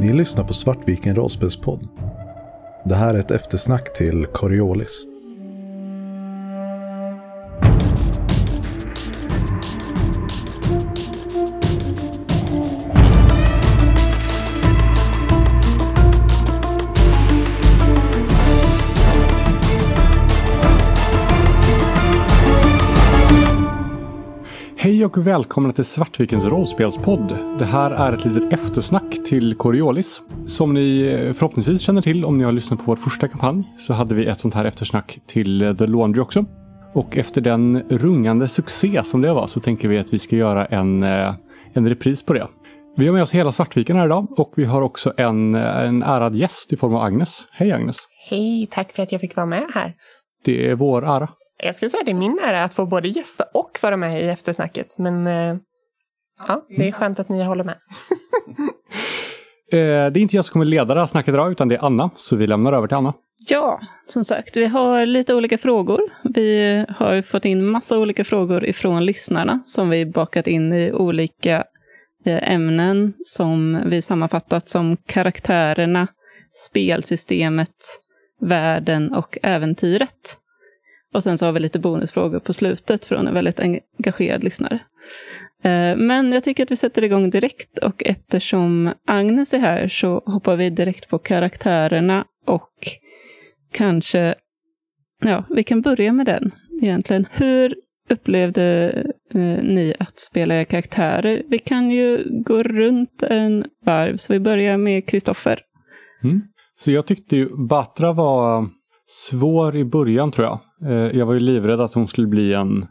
Ni 0.00 0.12
lyssnar 0.12 0.44
på 0.44 0.54
Svartviken 0.54 1.16
rollspelspodd. 1.16 1.88
Det 2.84 2.94
här 2.94 3.14
är 3.14 3.18
ett 3.18 3.30
eftersnack 3.30 3.92
till 3.96 4.26
Coriolis. 4.26 5.06
Hej 24.76 25.04
och 25.04 25.26
välkomna 25.26 25.72
till 25.72 25.84
Svartvikens 25.84 26.44
rollspelspodd. 26.44 27.38
Det 27.58 27.64
här 27.64 27.90
är 27.90 28.12
ett 28.12 28.24
litet 28.24 28.52
eftersnack 28.52 29.09
till 29.30 29.54
Coriolis. 29.54 30.20
Som 30.46 30.74
ni 30.74 31.32
förhoppningsvis 31.36 31.80
känner 31.80 32.02
till 32.02 32.24
om 32.24 32.38
ni 32.38 32.44
har 32.44 32.52
lyssnat 32.52 32.78
på 32.78 32.84
vår 32.84 32.96
första 32.96 33.28
kampanj 33.28 33.74
så 33.78 33.92
hade 33.92 34.14
vi 34.14 34.26
ett 34.26 34.40
sånt 34.40 34.54
här 34.54 34.64
eftersnack 34.64 35.18
till 35.26 35.76
The 35.78 35.86
Laundry 35.86 36.22
också. 36.22 36.44
Och 36.94 37.16
efter 37.16 37.40
den 37.40 37.82
rungande 37.90 38.48
succé 38.48 39.00
som 39.04 39.20
det 39.20 39.32
var 39.32 39.46
så 39.46 39.60
tänker 39.60 39.88
vi 39.88 39.98
att 39.98 40.12
vi 40.12 40.18
ska 40.18 40.36
göra 40.36 40.66
en, 40.66 41.02
eh, 41.02 41.34
en 41.72 41.88
repris 41.88 42.22
på 42.22 42.32
det. 42.32 42.48
Vi 42.96 43.06
har 43.06 43.14
med 43.14 43.22
oss 43.22 43.34
hela 43.34 43.52
Svartviken 43.52 43.96
här 43.96 44.06
idag 44.06 44.40
och 44.40 44.52
vi 44.56 44.64
har 44.64 44.82
också 44.82 45.12
en, 45.16 45.54
en 45.54 46.02
ärad 46.02 46.34
gäst 46.34 46.72
i 46.72 46.76
form 46.76 46.94
av 46.94 47.02
Agnes. 47.02 47.46
Hej 47.52 47.72
Agnes! 47.72 47.96
Hej, 48.30 48.68
tack 48.70 48.92
för 48.92 49.02
att 49.02 49.12
jag 49.12 49.20
fick 49.20 49.36
vara 49.36 49.46
med 49.46 49.66
här. 49.74 49.94
Det 50.44 50.70
är 50.70 50.74
vår 50.74 51.02
ära. 51.02 51.28
Jag 51.64 51.74
skulle 51.74 51.90
säga 51.90 52.00
att 52.00 52.06
det 52.06 52.12
är 52.12 52.14
min 52.14 52.38
ära 52.48 52.64
att 52.64 52.74
få 52.74 52.86
både 52.86 53.08
gästa 53.08 53.44
och 53.54 53.78
vara 53.82 53.96
med 53.96 54.24
i 54.24 54.28
eftersnacket. 54.28 54.98
Men 54.98 55.26
eh, 55.26 55.56
ja, 56.48 56.64
det 56.76 56.88
är 56.88 56.92
skönt 56.92 57.18
att 57.18 57.28
ni 57.28 57.44
håller 57.44 57.64
med. 57.64 57.76
Eh, 59.72 59.78
Det 59.78 59.84
är 59.86 60.18
inte 60.18 60.36
jag 60.36 60.44
som 60.44 60.52
kommer 60.52 60.64
leda 60.64 60.94
det 60.94 61.00
här 61.00 61.06
snacket 61.06 61.34
idag 61.34 61.52
utan 61.52 61.68
det 61.68 61.74
är 61.74 61.84
Anna, 61.84 62.10
så 62.16 62.36
vi 62.36 62.46
lämnar 62.46 62.72
över 62.72 62.86
till 62.88 62.96
Anna. 62.96 63.14
Ja, 63.48 63.80
som 64.06 64.24
sagt, 64.24 64.56
vi 64.56 64.66
har 64.66 65.06
lite 65.06 65.34
olika 65.34 65.58
frågor. 65.58 66.00
Vi 66.24 66.84
har 66.88 67.22
fått 67.22 67.44
in 67.44 67.64
massa 67.64 67.98
olika 67.98 68.24
frågor 68.24 68.64
ifrån 68.64 69.04
lyssnarna 69.06 69.62
som 69.66 69.88
vi 69.90 70.06
bakat 70.06 70.46
in 70.46 70.72
i 70.72 70.92
olika 70.92 71.64
eh, 72.24 72.52
ämnen 72.52 73.12
som 73.24 73.80
vi 73.86 74.02
sammanfattat 74.02 74.68
som 74.68 74.96
karaktärerna, 75.06 76.06
spelsystemet, 76.52 77.76
världen 78.40 79.14
och 79.14 79.38
äventyret. 79.42 80.36
Och 81.14 81.22
sen 81.22 81.38
så 81.38 81.46
har 81.46 81.52
vi 81.52 81.60
lite 81.60 81.78
bonusfrågor 81.78 82.40
på 82.40 82.52
slutet 82.52 83.04
från 83.04 83.26
en 83.28 83.34
väldigt 83.34 83.60
engagerad 83.60 84.44
lyssnare. 84.44 84.78
Eh, 85.62 85.96
men 85.96 86.32
jag 86.32 86.44
tycker 86.44 86.62
att 86.62 86.70
vi 86.70 86.76
sätter 86.76 87.04
igång 87.04 87.30
direkt 87.30 87.78
och 87.78 88.02
eftersom 88.04 88.92
Agnes 89.06 89.54
är 89.54 89.58
här 89.58 89.88
så 89.88 90.22
hoppar 90.26 90.56
vi 90.56 90.70
direkt 90.70 91.08
på 91.08 91.18
karaktärerna 91.18 92.24
och 92.46 92.72
kanske, 93.72 94.34
ja, 95.22 95.44
vi 95.50 95.62
kan 95.62 95.80
börja 95.80 96.12
med 96.12 96.26
den 96.26 96.50
egentligen. 96.82 97.26
Hur 97.30 97.74
upplevde 98.08 98.90
eh, 99.34 99.62
ni 99.62 99.94
att 99.98 100.20
spela 100.20 100.54
era 100.54 100.64
karaktärer? 100.64 101.42
Vi 101.48 101.58
kan 101.58 101.90
ju 101.90 102.24
gå 102.44 102.62
runt 102.62 103.22
en 103.22 103.64
varv, 103.84 104.16
så 104.16 104.32
vi 104.32 104.40
börjar 104.40 104.76
med 104.76 105.08
Kristoffer. 105.08 105.60
Mm. 106.24 106.42
Så 106.78 106.92
jag 106.92 107.06
tyckte 107.06 107.36
ju 107.36 107.66
Batra 107.68 108.12
var 108.12 108.68
svår 109.06 109.76
i 109.76 109.84
början 109.84 110.30
tror 110.30 110.46
jag. 110.46 110.60
Eh, 110.90 111.18
jag 111.18 111.26
var 111.26 111.34
ju 111.34 111.40
livrädd 111.40 111.80
att 111.80 111.94
hon 111.94 112.08
skulle 112.08 112.26
bli 112.26 112.54
en, 112.54 112.86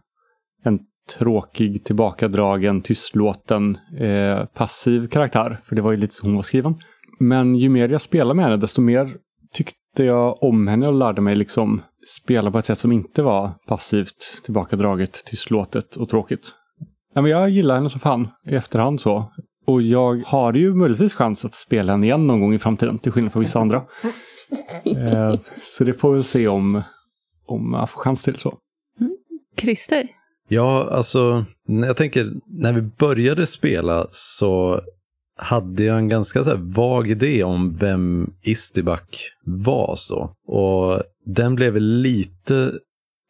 en 0.63 0.79
tråkig, 1.17 1.85
tillbakadragen, 1.85 2.81
tystlåten, 2.81 3.77
eh, 3.97 4.45
passiv 4.45 5.07
karaktär. 5.07 5.57
För 5.65 5.75
det 5.75 5.81
var 5.81 5.91
ju 5.91 5.97
lite 5.97 6.15
så 6.15 6.25
hon 6.25 6.35
var 6.35 6.43
skriven. 6.43 6.75
Men 7.19 7.55
ju 7.55 7.69
mer 7.69 7.89
jag 7.89 8.01
spelade 8.01 8.33
med 8.33 8.45
henne, 8.45 8.57
desto 8.57 8.81
mer 8.81 9.09
tyckte 9.53 10.03
jag 10.03 10.43
om 10.43 10.67
henne 10.67 10.87
och 10.87 10.93
lärde 10.93 11.21
mig 11.21 11.35
liksom 11.35 11.81
spela 12.07 12.51
på 12.51 12.57
ett 12.57 12.65
sätt 12.65 12.77
som 12.77 12.91
inte 12.91 13.21
var 13.21 13.51
passivt, 13.67 14.41
tillbakadraget, 14.43 15.25
tystlåtet 15.25 15.95
och 15.95 16.09
tråkigt. 16.09 16.51
Ja, 17.13 17.21
men 17.21 17.31
jag 17.31 17.49
gillar 17.49 17.75
henne 17.75 17.89
så 17.89 17.99
fan 17.99 18.27
i 18.49 18.55
efterhand 18.55 19.01
så. 19.01 19.31
Och 19.65 19.81
jag 19.81 20.23
har 20.25 20.53
ju 20.53 20.75
möjligtvis 20.75 21.13
chans 21.13 21.45
att 21.45 21.53
spela 21.53 21.91
henne 21.91 22.05
igen 22.05 22.27
någon 22.27 22.41
gång 22.41 22.53
i 22.53 22.59
framtiden, 22.59 22.99
till 22.99 23.11
skillnad 23.11 23.33
från 23.33 23.39
vissa 23.39 23.59
andra. 23.59 23.83
Eh, 24.83 25.35
så 25.61 25.83
det 25.83 25.93
får 25.93 26.13
vi 26.13 26.23
se 26.23 26.47
om, 26.47 26.81
om 27.45 27.73
jag 27.73 27.89
får 27.89 27.99
chans 27.99 28.23
till 28.23 28.35
så. 28.35 28.57
Christer? 29.57 30.07
Ja, 30.51 30.89
alltså, 30.91 31.45
jag 31.67 31.97
tänker, 31.97 32.31
när 32.47 32.73
vi 32.73 32.81
började 32.81 33.47
spela 33.47 34.07
så 34.11 34.81
hade 35.37 35.83
jag 35.83 35.97
en 35.97 36.09
ganska 36.09 36.43
så 36.43 36.49
här 36.49 36.73
vag 36.75 37.09
idé 37.09 37.43
om 37.43 37.69
vem 37.69 38.33
Istibak 38.41 39.31
var 39.45 39.95
så. 39.95 40.31
Och 40.47 41.03
den 41.25 41.55
blev 41.55 41.77
lite 41.77 42.73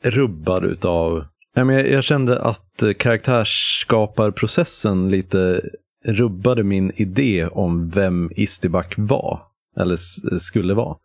rubbad 0.03 0.65
utav, 0.65 1.25
Nej, 1.55 1.65
men 1.65 1.75
jag, 1.75 1.89
jag 1.89 2.03
kände 2.03 2.41
att 2.41 2.83
karaktärsskaparprocessen 2.97 5.09
lite 5.09 5.61
rubbade 6.05 6.63
min 6.63 6.91
idé 6.95 7.47
om 7.47 7.89
vem 7.89 8.31
Istibak 8.35 8.93
var. 8.97 9.41
Eller 9.77 9.95
skulle 10.39 10.73
vara. 10.73 10.97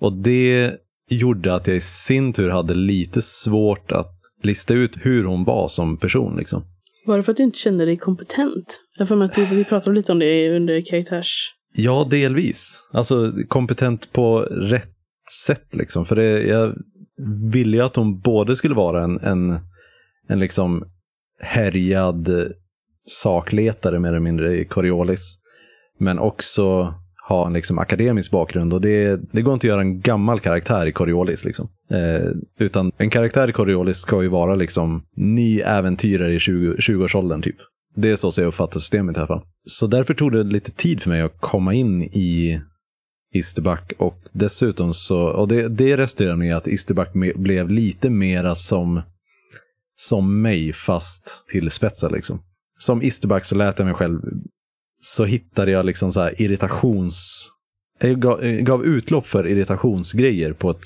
Och 0.00 0.12
det 0.12 0.76
gjorde 1.08 1.54
att 1.54 1.66
jag 1.66 1.76
i 1.76 1.80
sin 1.80 2.32
tur 2.32 2.50
hade 2.50 2.74
lite 2.74 3.22
svårt 3.22 3.92
att 3.92 4.21
lista 4.44 4.74
ut 4.74 4.96
hur 5.00 5.24
hon 5.24 5.44
var 5.44 5.68
som 5.68 5.96
person. 5.96 6.36
Liksom. 6.36 6.64
Var 7.06 7.16
det 7.16 7.22
för 7.22 7.32
att 7.32 7.36
du 7.36 7.42
inte 7.42 7.58
kände 7.58 7.84
dig 7.84 7.96
kompetent? 7.96 8.80
Jag 8.98 9.08
för 9.08 9.16
mig 9.16 9.26
att 9.26 9.34
du, 9.34 9.46
vi 9.46 9.64
pratade 9.64 9.96
lite 9.96 10.12
om 10.12 10.18
det 10.18 10.56
under 10.56 10.80
karaktärs... 10.80 11.54
Ja, 11.74 12.06
delvis. 12.10 12.88
Alltså 12.92 13.32
kompetent 13.48 14.12
på 14.12 14.38
rätt 14.50 14.92
sätt 15.46 15.76
liksom. 15.76 16.06
För 16.06 16.16
det, 16.16 16.42
jag 16.42 16.74
ville 17.52 17.76
ju 17.76 17.82
att 17.82 17.96
hon 17.96 18.20
både 18.20 18.56
skulle 18.56 18.74
vara 18.74 19.04
en, 19.04 19.20
en, 19.20 19.58
en 20.28 20.38
liksom 20.38 20.84
härjad 21.40 22.52
sakletare 23.06 23.98
mer 23.98 24.08
eller 24.08 24.20
mindre 24.20 24.56
i 24.56 24.64
Coriolis. 24.64 25.38
Men 25.98 26.18
också 26.18 26.94
ha 27.28 27.46
en 27.46 27.52
liksom 27.52 27.78
akademisk 27.78 28.30
bakgrund. 28.30 28.74
Och 28.74 28.80
det, 28.80 29.20
det 29.32 29.42
går 29.42 29.54
inte 29.54 29.66
att 29.66 29.68
göra 29.68 29.80
en 29.80 30.00
gammal 30.00 30.40
karaktär 30.40 30.86
i 30.86 30.92
Coriolis. 30.92 31.44
Liksom. 31.44 31.68
Eh, 31.90 32.30
utan 32.58 32.92
en 32.96 33.10
karaktär 33.10 33.48
i 33.48 33.52
Coriolis 33.52 33.96
ska 33.96 34.22
ju 34.22 34.28
vara 34.28 34.54
liksom 34.54 35.02
ny 35.16 35.60
äventyrare 35.60 36.34
i 36.34 36.38
20, 36.38 36.74
20-årsåldern 36.74 37.42
typ. 37.42 37.56
Det 37.96 38.10
är 38.10 38.16
så 38.16 38.40
jag 38.40 38.48
uppfattar 38.48 38.80
systemet 38.80 39.16
i 39.16 39.20
alla 39.20 39.26
fall. 39.26 39.42
Så 39.64 39.86
därför 39.86 40.14
tog 40.14 40.32
det 40.32 40.42
lite 40.42 40.70
tid 40.70 41.02
för 41.02 41.10
mig 41.10 41.20
att 41.20 41.40
komma 41.40 41.74
in 41.74 42.02
i 42.02 42.60
Isterback 43.34 43.92
och 43.98 44.18
dessutom 44.32 44.94
så, 44.94 45.18
och 45.18 45.48
det, 45.48 45.68
det 45.68 45.96
resulterade 45.96 46.46
i 46.46 46.52
att 46.52 46.66
Isterback 46.66 47.14
me, 47.14 47.32
blev 47.32 47.70
lite 47.70 48.10
mera 48.10 48.54
som, 48.54 49.02
som 49.96 50.42
mig 50.42 50.72
fast 50.72 51.48
till 51.48 51.70
spetsen 51.70 52.12
liksom. 52.12 52.42
Som 52.78 53.02
Isterback 53.02 53.44
så 53.44 53.54
lät 53.54 53.78
jag 53.78 53.86
mig 53.86 53.94
själv, 53.94 54.20
så 55.04 55.24
hittade 55.24 55.70
jag 55.70 55.86
liksom 55.86 56.12
så 56.12 56.20
här 56.20 56.42
irritations, 56.42 57.48
jag 58.00 58.20
gav, 58.20 58.42
eh, 58.42 58.60
gav 58.60 58.84
utlopp 58.84 59.26
för 59.26 59.46
irritationsgrejer 59.46 60.52
på 60.52 60.70
ett 60.70 60.84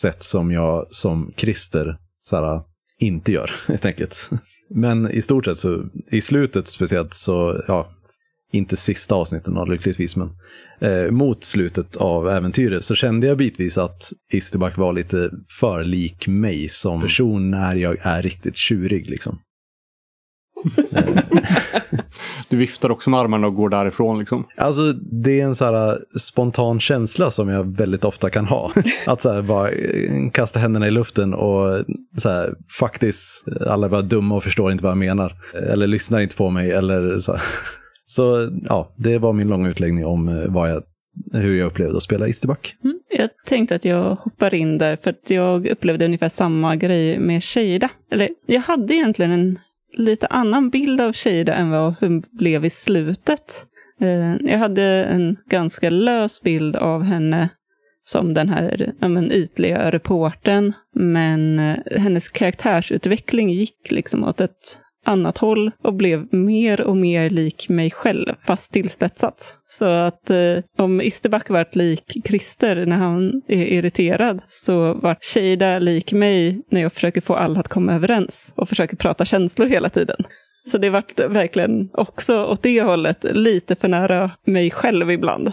sätt 0.00 0.22
som 0.22 0.50
jag 0.50 0.86
som 0.90 1.32
Christer 1.36 1.98
så 2.22 2.36
här, 2.36 2.54
eh, 2.54 2.62
inte 2.98 3.32
gör 3.32 3.50
helt 3.68 3.84
enkelt. 3.84 4.30
Men 4.70 5.10
i 5.10 5.22
stort 5.22 5.44
sett 5.44 5.58
så, 5.58 5.84
i 6.10 6.20
slutet 6.20 6.68
speciellt 6.68 7.14
så, 7.14 7.64
ja, 7.68 7.92
inte 8.52 8.76
sista 8.76 9.14
avsnitten 9.14 9.68
lyckligtvis, 9.68 10.16
men 10.16 10.30
eh, 10.80 11.10
mot 11.10 11.44
slutet 11.44 11.96
av 11.96 12.28
äventyret 12.28 12.84
så 12.84 12.94
kände 12.94 13.26
jag 13.26 13.38
bitvis 13.38 13.78
att 13.78 14.12
Isterback 14.32 14.76
var 14.76 14.92
lite 14.92 15.30
för 15.60 15.84
lik 15.84 16.26
mig 16.26 16.68
som 16.68 17.00
person 17.00 17.50
när 17.50 17.76
jag 17.76 17.96
är 18.00 18.22
riktigt 18.22 18.56
tjurig 18.56 19.10
liksom. 19.10 19.38
Du 22.48 22.56
viftar 22.56 22.90
också 22.90 23.10
med 23.10 23.20
armarna 23.20 23.46
och 23.46 23.54
går 23.54 23.68
därifrån 23.68 24.18
liksom. 24.18 24.44
Alltså 24.56 24.92
det 24.92 25.40
är 25.40 25.44
en 25.44 25.54
så 25.54 25.64
här 25.64 25.92
eh, 25.92 25.98
spontan 26.18 26.80
känsla 26.80 27.30
som 27.30 27.48
jag 27.48 27.76
väldigt 27.76 28.04
ofta 28.04 28.30
kan 28.30 28.46
ha. 28.46 28.72
Att 29.06 29.20
så 29.20 29.32
här 29.32 29.42
bara 29.42 29.70
eh, 29.70 30.30
kasta 30.32 30.58
händerna 30.58 30.86
i 30.86 30.90
luften 30.90 31.34
och 31.34 31.84
så 32.18 32.28
här, 32.28 32.54
faktiskt, 32.80 33.44
alla 33.66 33.86
är 33.86 33.90
bara 33.90 34.02
dumma 34.02 34.34
och 34.34 34.44
förstår 34.44 34.72
inte 34.72 34.84
vad 34.84 34.90
jag 34.90 34.98
menar. 34.98 35.32
Eller 35.72 35.86
lyssnar 35.86 36.20
inte 36.20 36.36
på 36.36 36.50
mig. 36.50 36.70
Eller 36.70 37.18
så, 37.18 37.32
här. 37.32 37.42
så 38.06 38.50
ja, 38.64 38.94
det 38.96 39.18
var 39.18 39.32
min 39.32 39.48
långa 39.48 39.68
utläggning 39.68 40.06
om 40.06 40.28
eh, 40.28 40.44
vad 40.48 40.70
jag, 40.70 40.82
hur 41.32 41.58
jag 41.58 41.66
upplevde 41.66 41.96
att 41.96 42.02
spela 42.02 42.28
Isterback. 42.28 42.74
Mm, 42.84 42.98
Jag 43.10 43.30
tänkte 43.46 43.74
att 43.74 43.84
jag 43.84 44.14
hoppar 44.14 44.54
in 44.54 44.78
där 44.78 44.96
för 44.96 45.10
att 45.10 45.30
jag 45.30 45.66
upplevde 45.66 46.04
ungefär 46.04 46.28
samma 46.28 46.76
grej 46.76 47.18
med 47.18 47.44
Shada. 47.44 47.88
Eller 48.10 48.28
jag 48.46 48.60
hade 48.60 48.94
egentligen 48.94 49.30
en 49.32 49.58
lite 49.92 50.26
annan 50.26 50.70
bild 50.70 51.00
av 51.00 51.12
Shada 51.12 51.54
än 51.54 51.70
vad 51.70 51.94
hon 52.00 52.22
blev 52.30 52.64
i 52.64 52.70
slutet. 52.70 53.66
Eh, 54.00 54.34
jag 54.50 54.58
hade 54.58 54.82
en 55.04 55.36
ganska 55.48 55.90
lös 55.90 56.42
bild 56.42 56.76
av 56.76 57.02
henne 57.02 57.48
som 58.04 58.34
den 58.34 58.48
här 58.48 58.92
ja, 59.00 59.08
men, 59.08 59.32
ytliga 59.32 59.90
reporten. 59.90 60.72
Men 60.94 61.58
eh, 61.58 61.76
hennes 61.98 62.28
karaktärsutveckling 62.28 63.50
gick 63.50 63.90
liksom 63.90 64.24
åt 64.24 64.40
ett 64.40 64.78
annat 65.08 65.38
håll 65.38 65.70
och 65.84 65.94
blev 65.94 66.34
mer 66.34 66.80
och 66.80 66.96
mer 66.96 67.30
lik 67.30 67.68
mig 67.68 67.90
själv, 67.90 68.34
fast 68.46 68.72
tillspetsat. 68.72 69.56
Så 69.68 69.84
att 69.84 70.30
eh, 70.30 70.58
om 70.78 71.00
Isterback 71.00 71.50
vart 71.50 71.74
lik 71.74 72.16
Christer 72.28 72.86
när 72.86 72.96
han 72.96 73.42
är 73.48 73.66
irriterad, 73.66 74.42
så 74.46 74.94
vart 74.94 75.24
Shada 75.24 75.78
lik 75.78 76.12
mig 76.12 76.62
när 76.70 76.80
jag 76.80 76.92
försöker 76.92 77.20
få 77.20 77.34
alla 77.34 77.60
att 77.60 77.68
komma 77.68 77.94
överens 77.94 78.54
och 78.56 78.68
försöker 78.68 78.96
prata 78.96 79.24
känslor 79.24 79.66
hela 79.66 79.88
tiden. 79.88 80.16
Så 80.66 80.78
det 80.78 80.90
vart 80.90 81.20
verkligen 81.20 81.88
också 81.92 82.44
åt 82.44 82.62
det 82.62 82.82
hållet 82.82 83.24
lite 83.24 83.76
för 83.76 83.88
nära 83.88 84.30
mig 84.46 84.70
själv 84.70 85.10
ibland. 85.10 85.52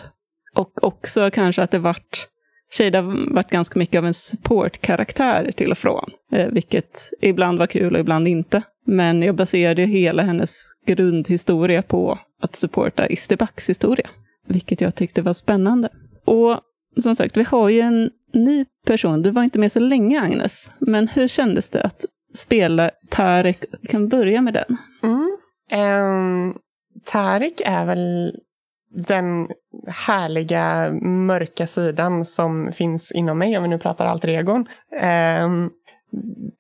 Och 0.55 0.83
också 0.83 1.29
kanske 1.31 1.61
att 1.63 1.71
det 1.71 1.79
vart 1.79 2.27
Shada 2.77 3.01
varit 3.27 3.49
ganska 3.49 3.79
mycket 3.79 3.99
av 3.99 4.05
en 4.05 4.13
supportkaraktär 4.13 5.51
till 5.55 5.71
och 5.71 5.77
från, 5.77 6.09
eh, 6.31 6.47
vilket 6.47 7.09
ibland 7.21 7.59
var 7.59 7.67
kul 7.67 7.93
och 7.93 7.99
ibland 7.99 8.27
inte. 8.27 8.61
Men 8.85 9.21
jag 9.21 9.35
baserade 9.35 9.81
hela 9.81 10.23
hennes 10.23 10.63
grundhistoria 10.85 11.81
på 11.81 12.19
att 12.41 12.55
supporta 12.55 13.07
Isterbacks 13.07 13.69
historia, 13.69 14.09
vilket 14.47 14.81
jag 14.81 14.95
tyckte 14.95 15.21
var 15.21 15.33
spännande. 15.33 15.89
Och 16.25 16.59
som 17.01 17.15
sagt, 17.15 17.37
vi 17.37 17.43
har 17.43 17.69
ju 17.69 17.79
en 17.79 18.09
ny 18.33 18.65
person. 18.85 19.21
Du 19.21 19.31
var 19.31 19.43
inte 19.43 19.59
med 19.59 19.71
så 19.71 19.79
länge, 19.79 20.21
Agnes. 20.21 20.71
Men 20.79 21.07
hur 21.07 21.27
kändes 21.27 21.69
det 21.69 21.83
att 21.83 22.05
spela 22.35 22.91
Tarek? 23.09 23.63
Vi 23.81 23.87
kan 23.87 24.07
börja 24.07 24.41
med 24.41 24.53
den. 24.53 24.77
Mm. 25.03 25.37
Um, 26.05 26.57
Tarek 27.05 27.61
är 27.65 27.85
väl 27.85 28.35
den 29.07 29.47
härliga 29.87 30.91
mörka 31.01 31.67
sidan 31.67 32.25
som 32.25 32.71
finns 32.71 33.11
inom 33.11 33.37
mig, 33.37 33.57
om 33.57 33.63
vi 33.63 33.69
nu 33.69 33.79
pratar 33.79 34.05
alter 34.05 34.27
egon. 34.27 34.67
Um, 35.43 35.71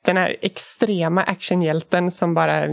den 0.05 0.17
här 0.17 0.35
extrema 0.41 1.23
actionhjälten 1.23 2.11
som 2.11 2.33
bara 2.33 2.67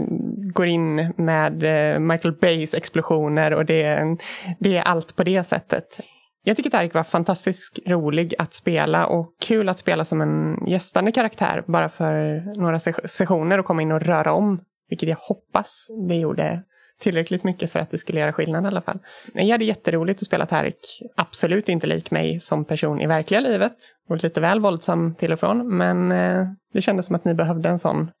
går 0.53 0.67
in 0.67 1.13
med 1.17 1.63
eh, 1.63 1.99
Michael 1.99 2.33
Bays 2.33 2.73
explosioner 2.73 3.53
och 3.53 3.65
det, 3.65 4.17
det 4.59 4.77
är 4.77 4.81
allt 4.81 5.15
på 5.15 5.23
det 5.23 5.43
sättet. 5.43 5.99
Jag 6.43 6.57
tycker 6.57 6.69
Tarik 6.69 6.93
var 6.93 7.03
fantastiskt 7.03 7.79
rolig 7.85 8.33
att 8.37 8.53
spela 8.53 9.05
och 9.05 9.35
kul 9.41 9.69
att 9.69 9.79
spela 9.79 10.05
som 10.05 10.21
en 10.21 10.67
gästande 10.67 11.11
karaktär 11.11 11.63
bara 11.67 11.89
för 11.89 12.43
några 12.59 12.79
sessioner 13.05 13.57
och 13.57 13.65
komma 13.65 13.81
in 13.81 13.91
och 13.91 14.01
röra 14.01 14.33
om. 14.33 14.61
Vilket 14.89 15.09
jag 15.09 15.17
hoppas 15.17 15.87
det 16.09 16.15
gjorde 16.15 16.63
tillräckligt 16.99 17.43
mycket 17.43 17.71
för 17.71 17.79
att 17.79 17.91
det 17.91 17.97
skulle 17.97 18.19
göra 18.19 18.33
skillnad 18.33 18.63
i 18.63 18.67
alla 18.67 18.81
fall. 18.81 18.99
Jag 19.33 19.45
hade 19.45 19.65
jätteroligt 19.65 20.21
att 20.21 20.25
spela 20.25 20.45
Tarik. 20.45 21.01
Absolut 21.15 21.69
inte 21.69 21.87
lik 21.87 22.11
mig 22.11 22.39
som 22.39 22.65
person 22.65 23.01
i 23.01 23.07
verkliga 23.07 23.39
livet. 23.39 23.75
Och 24.09 24.23
lite 24.23 24.41
väl 24.41 24.59
våldsam 24.59 25.15
till 25.15 25.33
och 25.33 25.39
från. 25.39 25.77
Men 25.77 26.11
eh, 26.11 26.45
det 26.73 26.81
kändes 26.81 27.05
som 27.05 27.15
att 27.15 27.25
ni 27.25 27.33
behövde 27.33 27.69
en 27.69 27.79
sån 27.79 28.11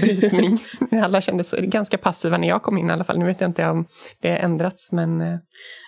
brytning. 0.00 0.58
Alla 1.02 1.20
kändes 1.20 1.54
ganska 1.58 1.98
passiva 1.98 2.38
när 2.38 2.48
jag 2.48 2.62
kom 2.62 2.78
in 2.78 2.90
i 2.90 2.92
alla 2.92 3.04
fall. 3.04 3.18
Nu 3.18 3.24
vet 3.24 3.40
jag 3.40 3.50
inte 3.50 3.66
om 3.66 3.86
det 4.20 4.30
har 4.30 4.38
ändrats 4.38 4.92
men... 4.92 5.20
Eh. 5.20 5.38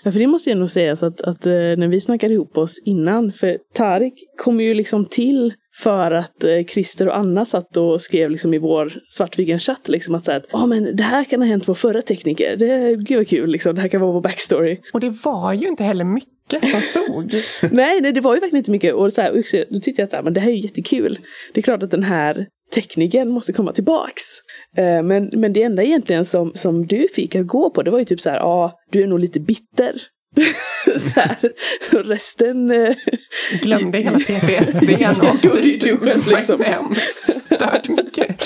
Ja, 0.05 0.13
för 0.13 0.19
det 0.19 0.27
måste 0.27 0.51
ju 0.51 0.57
nog 0.57 0.71
sägas 0.71 1.03
att, 1.03 1.21
att 1.21 1.47
eh, 1.47 1.53
när 1.53 1.89
vi 1.89 2.01
snackade 2.01 2.35
ihop 2.35 2.59
oss 2.59 2.83
innan, 2.85 3.33
för 3.33 3.59
Tarik 3.75 4.15
kom 4.45 4.61
ju 4.61 4.75
liksom 4.75 5.05
till 5.05 5.55
för 5.83 6.11
att 6.11 6.45
eh, 6.45 6.65
Christer 6.69 7.09
och 7.09 7.17
Anna 7.17 7.45
satt 7.45 7.77
och 7.77 8.03
skrev 8.03 8.31
liksom 8.31 8.55
i 8.55 8.59
vår 8.59 8.93
Svartviken-chatt 9.11 9.89
liksom 9.89 10.15
att 10.15 10.25
säga 10.25 10.37
att 10.37 10.55
oh, 10.55 10.67
men 10.67 10.97
det 10.97 11.03
här 11.03 11.25
kan 11.25 11.41
ha 11.41 11.49
hänt 11.49 11.69
vår 11.69 11.75
förra 11.75 12.03
tekniker. 12.03 12.57
Det, 12.57 12.97
gud 12.97 13.19
vad 13.19 13.29
kul 13.29 13.51
liksom. 13.51 13.75
Det 13.75 13.81
här 13.81 13.89
kan 13.89 14.01
vara 14.01 14.13
vår 14.13 14.21
backstory. 14.21 14.81
Och 14.93 15.01
det 15.01 15.11
var 15.25 15.53
ju 15.53 15.69
inte 15.69 15.85
heller 15.85 16.05
mycket 16.05 16.36
som 16.51 16.81
stod. 16.81 17.33
nej, 17.73 18.01
nej, 18.01 18.13
det 18.13 18.21
var 18.21 18.35
ju 18.35 18.41
verkligen 18.41 18.61
inte 18.61 18.71
mycket. 18.71 18.95
Och 18.95 19.13
så 19.13 19.23
här, 19.23 19.67
då 19.71 19.81
tyckte 19.81 20.03
jag 20.03 20.15
att 20.15 20.25
men 20.25 20.35
det 20.35 20.41
här 20.41 20.51
är 20.51 20.55
ju 20.55 20.61
jättekul. 20.61 21.19
Det 21.53 21.61
är 21.61 21.63
klart 21.63 21.83
att 21.83 21.91
den 21.91 22.03
här 22.03 22.47
tekniken 22.75 23.29
måste 23.31 23.53
komma 23.53 23.73
tillbaks. 23.73 24.23
Eh, 24.77 25.03
men, 25.03 25.31
men 25.33 25.53
det 25.53 25.63
enda 25.63 25.83
egentligen 25.83 26.25
som, 26.25 26.53
som 26.55 26.87
du 26.87 27.09
fick 27.15 27.35
att 27.35 27.47
gå 27.47 27.71
på 27.71 27.83
det 27.83 27.91
var 27.91 27.99
ju 27.99 28.05
typ 28.05 28.21
så 28.21 28.31
här, 28.31 28.37
ja, 28.37 28.45
ah, 28.45 28.73
du 28.91 29.03
är 29.03 29.07
nog 29.07 29.21
lite 29.21 29.41
bitter. 29.41 30.03
så 30.99 31.21
här, 31.21 31.37
och 31.93 32.05
resten... 32.05 32.71
Eh, 32.71 32.95
Glömde 33.63 33.99
hela 33.99 34.19
PTSD 34.27 34.91
och 35.23 35.55
typ 35.55 36.03
liksom. 36.27 36.95
Stört 37.19 37.89
mycket. 37.89 38.43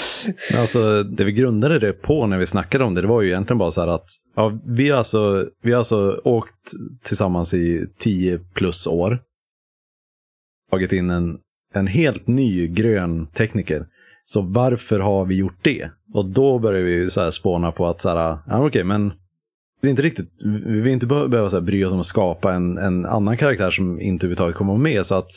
Alltså, 0.59 1.03
det 1.03 1.25
vi 1.25 1.33
grundade 1.33 1.79
det 1.79 1.93
på 1.93 2.27
när 2.27 2.39
vi 2.39 2.47
snackade 2.47 2.85
om 2.85 2.95
det, 2.95 3.01
det 3.01 3.09
var 3.09 3.23
ju 3.23 3.29
egentligen 3.29 3.59
bara 3.59 3.71
så 3.71 3.81
här 3.81 3.89
att 3.89 4.09
ja, 4.37 4.61
vi, 4.67 4.91
har 4.91 4.99
alltså, 4.99 5.47
vi 5.63 5.73
har 5.73 5.79
alltså 5.79 6.21
åkt 6.25 6.73
tillsammans 7.03 7.55
i 7.55 7.87
tio 7.99 8.39
plus 8.55 8.87
år. 8.87 9.19
Tagit 10.71 10.93
in 10.93 11.11
en, 11.11 11.39
en 11.75 11.87
helt 11.87 12.27
ny 12.27 12.69
grön 12.69 13.27
tekniker. 13.27 13.87
Så 14.25 14.41
varför 14.41 15.01
har 15.01 15.25
vi 15.25 15.35
gjort 15.35 15.59
det? 15.63 15.91
Och 16.15 16.29
då 16.29 16.59
börjar 16.59 16.83
vi 16.83 17.11
så 17.11 17.21
här 17.21 17.31
spåna 17.31 17.73
på 17.73 17.87
att 17.87 18.01
så 18.01 18.09
här, 18.09 18.17
ja 18.17 18.39
okej 18.47 18.67
okay, 18.67 18.85
men 18.85 19.13
det 19.81 19.89
är 19.89 19.91
inte 19.91 20.03
riktigt, 20.03 20.29
vi 20.67 20.81
vill 20.81 20.93
inte 20.93 21.07
behöva 21.07 21.51
så 21.51 21.57
här, 21.57 21.63
bry 21.63 21.85
oss 21.85 21.93
om 21.93 22.01
att 22.01 22.07
skapa 22.07 22.53
en, 22.53 22.79
en 22.79 23.07
annan 23.07 23.37
karaktär 23.37 23.71
som 23.71 24.01
inte 24.01 24.27
överhuvudtaget 24.27 24.57
kommer 24.57 24.77
med. 24.77 25.07
Så 25.07 25.15
att 25.15 25.31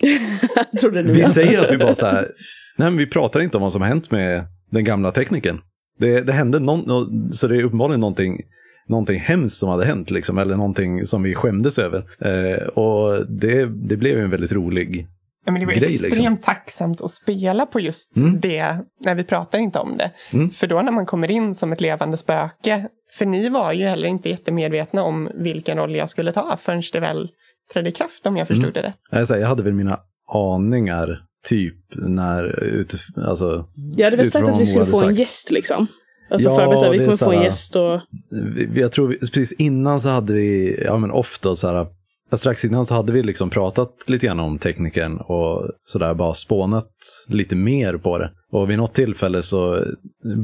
vi 1.04 1.24
säger 1.24 1.60
att 1.60 1.72
vi 1.72 1.78
bara 1.78 1.94
så 1.94 2.06
här, 2.06 2.30
nej 2.76 2.90
men 2.90 2.96
vi 2.96 3.06
pratar 3.06 3.40
inte 3.40 3.56
om 3.56 3.62
vad 3.62 3.72
som 3.72 3.80
har 3.82 3.88
hänt 3.88 4.10
med 4.10 4.44
den 4.70 4.84
gamla 4.84 5.10
tekniken. 5.10 5.60
Det, 5.98 6.20
det 6.20 6.32
hände 6.32 6.58
någon, 6.58 7.32
så 7.32 7.48
det 7.48 7.56
är 7.56 7.64
uppenbarligen 7.64 8.00
någonting, 8.00 8.40
någonting 8.88 9.20
hemskt 9.20 9.56
som 9.56 9.68
hade 9.68 9.84
hänt, 9.84 10.10
liksom, 10.10 10.38
eller 10.38 10.56
någonting 10.56 11.06
som 11.06 11.22
vi 11.22 11.34
skämdes 11.34 11.78
över. 11.78 11.98
Eh, 12.20 12.66
och 12.66 13.26
det, 13.28 13.66
det 13.66 13.96
blev 13.96 14.18
en 14.18 14.30
väldigt 14.30 14.52
rolig 14.52 15.06
Ja, 15.44 15.52
men 15.52 15.60
det 15.60 15.66
var 15.66 15.72
grej, 15.72 15.84
extremt 15.84 16.14
liksom. 16.14 16.36
tacksamt 16.36 17.00
att 17.00 17.10
spela 17.10 17.66
på 17.66 17.80
just 17.80 18.16
Mm. 18.16 18.40
det 18.40 18.76
när 19.04 19.14
vi 19.14 19.24
pratar 19.24 19.58
inte 19.58 19.78
om 19.78 19.96
det. 19.96 20.10
Mm. 20.32 20.50
För 20.50 20.66
då 20.66 20.82
när 20.82 20.92
man 20.92 21.06
kommer 21.06 21.30
in 21.30 21.54
som 21.54 21.72
ett 21.72 21.80
levande 21.80 22.16
spöke, 22.16 22.88
för 23.12 23.26
ni 23.26 23.48
var 23.48 23.72
ju 23.72 23.84
heller 23.84 24.08
inte 24.08 24.28
jättemedvetna 24.28 25.02
om 25.02 25.30
vilken 25.34 25.78
roll 25.78 25.94
jag 25.96 26.10
skulle 26.10 26.32
ta 26.32 26.56
förrän 26.56 26.82
det 26.92 27.00
väl 27.00 27.28
trädde 27.72 27.88
i 27.88 27.92
kraft 27.92 28.26
om 28.26 28.36
jag 28.36 28.46
förstod 28.46 28.64
Mm. 28.64 28.74
det 28.74 28.82
rätt. 28.82 28.94
Jag, 29.10 29.28
säger, 29.28 29.40
jag 29.40 29.48
hade 29.48 29.62
väl 29.62 29.74
mina 29.74 30.00
aningar, 30.32 31.22
typ, 31.44 31.76
när 31.96 32.64
utif 32.64 33.00
alltså, 33.16 33.64
Jag 33.96 34.04
hade 34.04 34.16
väl 34.16 34.30
sagt 34.30 34.48
att 34.48 34.60
vi 34.60 34.66
skulle 34.66 34.86
få 34.86 34.96
en 35.02 35.08
sagt. 35.08 35.18
gäst 35.18 35.50
liksom. 35.50 35.86
Alltså 36.30 36.48
Ja, 36.48 36.56
för 36.56 36.86
att 36.86 36.92
vi 36.94 36.98
kommer 36.98 37.16
få 37.16 37.32
en 37.32 37.42
gäst 37.42 37.76
och... 37.76 38.00
vi, 38.54 38.80
jag 38.80 38.92
tror 38.92 39.08
vi, 39.08 39.18
precis 39.18 39.52
innan 39.52 40.00
så 40.00 40.08
hade 40.08 40.32
vi, 40.32 40.78
ja 40.84 40.98
men 40.98 41.10
ofta 41.10 41.56
så 41.56 41.68
här, 41.68 41.86
strax 42.36 42.64
innan 42.64 42.86
så 42.86 42.94
hade 42.94 43.12
vi 43.12 43.22
liksom 43.22 43.50
pratat 43.50 43.90
lite 44.06 44.26
grann 44.26 44.40
om 44.40 44.58
tekniken 44.58 45.18
och 45.20 45.70
sådär 45.84 46.14
bara 46.14 46.34
spånat 46.34 46.90
lite 47.28 47.56
mer 47.56 47.96
på 47.96 48.18
det. 48.18 48.30
Och 48.52 48.70
vid 48.70 48.78
något 48.78 48.94
tillfälle 48.94 49.42
så 49.42 49.84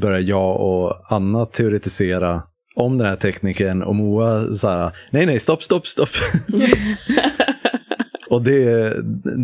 började 0.00 0.22
jag 0.24 0.60
och 0.60 1.12
Anna 1.12 1.46
teoretisera 1.46 2.42
om 2.74 2.98
den 2.98 3.06
här 3.06 3.16
tekniken 3.16 3.82
och 3.82 3.94
Moa 3.94 4.52
så 4.52 4.68
här, 4.68 4.96
nej 5.10 5.26
nej 5.26 5.40
stopp 5.40 5.62
stopp 5.62 5.86
stopp. 5.86 6.08
och 8.30 8.42
det, 8.42 8.92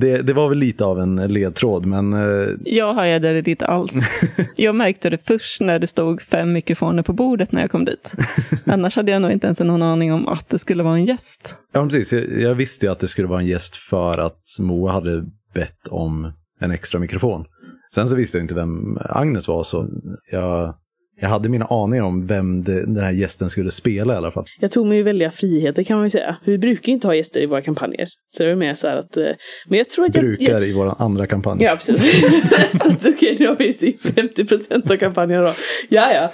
det, 0.01 0.23
det 0.23 0.33
var 0.33 0.49
väl 0.49 0.59
lite 0.59 0.85
av 0.85 1.01
en 1.01 1.17
ledtråd 1.17 1.87
men 1.87 2.13
eh, 2.13 2.49
Jag 2.65 2.95
hajade 2.95 3.41
det 3.41 3.51
inte 3.51 3.67
alls. 3.67 3.95
Jag 4.57 4.75
märkte 4.75 5.11
det 5.11 5.19
först 5.19 5.61
när 5.61 5.79
det 5.79 5.87
stod 5.87 6.23
fem 6.23 6.53
mikrofoner 6.53 7.03
på 7.03 7.13
bordet 7.13 7.53
när 7.53 7.61
jag 7.61 7.71
kom 7.71 7.85
dit. 7.85 8.15
Annars 8.65 8.97
hade 8.97 9.13
jag 9.13 9.23
nog 9.23 9.31
inte 9.31 9.47
ens 9.47 9.61
någon 9.61 9.83
aning 9.83 10.13
om 10.13 10.29
att 10.29 10.49
det 10.49 10.59
skulle 10.59 10.83
vara 10.83 10.95
en 10.95 11.05
gäst. 11.05 11.59
Ja, 11.73 11.85
precis. 11.85 12.13
Jag, 12.13 12.41
jag 12.41 12.55
visste 12.55 12.87
ju 12.87 12.93
att 12.93 13.01
det 13.01 13.09
skulle 13.09 13.29
vara 13.29 13.41
en 13.41 13.47
gäst 13.47 13.77
för 13.77 14.19
att 14.19 14.43
Moa 14.61 14.93
hade 14.93 15.25
bett 15.55 15.89
om 15.91 16.33
en 16.61 16.71
extra 16.71 17.01
mikrofon. 17.01 17.45
Sen 17.95 18.09
så 18.09 18.17
visste 18.17 18.39
jag 18.39 18.45
inte 18.45 18.55
vem 18.55 18.99
Agnes 19.01 19.49
var, 19.49 19.63
så 19.63 19.89
jag, 20.31 20.75
jag 21.21 21.29
hade 21.29 21.49
mina 21.49 21.65
aningar 21.65 22.03
om 22.05 22.27
vem 22.27 22.65
det, 22.65 22.81
den 22.87 22.97
här 22.97 23.13
gästen 23.13 23.51
skulle 23.51 23.71
spela 23.71 24.15
i 24.15 24.17
alla 24.17 24.31
fall. 24.31 24.45
Jag 24.61 24.71
tog 24.71 24.87
mig 24.87 24.97
ju 24.97 25.03
väldiga 25.03 25.31
friheter 25.31 25.83
kan 25.83 25.97
man 25.97 26.07
ju 26.07 26.11
säga. 26.11 26.37
Vi 26.45 26.59
brukar 26.59 26.87
ju 26.89 26.93
inte 26.93 27.07
ha 27.07 27.15
gäster 27.15 27.41
i 27.43 27.47
våra 27.47 27.63
kampanjer. 27.63 28.07
Så 28.37 28.43
det 28.43 28.49
var 28.49 28.57
mer 28.57 28.75
så 28.75 28.89
här 28.89 28.97
att... 28.97 29.17
eh, 29.17 29.25
Men 29.69 29.79
jag 29.79 29.89
tror 29.89 30.05
att 30.07 30.15
jag... 30.15 30.25
Brukar 30.25 30.53
jag 30.53 30.69
i 30.69 30.73
vår 30.73 30.95
andra 30.99 31.27
kampanj. 31.27 31.63
Ja, 31.63 31.77
precis. 31.77 32.21
så 32.83 32.89
att, 32.89 33.07
okej, 33.07 33.37
nu 33.39 33.47
har 33.47 33.57
vi 33.57 33.69
i 33.69 33.93
50 34.15 34.45
procent 34.47 34.91
av 34.91 34.97
kampanjen 34.97 35.43
då. 35.43 35.53
Ja, 35.89 36.13
ja. 36.15 36.31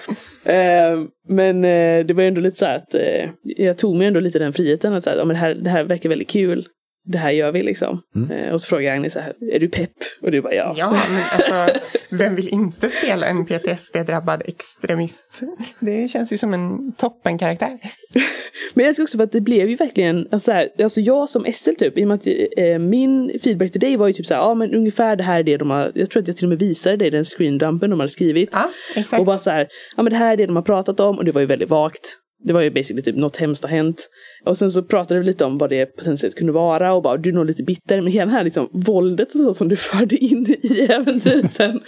Eh, 0.52 0.98
men 1.28 1.64
eh, 1.64 2.06
det 2.06 2.14
var 2.14 2.22
ju 2.22 2.28
ändå 2.28 2.40
lite 2.40 2.56
så 2.58 2.64
här 2.64 2.76
att 2.76 2.94
eh, 2.94 3.30
jag 3.42 3.78
tog 3.78 3.96
mig 3.96 4.06
ändå 4.06 4.20
lite 4.20 4.38
den 4.38 4.52
friheten 4.52 4.92
att 4.94 5.04
säga, 5.04 5.16
ja, 5.16 5.24
men 5.24 5.34
det, 5.34 5.40
här, 5.40 5.54
det 5.54 5.70
här 5.70 5.84
verkar 5.84 6.08
väldigt 6.08 6.30
kul. 6.30 6.66
Det 7.06 7.18
här 7.18 7.30
gör 7.30 7.52
vi 7.52 7.62
liksom. 7.62 8.02
Mm. 8.14 8.30
Eh, 8.30 8.52
och 8.52 8.60
så 8.60 8.68
frågade 8.68 8.92
Agnes 8.92 9.12
så 9.12 9.20
här, 9.20 9.32
är 9.52 9.58
du 9.58 9.68
pepp? 9.68 9.90
Och 10.22 10.30
du 10.30 10.42
bara 10.42 10.54
ja. 10.54 10.74
Ja, 10.76 10.90
men 10.90 11.22
alltså, 11.32 11.80
vem 12.10 12.34
vill 12.34 12.48
inte 12.48 12.88
spela 12.88 13.26
en 13.26 13.46
PTSD-drabbad 13.46 14.42
extremist? 14.44 15.42
Det 15.80 16.08
känns 16.08 16.32
ju 16.32 16.38
som 16.38 16.54
en 16.54 16.92
toppenkaraktär. 16.92 17.78
Men 18.74 18.84
jag 18.84 18.88
älskar 18.88 19.02
också 19.02 19.18
för 19.18 19.24
att 19.24 19.32
det 19.32 19.40
blev 19.40 19.68
ju 19.68 19.76
verkligen, 19.76 20.28
alltså, 20.30 20.50
så 20.50 20.52
här, 20.52 20.68
alltså 20.82 21.00
jag 21.00 21.30
som 21.30 21.46
SL 21.52 21.70
typ, 21.78 21.98
i 21.98 22.04
och 22.04 22.08
med 22.08 22.14
att 22.14 22.26
eh, 22.56 22.78
min 22.78 23.38
feedback 23.42 23.72
till 23.72 23.80
dig 23.80 23.96
var 23.96 24.06
ju 24.06 24.12
typ 24.12 24.26
så 24.26 24.34
här, 24.34 24.40
ja 24.40 24.54
men 24.54 24.74
ungefär 24.74 25.16
det 25.16 25.22
här 25.22 25.38
är 25.38 25.42
det 25.42 25.56
de 25.56 25.70
har, 25.70 25.92
jag 25.94 26.10
tror 26.10 26.22
att 26.22 26.28
jag 26.28 26.36
till 26.36 26.46
och 26.46 26.48
med 26.48 26.58
visade 26.58 26.96
dig 26.96 27.10
den 27.10 27.24
screendumpen 27.24 27.90
de 27.90 28.00
hade 28.00 28.10
skrivit. 28.10 28.48
Ja, 28.52 28.70
exakt. 28.96 29.20
Och 29.20 29.26
bara 29.26 29.38
så 29.38 29.50
här, 29.50 29.66
ja 29.96 30.02
men 30.02 30.12
det 30.12 30.18
här 30.18 30.32
är 30.32 30.36
det 30.36 30.46
de 30.46 30.56
har 30.56 30.62
pratat 30.62 31.00
om 31.00 31.18
och 31.18 31.24
det 31.24 31.32
var 31.32 31.40
ju 31.40 31.46
väldigt 31.46 31.70
vagt. 31.70 32.18
Det 32.44 32.52
var 32.52 32.60
ju 32.60 32.70
basically 32.70 33.02
typ 33.02 33.16
något 33.16 33.36
hemskt 33.36 33.62
har 33.62 33.70
hänt. 33.70 34.08
Och 34.44 34.58
sen 34.58 34.70
så 34.70 34.82
pratade 34.82 35.20
vi 35.20 35.26
lite 35.26 35.44
om 35.44 35.58
vad 35.58 35.70
det 35.70 35.86
potentiellt 35.86 36.34
kunde 36.34 36.52
vara 36.52 36.92
och 36.94 37.02
bara 37.02 37.16
du 37.16 37.30
är 37.30 37.34
nog 37.34 37.46
lite 37.46 37.62
bitter. 37.62 38.00
Men 38.00 38.12
hela 38.12 38.24
det 38.26 38.32
här 38.32 38.44
liksom 38.44 38.68
våldet 38.72 39.34
och 39.34 39.40
så 39.40 39.52
som 39.54 39.68
du 39.68 39.76
förde 39.92 40.16
in 40.16 40.46
i 40.62 40.80
äventyret 40.80 41.52
sen. 41.52 41.80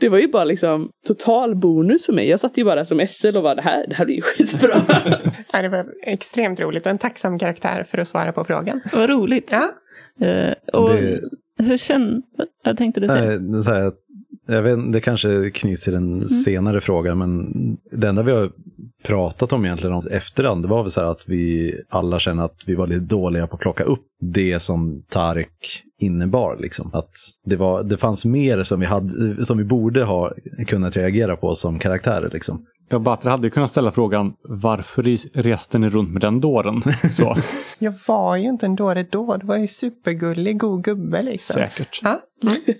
Det 0.00 0.08
var 0.08 0.18
ju 0.18 0.28
bara 0.28 0.44
liksom 0.44 0.90
total 1.06 1.54
bonus 1.56 2.06
för 2.06 2.12
mig. 2.12 2.28
Jag 2.28 2.40
satt 2.40 2.58
ju 2.58 2.64
bara 2.64 2.84
som 2.84 3.06
SL 3.08 3.36
och 3.36 3.42
var 3.42 3.54
det 3.54 3.62
här, 3.62 3.86
det 3.88 3.94
här 3.94 4.04
blir 4.04 4.14
ju 4.16 4.22
skitbra. 4.22 4.76
Ja, 5.52 5.62
det 5.62 5.68
var 5.68 5.86
extremt 6.02 6.60
roligt 6.60 6.86
och 6.86 6.90
en 6.90 6.98
tacksam 6.98 7.38
karaktär 7.38 7.82
för 7.82 7.98
att 7.98 8.08
svara 8.08 8.32
på 8.32 8.44
frågan. 8.44 8.80
Vad 8.92 9.10
roligt. 9.10 9.50
Ja, 9.52 9.70
Eh, 10.26 10.54
och 10.72 10.88
Det- 10.94 11.20
hur 11.58 11.76
känner... 11.76 12.20
Jag 12.64 12.76
tänkte 12.76 13.00
du 13.00 13.08
säga? 13.08 13.38
Nej, 13.40 13.62
så 13.62 13.70
här, 13.70 13.92
jag 14.46 14.62
vet, 14.62 14.92
det 14.92 15.00
kanske 15.00 15.50
knyts 15.50 15.84
till 15.84 15.94
en 15.94 16.28
senare 16.28 16.80
fråga, 16.80 17.14
men 17.14 17.52
det 17.92 18.08
enda 18.08 18.22
vi 18.22 18.32
har 18.32 18.50
pratat 19.04 19.52
om 19.52 19.64
egentligen 19.64 19.94
om 19.96 20.02
efterhand, 20.10 20.62
det 20.64 20.68
var 20.68 20.82
väl 20.82 20.90
så 20.90 21.00
här 21.00 21.08
att 21.08 21.24
vi 21.28 21.74
alla 21.88 22.18
känner 22.18 22.44
att 22.44 22.56
vi 22.66 22.74
var 22.74 22.86
lite 22.86 23.04
dåliga 23.04 23.46
på 23.46 23.54
att 23.54 23.60
plocka 23.60 23.84
upp 23.84 24.06
det 24.20 24.60
som 24.60 25.02
Tarek 25.08 25.82
innebar. 26.00 26.56
Liksom. 26.60 26.90
Att 26.92 27.10
det, 27.44 27.56
var, 27.56 27.82
det 27.82 27.96
fanns 27.96 28.24
mer 28.24 28.62
som 28.62 28.80
vi, 28.80 28.86
hade, 28.86 29.44
som 29.44 29.58
vi 29.58 29.64
borde 29.64 30.04
ha 30.04 30.32
kunnat 30.66 30.96
reagera 30.96 31.36
på 31.36 31.54
som 31.54 31.78
karaktärer. 31.78 32.30
Liksom. 32.32 32.66
Ja, 32.88 32.98
Batra 32.98 33.30
hade 33.30 33.46
ju 33.46 33.50
kunnat 33.50 33.70
ställa 33.70 33.90
frågan 33.90 34.32
varför 34.48 35.02
res- 35.02 35.26
reste 35.34 35.78
ni 35.78 35.88
runt 35.88 36.10
med 36.12 36.20
den 36.20 36.40
dåren? 36.40 36.82
Så, 37.12 37.36
jag 37.78 37.94
var 38.08 38.36
ju 38.36 38.48
inte 38.48 38.66
en 38.66 38.76
dåre 38.76 39.06
då. 39.10 39.36
Det 39.36 39.46
var 39.46 39.56
ju 39.56 39.66
supergullig, 39.66 40.58
god 40.60 40.84
gubbe 40.84 41.22
liksom. 41.22 41.54
säkert. 41.54 42.00
Ja. 42.02 42.18
Mm. 42.42 42.54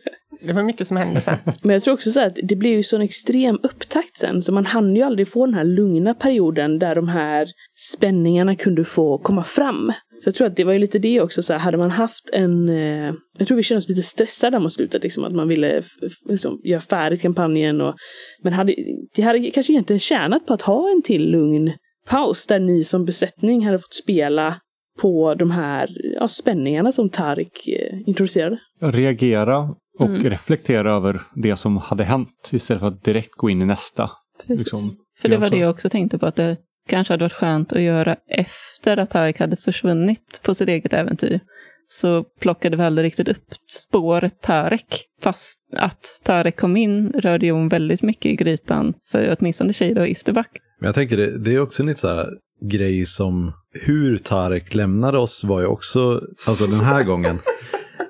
Det 0.46 0.52
var 0.52 0.62
mycket 0.62 0.87
som 0.87 0.96
hände 0.96 1.20
sen. 1.20 1.38
Men 1.62 1.72
jag 1.72 1.82
tror 1.82 1.94
också 1.94 2.11
så 2.11 2.20
här 2.20 2.26
att 2.26 2.38
det 2.42 2.56
blev 2.56 2.72
ju 2.72 2.82
sån 2.82 3.02
extrem 3.02 3.58
upptakt 3.62 4.16
sen 4.16 4.42
så 4.42 4.52
man 4.52 4.66
hann 4.66 4.96
ju 4.96 5.02
aldrig 5.02 5.28
få 5.28 5.46
den 5.46 5.54
här 5.54 5.64
lugna 5.64 6.14
perioden 6.14 6.78
där 6.78 6.94
de 6.94 7.08
här 7.08 7.49
spänningarna 7.96 8.54
kunde 8.54 8.84
få 8.84 9.18
komma 9.18 9.44
fram. 9.44 9.92
Så 10.22 10.28
jag 10.28 10.34
tror 10.34 10.46
att 10.46 10.56
det 10.56 10.64
var 10.64 10.72
ju 10.72 10.78
lite 10.78 10.99
det 10.99 11.20
också, 11.20 11.42
så 11.42 11.52
här, 11.52 11.61
hade 11.61 11.78
man 11.78 11.90
haft 11.90 12.30
en... 12.32 12.68
Eh, 12.68 13.14
jag 13.38 13.46
tror 13.46 13.56
vi 13.56 13.62
kände 13.62 13.78
oss 13.78 13.88
lite 13.88 14.02
stressade 14.02 14.58
mot 14.58 14.72
slutet, 14.72 15.02
liksom, 15.02 15.25
att 15.25 15.32
man 15.32 15.49
ville 15.49 15.82
liksom, 16.28 16.61
göra 16.64 16.80
färdigt 16.80 17.22
kampanjen. 17.22 17.80
Och, 17.80 17.94
men 18.42 18.52
hade, 18.52 18.75
det 19.14 19.22
hade 19.22 19.50
kanske 19.50 19.72
egentligen 19.72 20.00
tjänat 20.00 20.46
på 20.46 20.54
att 20.54 20.62
ha 20.62 20.90
en 20.90 21.02
till 21.02 21.30
lugn 21.30 21.72
paus 22.08 22.46
där 22.46 22.58
ni 22.58 22.84
som 22.84 23.04
besättning 23.04 23.66
hade 23.66 23.78
fått 23.78 23.94
spela 23.94 24.56
på 25.00 25.34
de 25.34 25.50
här 25.50 25.88
ja, 26.20 26.28
spänningarna 26.28 26.92
som 26.92 27.11
Tarik 27.11 27.68
eh, 27.68 27.99
introducerade. 28.06 28.58
Reagera 28.80 29.75
och 29.99 30.08
Mm. 30.08 30.22
reflektera 30.30 30.92
över 30.92 31.20
det 31.34 31.56
som 31.56 31.76
hade 31.76 32.04
hänt 32.04 32.50
istället 32.52 32.80
för 32.80 32.88
att 32.88 33.04
direkt 33.04 33.34
gå 33.34 33.50
in 33.50 33.62
i 33.62 33.66
nästa. 33.66 34.11
Precis. 34.46 34.58
liksom, 34.58 34.78
För 35.20 35.28
det 35.28 35.37
var 35.37 35.46
så. 35.49 35.54
det 35.54 35.61
jag 35.61 35.70
också 35.70 35.88
tänkte 35.88 36.18
på, 36.18 36.26
att 36.26 36.37
det 36.37 36.56
kanske 36.88 37.12
hade 37.12 37.25
varit 37.25 37.32
skönt 37.32 37.72
att 37.72 37.82
göra 37.82 38.16
efter 38.28 38.96
att 38.96 39.11
Tarek 39.11 39.38
hade 39.40 39.56
försvunnit 39.56 40.40
på 40.42 40.54
sitt 40.54 40.68
eget 40.68 40.92
äventyr. 40.92 41.40
Så 41.87 42.25
plockade 42.40 42.76
vi 42.76 42.82
aldrig 42.82 43.04
riktigt 43.04 43.28
upp 43.28 43.44
spåret 43.70 44.40
Tarek. 44.42 45.04
Fast 45.22 45.58
att 45.76 46.20
Tarek 46.25 46.56
kom 46.56 46.76
in 46.76 47.12
rörde 47.12 47.46
ju 47.46 47.52
om 47.52 47.68
väldigt 47.68 48.02
mycket 48.02 48.26
i 48.26 48.37
grytan 48.37 48.94
för 49.11 49.37
åtminstone 49.40 49.72
Shida 49.72 50.00
och 50.00 50.08
Isterback. 50.08 50.50
Men 50.80 50.87
jag 50.87 50.94
tänker 50.94 51.16
det, 51.16 51.38
det 51.38 51.54
är 51.54 51.61
också 51.61 51.82
en 51.82 51.87
lite 51.87 52.00
så 52.00 52.08
här 52.08 52.28
grej 52.70 53.06
som 53.06 53.52
hur 53.72 54.18
Tarek 54.18 54.75
lämnade 54.75 55.18
oss 55.18 55.44
var 55.44 55.61
ju 55.61 55.66
också, 55.66 56.20
alltså 56.46 56.66
den 56.66 56.80
här 56.80 57.04
gången, 57.04 57.38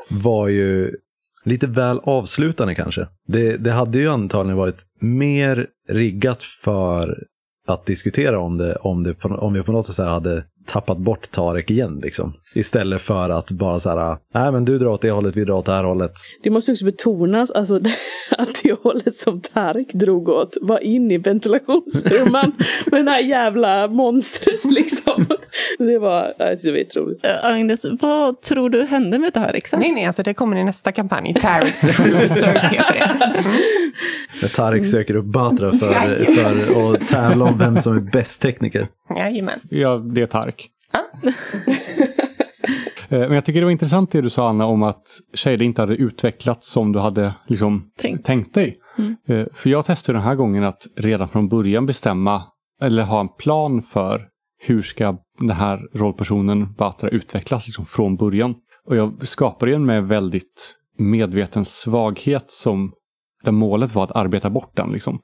var 0.08 0.48
ju 0.48 0.90
lite 1.44 1.66
väl 1.66 2.00
avslutande 2.02 2.74
kanske. 2.74 3.06
Det, 3.28 3.56
det 3.56 3.70
hade 3.72 3.98
ju 3.98 4.08
antagligen 4.08 4.56
varit 4.56 4.84
mer 5.00 5.66
riggat 5.88 6.42
för 6.42 7.18
att 7.68 7.86
diskutera 7.86 8.38
om 8.40 8.58
det, 8.58 8.76
om, 8.76 9.02
det, 9.02 9.14
på- 9.14 9.28
om 9.28 9.52
vi 9.52 9.62
på 9.62 9.72
något 9.72 9.86
sätt 9.86 10.06
hade 10.06 10.44
tappat 10.66 10.98
bort 10.98 11.30
Tarek 11.30 11.70
igen. 11.70 12.00
Liksom. 12.02 12.32
Istället 12.54 13.02
för 13.02 13.30
att 13.30 13.50
bara 13.50 13.80
så 13.80 13.90
här, 13.90 14.16
nej 14.34 14.52
men 14.52 14.64
du 14.64 14.78
drar 14.78 14.86
åt 14.86 15.02
det 15.02 15.10
hållet, 15.10 15.36
vi 15.36 15.44
drar 15.44 15.54
åt 15.54 15.66
det 15.66 15.72
här 15.72 15.84
hållet. 15.84 16.12
Det 16.42 16.50
måste 16.50 16.72
också 16.72 16.84
betonas 16.84 17.50
alltså, 17.50 17.76
att 18.38 18.62
det 18.62 18.72
hållet 18.82 19.14
som 19.14 19.40
Tarek 19.40 19.92
drog 19.92 20.28
åt 20.28 20.56
var 20.60 20.78
in 20.78 21.10
i 21.10 21.16
ventilationstrumman 21.16 22.52
med 22.86 23.04
det 23.04 23.10
här 23.10 23.22
jävla 23.22 23.88
monstret 23.88 24.64
liksom. 24.64 25.26
Det 25.78 25.98
var, 25.98 26.34
jag 26.38 26.50
tyckte 26.50 26.66
det 26.66 26.72
var 26.72 26.78
jätteroligt. 26.78 27.24
Äh, 27.24 27.44
Agnes, 27.44 27.86
vad 28.00 28.40
tror 28.40 28.70
du 28.70 28.84
hände 28.84 29.18
med 29.18 29.34
Tarek 29.34 29.68
sen? 29.68 29.80
Nej, 29.80 29.92
nej, 29.92 30.06
alltså 30.06 30.22
det 30.22 30.34
kommer 30.34 30.56
i 30.56 30.64
nästa 30.64 30.92
kampanj. 30.92 31.34
Tarek's 31.34 31.92
Cruisers 31.92 32.64
heter 32.64 32.94
det. 32.94 33.44
När 34.42 34.48
Tarek 34.48 34.86
söker 34.86 35.16
upp 35.16 35.24
Batra 35.24 35.70
för, 35.72 36.24
för 36.24 36.94
att 36.94 37.08
tävla 37.08 37.44
om 37.44 37.58
vem 37.58 37.78
som 37.78 37.96
är 37.96 38.12
bäst 38.12 38.42
tekniker. 38.42 38.84
Jajamän. 39.16 39.60
Ja, 39.70 39.96
det 39.96 40.22
är 40.22 40.26
Tark. 40.26 40.61
Eh, 43.08 43.18
Men 43.18 43.32
jag 43.32 43.44
tycker 43.44 43.60
det 43.60 43.64
var 43.66 43.70
intressant 43.72 44.10
det 44.10 44.20
du 44.20 44.30
sa 44.30 44.48
Anna 44.48 44.66
om 44.66 44.82
att 44.82 45.02
Shade 45.34 45.64
inte 45.64 45.82
hade 45.82 45.96
utvecklats 45.96 46.70
som 46.70 46.92
du 46.92 46.98
hade 46.98 47.34
liksom 47.46 47.90
Tänkt. 47.98 48.24
tänkt 48.24 48.54
dig. 48.54 48.76
Eh, 49.28 49.46
För 49.52 49.70
jag 49.70 49.84
testade 49.84 50.18
den 50.18 50.24
här 50.26 50.34
gången 50.34 50.64
att 50.64 50.82
redan 50.96 51.28
från 51.28 51.48
början 51.48 51.86
bestämma 51.86 52.42
eller 52.82 53.02
ha 53.02 53.20
en 53.20 53.28
plan 53.28 53.82
för 53.82 54.28
hur 54.66 54.82
ska 54.82 55.16
den 55.38 55.50
här 55.56 55.80
rollpersonen 55.94 56.74
Batra 56.74 57.08
utvecklas 57.08 57.66
liksom 57.66 57.86
från 57.86 58.16
början. 58.16 58.54
Och 58.88 58.96
jag 58.96 59.26
skapade 59.26 59.72
den 59.72 59.86
med 59.86 60.04
väldigt 60.08 60.74
medveten 60.98 61.64
svaghet 61.64 62.50
som 62.50 62.92
där 63.44 63.52
målet 63.52 63.94
var 63.94 64.04
att 64.04 64.12
arbeta 64.16 64.50
bort 64.50 64.72
den. 64.76 64.92
Liksom. 64.92 65.18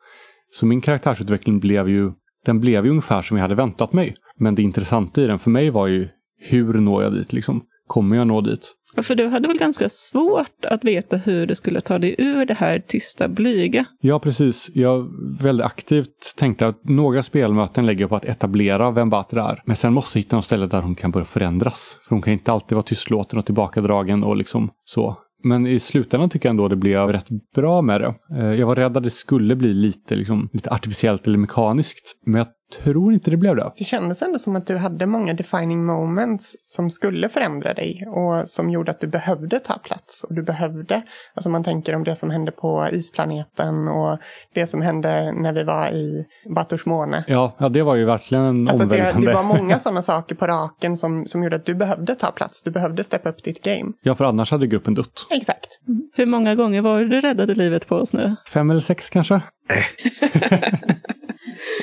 Så 0.51 0.67
min 0.67 0.81
karaktärsutveckling 0.81 1.61
blev 1.61 1.89
ju, 1.89 2.13
den 2.49 2.61
blev 2.61 2.85
ju 2.85 2.91
ungefär 2.91 3.23
som 3.23 3.37
jag 3.37 3.43
hade 3.43 3.55
väntat 3.55 3.93
mig. 3.93 4.15
Men 4.37 4.55
det 4.55 4.63
intressanta 4.63 5.23
i 5.23 5.27
den 5.27 5.39
för 5.39 5.51
mig 5.51 5.71
var 5.71 5.87
ju 5.87 6.09
hur 6.41 6.75
når 6.75 7.03
jag 7.03 7.13
dit 7.13 7.33
liksom? 7.33 7.63
Kommer 7.87 8.17
jag 8.17 8.27
nå 8.27 8.41
dit? 8.41 8.75
Ja, 8.97 9.03
För 9.03 9.15
du 9.15 9.29
hade 9.29 9.49
väl 9.49 9.59
ganska 9.59 9.89
svårt 9.89 10.65
att 10.65 10.85
veta 10.85 11.17
hur 11.17 11.47
du 11.47 11.55
skulle 11.55 11.81
ta 11.81 11.99
dig 11.99 12.15
ur 12.19 12.47
det 12.47 12.55
här 12.55 12.79
tysta, 12.89 13.29
blyga. 13.29 13.85
Ja, 14.01 14.19
precis. 14.19 14.71
Jag 14.75 15.09
väldigt 15.41 15.67
aktivt 15.67 16.35
tänkte 16.37 16.67
att 16.67 16.89
några 16.89 17.23
spelmöten 17.23 17.87
lägger 17.87 18.01
jag 18.01 18.11
på 18.11 18.17
att 18.17 18.25
etablera 18.25 18.91
vem 18.91 19.11
Batra 19.11 19.51
är. 19.51 19.63
Men 19.65 19.77
sen 19.77 19.93
måste 19.93 20.19
jag 20.19 20.23
hitta 20.23 20.37
något 20.37 20.45
ställe 20.45 20.67
där 20.67 20.81
hon 20.83 20.95
kan 20.95 21.11
börja 21.11 21.25
förändras. 21.25 21.99
För 22.03 22.15
hon 22.15 22.23
kan 22.23 22.33
inte 22.33 22.53
alltid 22.53 22.77
vara 22.77 22.83
tystlåten 22.83 23.39
och 23.39 23.47
tillbakadragen 23.47 24.25
och 24.25 24.37
liksom 24.37 24.71
så. 24.85 25.17
Men 25.45 25.67
i 25.67 25.79
slutändan 25.79 26.31
tycker 26.31 26.49
jag 26.49 26.51
ändå 26.51 26.69
det 26.69 26.77
blev 26.77 27.09
rätt 27.09 27.29
bra 27.55 27.83
med 27.83 28.01
det. 28.01 28.15
Eh, 28.37 28.53
jag 28.53 28.67
var 28.67 28.77
rädd 28.77 28.97
att 28.97 29.05
det 29.05 29.11
skulle 29.11 29.57
bli 29.57 29.75
lite, 29.75 30.17
liksom, 30.17 30.49
lite 30.53 30.71
artificiellt 30.71 31.27
eller 31.27 31.39
mekaniskt. 31.39 32.17
Men 32.27 32.39
jag 32.39 32.47
tror 32.83 33.13
inte 33.13 33.31
det 33.31 33.37
blev 33.37 33.57
det. 33.57 33.71
Det 33.79 33.85
kändes 33.85 34.23
ändå 34.23 34.39
som 34.39 34.57
att 34.57 34.67
du 34.67 34.77
hade 34.77 35.07
många 35.07 35.35
defining 35.35 35.87
moments 35.87 36.57
som 36.65 36.91
skulle 36.91 37.29
förändra 37.29 37.75
dig 37.75 38.05
och 38.07 38.49
som 38.49 38.71
gjorde 38.71 38.91
att 38.91 39.01
du 39.01 39.07
behövde 39.07 39.61
ta 39.61 39.79
plats. 39.79 40.25
Och 40.25 40.35
du 40.35 40.43
behövde, 40.43 41.03
alltså 41.35 41.51
man 41.51 41.65
tänker 41.65 41.95
om 41.95 42.05
det 42.05 42.17
som 42.17 42.31
hände 42.31 42.53
på 42.53 42.89
isplaneten 42.93 43.89
och 43.89 44.19
det 44.55 44.67
som 44.67 44.83
hände 44.83 45.33
när 45.33 45.53
vi 45.53 45.63
var 45.63 45.89
i 45.89 46.27
Bators 46.55 46.87
måne. 46.87 47.25
Ja, 47.27 47.57
ja, 47.59 47.69
det 47.69 47.83
var 47.83 47.95
ju 47.95 48.05
verkligen 48.05 48.45
en 48.45 48.69
Alltså 48.69 48.87
det, 48.87 49.15
det 49.21 49.35
var 49.35 49.43
många 49.43 49.79
sådana 49.79 50.03
saker 50.03 50.35
på 50.35 50.47
raken 50.47 50.97
som, 50.97 51.27
som 51.27 51.43
gjorde 51.43 51.57
att 51.57 51.67
du 51.67 51.75
behövde 51.75 52.15
ta 52.15 52.31
plats. 52.31 52.63
Du 52.63 52.71
behövde 52.71 53.05
steppa 53.05 53.29
upp 53.29 53.45
ditt 53.45 53.65
game. 53.65 53.93
Ja, 54.03 54.15
för 54.15 54.25
annars 54.25 54.51
hade 54.51 54.67
gruppen 54.67 54.95
dött. 54.95 55.27
Exakt. 55.31 55.81
Hur 56.15 56.27
många 56.27 56.55
gånger 56.55 56.83
var 56.83 57.01
det 57.01 57.09
du 57.09 57.21
räddade 57.21 57.55
livet 57.55 57.89
på 57.89 57.97
oss 57.97 58.13
nu? 58.13 58.37
Fem 58.53 58.71
eller 58.71 58.81
sex 58.81 59.11
kanske? 59.11 59.41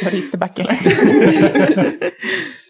Var 0.03 0.11
det 0.11 0.17
Isterback 0.17 0.59
eller? 0.59 0.77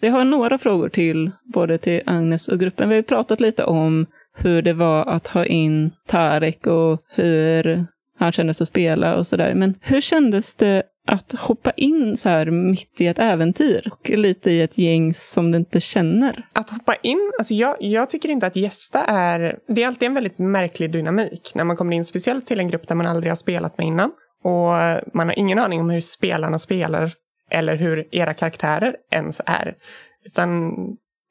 Vi 0.00 0.08
har 0.08 0.24
några 0.24 0.58
frågor 0.58 0.88
till, 0.88 1.30
både 1.44 1.78
till 1.78 2.02
Agnes 2.06 2.48
och 2.48 2.60
gruppen. 2.60 2.88
Vi 2.88 2.94
har 2.94 3.02
pratat 3.02 3.40
lite 3.40 3.64
om 3.64 4.06
hur 4.36 4.62
det 4.62 4.72
var 4.72 5.04
att 5.04 5.26
ha 5.26 5.46
in 5.46 5.90
Tarek 6.06 6.66
och 6.66 7.00
hur 7.08 7.86
han 8.18 8.32
kändes 8.32 8.60
att 8.60 8.68
spela 8.68 9.16
och 9.16 9.26
sådär. 9.26 9.54
Men 9.54 9.74
hur 9.80 10.00
kändes 10.00 10.54
det 10.54 10.82
att 11.06 11.32
hoppa 11.32 11.70
in 11.70 12.16
så 12.16 12.28
här 12.28 12.50
mitt 12.50 13.00
i 13.00 13.06
ett 13.06 13.18
äventyr 13.18 13.90
och 13.92 14.10
lite 14.10 14.50
i 14.50 14.62
ett 14.62 14.78
gäng 14.78 15.14
som 15.14 15.52
du 15.52 15.58
inte 15.58 15.80
känner? 15.80 16.44
Att 16.54 16.70
hoppa 16.70 16.94
in, 16.94 17.32
alltså 17.38 17.54
jag, 17.54 17.76
jag 17.80 18.10
tycker 18.10 18.28
inte 18.28 18.46
att 18.46 18.56
gästa 18.56 19.04
är... 19.04 19.58
Det 19.68 19.82
är 19.82 19.86
alltid 19.86 20.06
en 20.06 20.14
väldigt 20.14 20.38
märklig 20.38 20.92
dynamik 20.92 21.52
när 21.54 21.64
man 21.64 21.76
kommer 21.76 21.96
in, 21.96 22.04
speciellt 22.04 22.46
till 22.46 22.60
en 22.60 22.68
grupp 22.68 22.88
där 22.88 22.94
man 22.94 23.06
aldrig 23.06 23.30
har 23.30 23.36
spelat 23.36 23.78
med 23.78 23.86
innan. 23.86 24.10
Och 24.46 25.00
man 25.14 25.28
har 25.28 25.38
ingen 25.38 25.58
aning 25.58 25.80
om 25.80 25.90
hur 25.90 26.00
spelarna 26.00 26.58
spelar 26.58 27.12
eller 27.50 27.76
hur 27.76 28.08
era 28.12 28.34
karaktärer 28.34 28.96
ens 29.10 29.40
är. 29.46 29.74
Utan 30.24 30.72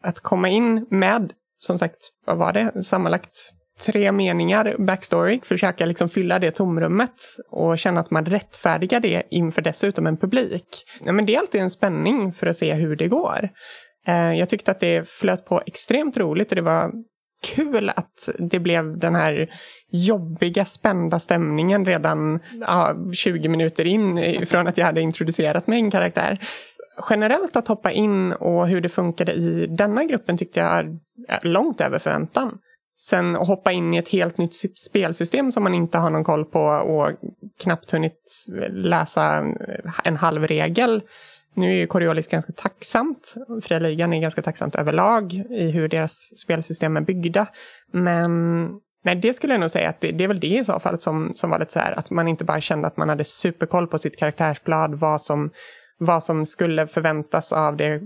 att 0.03 0.19
komma 0.19 0.49
in 0.49 0.85
med, 0.89 1.33
som 1.59 1.79
sagt, 1.79 1.97
vad 2.25 2.37
var 2.37 2.53
det, 2.53 2.83
sammanlagt 2.83 3.33
tre 3.79 4.11
meningar 4.11 4.75
backstory, 4.79 5.39
försöka 5.43 5.85
liksom 5.85 6.09
fylla 6.09 6.39
det 6.39 6.51
tomrummet 6.51 7.21
och 7.51 7.79
känna 7.79 7.99
att 7.99 8.11
man 8.11 8.25
rättfärdigar 8.25 8.99
det 8.99 9.23
inför 9.31 9.61
dessutom 9.61 10.07
en 10.07 10.17
publik. 10.17 10.67
Ja, 11.05 11.11
men 11.11 11.25
det 11.25 11.35
är 11.35 11.39
alltid 11.39 11.61
en 11.61 11.71
spänning 11.71 12.33
för 12.33 12.47
att 12.47 12.57
se 12.57 12.73
hur 12.73 12.95
det 12.95 13.07
går. 13.07 13.49
Eh, 14.07 14.33
jag 14.33 14.49
tyckte 14.49 14.71
att 14.71 14.79
det 14.79 15.09
flöt 15.09 15.45
på 15.45 15.61
extremt 15.65 16.17
roligt 16.17 16.51
och 16.51 16.55
det 16.55 16.61
var 16.61 16.91
kul 17.43 17.89
att 17.89 18.29
det 18.39 18.59
blev 18.59 18.99
den 18.99 19.15
här 19.15 19.49
jobbiga, 19.91 20.65
spända 20.65 21.19
stämningen 21.19 21.85
redan 21.85 22.39
ja, 22.61 22.95
20 23.13 23.49
minuter 23.49 23.87
in 23.87 24.45
från 24.45 24.67
att 24.67 24.77
jag 24.77 24.85
hade 24.85 25.01
introducerat 25.01 25.67
mig 25.67 25.79
en 25.79 25.91
karaktär. 25.91 26.39
generellt 27.09 27.55
att 27.55 27.67
hoppa 27.67 27.91
in 27.91 28.31
och 28.31 28.67
hur 28.67 28.81
det 28.81 28.89
funkade 28.89 29.33
i 29.33 29.67
denna 29.67 30.03
gruppen 30.03 30.37
tyckte 30.37 30.59
jag 30.59 30.69
är 30.69 30.99
långt 31.41 31.81
över 31.81 31.99
förväntan. 31.99 32.57
Sen 32.97 33.35
att 33.35 33.47
hoppa 33.47 33.71
in 33.71 33.93
i 33.93 33.97
ett 33.97 34.09
helt 34.09 34.37
nytt 34.37 34.53
spelsystem 34.79 35.51
som 35.51 35.63
man 35.63 35.73
inte 35.73 35.97
har 35.97 36.09
någon 36.09 36.23
koll 36.23 36.45
på 36.45 36.59
och 36.59 37.11
knappt 37.63 37.91
hunnit 37.91 38.47
läsa 38.69 39.43
en 40.03 40.15
halv 40.17 40.47
regel. 40.47 41.01
Nu 41.55 41.71
är 41.71 41.75
ju 41.75 41.87
Coriolis 41.87 42.27
ganska 42.27 42.53
tacksamt, 42.53 43.35
Fria 43.63 43.79
Ligan 43.79 44.13
är 44.13 44.21
ganska 44.21 44.41
tacksamt 44.41 44.75
överlag 44.75 45.33
i 45.33 45.71
hur 45.71 45.87
deras 45.87 46.37
spelsystem 46.37 46.97
är 46.97 47.01
byggda. 47.01 47.47
Men 47.93 48.69
nej, 49.03 49.15
det 49.15 49.33
skulle 49.33 49.53
jag 49.53 49.61
nog 49.61 49.71
säga 49.71 49.89
att 49.89 50.01
det, 50.01 50.11
det 50.11 50.23
är 50.23 50.27
väl 50.27 50.39
det 50.39 50.47
i 50.47 50.65
så 50.65 50.79
fall 50.79 50.99
som, 50.99 51.31
som 51.35 51.49
var 51.49 51.59
lite 51.59 51.71
så 51.71 51.79
här 51.79 51.91
att 51.99 52.11
man 52.11 52.27
inte 52.27 52.43
bara 52.43 52.61
kände 52.61 52.87
att 52.87 52.97
man 52.97 53.09
hade 53.09 53.23
superkoll 53.23 53.87
på 53.87 53.99
sitt 53.99 54.19
karaktärsblad, 54.19 54.95
vad 54.95 55.21
som 55.21 55.49
vad 55.97 56.23
som 56.23 56.45
skulle 56.45 56.87
förväntas 56.87 57.53
av 57.53 57.77
det, 57.77 58.01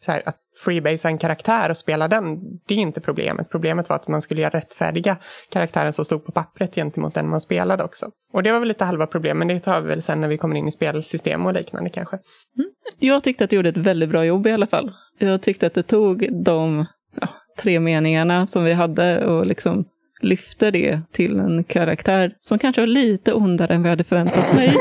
så 0.00 0.12
här, 0.12 0.22
att 0.26 0.38
freebasea 0.64 1.10
en 1.10 1.18
karaktär 1.18 1.70
och 1.70 1.76
spela 1.76 2.08
den, 2.08 2.40
det 2.66 2.74
är 2.74 2.78
inte 2.78 3.00
problemet. 3.00 3.50
Problemet 3.50 3.88
var 3.88 3.96
att 3.96 4.08
man 4.08 4.22
skulle 4.22 4.42
göra 4.42 4.58
rättfärdiga 4.58 5.16
karaktären 5.50 5.92
som 5.92 6.04
stod 6.04 6.24
på 6.24 6.32
pappret 6.32 6.74
gentemot 6.74 7.14
den 7.14 7.28
man 7.28 7.40
spelade 7.40 7.84
också. 7.84 8.10
Och 8.32 8.42
det 8.42 8.52
var 8.52 8.58
väl 8.58 8.68
lite 8.68 8.84
halva 8.84 9.06
problemet, 9.06 9.46
men 9.46 9.48
det 9.48 9.60
tar 9.60 9.80
vi 9.80 9.88
väl 9.88 10.02
sen 10.02 10.20
när 10.20 10.28
vi 10.28 10.36
kommer 10.36 10.56
in 10.56 10.68
i 10.68 10.72
spelsystem 10.72 11.46
och 11.46 11.52
liknande 11.52 11.90
kanske. 11.90 12.18
Mm. 12.58 12.70
Jag 12.98 13.24
tyckte 13.24 13.44
att 13.44 13.50
du 13.50 13.56
gjorde 13.56 13.68
ett 13.68 13.76
väldigt 13.76 14.08
bra 14.08 14.24
jobb 14.24 14.46
i 14.46 14.52
alla 14.52 14.66
fall. 14.66 14.92
Jag 15.18 15.42
tyckte 15.42 15.66
att 15.66 15.74
det 15.74 15.82
tog 15.82 16.44
de 16.44 16.86
ja, 17.20 17.28
tre 17.58 17.80
meningarna 17.80 18.46
som 18.46 18.64
vi 18.64 18.72
hade 18.72 19.26
och 19.26 19.46
liksom 19.46 19.84
lyfter 20.22 20.70
det 20.70 21.00
till 21.12 21.38
en 21.38 21.64
karaktär 21.64 22.32
som 22.40 22.58
kanske 22.58 22.82
var 22.82 22.86
lite 22.86 23.32
ondare 23.32 23.74
än 23.74 23.82
vi 23.82 23.88
hade 23.88 24.04
förväntat 24.04 24.54
mig. 24.54 24.66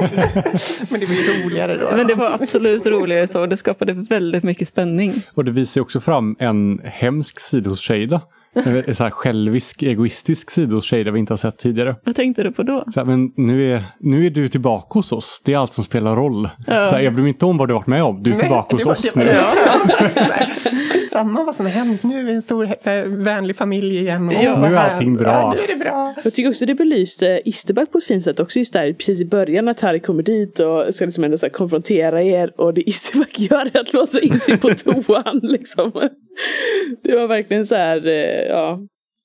Men 0.91 0.99
det 0.99 1.05
var 1.05 1.13
ju 1.13 1.43
roligare 1.43 1.77
då. 1.77 1.95
Men 1.95 2.07
det 2.07 2.15
var 2.15 2.33
absolut 2.33 2.85
roligare 2.85 3.27
så. 3.27 3.45
Det 3.45 3.57
skapade 3.57 3.93
väldigt 3.93 4.43
mycket 4.43 4.67
spänning. 4.67 5.21
Och 5.33 5.45
det 5.45 5.51
visar 5.51 5.81
också 5.81 5.99
fram 5.99 6.35
en 6.39 6.79
hemsk 6.83 7.39
sida 7.39 7.69
hos 7.69 7.81
Shada. 7.81 8.21
En 8.53 8.95
så 8.95 9.03
här 9.03 9.11
självisk, 9.11 9.83
egoistisk 9.83 10.51
sida 10.51 10.75
hos 10.75 10.89
Shada 10.89 11.11
vi 11.11 11.19
inte 11.19 11.33
har 11.33 11.37
sett 11.37 11.57
tidigare. 11.57 11.95
Vad 12.05 12.15
tänkte 12.15 12.43
du 12.43 12.51
på 12.51 12.63
då? 12.63 12.85
Så 12.93 12.99
här, 12.99 13.05
men 13.05 13.31
nu 13.37 13.73
är, 13.73 13.83
nu 13.99 14.25
är 14.25 14.29
du 14.29 14.47
tillbaka 14.47 14.87
hos 14.99 15.11
oss. 15.11 15.41
Det 15.45 15.53
är 15.53 15.57
allt 15.57 15.71
som 15.71 15.83
spelar 15.83 16.15
roll. 16.15 16.49
Ja. 16.67 16.85
Så 16.85 16.95
här, 16.95 17.01
jag 17.01 17.13
bryr 17.13 17.23
mig 17.23 17.29
inte 17.29 17.45
om 17.45 17.57
vad 17.57 17.67
du 17.67 17.73
varit 17.73 17.87
med 17.87 18.03
om. 18.03 18.23
Du 18.23 18.31
är 18.31 18.35
tillbaka 18.35 18.75
hos 18.75 18.85
oss 18.85 19.15
nu. 19.15 19.25
Ja. 19.25 19.53
Samma 21.11 21.43
vad 21.43 21.55
som 21.55 21.65
har 21.65 21.73
hänt. 21.73 22.03
Nu 22.03 22.19
är 22.19 22.25
vi 22.25 22.35
en 22.35 22.41
stor 22.41 22.65
äh, 22.65 22.93
vänlig 23.07 23.55
familj 23.55 23.99
igen. 23.99 24.31
Ja, 24.41 24.67
nu 24.67 24.75
är 24.75 24.91
allting 24.91 25.17
bra. 25.17 25.27
Ja, 25.27 25.53
nu 25.57 25.63
är 25.63 25.67
det 25.67 25.83
bra. 25.83 26.13
Jag 26.23 26.33
tycker 26.33 26.49
också 26.49 26.65
det 26.65 26.75
belyste 26.75 27.41
Isterback 27.45 27.91
på 27.91 27.97
ett 27.97 28.03
fint 28.03 28.23
sätt 28.23 28.39
också. 28.39 28.59
Just 28.59 28.73
där 28.73 28.93
precis 28.93 29.21
i 29.21 29.25
början 29.25 29.65
när 29.65 29.75
Harry 29.81 29.99
kommer 29.99 30.23
dit 30.23 30.59
och 30.59 30.93
ska 30.93 31.05
liksom 31.05 31.23
ändå 31.23 31.37
så 31.37 31.49
konfrontera 31.49 32.23
er. 32.23 32.53
Och 32.57 32.73
det 32.73 32.89
Isterback 32.89 33.39
gör 33.39 33.71
är 33.73 33.79
att 33.79 33.93
låsa 33.93 34.19
in 34.19 34.39
sig 34.39 34.57
på 34.57 34.69
toan. 34.75 35.39
liksom. 35.43 35.91
Det 37.03 37.15
var 37.15 37.27
verkligen 37.27 37.65
så 37.65 37.75
här, 37.75 38.07
eh, 38.07 38.47
ja. 38.49 38.79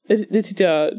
Det, 0.09 0.27
det 0.31 0.43
tyckte 0.43 0.63
jag 0.63 0.91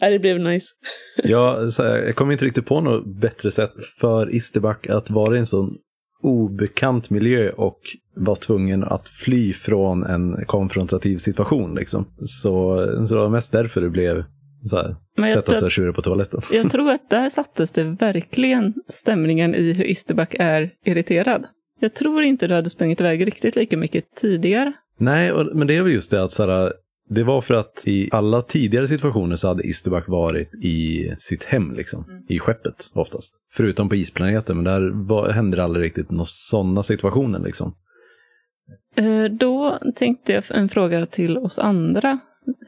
det 0.00 0.18
blev 0.18 0.40
nice. 0.40 0.66
ja, 1.24 1.70
så 1.70 1.82
här, 1.82 1.98
jag 1.98 2.16
kommer 2.16 2.32
inte 2.32 2.44
riktigt 2.44 2.66
på 2.66 2.80
något 2.80 3.06
bättre 3.06 3.50
sätt 3.50 3.72
för 4.00 4.34
Isterback 4.34 4.86
att 4.86 5.10
vara 5.10 5.36
i 5.36 5.38
en 5.38 5.46
sån 5.46 5.76
obekant 6.22 7.10
miljö 7.10 7.50
och 7.50 7.78
var 8.16 8.34
tvungen 8.34 8.84
att 8.84 9.08
fly 9.08 9.52
från 9.52 10.04
en 10.04 10.44
konfrontativ 10.46 11.16
situation. 11.16 11.74
Liksom. 11.74 12.06
Så, 12.18 12.86
så 13.06 13.14
det 13.14 13.20
var 13.20 13.28
mest 13.28 13.52
därför 13.52 13.80
det 13.80 13.90
blev 13.90 14.24
så 14.64 14.76
här, 14.76 14.96
sätta 15.34 15.54
sig 15.54 15.66
och 15.66 15.72
tjura 15.72 15.92
på 15.92 16.02
toaletten. 16.02 16.40
Jag 16.52 16.70
tror 16.70 16.90
att 16.90 17.10
där 17.10 17.28
sattes 17.28 17.70
det 17.70 17.84
verkligen 17.84 18.74
stämningen 18.88 19.54
i 19.54 19.72
hur 19.72 19.84
Isterback 19.84 20.34
är 20.38 20.70
irriterad. 20.84 21.46
Jag 21.80 21.94
tror 21.94 22.22
inte 22.22 22.46
du 22.46 22.54
hade 22.54 22.70
sprungit 22.70 23.00
iväg 23.00 23.26
riktigt 23.26 23.56
lika 23.56 23.76
mycket 23.76 24.04
tidigare. 24.16 24.72
Nej, 25.02 25.32
och, 25.32 25.56
men 25.56 25.66
det 25.66 25.76
är 25.76 25.82
väl 25.82 25.92
just 25.92 26.10
det 26.10 26.22
att 26.22 26.32
så 26.32 26.46
här, 26.46 26.72
det 27.08 27.24
var 27.24 27.40
för 27.40 27.54
att 27.54 27.84
i 27.86 28.08
alla 28.12 28.42
tidigare 28.42 28.88
situationer 28.88 29.36
så 29.36 29.48
hade 29.48 29.62
Isterback 29.62 30.08
varit 30.08 30.54
i 30.54 31.08
sitt 31.18 31.44
hem, 31.44 31.74
liksom. 31.74 32.04
Mm. 32.08 32.22
I 32.28 32.38
skeppet 32.38 32.90
oftast. 32.94 33.40
Förutom 33.54 33.88
på 33.88 33.94
isplaneten, 33.94 34.56
men 34.56 34.64
där 34.64 35.06
var, 35.08 35.30
hände 35.30 35.56
det 35.56 35.64
aldrig 35.64 35.84
riktigt 35.84 36.10
några 36.10 36.24
sådana 36.24 36.82
situationer 36.82 37.38
liksom. 37.38 37.74
Eh, 38.96 39.24
då 39.24 39.78
tänkte 39.94 40.32
jag 40.32 40.44
en 40.50 40.68
fråga 40.68 41.06
till 41.06 41.38
oss 41.38 41.58
andra. 41.58 42.18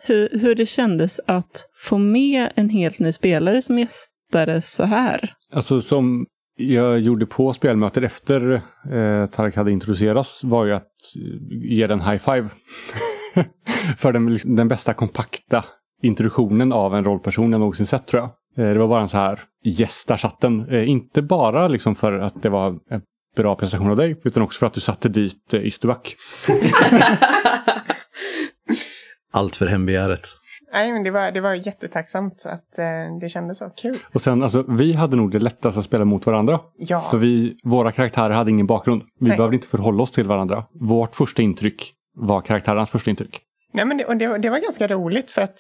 Hur, 0.03 0.29
hur 0.39 0.55
det 0.55 0.67
kändes 0.67 1.21
att 1.27 1.69
få 1.77 1.99
med 1.99 2.53
en 2.55 2.69
helt 2.69 2.99
ny 2.99 3.13
spelare 3.13 3.63
som 3.63 3.79
gästare 3.79 4.61
så 4.61 4.85
här. 4.85 5.35
Alltså 5.53 5.81
som 5.81 6.27
jag 6.57 7.01
gjorde 7.01 7.27
på 7.27 7.53
spelmötet 7.53 8.05
efter 8.05 8.63
eh, 8.91 9.27
Tarek 9.27 9.57
hade 9.57 9.73
introducerats 9.73 10.45
var 10.45 10.65
ju 10.65 10.73
att 10.73 10.91
ge 11.51 11.87
den 11.87 12.01
high 12.01 12.19
five. 12.19 12.49
För 13.99 14.13
den, 14.13 14.39
den 14.45 14.69
bästa 14.69 14.95
kompakta 14.95 15.65
introduktionen 16.03 16.73
av 16.73 16.95
en 16.95 17.05
rollperson 17.05 17.53
jag 17.53 17.59
någonsin 17.59 17.87
sett 17.87 18.07
tror 18.07 18.23
jag. 18.23 18.31
Eh, 18.67 18.73
det 18.73 18.79
var 18.79 18.89
bara 18.89 19.03
en 19.03 19.09
så 19.09 19.17
här 19.17 19.41
gästar 19.65 20.17
chatten. 20.17 20.69
Eh, 20.69 20.89
inte 20.89 21.23
bara 21.23 21.69
liksom 21.69 21.95
för 21.95 22.13
att 22.13 22.43
det 22.43 22.49
var 22.49 22.79
en 22.91 23.03
bra 23.37 23.57
prestation 23.57 23.91
av 23.91 23.97
dig, 23.97 24.21
utan 24.25 24.43
också 24.43 24.59
för 24.59 24.67
att 24.67 24.75
du 24.75 24.81
satte 24.81 25.09
dit 25.09 25.55
eh, 25.55 25.67
Isterback. 25.67 26.17
Allt 29.33 29.57
för 29.57 29.67
hembegäret. 29.67 30.29
Nej, 30.75 30.93
men 30.93 31.03
det 31.03 31.11
var, 31.11 31.31
det 31.31 31.41
var 31.41 31.55
jättetacksamt 31.55 32.47
att 32.47 32.79
eh, 32.79 33.19
det 33.21 33.29
kändes 33.29 33.59
så 33.59 33.71
kul. 33.71 33.97
Och 34.15 34.21
sen, 34.21 34.43
alltså, 34.43 34.65
vi 34.69 34.93
hade 34.93 35.17
nog 35.17 35.31
det 35.31 35.39
lättast 35.39 35.79
att 35.79 35.85
spela 35.85 36.05
mot 36.05 36.27
varandra. 36.27 36.61
Ja. 36.77 37.01
För 37.11 37.19
vi, 37.19 37.57
våra 37.65 37.93
karaktärer 37.93 38.35
hade 38.35 38.51
ingen 38.51 38.67
bakgrund. 38.67 39.03
Vi 39.21 39.29
Nej. 39.29 39.37
behövde 39.37 39.57
inte 39.57 39.69
förhålla 39.69 40.03
oss 40.03 40.13
till 40.13 40.27
varandra. 40.27 40.65
Vårt 40.81 41.15
första 41.15 41.43
intryck 41.43 41.93
var 42.17 42.41
karaktärernas 42.41 42.91
första 42.91 43.11
intryck. 43.11 43.41
Nej, 43.73 43.85
men 43.85 43.97
det, 43.97 44.05
och 44.05 44.17
det, 44.17 44.39
det 44.39 44.51
var 44.51 44.59
ganska 44.59 44.89
roligt 44.89 45.31
för 45.31 45.43
att 45.43 45.59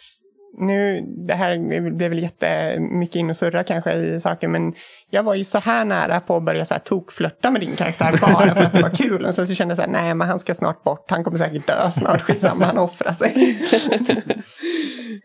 nu, 0.59 1.05
det 1.27 1.35
här 1.35 1.59
blev 1.91 2.11
väl 2.11 2.19
jättemycket 2.19 3.17
in 3.17 3.31
och 3.31 3.37
surra 3.37 3.63
kanske 3.63 3.93
i 3.93 4.21
saker, 4.21 4.49
men 4.49 4.75
jag 5.11 5.23
var 5.23 5.35
ju 5.35 5.45
så 5.45 5.59
här 5.59 5.85
nära 5.85 6.21
på 6.21 6.37
att 6.37 6.43
börja 6.43 6.65
så 6.65 6.75
här 6.75 6.81
tokflörta 6.81 7.51
med 7.51 7.61
din 7.61 7.77
karaktär 7.77 8.19
bara 8.21 8.55
för 8.55 8.63
att 8.63 8.73
det 8.73 8.83
var 8.83 8.89
kul. 8.89 9.25
Och 9.25 9.35
sen 9.35 9.47
så 9.47 9.55
kände 9.55 9.73
jag 9.73 9.77
så 9.77 9.83
här, 9.83 9.91
nej 9.91 10.15
men 10.15 10.29
han 10.29 10.39
ska 10.39 10.55
snart 10.55 10.85
bort, 10.85 11.11
han 11.11 11.25
kommer 11.25 11.39
säkert 11.39 11.67
dö 11.67 11.91
snart, 11.91 12.21
skitsamma, 12.21 12.65
han 12.65 12.79
offrar 12.79 13.13
sig. 13.13 13.33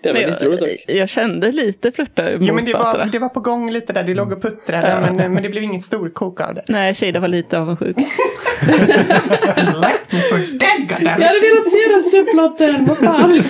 det 0.03 0.13
var 0.13 0.19
lite 0.19 0.45
roligt 0.45 0.85
jag, 0.87 0.97
jag 0.97 1.09
kände 1.09 1.51
lite 1.51 1.91
flörta 1.91 2.31
Jo 2.31 2.53
men 2.53 2.65
det 2.65 2.73
var, 2.73 3.09
det 3.11 3.19
var 3.19 3.29
på 3.29 3.39
gång 3.39 3.71
lite 3.71 3.93
där, 3.93 4.03
du 4.03 4.13
låg 4.13 4.31
och 4.31 4.41
puttrade, 4.41 4.89
ja. 4.89 4.99
men, 5.13 5.33
men 5.33 5.43
det 5.43 5.49
blev 5.49 5.63
inget 5.63 5.83
storkok 5.83 6.41
av 6.41 6.55
det. 6.55 6.63
Nej, 6.67 6.95
Shada 6.95 7.19
var 7.19 7.27
lite 7.27 7.59
avundsjuk. 7.59 7.97
Left 9.57 10.11
me 10.11 10.19
for 10.19 10.57
dead, 10.59 11.01
Jag 11.01 11.09
hade 11.09 11.39
velat 11.39 11.71
se 11.71 11.87
den 11.89 12.03
subplotten, 12.03 12.85
vad 12.85 12.97
fan. 12.97 13.43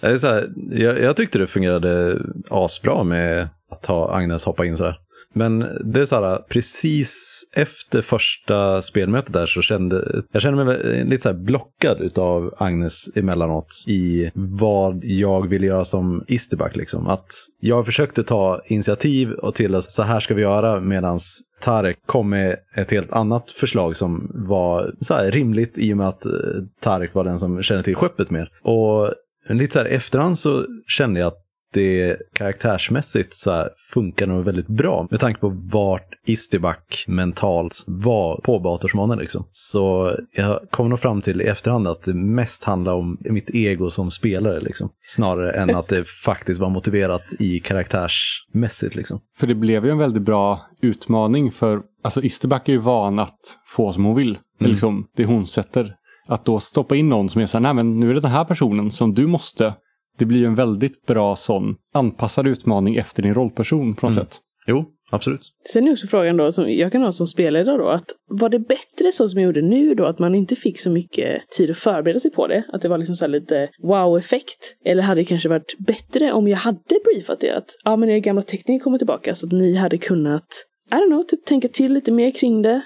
Det 0.07 0.13
är 0.13 0.19
så 0.19 0.27
här, 0.27 0.49
jag, 0.71 1.01
jag, 1.01 1.17
tyckte 1.17 1.39
det 1.39 1.47
fungerade 1.47 2.19
asbra 2.51 3.05
med 3.05 3.49
att 3.71 3.87
ha 3.87 4.17
Agnes 4.17 4.45
hoppa 4.45 4.67
in 4.67 4.77
så 4.77 4.85
här. 4.85 4.97
Men 5.33 5.59
det 5.93 6.01
är 6.01 6.05
så 6.05 6.23
här, 6.23 6.39
precis 6.49 7.43
efter 7.57 8.03
första 8.03 8.83
spelmötet 8.83 9.33
där 9.33 9.47
så 9.47 9.63
kände 9.63 10.23
jag 10.33 10.43
kände 10.43 10.65
mig 10.65 11.05
lite 11.05 11.23
så 11.23 11.29
här 11.29 11.37
blockad 11.37 12.19
av 12.19 12.55
Agnes 12.59 13.17
emellanåt 13.17 13.85
i 13.87 14.31
vad 14.35 15.05
jag 15.05 15.49
ville 15.49 15.67
göra 15.67 15.85
som 15.85 16.25
Isterback. 16.29 16.77
Liksom. 16.77 17.07
Att 17.07 17.29
jag 17.61 17.87
försökte 17.87 18.23
ta 18.23 18.63
initiativ 18.67 19.33
och 19.33 19.55
till 19.55 19.75
att 19.75 19.93
så 19.93 20.03
här 20.03 20.21
ska 20.21 20.35
vi 20.35 20.43
göra 20.43 20.81
medan 20.81 21.19
Tarek 21.61 21.99
kom 22.07 22.31
med 22.31 22.57
ett 22.75 22.91
helt 22.91 23.13
annat 23.13 23.51
förslag 23.51 23.97
som 23.97 24.31
var 24.35 24.95
så 25.01 25.15
här 25.15 25.31
rimligt 25.31 25.79
i 25.79 25.93
och 25.93 25.97
med 25.97 26.09
att 26.09 26.27
eh, 26.27 26.33
Tarek 26.81 27.15
var 27.15 27.25
den 27.25 27.39
som 27.39 27.63
kände 27.63 27.83
till 27.83 27.97
skeppet 27.97 28.31
mer. 28.31 28.51
Och 28.63 29.13
lite 29.49 29.73
så 29.73 29.79
här 29.79 29.87
efterhand 29.87 30.39
så 30.39 30.67
kände 30.87 31.21
jag 31.21 31.27
att 31.27 31.47
det 31.73 32.17
karaktärsmässigt 32.33 33.35
så 33.35 33.51
här 33.51 33.69
funkar 33.93 34.27
nog 34.27 34.45
väldigt 34.45 34.69
bra 34.69 35.07
med 35.11 35.21
tanke 35.21 35.41
på 35.41 35.49
vart 35.73 36.09
Isterback 36.27 37.05
mentalt 37.09 37.85
var 37.87 38.41
på 38.41 38.59
Batorsmanen 38.59 39.19
liksom. 39.19 39.49
Så 39.53 40.15
jag 40.33 40.61
kom 40.71 40.89
nog 40.89 41.01
fram 41.01 41.21
till 41.21 41.41
i 41.41 41.45
efterhand 41.45 41.89
att 41.89 42.03
det 42.03 42.15
mest 42.15 42.65
handlar 42.65 42.93
om 42.93 43.19
mitt 43.21 43.51
ego 43.51 43.91
som 43.91 44.11
spelare 44.11 44.61
liksom. 44.61 44.91
Snarare 45.07 45.53
än 45.53 45.75
att 45.75 45.89
det 45.89 46.09
faktiskt 46.25 46.61
var 46.61 46.71
motiverat 46.71 47.25
i 47.39 47.61
karaktärsmässigt 47.61 48.95
liksom. 48.95 49.21
För 49.39 49.47
det 49.47 49.55
blev 49.55 49.85
ju 49.85 49.91
en 49.91 49.99
väldigt 49.99 50.23
bra 50.23 50.67
utmaning 50.83 51.53
för 51.53 51.83
alltså 52.03 52.23
Isterback 52.23 52.69
är 52.69 52.73
ju 52.73 52.79
van 52.79 53.19
att 53.19 53.41
få 53.67 53.93
som 53.93 54.05
hon 54.05 54.17
vill. 54.17 54.39
Mm. 54.61 54.71
Liksom, 54.71 55.07
det 55.17 55.25
hon 55.25 55.47
sätter 55.47 55.95
att 56.27 56.45
då 56.45 56.59
stoppa 56.59 56.97
in 56.97 57.09
någon 57.09 57.29
som 57.29 57.43
är 57.43 57.47
så 57.47 57.59
här, 57.59 57.63
nej 57.63 57.75
men 57.75 58.01
nu 58.01 58.11
är 58.11 58.15
det 58.15 58.21
den 58.21 58.31
här 58.31 58.45
personen 58.45 58.91
som 58.91 59.15
du 59.15 59.27
måste. 59.27 59.75
Det 60.19 60.25
blir 60.25 60.39
ju 60.39 60.47
en 60.47 60.55
väldigt 60.55 61.07
bra 61.07 61.37
sån 61.37 61.75
anpassad 61.93 62.47
utmaning 62.47 62.97
efter 62.97 63.23
din 63.23 63.35
rollperson 63.35 63.95
på 63.95 64.07
något 64.07 64.17
mm. 64.17 64.25
sätt. 64.25 64.41
Jo, 64.67 64.85
absolut. 65.11 65.41
Sen 65.73 65.89
är 65.89 65.93
också 65.93 66.07
frågan 66.07 66.37
då, 66.37 66.53
som 66.53 66.73
jag 66.73 66.93
kan 66.93 67.03
ha 67.03 67.13
som 67.13 67.27
spelare 67.27 67.65
då, 67.65 67.89
att 67.89 68.05
var 68.31 68.49
det 68.49 68.59
bättre 68.59 69.13
så 69.13 69.29
som 69.29 69.41
jag 69.41 69.47
gjorde 69.47 69.63
nu 69.63 69.95
då, 69.95 70.05
att 70.05 70.19
man 70.19 70.35
inte 70.35 70.57
fick 70.57 70.81
så 70.81 70.91
mycket 70.91 71.51
tid 71.51 71.71
att 71.71 71.79
förbereda 71.79 72.21
sig 72.21 72.31
på 72.31 72.47
det? 72.47 72.65
Att 72.73 72.83
det 72.83 72.89
var 72.89 72.99
liksom 72.99 73.17
så 73.17 73.27
lite 73.27 73.69
wow-effekt? 73.83 74.77
Eller 74.85 75.03
hade 75.03 75.21
det 75.21 75.25
kanske 75.25 75.49
varit 75.49 75.75
bättre 75.79 76.33
om 76.33 76.49
jag 76.49 76.57
hade 76.57 77.01
briefat 77.05 77.45
er 77.45 77.53
att, 77.53 77.71
ja 77.85 77.97
men 77.97 78.11
er 78.11 78.19
gamla 78.19 78.43
tekniker 78.43 78.85
kommer 78.85 78.99
tillbaka, 78.99 79.35
så 79.35 79.47
att 79.47 79.53
ni 79.53 79.77
hade 79.77 79.99
kunnat, 79.99 80.47
I 80.91 80.95
don't 80.95 81.07
know, 81.07 81.23
typ 81.23 81.45
tänka 81.45 81.69
till 81.69 81.93
lite 81.93 82.13
mer 82.13 82.31
kring 82.31 82.63
det? 82.63 82.83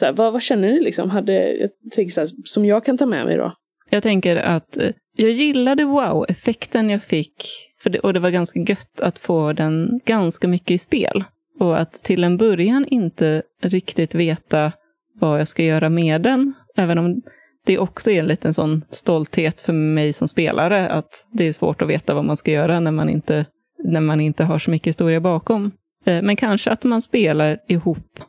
Så 0.00 0.06
här, 0.06 0.12
vad, 0.12 0.32
vad 0.32 0.42
känner 0.42 0.68
ni 0.68 0.80
liksom? 0.80 1.10
Hade, 1.10 1.52
jag 1.52 1.70
tänker 1.92 2.12
så 2.12 2.20
här, 2.20 2.30
som 2.44 2.64
jag 2.64 2.84
kan 2.84 2.98
ta 2.98 3.06
med 3.06 3.26
mig 3.26 3.36
då? 3.36 3.52
Jag 3.90 4.02
tänker 4.02 4.36
att 4.36 4.76
eh, 4.76 4.90
jag 5.16 5.30
gillade 5.30 5.84
wow-effekten 5.84 6.90
jag 6.90 7.02
fick. 7.02 7.34
För 7.82 7.90
det, 7.90 7.98
och 7.98 8.12
det 8.12 8.20
var 8.20 8.30
ganska 8.30 8.60
gött 8.60 9.00
att 9.00 9.18
få 9.18 9.52
den 9.52 10.00
ganska 10.06 10.48
mycket 10.48 10.70
i 10.70 10.78
spel. 10.78 11.24
Och 11.58 11.80
att 11.80 11.92
till 11.92 12.24
en 12.24 12.36
början 12.36 12.86
inte 12.86 13.42
riktigt 13.62 14.14
veta 14.14 14.72
vad 15.20 15.40
jag 15.40 15.48
ska 15.48 15.62
göra 15.62 15.88
med 15.88 16.22
den. 16.22 16.52
Även 16.76 16.98
om 16.98 17.22
det 17.66 17.78
också 17.78 18.10
är 18.10 18.20
en 18.20 18.26
liten 18.26 18.54
sån 18.54 18.84
stolthet 18.90 19.60
för 19.60 19.72
mig 19.72 20.12
som 20.12 20.28
spelare. 20.28 20.88
Att 20.88 21.26
det 21.32 21.48
är 21.48 21.52
svårt 21.52 21.82
att 21.82 21.88
veta 21.88 22.14
vad 22.14 22.24
man 22.24 22.36
ska 22.36 22.50
göra 22.50 22.80
när 22.80 22.92
man 22.92 23.08
inte, 23.08 23.46
när 23.84 24.00
man 24.00 24.20
inte 24.20 24.44
har 24.44 24.58
så 24.58 24.70
mycket 24.70 24.86
historia 24.86 25.20
bakom. 25.20 25.70
Eh, 26.06 26.22
men 26.22 26.36
kanske 26.36 26.70
att 26.70 26.84
man 26.84 27.02
spelar 27.02 27.58
ihop 27.68 28.20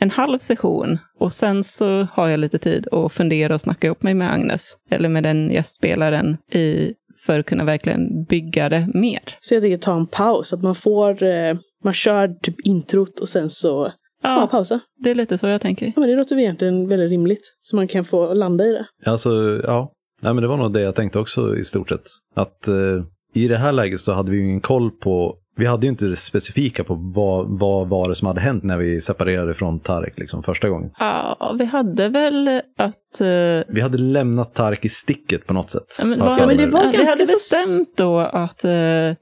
en 0.00 0.10
halv 0.10 0.38
session 0.38 0.98
och 1.18 1.32
sen 1.32 1.64
så 1.64 2.08
har 2.12 2.28
jag 2.28 2.40
lite 2.40 2.58
tid 2.58 2.88
att 2.92 3.12
fundera 3.12 3.54
och 3.54 3.60
snacka 3.60 3.90
upp 3.90 4.02
mig 4.02 4.14
med 4.14 4.32
Agnes 4.32 4.74
eller 4.90 5.08
med 5.08 5.22
den 5.22 5.50
gästspelaren 5.50 6.36
i, 6.52 6.92
för 7.26 7.38
att 7.38 7.46
kunna 7.46 7.64
verkligen 7.64 8.24
bygga 8.24 8.68
det 8.68 8.88
mer. 8.94 9.20
Så 9.40 9.54
jag 9.54 9.62
tänker 9.62 9.78
ta 9.78 9.94
en 9.94 10.06
paus, 10.06 10.52
att 10.52 10.62
man 10.62 10.74
får, 10.74 11.22
eh, 11.22 11.56
man 11.84 11.94
kör 11.94 12.28
typ 12.28 12.60
introt 12.60 13.20
och 13.20 13.28
sen 13.28 13.50
så 13.50 13.92
ja. 14.22 14.40
Ja, 14.40 14.48
pausa. 14.50 14.80
det 14.98 15.10
är 15.10 15.14
lite 15.14 15.38
så 15.38 15.46
jag 15.46 15.60
tänker. 15.60 15.86
Ja, 15.86 15.92
men 15.96 16.08
det 16.08 16.16
låter 16.16 16.34
väl 16.34 16.44
egentligen 16.44 16.88
väldigt 16.88 17.10
rimligt. 17.10 17.56
Så 17.60 17.76
man 17.76 17.88
kan 17.88 18.04
få 18.04 18.34
landa 18.34 18.64
i 18.64 18.72
det. 18.72 19.10
Alltså, 19.10 19.60
ja. 19.64 19.92
Nej, 20.22 20.34
men 20.34 20.42
det 20.42 20.48
var 20.48 20.56
nog 20.56 20.72
det 20.72 20.80
jag 20.80 20.94
tänkte 20.94 21.18
också 21.18 21.56
i 21.56 21.64
stort 21.64 21.88
sett. 21.88 22.06
Att 22.34 22.68
eh, 22.68 23.04
i 23.34 23.48
det 23.48 23.56
här 23.56 23.72
läget 23.72 24.00
så 24.00 24.12
hade 24.12 24.30
vi 24.30 24.38
ju 24.38 24.44
ingen 24.44 24.60
koll 24.60 24.90
på, 24.90 25.36
vi 25.60 25.66
hade 25.66 25.86
ju 25.86 25.90
inte 25.90 26.04
det 26.04 26.16
specifika 26.16 26.84
på 26.84 26.94
vad, 27.14 27.46
vad 27.58 27.88
var 27.88 28.08
det 28.08 28.14
som 28.14 28.26
hade 28.26 28.40
hänt 28.40 28.62
när 28.64 28.76
vi 28.78 29.00
separerade 29.00 29.54
från 29.54 29.80
Tarek 29.80 30.18
liksom 30.18 30.42
första 30.42 30.68
gången. 30.68 30.90
Ja, 30.98 31.54
vi 31.58 31.64
hade 31.64 32.08
väl 32.08 32.48
att... 32.78 33.20
eh, 33.20 33.26
Vi 33.74 33.80
hade 33.82 33.98
lämnat 33.98 34.54
Tarek 34.54 34.84
i 34.84 34.88
sticket 34.88 35.46
på 35.46 35.54
något 35.54 35.70
sätt. 35.70 35.96
Ja, 36.00 36.06
men, 36.06 36.18
var, 36.18 36.46
men 36.46 36.56
det 36.56 36.66
var 36.66 36.80
vi 36.86 36.92
ganska 36.92 37.10
hade 37.10 37.26
så- 37.26 37.32
bestämt 37.56 37.96
då 37.96 38.18
att 38.18 38.64
eh, 38.64 38.70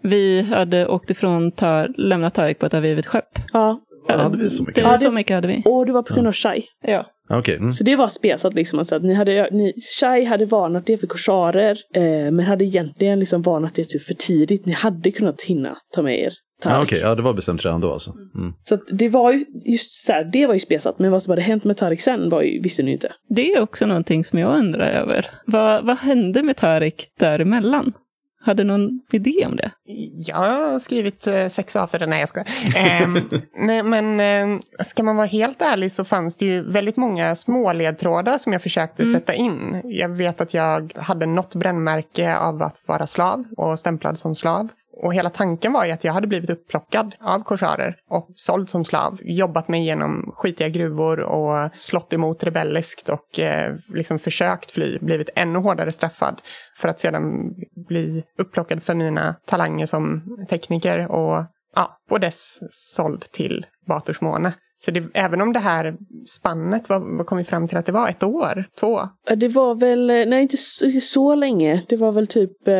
vi 0.02 0.42
hade 0.54 0.86
åkt 0.88 1.10
ifrån, 1.10 1.52
tar, 1.52 1.88
lämnat 1.96 2.34
Tarek 2.34 2.58
på 2.58 2.66
ett 2.66 2.74
övergivet 2.74 3.06
skepp. 3.06 3.28
Ja, 3.52 3.80
Ja, 4.10 4.16
hade 4.22 4.38
vi 4.38 4.50
så 4.50 4.62
mycket? 4.62 4.74
Det, 4.74 4.80
Ja, 4.80 4.90
det- 4.92 4.98
Så 4.98 5.10
mycket 5.10 5.34
hade 5.34 5.48
vi. 5.48 5.62
och 5.66 5.86
det 5.86 5.92
var 5.92 6.02
på 6.02 6.14
grund 6.14 6.26
av 6.26 6.32
Shai. 6.32 6.62
Ja. 6.82 7.06
Okej, 7.30 7.56
mm. 7.56 7.72
Så 7.72 7.84
det 7.84 7.96
var 7.96 8.08
spesat 8.08 8.54
liksom. 8.54 8.78
Alltså 8.78 8.94
att 8.94 9.02
ni 9.02 9.14
hade, 9.14 9.48
ni, 9.52 9.72
Shai 10.00 10.24
hade 10.24 10.44
varnat 10.44 10.90
er 10.90 10.96
för 10.96 11.06
korsarer. 11.06 11.78
Eh, 11.94 12.02
men 12.02 12.40
hade 12.40 12.64
egentligen 12.64 13.20
liksom 13.20 13.42
varnat 13.42 13.78
er 13.78 13.84
typ 13.84 14.02
för 14.02 14.14
tidigt. 14.14 14.66
Ni 14.66 14.72
hade 14.72 15.10
kunnat 15.10 15.42
hinna 15.42 15.76
ta 15.94 16.02
med 16.02 16.18
er 16.20 16.32
Tarek. 16.62 16.76
ja, 16.76 16.82
okej, 16.82 16.98
ja, 16.98 17.14
det 17.14 17.22
var 17.22 17.32
bestämt 17.32 17.64
redan 17.64 17.80
då 17.80 17.92
alltså. 17.92 18.14
Mm. 18.34 18.52
Så 18.68 18.74
att 18.74 18.80
det 18.90 19.08
var 19.08 19.32
ju 19.32 19.44
just 19.64 19.92
så 19.92 20.12
här, 20.12 20.24
det 20.24 20.46
var 20.46 20.54
ju 20.54 20.60
spesat. 20.60 20.98
Men 20.98 21.10
vad 21.10 21.22
som 21.22 21.30
hade 21.30 21.42
hänt 21.42 21.64
med 21.64 21.76
Tarek 21.76 22.00
sen 22.00 22.28
var 22.28 22.42
ju, 22.42 22.62
visste 22.62 22.82
ni 22.82 22.92
inte. 22.92 23.12
Det 23.28 23.52
är 23.52 23.60
också 23.60 23.86
någonting 23.86 24.24
som 24.24 24.38
jag 24.38 24.58
undrar 24.58 24.90
över. 24.90 25.30
Vad, 25.46 25.86
vad 25.86 25.98
hände 25.98 26.42
med 26.42 26.56
Tarek 26.56 27.04
däremellan? 27.18 27.92
Hade 28.40 28.64
någon 28.64 29.00
idé 29.12 29.46
om 29.46 29.56
det? 29.56 29.70
Jag 30.26 30.36
har 30.36 30.78
skrivit 30.78 31.26
eh, 31.26 31.48
sex 31.48 31.76
A4, 31.76 32.06
nej 32.06 32.20
jag 32.20 32.28
skojar. 32.28 32.48
Ehm, 32.76 33.28
nej, 33.56 33.82
men 33.82 34.20
eh, 34.20 34.60
ska 34.78 35.02
man 35.02 35.16
vara 35.16 35.26
helt 35.26 35.62
ärlig 35.62 35.92
så 35.92 36.04
fanns 36.04 36.36
det 36.36 36.46
ju 36.46 36.70
väldigt 36.70 36.96
många 36.96 37.34
små 37.34 37.72
ledtrådar 37.72 38.38
som 38.38 38.52
jag 38.52 38.62
försökte 38.62 39.06
sätta 39.06 39.34
in. 39.34 39.82
Jag 39.84 40.08
vet 40.08 40.40
att 40.40 40.54
jag 40.54 40.92
hade 40.96 41.26
något 41.26 41.54
brännmärke 41.54 42.36
av 42.36 42.62
att 42.62 42.82
vara 42.86 43.06
slav 43.06 43.44
och 43.56 43.78
stämplad 43.78 44.18
som 44.18 44.34
slav. 44.34 44.68
Och 45.02 45.14
hela 45.14 45.30
tanken 45.30 45.72
var 45.72 45.84
ju 45.84 45.92
att 45.92 46.04
jag 46.04 46.12
hade 46.12 46.26
blivit 46.26 46.50
upplockad 46.50 47.14
av 47.20 47.42
korsarer 47.42 47.96
och 48.10 48.28
såld 48.36 48.68
som 48.68 48.84
slav. 48.84 49.18
Jobbat 49.22 49.68
mig 49.68 49.84
genom 49.84 50.32
skitiga 50.34 50.68
gruvor 50.68 51.20
och 51.20 51.76
slått 51.76 52.12
emot 52.12 52.44
rebelliskt 52.44 53.08
och 53.08 53.38
eh, 53.38 53.74
liksom 53.94 54.18
försökt 54.18 54.70
fly. 54.70 54.98
Blivit 55.00 55.30
ännu 55.36 55.58
hårdare 55.58 55.92
straffad 55.92 56.40
för 56.76 56.88
att 56.88 57.00
sedan 57.00 57.54
bli 57.88 58.24
upplockad 58.38 58.82
för 58.82 58.94
mina 58.94 59.34
talanger 59.46 59.86
som 59.86 60.22
tekniker 60.50 61.10
och 61.10 61.44
ja, 61.78 61.98
och 62.10 62.20
dess 62.20 62.58
såld 62.70 63.20
till 63.32 63.66
Bators 63.86 64.20
Måne. 64.20 64.52
Så 64.76 64.90
det, 64.90 65.04
även 65.14 65.40
om 65.40 65.52
det 65.52 65.58
här 65.58 65.94
spannet, 66.38 66.88
vad, 66.88 67.02
vad 67.16 67.26
kom 67.26 67.38
vi 67.38 67.44
fram 67.44 67.68
till 67.68 67.76
att 67.78 67.86
det 67.86 67.92
var? 67.92 68.08
Ett 68.08 68.22
år? 68.22 68.64
Två? 68.80 69.00
Ja, 69.28 69.36
Det 69.36 69.48
var 69.48 69.74
väl, 69.74 70.10
eh, 70.10 70.16
nej 70.26 70.42
inte 70.42 70.56
så, 70.56 70.90
så 71.02 71.34
länge. 71.34 71.82
Det 71.88 71.96
var 71.96 72.12
väl 72.12 72.26
typ, 72.26 72.68
eh, 72.68 72.74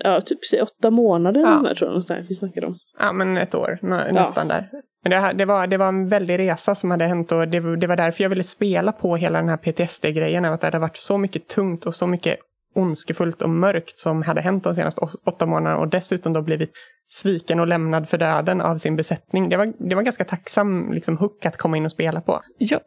ja, 0.00 0.20
typ 0.20 0.38
åtta 0.62 0.90
månader 0.90 1.40
eller 1.40 1.50
Ja. 1.52 1.62
där, 1.62 1.74
tror 1.74 1.86
jag 1.88 1.92
någonstans 1.92 2.26
vi 2.30 2.34
snackade 2.34 2.66
om. 2.66 2.78
Ja, 2.98 3.12
men 3.12 3.36
ett 3.36 3.54
år, 3.54 3.78
nå- 3.82 4.06
nästan 4.12 4.48
där. 4.48 4.70
Men 5.02 5.10
det, 5.10 5.32
det, 5.34 5.44
var, 5.44 5.66
det 5.66 5.76
var 5.76 5.88
en 5.88 6.08
väldig 6.08 6.38
resa 6.38 6.74
som 6.74 6.90
hade 6.90 7.04
hänt 7.04 7.32
och 7.32 7.48
det, 7.48 7.60
var- 7.60 7.76
det 7.76 7.86
var 7.86 7.96
därför 7.96 8.24
jag 8.24 8.28
ville 8.28 8.42
spela 8.44 8.92
på 8.92 9.16
hela 9.16 9.38
den 9.38 9.48
här 9.48 9.56
PTSD-grejen. 9.56 10.44
Att 10.44 10.60
det 10.60 10.66
hade 10.66 10.78
varit 10.78 10.96
så 10.96 11.18
mycket 11.18 11.48
tungt 11.48 11.86
och 11.86 11.94
så 11.94 12.06
mycket 12.06 12.36
ondskefullt 12.74 13.42
och 13.42 13.50
mörkt 13.50 13.98
som 13.98 14.22
hade 14.22 14.40
hänt 14.40 14.64
de 14.64 14.74
senaste 14.74 15.00
åtta 15.26 15.46
månaderna 15.46 15.80
och 15.80 15.88
dessutom 15.88 16.32
då 16.32 16.42
blivit 16.42 16.70
sviken 17.08 17.60
och 17.60 17.66
lämnad 17.66 18.08
för 18.08 18.18
döden 18.18 18.60
av 18.60 18.76
sin 18.76 18.96
besättning. 18.96 19.48
Det 19.48 19.56
var, 19.56 19.72
det 19.88 19.94
var 19.94 20.02
ganska 20.02 20.24
tacksam 20.24 20.92
liksom, 20.92 21.16
hook 21.16 21.46
att 21.46 21.56
komma 21.56 21.76
in 21.76 21.84
och 21.84 21.90
spela 21.90 22.20
på. 22.20 22.40
Ja. 22.58 22.80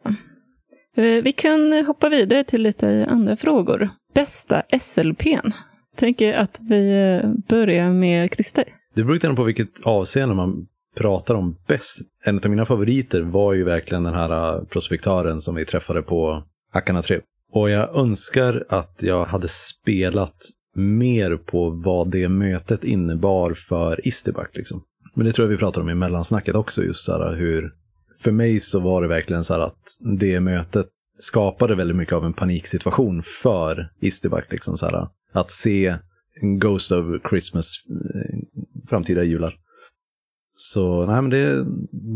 Eh, 0.96 1.22
Vi 1.24 1.32
kan 1.32 1.72
hoppa 1.86 2.08
vidare 2.08 2.44
till 2.44 2.62
lite 2.62 3.06
andra 3.10 3.36
frågor. 3.36 3.88
Bästa 4.14 4.62
SLPn? 4.80 5.50
Tänker 5.96 6.34
att 6.34 6.58
vi 6.60 6.90
eh, 7.22 7.30
börjar 7.48 7.90
med 7.90 8.34
Christer. 8.34 8.64
Det 8.94 9.02
beror 9.02 9.14
lite 9.14 9.34
på 9.34 9.42
vilket 9.44 9.80
avseende 9.84 10.34
man 10.34 10.66
pratar 10.96 11.34
om 11.34 11.56
bäst. 11.68 11.98
En 12.24 12.36
av 12.36 12.50
mina 12.50 12.64
favoriter 12.66 13.20
var 13.22 13.52
ju 13.52 13.64
verkligen 13.64 14.04
den 14.04 14.14
här 14.14 14.56
äh, 14.56 14.64
prospektören 14.64 15.40
som 15.40 15.54
vi 15.54 15.64
träffade 15.64 16.02
på 16.02 16.42
Akana 16.72 17.02
3. 17.02 17.20
Och 17.52 17.70
jag 17.70 17.96
önskar 17.96 18.64
att 18.68 19.02
jag 19.02 19.24
hade 19.24 19.48
spelat 19.48 20.36
mer 20.74 21.36
på 21.36 21.70
vad 21.70 22.10
det 22.10 22.28
mötet 22.28 22.84
innebar 22.84 23.54
för 23.54 24.06
Isterback. 24.06 24.56
Liksom. 24.56 24.82
Men 25.14 25.26
det 25.26 25.32
tror 25.32 25.46
jag 25.46 25.50
vi 25.50 25.56
pratar 25.56 25.80
om 25.80 25.90
i 25.90 25.94
mellansnacket 25.94 26.54
också, 26.54 26.82
just 26.82 27.04
så 27.04 27.12
här 27.12 27.34
hur... 27.34 27.72
För 28.20 28.30
mig 28.30 28.60
så 28.60 28.80
var 28.80 29.02
det 29.02 29.08
verkligen 29.08 29.44
så 29.44 29.54
här 29.54 29.60
att 29.60 29.98
det 30.18 30.40
mötet 30.40 30.88
skapade 31.18 31.74
väldigt 31.74 31.96
mycket 31.96 32.14
av 32.14 32.24
en 32.24 32.32
paniksituation 32.32 33.22
för 33.42 33.92
Isterback. 34.00 34.52
Liksom 34.52 34.76
så 34.76 34.86
här, 34.86 35.08
att 35.32 35.50
se 35.50 35.96
en 36.40 36.58
Ghost 36.58 36.92
of 36.92 37.06
Christmas 37.28 37.76
eh, 37.90 38.38
framtida 38.88 39.22
jular. 39.22 39.54
Så 40.56 41.06
nej, 41.06 41.22
men 41.22 41.30
det, 41.30 41.66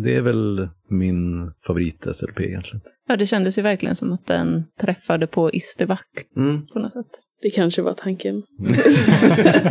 det 0.04 0.16
är 0.16 0.22
väl 0.22 0.68
min 0.88 1.52
favorit 1.66 2.06
SLP 2.12 2.40
egentligen. 2.40 2.80
Ja, 3.08 3.16
det 3.16 3.26
kändes 3.26 3.58
ju 3.58 3.62
verkligen 3.62 3.94
som 3.94 4.12
att 4.12 4.26
den 4.26 4.64
träffade 4.80 5.26
på 5.26 5.50
Isterback 5.52 6.08
Mm. 6.36 6.66
på 6.66 6.78
något 6.78 6.92
sätt. 6.92 7.06
Det 7.42 7.50
kanske 7.50 7.82
var 7.82 7.94
tanken. 7.94 8.42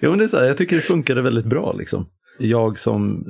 Jo, 0.00 0.10
men 0.10 0.18
det 0.18 0.24
är 0.24 0.28
så 0.28 0.36
här, 0.38 0.44
jag 0.46 0.56
tycker 0.56 0.76
det 0.76 0.82
funkade 0.82 1.22
väldigt 1.22 1.44
bra 1.44 1.72
liksom. 1.72 2.06
Jag 2.38 2.78
som 2.78 3.26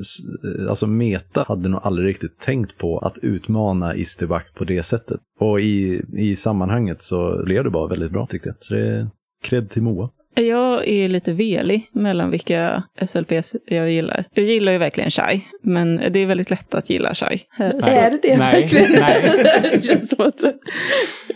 alltså 0.68 0.87
meta 0.87 1.44
hade 1.48 1.68
nog 1.68 1.81
aldrig 1.83 2.09
riktigt 2.09 2.38
tänkt 2.40 2.78
på 2.78 2.98
att 2.98 3.18
utmana 3.22 3.94
Isterback 3.96 4.54
på 4.54 4.64
det 4.64 4.83
sättet. 4.83 5.20
Och 5.40 5.61
i, 5.61 6.02
i 6.16 6.37
sammanhanget 6.37 7.02
så 7.02 7.42
blev 7.44 7.64
det 7.64 7.70
bara 7.70 7.88
väldigt 7.88 8.11
bra 8.12 8.26
tyckte 8.26 8.48
jag. 8.48 8.57
Så 8.61 8.74
det 8.74 8.88
är 8.88 9.11
cred 9.42 9.70
till 9.70 9.83
Moa. 9.83 10.11
Jag 10.40 10.88
är 10.88 11.09
lite 11.09 11.33
velig 11.33 11.90
mellan 11.92 12.31
vilka 12.31 12.83
SLPs 13.07 13.57
jag 13.66 13.90
gillar. 13.90 14.24
Jag 14.35 14.44
gillar 14.44 14.72
ju 14.72 14.79
verkligen 14.79 15.11
Shai, 15.11 15.40
men 15.62 15.96
det 15.96 16.18
är 16.18 16.27
väldigt 16.27 16.51
lätt 16.51 16.74
att 16.74 16.90
gilla 16.90 17.14
Shai. 17.14 17.40
Eh, 17.61 17.70
så 17.70 17.87
Är 17.87 18.11
det 18.11 18.18
det 18.22 18.37
Nej, 18.37 18.61
verkligen? 18.62 18.92
nej. 19.01 19.22
det 19.72 19.85
känns 19.87 20.11
som 20.11 20.27
att... 20.27 20.38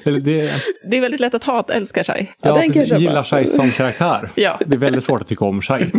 Det, 0.04 0.50
Det 0.90 0.96
är 0.96 1.00
väldigt 1.00 1.20
lätt 1.20 1.34
att 1.34 1.44
hata 1.44 1.74
älska 1.74 2.04
Shai. 2.04 2.20
Ja, 2.42 2.48
ja, 2.48 2.54
den 2.54 2.72
precis, 2.72 3.00
gillar 3.00 3.22
Shai 3.22 3.46
som 3.46 3.70
karaktär. 3.76 4.30
Ja. 4.34 4.58
Det 4.66 4.74
är 4.74 4.78
väldigt 4.78 5.04
svårt 5.04 5.20
att 5.20 5.26
tycka 5.26 5.44
om 5.44 5.60
Shai. 5.60 5.84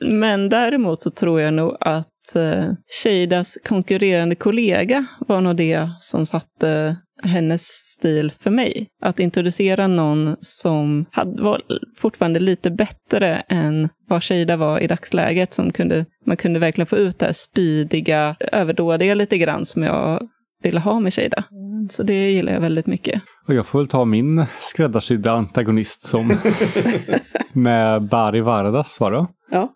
Men 0.00 0.48
däremot 0.48 1.02
så 1.02 1.10
tror 1.10 1.40
jag 1.40 1.54
nog 1.54 1.76
att 1.80 2.36
eh, 2.36 2.64
Sheidas 3.02 3.58
konkurrerande 3.68 4.34
kollega 4.34 5.06
var 5.28 5.40
nog 5.40 5.56
det 5.56 5.90
som 6.00 6.26
satte 6.26 6.96
hennes 7.22 7.62
stil 7.62 8.32
för 8.32 8.50
mig. 8.50 8.88
Att 9.02 9.20
introducera 9.20 9.86
någon 9.86 10.36
som 10.40 11.04
hade, 11.10 11.42
var 11.42 11.62
fortfarande 11.96 12.40
lite 12.40 12.70
bättre 12.70 13.34
än 13.48 13.88
vad 14.08 14.24
Sheida 14.24 14.56
var 14.56 14.80
i 14.80 14.86
dagsläget. 14.86 15.54
Som 15.54 15.70
kunde, 15.72 16.04
man 16.26 16.36
kunde 16.36 16.58
verkligen 16.58 16.86
få 16.86 16.96
ut 16.96 17.18
det 17.18 17.26
här 17.26 17.32
speediga, 17.32 18.36
överdådiga 18.40 19.14
lite 19.14 19.38
grann 19.38 19.64
som 19.64 19.82
jag 19.82 20.28
ville 20.62 20.80
ha 20.80 21.00
med 21.00 21.14
Sheida. 21.14 21.44
Så 21.90 22.02
det 22.02 22.30
gillar 22.30 22.52
jag 22.52 22.60
väldigt 22.60 22.86
mycket. 22.86 23.22
Och 23.46 23.54
jag 23.54 23.66
får 23.66 23.78
väl 23.78 23.88
ta 23.88 24.04
min 24.04 24.44
skräddarsydda 24.58 25.32
antagonist 25.32 26.06
som 26.06 26.32
med 27.52 28.02
Bari 28.08 28.40
Vardas 28.40 29.00
var 29.00 29.12
det? 29.12 29.26
Ja. 29.50 29.72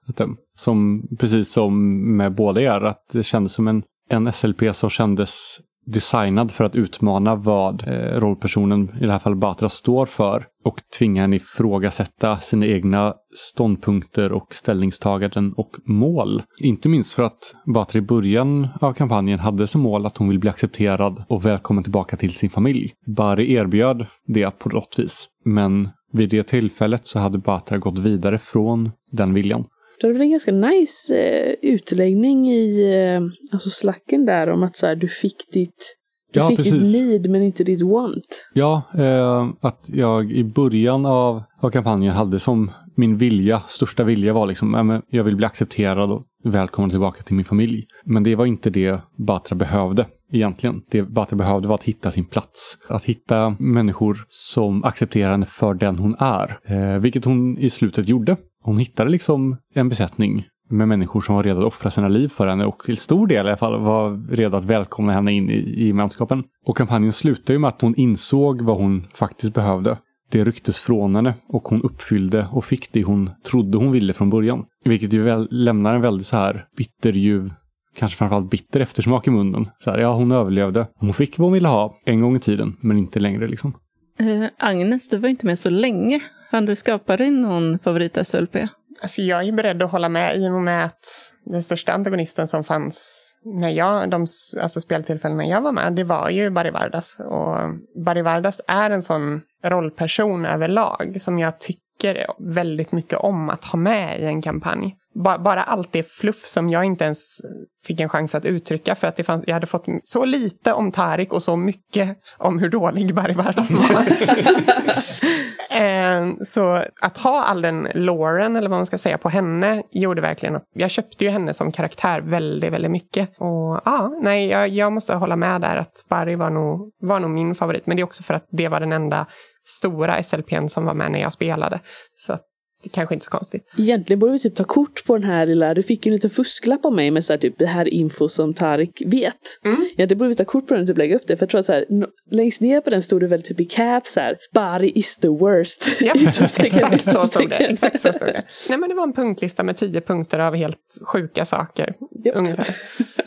Som 0.54 1.08
precis 1.18 1.52
som 1.52 2.16
med 2.16 2.34
båda 2.34 2.60
er, 2.60 2.80
att 2.80 3.08
det 3.12 3.22
kändes 3.22 3.52
som 3.52 3.68
en, 3.68 3.82
en 4.10 4.32
SLP 4.32 4.62
som 4.72 4.90
kändes 4.90 5.58
designad 5.86 6.52
för 6.52 6.64
att 6.64 6.76
utmana 6.76 7.34
vad 7.34 7.88
eh, 7.88 8.20
rollpersonen, 8.20 8.88
i 9.00 9.06
det 9.06 9.12
här 9.12 9.18
fallet 9.18 9.38
Batra, 9.38 9.68
står 9.68 10.06
för 10.06 10.46
och 10.64 10.80
tvinga 10.98 11.20
henne 11.20 11.36
ifrågasätta 11.36 12.38
sina 12.38 12.66
egna 12.66 13.14
ståndpunkter 13.34 14.32
och 14.32 14.54
ställningstaganden 14.54 15.52
och 15.52 15.70
mål. 15.84 16.42
Inte 16.58 16.88
minst 16.88 17.12
för 17.12 17.22
att 17.22 17.54
Batra 17.66 17.98
i 17.98 18.02
början 18.02 18.68
av 18.80 18.92
kampanjen 18.92 19.38
hade 19.38 19.66
som 19.66 19.80
mål 19.80 20.06
att 20.06 20.16
hon 20.16 20.28
vill 20.28 20.38
bli 20.38 20.50
accepterad 20.50 21.24
och 21.28 21.46
välkommen 21.46 21.84
tillbaka 21.84 22.16
till 22.16 22.34
sin 22.34 22.50
familj. 22.50 22.92
Bari 23.16 23.52
erbjöd 23.52 24.06
det 24.26 24.58
på 24.58 24.68
något 24.68 24.94
vis, 24.98 25.28
men 25.44 25.88
vid 26.12 26.28
det 26.28 26.42
tillfället 26.42 27.06
så 27.06 27.18
hade 27.18 27.38
Batra 27.38 27.78
gått 27.78 27.98
vidare 27.98 28.38
från 28.38 28.90
den 29.10 29.34
viljan. 29.34 29.64
Du 30.02 30.08
hade 30.08 30.18
väl 30.18 30.22
en 30.22 30.30
ganska 30.30 30.52
nice 30.52 31.18
eh, 31.18 31.54
utläggning 31.62 32.52
i 32.52 32.94
eh, 32.94 33.20
alltså 33.52 33.70
slacken 33.70 34.26
där 34.26 34.50
om 34.50 34.62
att 34.62 34.76
så 34.76 34.86
här, 34.86 34.96
du 34.96 35.08
fick 35.08 35.52
ditt 35.52 35.96
du 36.32 36.40
Ja, 36.40 36.48
fick 36.48 36.56
precis. 36.56 36.92
ditt 36.92 37.02
need 37.02 37.30
men 37.30 37.42
inte 37.42 37.64
ditt 37.64 37.82
want. 37.82 38.50
Ja, 38.54 38.82
eh, 38.98 39.48
att 39.60 39.90
jag 39.92 40.32
i 40.32 40.44
början 40.44 41.06
av, 41.06 41.42
av 41.60 41.70
kampanjen 41.70 42.14
hade 42.14 42.38
som 42.38 42.70
min 42.96 43.16
vilja, 43.16 43.62
största 43.68 44.04
vilja 44.04 44.32
var 44.32 44.46
liksom, 44.46 45.02
jag 45.10 45.24
vill 45.24 45.36
bli 45.36 45.46
accepterad 45.46 46.10
och 46.10 46.22
välkommen 46.44 46.90
tillbaka 46.90 47.22
till 47.22 47.34
min 47.34 47.44
familj. 47.44 47.84
Men 48.04 48.22
det 48.22 48.36
var 48.36 48.46
inte 48.46 48.70
det 48.70 49.00
Batra 49.18 49.56
behövde 49.56 50.06
egentligen. 50.32 50.82
Det 50.90 51.02
Batra 51.02 51.36
behövde 51.36 51.68
var 51.68 51.74
att 51.74 51.84
hitta 51.84 52.10
sin 52.10 52.24
plats. 52.24 52.78
Att 52.88 53.04
hitta 53.04 53.56
människor 53.58 54.16
som 54.28 54.84
accepterar 54.84 55.30
henne 55.30 55.46
för 55.46 55.74
den 55.74 55.98
hon 55.98 56.14
är. 56.18 56.58
Eh, 56.64 56.98
vilket 56.98 57.24
hon 57.24 57.58
i 57.58 57.70
slutet 57.70 58.08
gjorde. 58.08 58.36
Hon 58.62 58.78
hittade 58.78 59.10
liksom 59.10 59.56
en 59.74 59.88
besättning 59.88 60.46
med 60.70 60.88
människor 60.88 61.20
som 61.20 61.34
var 61.34 61.42
redo 61.42 61.60
att 61.60 61.66
offra 61.66 61.90
sina 61.90 62.08
liv 62.08 62.28
för 62.28 62.46
henne 62.46 62.64
och 62.64 62.78
till 62.78 62.96
stor 62.96 63.26
del 63.26 63.46
i 63.46 63.48
alla 63.48 63.56
fall 63.56 63.80
var 63.80 64.28
redo 64.30 64.56
att 64.56 64.64
välkomna 64.64 65.12
henne 65.12 65.32
in 65.32 65.50
i, 65.50 65.54
i 65.54 65.86
gemenskapen. 65.86 66.44
Och 66.66 66.76
kampanjen 66.76 67.12
slutade 67.12 67.52
ju 67.52 67.58
med 67.58 67.68
att 67.68 67.82
hon 67.82 67.94
insåg 67.96 68.62
vad 68.62 68.76
hon 68.76 69.04
faktiskt 69.14 69.54
behövde. 69.54 69.98
Det 70.30 70.44
rycktes 70.44 70.78
från 70.78 71.14
henne 71.14 71.34
och 71.48 71.62
hon 71.62 71.82
uppfyllde 71.82 72.46
och 72.52 72.64
fick 72.64 72.92
det 72.92 73.02
hon 73.02 73.30
trodde 73.50 73.78
hon 73.78 73.92
ville 73.92 74.12
från 74.12 74.30
början. 74.30 74.64
Vilket 74.84 75.12
ju 75.12 75.22
väl, 75.22 75.48
lämnar 75.50 75.94
en 75.94 76.00
väldigt 76.00 76.26
så 76.26 76.36
här 76.36 76.64
bitterljuv, 76.76 77.52
kanske 77.96 78.18
framförallt 78.18 78.50
bitter 78.50 78.80
eftersmak 78.80 79.26
i 79.26 79.30
munnen. 79.30 79.68
Så 79.84 79.90
här, 79.90 79.98
ja, 79.98 80.14
hon 80.14 80.32
överlevde. 80.32 80.86
Hon 80.96 81.14
fick 81.14 81.38
vad 81.38 81.46
hon 81.46 81.52
ville 81.52 81.68
ha 81.68 81.94
en 82.04 82.20
gång 82.20 82.36
i 82.36 82.40
tiden, 82.40 82.76
men 82.80 82.98
inte 82.98 83.20
längre 83.20 83.48
liksom. 83.48 83.74
Uh, 84.20 84.46
Agnes, 84.58 85.08
du 85.08 85.18
var 85.18 85.28
inte 85.28 85.46
med 85.46 85.58
så 85.58 85.70
länge. 85.70 86.20
Hann 86.52 86.66
du 86.66 86.76
skapa 86.76 87.16
dig 87.16 87.30
någon 87.30 87.78
favorit-SLP? 87.78 88.68
Alltså 89.02 89.22
jag 89.22 89.48
är 89.48 89.52
beredd 89.52 89.82
att 89.82 89.90
hålla 89.90 90.08
med 90.08 90.36
i 90.36 90.48
och 90.48 90.62
med 90.62 90.84
att 90.84 91.32
den 91.44 91.62
största 91.62 91.92
antagonisten 91.92 92.48
som 92.48 92.64
fanns 92.64 93.28
när 93.44 93.70
jag, 93.70 94.10
de 94.10 94.26
alltså 94.60 94.80
speltillfällena 94.80 95.46
jag 95.46 95.60
var 95.60 95.72
med, 95.72 95.92
det 95.92 96.04
var 96.04 96.30
ju 96.30 96.50
Barry 96.50 96.70
Vardas. 96.70 97.20
Och 97.20 97.56
Barry 98.04 98.22
Vardas 98.22 98.60
är 98.66 98.90
en 98.90 99.02
sån 99.02 99.40
rollperson 99.64 100.46
överlag 100.46 101.16
som 101.20 101.38
jag 101.38 101.60
tycker 101.60 102.26
väldigt 102.38 102.92
mycket 102.92 103.18
om 103.18 103.50
att 103.50 103.64
ha 103.64 103.78
med 103.78 104.20
i 104.20 104.24
en 104.24 104.42
kampanj. 104.42 104.96
Ba 105.14 105.38
bara 105.38 105.62
allt 105.62 105.92
det 105.92 106.02
fluff 106.02 106.46
som 106.46 106.70
jag 106.70 106.84
inte 106.84 107.04
ens 107.04 107.40
fick 107.86 108.00
en 108.00 108.08
chans 108.08 108.34
att 108.34 108.44
uttrycka 108.44 108.94
för 108.94 109.06
att 109.06 109.16
det 109.16 109.24
fanns, 109.24 109.44
jag 109.46 109.54
hade 109.54 109.66
fått 109.66 109.84
så 110.04 110.24
lite 110.24 110.72
om 110.72 110.92
Tarik 110.92 111.32
och 111.32 111.42
så 111.42 111.56
mycket 111.56 112.18
om 112.38 112.58
hur 112.58 112.68
dålig 112.68 113.14
Barry 113.14 113.34
Vardas 113.34 113.70
var. 113.70 114.06
Eh, 115.72 116.26
så 116.44 116.84
att 117.00 117.18
ha 117.18 117.44
all 117.44 117.62
den 117.62 117.88
Lauren, 117.94 118.56
eller 118.56 118.68
vad 118.68 118.78
man 118.78 118.86
ska 118.86 118.98
säga, 118.98 119.18
på 119.18 119.28
henne 119.28 119.82
gjorde 119.90 120.20
verkligen 120.20 120.56
att 120.56 120.64
jag 120.74 120.90
köpte 120.90 121.24
ju 121.24 121.30
henne 121.30 121.54
som 121.54 121.72
karaktär 121.72 122.20
väldigt, 122.20 122.72
väldigt 122.72 122.90
mycket. 122.90 123.28
Och 123.38 123.80
ja, 123.84 124.18
nej, 124.22 124.48
jag, 124.48 124.68
jag 124.68 124.92
måste 124.92 125.14
hålla 125.14 125.36
med 125.36 125.60
där 125.60 125.76
att 125.76 126.06
Barry 126.08 126.36
var 126.36 126.50
nog, 126.50 126.92
var 127.00 127.20
nog 127.20 127.30
min 127.30 127.54
favorit. 127.54 127.86
Men 127.86 127.96
det 127.96 128.02
är 128.02 128.04
också 128.04 128.22
för 128.22 128.34
att 128.34 128.46
det 128.50 128.68
var 128.68 128.80
den 128.80 128.92
enda 128.92 129.26
stora 129.64 130.22
SLPn 130.22 130.68
som 130.68 130.84
var 130.84 130.94
med 130.94 131.12
när 131.12 131.20
jag 131.20 131.32
spelade. 131.32 131.80
Så 132.14 132.32
att 132.32 132.42
det 132.82 132.88
kanske 132.88 133.14
inte 133.14 133.22
är 133.22 133.24
så 133.24 133.30
konstigt. 133.30 133.72
Egentligen 133.78 134.20
borde 134.20 134.32
vi 134.32 134.38
typ 134.38 134.54
ta 134.54 134.64
kort 134.64 135.04
på 135.06 135.18
den 135.18 135.24
här 135.30 135.46
lilla, 135.46 135.74
du 135.74 135.82
fick 135.82 136.06
ju 136.06 136.10
en 136.10 136.14
liten 136.14 136.30
fusklapp 136.30 136.84
av 136.84 136.92
mig 136.92 137.10
med 137.10 137.24
så 137.24 137.32
här, 137.32 137.38
typ 137.38 137.58
det 137.58 137.66
här 137.66 137.94
info 137.94 138.28
som 138.28 138.54
Tarik 138.54 139.02
vet. 139.06 139.34
Mm. 139.64 139.86
Ja, 139.96 140.06
det 140.06 140.14
borde 140.14 140.28
vi 140.28 140.34
ta 140.34 140.44
kort 140.44 140.66
på 140.66 140.74
den 140.74 140.82
och 140.82 140.88
typ 140.88 140.98
lägga 140.98 141.16
upp 141.16 141.26
det. 141.26 141.36
För 141.36 141.42
jag 141.42 141.50
tror 141.50 141.58
att 141.60 141.66
så 141.66 141.72
här, 141.72 141.84
no- 141.90 142.06
längst 142.30 142.60
ner 142.60 142.80
på 142.80 142.90
den 142.90 143.02
stod 143.02 143.20
det 143.20 143.26
väl 143.26 143.42
typ 143.42 143.60
i 143.60 143.64
caps 143.64 144.12
så 144.12 144.20
här, 144.20 144.36
Bari 144.54 144.92
is 144.94 145.16
the 145.16 145.28
worst. 145.28 145.88
Ja, 146.00 146.12
exakt 146.58 147.10
så 147.12 147.26
stod 147.26 147.48
det. 147.48 147.54
Exakt 147.56 148.00
så 148.00 148.12
stod 148.12 148.28
det. 148.28 148.42
Nej, 148.68 148.78
men 148.78 148.88
det 148.88 148.94
var 148.94 149.02
en 149.02 149.12
punktlista 149.12 149.62
med 149.62 149.76
tio 149.76 150.00
punkter 150.00 150.38
av 150.38 150.54
helt 150.54 150.78
sjuka 151.06 151.44
saker. 151.44 151.94
Japp. 152.24 152.36
Ungefär. 152.36 152.76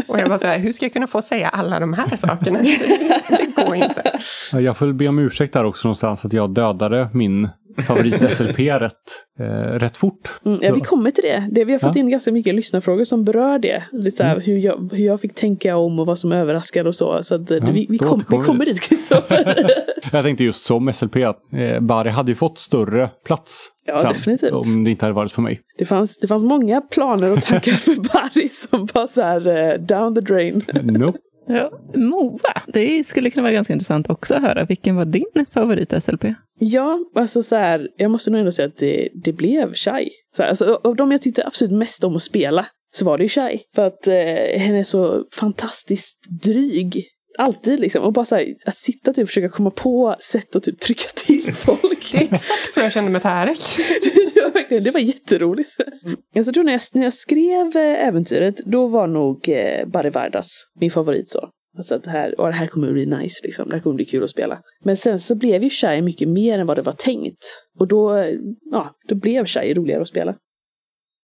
Och 0.08 0.20
jag 0.20 0.30
var 0.30 0.38
så 0.38 0.48
här, 0.48 0.60
hur 0.60 0.72
ska 0.72 0.86
jag 0.86 0.94
kunna 0.94 1.08
få 1.08 1.22
säga 1.22 1.50
alla 1.50 1.80
de 1.80 1.94
här 1.94 2.16
sakerna? 2.16 2.60
Det, 3.30 3.64
går 3.66 3.76
inte. 3.76 4.20
Ja, 4.52 4.62
Jag 4.62 4.78
får 4.78 4.94
be 4.94 5.08
om 5.08 5.20
ursäkt 5.20 5.54
där 5.54 5.64
också 5.64 5.88
någonstans 5.88 6.26
att 6.26 6.34
jag 6.34 6.50
dödade 6.54 7.10
min 7.14 7.50
favorit-SLP 7.78 8.80
rätt, 8.80 8.94
eh, 9.40 9.46
rätt 9.80 9.98
fort. 9.98 10.30
Mm, 10.46 10.60
ja, 10.62 10.74
vi 10.74 10.82
kommer 10.82 11.12
till 11.12 11.24
det. 11.24 11.48
det. 11.52 11.66
Vi 11.66 11.72
har 11.72 11.80
fått 11.80 11.96
Ja. 11.96 12.00
in 12.00 12.10
ganska 12.10 12.32
mycket 12.32 12.56
lyssnarfrågor 12.56 13.04
som 13.04 13.24
berör 13.26 13.60
det. 13.60 13.84
Lite 13.92 14.18
så 14.18 14.24
här, 14.24 14.40
hur, 14.40 14.58
jag, 14.58 14.90
hur 14.94 15.06
jag 15.06 15.22
fick 15.22 15.36
tänka 15.36 15.76
om 15.78 16.00
och 16.00 16.06
vad 16.06 16.20
som 16.20 16.32
överraskade 16.32 16.90
och 16.90 16.96
så. 16.96 17.24
Så 17.24 17.36
att, 17.36 17.52
eh, 17.52 17.58
Ja, 17.58 17.72
vi, 17.72 17.86
vi, 17.90 17.98
kom, 17.98 18.22
vi 18.30 18.38
kommer 18.38 18.66
dit. 18.66 18.82
Kristoffer. 18.82 19.70
Jag 20.12 20.24
tänkte 20.24 20.44
just 20.44 20.66
som 20.66 20.94
SLP 20.94 21.16
att 21.16 21.54
eh, 21.54 21.80
Bari 21.80 22.10
hade 22.10 22.32
ju 22.32 22.36
fått 22.36 22.58
större 22.58 23.10
plats. 23.26 23.68
Ja, 23.86 24.02
sen, 24.02 24.14
definitivt. 24.14 24.52
Om 24.54 24.84
det 24.84 24.92
inte 24.92 25.06
hade 25.06 25.16
varit 25.16 25.32
för 25.32 25.42
mig. 25.42 25.62
det, 25.78 25.86
fanns, 25.86 26.18
det 26.18 26.28
fanns 26.28 26.44
många 26.44 26.82
planer 26.82 27.32
och 27.32 27.42
tankar 27.44 27.72
för 27.72 27.96
Barry 27.96 28.50
som 28.50 28.88
var 28.94 29.08
så 29.08 29.22
här 29.22 29.48
eh, 29.48 29.80
down 29.80 30.16
the 30.16 30.22
drain. 30.22 30.64
Nope. 30.84 31.18
Ja, 31.48 31.72
Moa, 31.96 32.62
det 32.68 33.04
skulle 33.04 33.30
kunna 33.30 33.42
vara 33.42 33.54
ganska 33.54 33.74
intressant 33.74 34.10
också 34.10 34.34
att 34.34 34.42
höra. 34.42 34.66
Vilken 34.66 34.96
var 34.96 35.06
din 35.06 35.46
favorit-SLP? 35.54 36.36
Ja, 36.60 37.00
alltså 37.16 37.44
så 37.44 37.56
här, 37.56 37.90
jag 37.98 38.12
måste 38.12 38.32
nog 38.32 38.40
ändå 38.40 38.52
säga 38.52 38.68
att 38.68 38.78
det, 38.78 39.10
det 39.24 39.34
blev 39.34 39.74
Shai. 39.74 40.10
Så 40.36 40.44
här, 40.44 40.50
alltså, 40.50 40.80
av 40.84 40.96
de 40.96 41.12
jag 41.12 41.22
tyckte 41.22 41.48
absolut 41.48 41.74
mest 41.74 42.04
om 42.04 42.16
att 42.16 42.22
spela 42.22 42.66
så 42.96 43.06
var 43.06 43.18
det 43.18 43.24
ju 43.24 43.30
Shai. 43.30 43.60
För 43.76 43.88
att 43.88 44.08
eh, 44.08 44.60
henne 44.60 44.80
är 44.80 44.84
så 44.84 45.24
fantastiskt 45.40 46.20
dryg. 46.44 47.04
Alltid 47.38 47.80
liksom. 47.80 48.04
Och 48.04 48.14
bara 48.14 48.26
så 48.26 48.36
här, 48.36 48.56
att 48.66 48.78
sitta 48.78 49.14
typ 49.14 49.24
och 49.24 49.30
försöka 49.30 49.50
komma 49.50 49.72
på 49.72 50.16
sätt 50.20 50.56
att 50.56 50.64
typ 50.64 50.80
trycka 50.80 51.10
till 51.16 51.54
folk. 51.66 52.12
Det 52.12 52.18
är 52.18 52.24
exakt 52.24 52.74
så 52.74 52.80
jag 52.80 52.92
kände 52.92 53.12
med 53.12 53.22
Tarek. 53.22 53.60
det, 54.34 54.42
var 54.42 54.52
verkligen, 54.52 54.84
det 54.84 54.92
var 54.92 55.00
jätteroligt. 55.00 55.70
Jag 56.34 56.54
tror 56.54 56.64
när 56.64 56.72
jag, 56.72 56.82
när 56.94 57.04
jag 57.04 57.14
skrev 57.14 57.68
eh, 57.76 58.08
äventyret, 58.08 58.58
då 58.66 58.88
var 58.88 59.08
nog 59.08 59.50
eh, 59.50 59.88
Barry 59.88 60.10
Vardas 60.10 60.48
min 60.80 60.92
favorit 60.92 61.30
så. 61.30 61.50
Alltså 61.78 61.96
att 61.96 62.04
det 62.04 62.10
här, 62.10 62.40
och 62.40 62.48
det 62.48 62.54
här 62.54 62.68
kommer 62.68 62.88
att 62.88 62.94
bli 62.94 63.06
nice 63.06 63.42
liksom. 63.44 63.68
Det 63.68 63.76
här 63.76 63.82
kommer 63.82 63.96
bli 63.96 64.06
kul 64.06 64.24
att 64.24 64.30
spela. 64.30 64.60
Men 64.84 64.98
sen 64.98 65.20
så 65.20 65.36
blev 65.36 65.64
ju 65.64 65.70
Shai 65.70 66.02
mycket 66.02 66.30
mer 66.30 66.60
än 66.60 66.68
vad 66.68 66.78
det 66.78 66.82
var 66.82 66.94
tänkt. 66.94 67.40
Och 67.80 67.88
då, 67.88 68.16
eh, 68.16 68.36
ja, 68.72 68.90
då 69.08 69.16
blev 69.16 69.46
Shai 69.46 69.74
roligare 69.74 70.02
att 70.02 70.08
spela. 70.08 70.36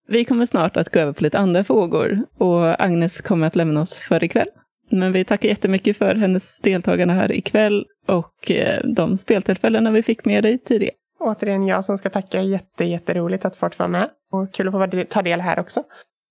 Vi 0.09 0.25
kommer 0.25 0.47
snart 0.47 0.77
att 0.77 0.89
gå 0.89 1.01
över 1.01 1.13
på 1.13 1.23
lite 1.23 1.39
andra 1.39 1.65
frågor 1.65 2.19
och 2.39 2.85
Agnes 2.85 3.21
kommer 3.21 3.47
att 3.47 3.57
lämna 3.57 3.81
oss 3.81 3.95
för 3.95 4.25
ikväll. 4.25 4.49
Men 4.91 5.13
vi 5.13 5.25
tackar 5.25 5.49
jättemycket 5.49 5.99
för 5.99 6.15
hennes 6.15 6.61
deltagande 6.61 7.15
här 7.15 7.33
ikväll 7.33 7.85
och 8.09 8.51
eh, 8.51 8.81
de 8.85 9.17
speltillfällena 9.17 9.91
vi 9.91 10.03
fick 10.03 10.25
med 10.25 10.43
dig 10.45 10.59
tidigare. 10.59 10.95
Återigen 11.21 11.67
jag 11.67 11.85
som 11.85 11.99
ska 11.99 12.11
tacka. 12.11 12.43
Jätte, 12.43 12.85
jätteroligt 12.85 13.45
att 13.45 13.57
få 13.57 13.71
vara 13.79 13.89
med. 13.89 14.09
Och 14.33 14.53
kul 14.55 14.69
att 14.69 14.73
få 14.73 14.79
vara- 14.79 15.05
ta 15.05 15.23
del 15.23 15.41
här 15.41 15.59
också. 15.59 15.83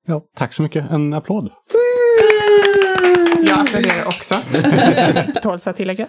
Ja, 0.08 0.22
tack 0.36 0.54
så 0.54 0.64
mycket. 0.64 0.92
En 0.92 1.14
applåd. 1.14 1.52
Jag 3.48 3.60
applåderar 3.60 4.06
också. 4.06 4.36
Tåls 5.42 5.68
att 5.68 5.78
tillägga. 5.78 6.08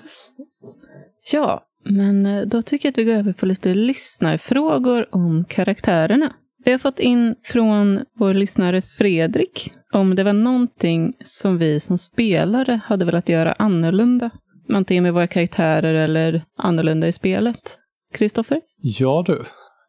Ja, 1.32 1.64
men 1.84 2.26
eh, 2.26 2.42
då 2.46 2.62
tycker 2.62 2.86
jag 2.88 2.92
att 2.92 2.98
vi 2.98 3.04
går 3.04 3.14
över 3.14 3.32
på 3.32 3.46
lite 3.46 3.74
lyssnarfrågor 3.74 5.06
om 5.14 5.44
karaktärerna. 5.48 6.32
Vi 6.64 6.70
har 6.70 6.78
fått 6.78 6.98
in 6.98 7.34
från 7.44 8.00
vår 8.18 8.34
lyssnare 8.34 8.82
Fredrik 8.82 9.72
om 9.92 10.14
det 10.14 10.24
var 10.24 10.32
någonting 10.32 11.12
som 11.24 11.58
vi 11.58 11.80
som 11.80 11.98
spelare 11.98 12.80
hade 12.84 13.04
velat 13.04 13.28
göra 13.28 13.52
annorlunda. 13.52 14.30
Antingen 14.68 15.02
med 15.02 15.14
våra 15.14 15.26
karaktärer 15.26 15.94
eller 15.94 16.42
annorlunda 16.58 17.08
i 17.08 17.12
spelet. 17.12 17.78
Kristoffer? 18.12 18.58
Ja 18.82 19.24
du, 19.26 19.42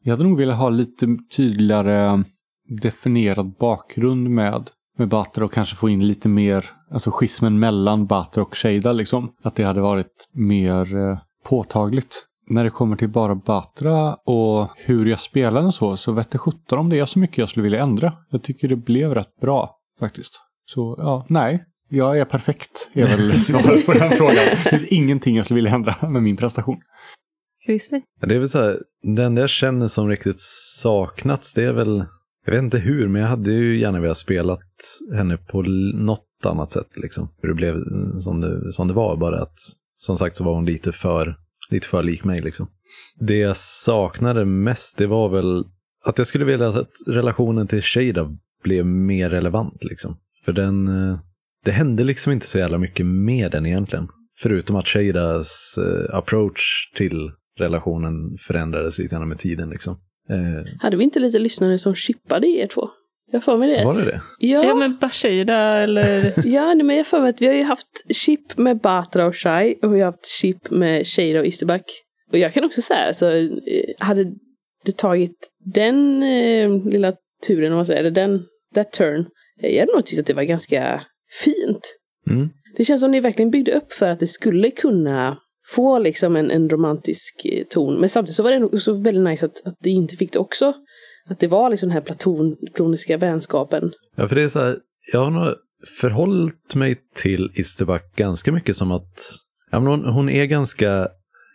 jag 0.03 0.13
hade 0.13 0.23
nog 0.23 0.38
velat 0.38 0.57
ha 0.57 0.69
lite 0.69 1.17
tydligare 1.36 2.23
definierad 2.81 3.55
bakgrund 3.60 4.29
med, 4.29 4.69
med 4.97 5.07
Batra 5.07 5.45
och 5.45 5.53
kanske 5.53 5.75
få 5.75 5.89
in 5.89 6.07
lite 6.07 6.29
mer, 6.29 6.65
alltså 6.91 7.12
schismen 7.12 7.60
mellan 7.60 8.07
Batra 8.07 8.43
och 8.43 8.57
Shada 8.57 8.91
liksom. 8.91 9.31
Att 9.43 9.55
det 9.55 9.63
hade 9.63 9.81
varit 9.81 10.29
mer 10.34 10.97
eh, 10.97 11.19
påtagligt. 11.43 12.25
När 12.52 12.64
det 12.64 12.70
kommer 12.70 12.96
till 12.96 13.10
bara 13.10 13.36
Batra 13.36 14.14
och 14.14 14.70
hur 14.78 15.06
jag 15.06 15.20
spelar 15.20 15.66
och 15.66 15.74
så, 15.74 15.98
så 15.98 16.12
vette 16.12 16.38
sjutton 16.38 16.80
om 16.80 16.90
det 16.90 17.00
är 17.00 17.06
så 17.06 17.20
mycket 17.20 17.38
jag 17.38 17.50
skulle 17.50 17.64
vilja 17.64 17.84
ändra. 17.84 18.14
Jag 18.30 18.44
tycker 18.44 18.68
det 18.68 18.76
blev 18.76 19.16
rätt 19.16 19.40
bra 19.42 19.76
faktiskt. 20.00 20.34
Så 20.66 20.96
ja, 20.98 21.26
nej. 21.30 21.66
Jag 21.90 22.20
är 22.20 22.26
perfekt, 22.26 22.92
är 22.94 23.08
väl 23.08 23.42
svaret 23.42 23.86
på 23.86 23.94
den 23.94 24.12
frågan. 24.12 24.36
Det 24.36 24.56
finns 24.56 24.88
ingenting 24.88 25.36
jag 25.36 25.46
skulle 25.46 25.56
vilja 25.56 25.72
ändra 25.72 26.10
med 26.10 26.24
min 26.24 26.38
prestation. 26.38 26.78
Christer? 27.66 28.02
Ja, 28.22 28.28
Det 28.28 28.36
är 28.36 28.40
väl 28.40 28.50
så 28.50 28.62
här, 28.62 28.80
den 29.16 29.38
jag 29.38 29.50
känner 29.50 29.88
som 29.88 30.08
riktigt 30.08 30.40
saknats, 30.78 31.54
det 31.54 31.64
är 31.64 31.74
väl, 31.74 32.06
jag 32.46 32.54
vet 32.54 32.64
inte 32.64 32.78
hur, 32.78 33.08
men 33.08 33.22
jag 33.22 33.30
hade 33.30 33.52
ju 33.52 33.80
gärna 33.80 34.00
velat 34.00 34.18
spela 34.18 34.58
henne 35.16 35.38
på 35.38 35.62
något 35.96 36.28
annat 36.46 36.72
sätt. 36.72 36.88
Liksom. 36.96 37.30
Hur 37.42 37.50
det 37.50 37.56
blev 37.56 37.76
som 38.20 38.42
det, 38.42 38.74
som 38.74 38.88
det 38.88 38.94
var, 38.94 39.18
bara 39.18 39.42
att 39.42 39.58
som 39.98 40.18
sagt 40.18 40.36
så 40.38 40.44
var 40.44 40.54
hon 40.54 40.66
lite 40.66 40.92
för, 40.92 41.36
lite 41.71 41.88
för 41.88 42.03
lik 42.03 42.23
mig. 42.23 42.41
Liksom. 42.41 42.67
Det 43.19 43.38
jag 43.38 43.57
saknade 43.57 44.45
mest, 44.45 44.97
det 44.97 45.07
var 45.07 45.29
väl 45.29 45.63
att 46.03 46.17
jag 46.17 46.27
skulle 46.27 46.45
vilja 46.45 46.67
att 46.67 46.91
relationen 47.07 47.67
till 47.67 47.81
Shada 47.81 48.38
blev 48.63 48.86
mer 48.86 49.29
relevant. 49.29 49.84
Liksom. 49.84 50.17
För 50.45 50.53
den, 50.53 50.88
eh, 50.88 51.19
det 51.65 51.71
hände 51.71 52.03
liksom 52.03 52.31
inte 52.31 52.47
så 52.47 52.57
jävla 52.57 52.77
mycket 52.77 53.05
med 53.05 53.51
den 53.51 53.65
egentligen. 53.65 54.07
Förutom 54.39 54.75
att 54.75 54.88
Shadas 54.88 55.77
eh, 55.77 56.15
approach 56.15 56.91
till 56.95 57.31
relationen 57.57 58.38
förändrades 58.47 58.97
lite 58.97 59.15
grann 59.15 59.29
med 59.29 59.39
tiden. 59.39 59.69
Liksom. 59.69 59.99
Eh, 60.29 60.73
Hade 60.79 60.97
vi 60.97 61.03
inte 61.03 61.19
lite 61.19 61.39
lyssnare 61.39 61.77
som 61.77 61.95
chippade 61.95 62.47
er 62.47 62.67
två? 62.67 62.89
Jag 63.32 63.44
får 63.44 63.58
mig 63.58 63.70
det. 63.78 63.86
var 63.86 63.96
det 63.96 64.06
det? 64.06 64.22
Ja, 64.39 64.63
Ja, 64.63 64.76
men 64.76 64.98
Bashida 64.98 65.84
eller... 65.84 66.34
ja 66.46 66.74
nej, 66.74 66.86
men 66.86 66.96
jag 66.98 67.08
får 67.08 67.20
mig 67.20 67.30
att 67.30 67.41
vi 67.41 67.48
har 67.48 67.54
ju 67.54 67.63
haft 67.63 67.88
chip 68.10 68.58
med 68.58 68.78
Batra 68.78 69.26
och 69.26 69.36
Shai 69.36 69.76
och 69.82 69.96
vi 69.96 70.00
har 70.00 70.06
haft 70.06 70.26
chip 70.26 70.72
med 70.72 71.08
Shada 71.08 71.39
och 71.39 71.46
Isterback. 71.46 71.86
Och 72.32 72.38
jag 72.38 72.54
kan 72.54 72.63
också 72.63 72.82
säga, 72.82 73.08
alltså, 73.08 73.32
eh, 73.38 73.50
hade 74.00 74.26
det 74.86 74.98
tagit 74.98 75.50
den 75.74 76.24
eh, 76.24 76.86
lilla 76.86 77.13
turen, 77.48 77.72
om 77.72 77.76
man 77.76 77.86
säger, 77.86 78.00
eller 78.00 78.12
den, 78.12 78.44
that 78.76 78.91
turn, 78.91 79.26
eh, 79.62 79.70
jag 79.70 79.80
hade 79.80 79.94
nog 79.94 80.06
tyckt 80.06 80.20
att 80.20 80.26
det 80.26 80.34
var 80.34 80.44
ganska 80.44 81.02
fint. 81.44 81.98
Mm. 82.30 82.50
Det 82.78 82.86
känns 82.86 83.02
som 83.02 83.12
ni 83.12 83.20
verkligen 83.20 83.52
byggde 83.52 83.72
upp 83.72 83.94
för 83.94 84.10
att 84.10 84.20
det 84.20 84.28
skulle 84.28 84.72
kunna 84.72 85.38
få 85.67 86.00
liksom 86.00 86.36
en, 86.36 86.52
en 86.52 86.70
romantisk 86.70 87.46
eh, 87.46 87.65
ton. 87.70 88.00
Men 88.00 88.10
samtidigt 88.10 88.36
så 88.36 88.44
var 88.44 88.52
det 88.52 88.63
också 88.63 88.94
väldigt 88.94 89.24
nice 89.24 89.46
att, 89.46 89.67
att 89.67 89.76
det 89.80 89.89
inte 89.89 90.15
fick 90.15 90.34
det 90.34 90.39
också. 90.39 90.74
Att 91.25 91.39
det 91.39 91.47
var 91.47 91.69
liksom 91.69 91.89
den 91.89 91.93
här 91.93 92.01
platoniska 92.01 93.17
vänskapen. 93.17 93.91
Ja, 94.15 94.27
för 94.27 94.36
det 94.36 94.43
är 94.43 94.49
så 94.49 94.60
här, 94.60 94.77
jag 95.13 95.19
har 95.19 95.31
nog 95.31 95.55
förhållit 95.99 96.75
mig 96.75 96.97
till 97.15 97.51
Isterback 97.55 98.15
ganska 98.15 98.51
mycket 98.51 98.75
som 98.75 98.91
att 98.91 99.38
ja, 99.71 99.79
men 99.79 99.89
hon, 99.89 100.05
hon 100.05 100.29
är 100.29 100.45
ganska, 100.45 101.07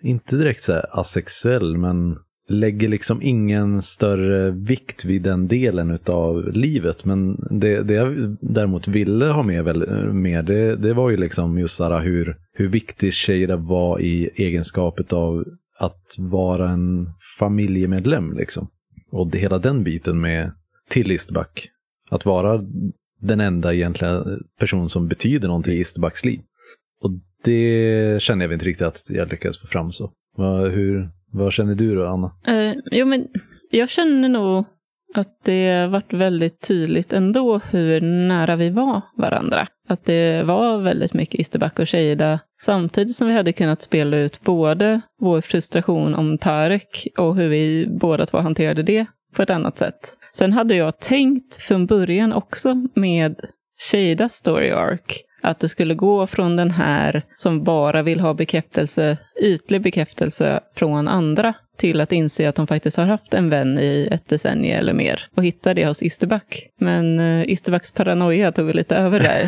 inte 0.03 0.37
direkt 0.37 0.63
så 0.63 0.73
här 0.73 1.01
asexuell, 1.01 1.77
men 1.77 2.17
lägger 2.49 2.89
liksom 2.89 3.23
ingen 3.23 3.83
större 3.83 4.51
vikt 4.51 5.05
vid 5.05 5.23
den 5.23 5.49
delen 5.49 5.99
av 6.07 6.53
livet. 6.53 7.05
Men 7.05 7.37
det, 7.51 7.83
det 7.83 7.95
jag 7.95 8.37
däremot 8.41 8.89
ville 8.89 9.27
ha 9.27 9.43
med, 9.43 9.65
väl, 9.65 10.13
med 10.13 10.45
det, 10.45 10.77
det 10.77 10.95
var 10.95 11.11
ju 11.11 11.17
liksom 11.17 11.59
just 11.59 11.81
här 11.81 12.01
hur, 12.01 12.37
hur 12.53 12.69
viktig 12.69 13.15
Shada 13.15 13.57
var 13.57 14.01
i 14.01 14.31
egenskapet 14.35 15.13
av 15.13 15.45
att 15.79 16.15
vara 16.19 16.71
en 16.71 17.09
familjemedlem. 17.39 18.37
Liksom. 18.37 18.69
Och 19.17 19.27
det, 19.27 19.39
hela 19.39 19.59
den 19.59 19.85
biten 19.85 20.21
med 20.21 20.53
till 20.89 21.13
Isterback. 21.13 21.69
Att 22.11 22.25
vara 22.25 22.61
den 23.21 23.41
enda 23.41 23.75
egentliga 23.75 24.25
person 24.59 24.89
som 24.89 25.09
betyder 25.09 25.49
någonting 25.49 25.75
i 25.75 25.81
Isterbacks 25.81 26.25
liv. 26.25 26.41
Och 27.01 27.11
det 27.45 28.23
känner 28.23 28.45
jag 28.45 28.53
inte 28.53 28.65
riktigt 28.65 28.87
att 28.87 29.03
jag 29.09 29.29
lyckades 29.29 29.61
få 29.61 29.67
fram 29.67 29.93
så. 29.93 30.13
Vad, 30.37 30.71
hur, 30.71 31.11
vad 31.33 31.53
känner 31.53 31.75
du 31.75 31.95
då, 31.95 32.07
Anna? 32.07 32.27
Uh, 32.49 32.75
jo, 32.91 33.07
men 33.07 33.27
jag 33.71 33.89
känner 33.89 34.29
nog 34.29 34.65
att 35.15 35.45
det 35.45 35.87
varit 35.87 36.13
väldigt 36.13 36.69
tydligt 36.69 37.13
ändå 37.13 37.61
hur 37.71 38.01
nära 38.01 38.57
vi 38.57 38.71
var 38.71 39.03
varandra. 39.17 39.67
Att 39.89 40.05
det 40.05 40.43
var 40.43 40.79
väldigt 40.79 41.15
mycket 41.15 41.41
Isterback 41.41 41.79
och 41.79 41.89
Shada 41.89 42.41
samtidigt 42.59 43.17
som 43.17 43.29
vi 43.29 43.35
hade 43.35 43.53
kunnat 43.53 43.83
spela 43.83 44.17
ut 44.17 44.41
både 44.41 45.01
vår 45.21 45.41
frustration 45.41 46.15
om 46.15 46.39
Tarek 46.39 47.07
och 47.19 47.37
hur 47.37 47.49
vi 47.49 47.87
båda 48.01 48.27
två 48.27 48.39
hanterade 48.39 48.83
det 48.83 49.07
på 49.35 49.43
ett 49.43 49.51
annat 49.51 49.79
sätt. 49.79 50.19
Sen 50.33 50.53
hade 50.53 50.75
jag 50.75 51.01
tänkt 51.01 51.57
från 51.57 51.87
början 51.87 52.33
också 52.33 52.89
med 52.95 53.41
Shadas 53.91 54.33
story 54.33 54.71
arc 54.71 55.23
att 55.43 55.61
det 55.61 55.69
skulle 55.69 55.95
gå 55.95 56.27
från 56.27 56.57
den 56.57 56.71
här 56.71 57.23
som 57.35 57.65
bara 57.65 58.03
vill 58.03 58.21
ha 58.21 58.35
bekräftelse, 58.35 59.19
ytlig 59.43 59.83
bekräftelse 59.83 60.61
från 60.75 61.09
andra 61.09 61.55
till 61.77 62.01
att 62.01 62.13
inse 62.13 62.49
att 62.49 62.57
hon 62.57 62.67
faktiskt 62.67 62.97
har 62.97 63.05
haft 63.05 63.35
en 63.35 63.51
vän 63.51 63.79
i 63.79 64.09
ett 64.11 64.29
decennium 64.29 64.79
eller 64.79 64.93
mer 64.93 65.21
och 65.37 65.45
hitta 65.45 65.75
det 65.75 65.87
hos 65.87 66.03
Isterback. 66.03 66.67
Men 66.81 67.21
Isterbacks 67.45 67.93
paranoia 67.93 68.53
tog 68.53 68.75
lite 68.75 68.97
över 68.97 69.21
där. 69.21 69.47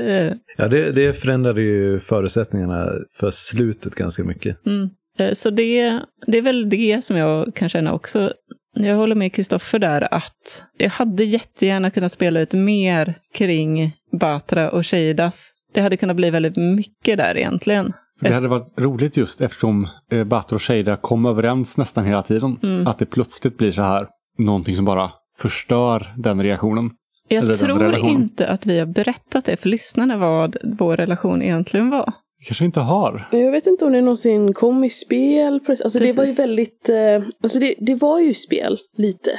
Eh, 0.08 0.32
Ja, 0.56 0.68
det, 0.68 0.92
det 0.92 1.12
förändrade 1.12 1.62
ju 1.62 2.00
förutsättningarna 2.00 2.88
för 3.18 3.30
slutet 3.30 3.94
ganska 3.94 4.24
mycket. 4.24 4.66
mm. 4.66 4.90
Eh, 5.18 5.32
Så 5.32 5.50
det, 5.50 6.00
det 6.26 6.38
är 6.38 6.42
väl 6.42 6.68
det 6.70 7.04
som 7.04 7.16
jag 7.16 7.54
kan 7.54 7.68
känna 7.68 7.92
också. 7.92 8.32
Jag 8.74 8.96
håller 8.96 9.14
med 9.14 9.32
Kristoffer 9.32 9.78
där 9.78 10.14
att 10.14 10.64
jag 10.78 10.90
hade 10.90 11.24
jättegärna 11.24 11.90
kunnat 11.90 12.12
spela 12.12 12.40
ut 12.40 12.52
mer 12.52 13.14
kring 13.34 13.92
Batra 14.20 14.70
och 14.70 14.86
Sheidas. 14.86 15.52
Det 15.72 15.80
hade 15.80 15.96
kunnat 15.96 16.16
bli 16.16 16.30
väldigt 16.30 16.56
mycket 16.56 17.16
där 17.16 17.36
egentligen. 17.36 17.92
För 18.20 18.28
det 18.28 18.34
hade 18.34 18.48
varit 18.48 18.80
roligt 18.80 19.16
just 19.16 19.40
eftersom 19.40 19.88
eh, 20.12 20.24
Batra 20.24 20.54
och 20.54 20.62
Shada 20.62 20.96
kom 20.96 21.26
överens 21.26 21.76
nästan 21.76 22.04
hela 22.04 22.22
tiden. 22.22 22.58
Mm. 22.62 22.86
Att 22.86 22.98
det 22.98 23.06
plötsligt 23.06 23.58
blir 23.58 23.72
så 23.72 23.82
här, 23.82 24.08
någonting 24.38 24.76
som 24.76 24.84
bara 24.84 25.10
förstör 25.38 26.12
den 26.16 26.42
reaktionen. 26.42 26.90
Jag 27.28 27.58
tror 27.58 28.08
inte 28.08 28.48
att 28.48 28.66
vi 28.66 28.78
har 28.78 28.86
berättat 28.86 29.44
det 29.44 29.56
för 29.56 29.68
lyssnarna 29.68 30.16
vad 30.16 30.56
vår 30.62 30.96
relation 30.96 31.42
egentligen 31.42 31.90
var. 31.90 32.12
kanske 32.46 32.64
vi 32.64 32.66
inte 32.66 32.80
har. 32.80 33.28
Jag 33.30 33.50
vet 33.50 33.66
inte 33.66 33.84
om 33.84 33.92
det 33.92 34.00
någonsin 34.00 34.54
kom 34.54 34.84
i 34.84 34.90
spel. 34.90 35.60
Alltså 35.68 35.98
det 35.98 36.16
var 36.16 36.24
ju 36.24 36.32
väldigt, 36.32 36.88
eh, 36.88 37.22
alltså 37.42 37.58
det, 37.58 37.74
det 37.78 37.94
var 37.94 38.20
ju 38.20 38.34
spel, 38.34 38.78
lite. 38.96 39.30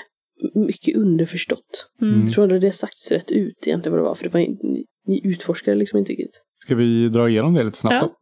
Mycket 0.56 0.96
underförstått. 0.98 1.90
Mm. 2.02 2.22
Jag 2.24 2.32
tror 2.34 2.44
aldrig 2.44 2.62
det 2.62 2.72
sagts 2.72 3.12
rätt 3.12 3.32
ut 3.32 3.68
egentligen 3.68 3.92
vad 3.92 4.00
det 4.00 4.08
var, 4.08 4.16
för 4.16 4.24
det 4.24 4.34
var, 4.34 4.40
ni, 4.40 4.86
ni 5.08 5.22
utforskade 5.24 5.78
liksom 5.78 6.00
inte 6.00 6.12
riktigt. 6.12 6.42
Ska 6.56 6.76
vi 6.76 7.10
dra 7.10 7.30
igenom 7.30 7.54
det 7.54 7.64
lite 7.64 7.78
snabbt 7.78 7.94
Ja. 7.94 8.02
då? 8.02 8.14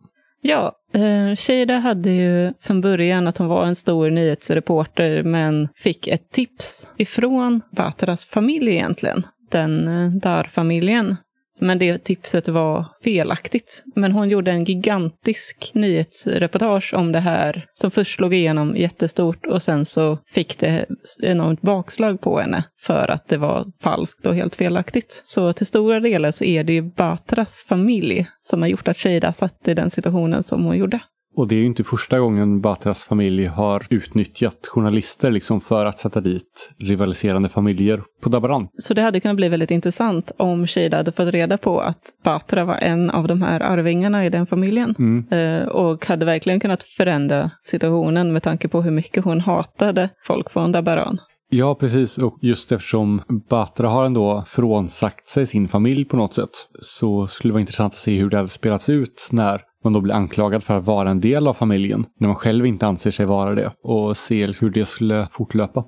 Ja, 0.44 0.76
eh, 1.00 1.36
Shada 1.36 1.74
hade 1.80 2.10
ju 2.10 2.54
från 2.60 2.82
början 2.82 3.28
att 3.28 3.38
hon 3.38 3.48
var 3.48 3.66
en 3.66 3.76
stor 3.76 4.10
nyhetsreporter 4.10 5.24
men 5.24 5.68
fick 5.76 6.08
ett 6.08 6.32
tips 6.32 6.94
ifrån 6.98 7.62
Batras 7.72 8.26
familj 8.26 8.72
egentligen. 8.72 9.24
Den 9.52 9.88
eh, 9.88 10.12
Dar-familjen. 10.12 11.16
Men 11.62 11.80
det 11.80 12.04
tipset 12.04 12.48
var 12.48 12.86
felaktigt. 13.04 13.84
Men 13.96 14.12
hon 14.12 14.30
gjorde 14.30 14.52
en 14.52 14.64
gigantisk 14.64 15.72
nyhetsreportage 15.74 16.94
om 16.94 17.12
det 17.12 17.20
här 17.20 17.66
som 17.74 17.92
först 17.92 18.16
slog 18.16 18.34
igenom 18.34 18.76
jättestort 18.76 19.46
och 19.46 19.62
sen 19.62 19.86
så 19.86 20.18
fick 20.28 20.60
det 20.60 20.86
enormt 21.22 21.62
bakslag 21.62 22.22
på 22.22 22.40
henne 22.40 22.64
för 22.82 23.12
att 23.12 23.28
det 23.28 23.38
var 23.38 23.66
falskt 23.82 24.26
och 24.26 24.36
helt 24.36 24.56
felaktigt. 24.56 25.22
Så 25.24 25.54
till 25.54 25.66
stora 25.66 26.00
delar 26.00 26.32
så 26.32 26.44
är 26.44 26.64
det 26.64 26.74
ju 26.74 26.82
Batras 26.82 27.66
familj 27.70 28.28
som 28.40 28.62
har 28.62 28.70
gjort 28.70 28.88
att 28.88 28.98
Shada 28.98 29.34
satt 29.34 29.68
i 29.68 29.74
den 29.74 29.90
situationen 29.90 30.44
som 30.44 30.64
hon 30.64 30.78
gjorde. 30.78 31.00
Och 31.36 31.48
det 31.48 31.56
är 31.56 31.60
ju 31.60 31.66
inte 31.66 31.84
första 31.84 32.20
gången 32.20 32.62
Batras 32.62 33.04
familj 33.04 33.46
har 33.46 33.86
utnyttjat 33.90 34.68
journalister 34.68 35.32
liksom 35.32 35.62
för 35.62 35.86
att 35.86 36.00
sätta 36.00 36.22
dit 36.22 36.72
rivaliserande 36.80 37.50
familjer 37.50 38.04
på 38.22 38.30
Dabaran. 38.30 38.68
Så 38.78 38.94
det 38.94 39.02
hade 39.02 39.20
kunnat 39.20 39.38
bli 39.38 39.50
väldigt 39.50 39.72
intressant 39.72 40.32
om 40.38 40.68
Shada 40.68 40.98
hade 40.98 41.12
fått 41.12 41.28
reda 41.28 41.58
på 41.58 41.82
att 41.82 42.02
Batra 42.24 42.66
var 42.66 42.76
en 42.76 43.10
av 43.10 43.28
de 43.28 43.42
här 43.42 43.60
arvingarna 43.60 44.26
i 44.26 44.30
den 44.30 44.48
familjen. 44.48 44.96
Mm. 45.00 45.26
Eh, 45.32 45.68
och 45.68 46.06
hade 46.06 46.26
verkligen 46.26 46.60
kunnat 46.60 46.84
förändra 46.84 47.52
situationen 47.64 48.34
med 48.34 48.44
tanke 48.44 48.68
på 48.68 48.82
hur 48.82 48.92
mycket 48.92 49.24
hon 49.24 49.42
hatade 49.42 50.10
folk 50.28 50.52
från 50.52 50.72
Dabaran. 50.72 51.20
Ja, 51.54 51.76
precis. 51.76 52.18
Och 52.18 52.38
just 52.42 52.72
eftersom 52.72 53.22
Batra 53.50 53.90
har 53.90 54.06
ändå 54.06 54.44
frånsagt 54.48 55.28
sig 55.28 55.46
sin 55.46 55.68
familj 55.68 56.06
på 56.06 56.18
något 56.18 56.34
sätt 56.34 56.50
så 56.82 57.28
skulle 57.28 57.50
det 57.50 57.54
vara 57.54 57.62
intressant 57.62 57.94
att 57.94 58.00
se 58.00 58.18
hur 58.18 58.30
det 58.30 58.38
hade 58.38 58.50
spelats 58.50 58.90
ut 58.90 59.30
när 59.32 59.62
man 59.84 59.94
då 59.94 60.02
blir 60.02 60.14
anklagad 60.14 60.64
för 60.64 60.78
att 60.78 60.86
vara 60.86 61.10
en 61.10 61.20
del 61.20 61.48
av 61.48 61.54
familjen 61.54 62.06
när 62.20 62.28
man 62.28 62.36
själv 62.36 62.66
inte 62.66 62.88
anser 62.88 63.12
sig 63.12 63.26
vara 63.26 63.56
det 63.56 63.72
och 63.84 64.18
se 64.18 64.48
liksom 64.48 64.68
hur 64.68 64.74
det 64.74 64.86
skulle 64.86 65.28
fortlöpa. 65.32 65.80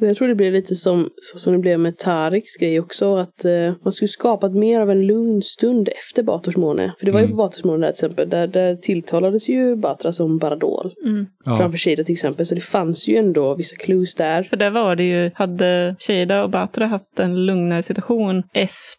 Och 0.00 0.06
Jag 0.06 0.16
tror 0.16 0.28
det 0.28 0.34
blir 0.34 0.50
lite 0.52 0.74
som, 0.74 1.08
så 1.16 1.38
som 1.38 1.52
det 1.52 1.58
blev 1.58 1.80
med 1.80 1.98
Tariks 1.98 2.56
grej 2.56 2.80
också, 2.80 3.16
att 3.16 3.44
eh, 3.44 3.72
man 3.84 3.92
skulle 3.92 4.08
skapat 4.08 4.52
mer 4.54 4.80
av 4.80 4.90
en 4.90 5.06
lugn 5.06 5.42
stund 5.42 5.88
efter 5.88 6.22
Batorsmåne. 6.22 6.94
För 6.98 7.06
det 7.06 7.12
var 7.12 7.20
ju 7.20 7.24
Mm. 7.24 7.36
på 7.36 7.42
Batorsmåne 7.44 7.86
där 7.86 7.92
till 7.92 8.06
exempel, 8.06 8.30
där, 8.30 8.46
där 8.46 8.76
tilltalades 8.76 9.48
ju 9.48 9.76
Batra 9.76 10.12
som 10.12 10.38
Baradol. 10.38 10.92
Ja. 11.44 11.56
Framför 11.56 11.78
Shada 11.78 12.04
till 12.04 12.12
exempel, 12.12 12.46
så 12.46 12.54
det 12.54 12.60
fanns 12.60 13.08
ju 13.08 13.16
ändå 13.16 13.54
vissa 13.54 13.76
clues 13.76 14.14
där. 14.14 14.42
För 14.42 14.56
där 14.56 14.70
var 14.70 14.96
det 14.96 15.02
ju, 15.04 15.30
hade 15.34 15.96
Shada 15.98 16.42
och 16.44 16.50
Batra 16.50 16.86
haft 16.86 17.18
en 17.18 17.46
lugnare 17.46 17.82
situation 17.82 18.42
efter 18.52 18.97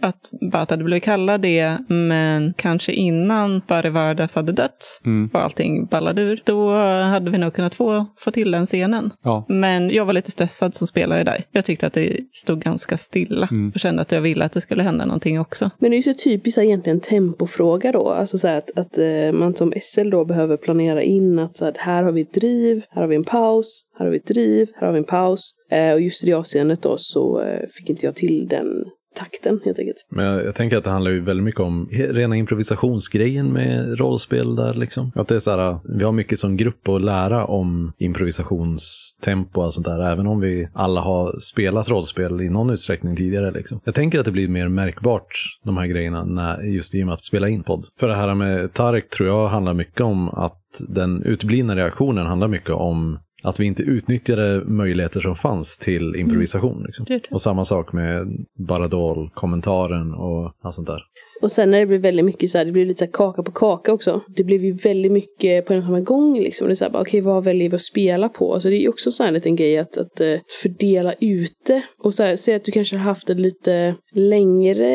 att 0.00 0.16
Batra 0.52 0.72
hade 0.72 0.84
blivit 0.84 1.04
kallad 1.04 1.40
det, 1.40 1.78
men 1.88 2.54
kanske 2.56 2.92
innan 2.92 3.62
Barivardas 3.68 4.34
hade 4.34 4.52
dött 4.52 5.00
Mm. 5.04 5.30
och 5.32 5.40
allting 5.40 5.86
ballade 5.86 6.22
ur, 6.22 6.42
då 6.44 6.76
hade 7.02 7.30
vi 7.30 7.38
nog 7.38 7.54
kunnat 7.54 7.74
få, 7.74 8.06
få 8.18 8.30
till 8.30 8.50
den 8.50 8.66
scenen. 8.66 9.10
Ja. 9.22 9.44
Men 9.48 9.90
jag 9.90 10.04
var 10.04 10.12
lite 10.12 10.30
stressad 10.30 10.74
som 10.74 10.86
spelare 10.86 11.24
där. 11.24 11.44
Jag 11.52 11.64
tyckte 11.64 11.86
att 11.86 11.92
det 11.92 12.16
stod 12.32 12.62
ganska 12.62 12.96
stilla 12.96 13.48
Mm. 13.50 13.72
och 13.74 13.80
kände 13.80 14.02
att 14.02 14.12
jag 14.12 14.20
ville 14.20 14.44
att 14.44 14.52
det 14.52 14.60
skulle 14.60 14.82
hända 14.82 15.04
någonting 15.04 15.40
också. 15.40 15.70
Men 15.78 15.90
det 15.90 15.94
är 15.94 15.98
ju 15.98 16.14
så 16.14 16.24
typiskt 16.24 16.58
egentligen 16.58 17.00
tempofråga 17.00 17.92
då. 17.92 18.10
Alltså 18.10 18.38
så 18.38 18.48
här 18.48 18.56
att, 18.58 18.78
att 18.78 18.98
eh, 18.98 19.32
man 19.32 19.54
som 19.54 19.72
SL 19.80 20.10
då 20.10 20.24
behöver 20.24 20.56
planera 20.56 21.02
in 21.02 21.38
att, 21.38 21.56
så 21.56 21.66
att 21.66 21.76
här 21.76 22.02
har 22.02 22.12
vi 22.12 22.20
ett 22.20 22.32
driv, 22.34 22.82
här 22.90 23.00
har 23.02 23.08
vi 23.08 23.16
en 23.16 23.24
paus, 23.24 23.84
här 23.98 24.04
har 24.04 24.10
vi 24.12 24.16
ett 24.18 24.26
driv, 24.26 24.68
här 24.74 24.86
har 24.86 24.92
vi 24.92 24.98
en 24.98 25.04
paus. 25.04 25.50
Eh, 25.70 25.92
och 25.92 26.00
just 26.00 26.22
i 26.22 26.26
det 26.26 26.32
avseendet 26.32 26.82
då 26.82 26.94
så 26.96 27.40
eh, 27.42 27.60
fick 27.78 27.90
inte 27.90 28.06
jag 28.06 28.14
till 28.14 28.48
den 28.48 28.84
takten 29.14 29.60
helt 29.64 29.78
enkelt. 29.78 29.96
Men 30.10 30.24
jag, 30.24 30.44
jag 30.44 30.54
tänker 30.54 30.76
att 30.76 30.84
det 30.84 30.90
handlar 30.90 31.10
ju 31.10 31.20
väldigt 31.20 31.44
mycket 31.44 31.60
om 31.60 31.88
rena 31.92 32.36
improvisationsgrejen 32.36 33.52
med 33.52 33.98
rollspel 33.98 34.56
där 34.56 34.74
liksom. 34.74 35.12
Att 35.14 35.28
det 35.28 35.36
är 35.36 35.40
så 35.40 35.50
här, 35.50 35.78
vi 35.98 36.04
har 36.04 36.12
mycket 36.12 36.38
som 36.38 36.56
grupp 36.56 36.88
att 36.88 37.04
lära 37.04 37.44
om 37.44 37.92
improvisationstempo 37.98 39.62
och 39.62 39.74
sånt 39.74 39.86
där, 39.86 40.12
även 40.12 40.26
om 40.26 40.40
vi 40.40 40.68
alla 40.72 41.00
har 41.00 41.38
spelat 41.40 41.88
rollspel 41.88 42.40
i 42.40 42.48
någon 42.48 42.70
utsträckning 42.70 43.16
tidigare 43.16 43.50
liksom. 43.50 43.80
Jag 43.84 43.94
tänker 43.94 44.18
att 44.18 44.24
det 44.24 44.32
blir 44.32 44.48
mer 44.48 44.68
märkbart, 44.68 45.58
de 45.64 45.76
här 45.76 45.86
grejerna, 45.86 46.24
när, 46.24 46.62
just 46.62 46.94
i 46.94 47.02
och 47.02 47.06
med 47.06 47.14
att 47.14 47.24
spela 47.24 47.48
in 47.48 47.62
podd. 47.62 47.86
För 48.00 48.08
det 48.08 48.16
här 48.16 48.34
med 48.34 48.72
Tarek 48.72 49.10
tror 49.10 49.28
jag 49.28 49.48
handlar 49.48 49.74
mycket 49.74 50.00
om 50.00 50.28
att 50.28 50.62
den 50.88 51.22
uteblivna 51.22 51.76
reaktionen 51.76 52.26
handlar 52.26 52.48
mycket 52.48 52.70
om 52.70 53.18
att 53.42 53.60
vi 53.60 53.64
inte 53.64 53.82
utnyttjade 53.82 54.64
möjligheter 54.64 55.20
som 55.20 55.36
fanns 55.36 55.78
till 55.78 56.16
improvisation. 56.16 56.82
Liksom. 56.86 57.06
Är 57.08 57.10
det. 57.10 57.28
Och 57.30 57.42
samma 57.42 57.64
sak 57.64 57.92
med 57.92 58.46
Baradol-kommentaren 58.58 60.14
och 60.14 60.52
allt 60.62 60.74
sånt 60.74 60.86
där. 60.86 61.02
Och 61.42 61.52
sen 61.52 61.70
när 61.70 61.78
det 61.78 61.86
blir 61.86 61.98
väldigt 61.98 62.24
mycket 62.24 62.50
så 62.50 62.58
här, 62.58 62.64
det 62.64 62.72
blir 62.72 62.86
lite 62.86 62.98
så 62.98 63.04
här 63.04 63.12
kaka 63.12 63.42
på 63.42 63.52
kaka 63.52 63.92
också. 63.92 64.20
Det 64.36 64.44
blev 64.44 64.64
ju 64.64 64.72
väldigt 64.72 65.12
mycket 65.12 65.66
på 65.66 65.72
en 65.72 65.78
och 65.78 65.84
samma 65.84 66.00
gång 66.00 66.38
liksom. 66.38 66.66
Det 66.66 66.72
är 66.72 66.74
så 66.74 66.84
här, 66.84 67.00
okej 67.00 67.20
vad 67.20 67.44
väljer 67.44 67.70
vi 67.70 67.76
att 67.76 67.82
spela 67.82 68.28
på? 68.28 68.54
Alltså 68.54 68.68
det 68.68 68.76
är 68.76 68.80
ju 68.80 68.88
också 68.88 69.10
så 69.10 69.22
här 69.22 69.28
en 69.28 69.34
liten 69.34 69.56
grej 69.56 69.78
att, 69.78 69.96
att 69.96 70.20
eh, 70.20 70.34
fördela 70.62 71.12
ut 71.20 71.52
det. 71.66 71.82
Och 72.04 72.14
så 72.14 72.22
här, 72.22 72.36
säg 72.36 72.54
att 72.54 72.64
du 72.64 72.72
kanske 72.72 72.96
har 72.96 73.04
haft 73.04 73.30
ett 73.30 73.40
lite 73.40 73.94
längre 74.14 74.88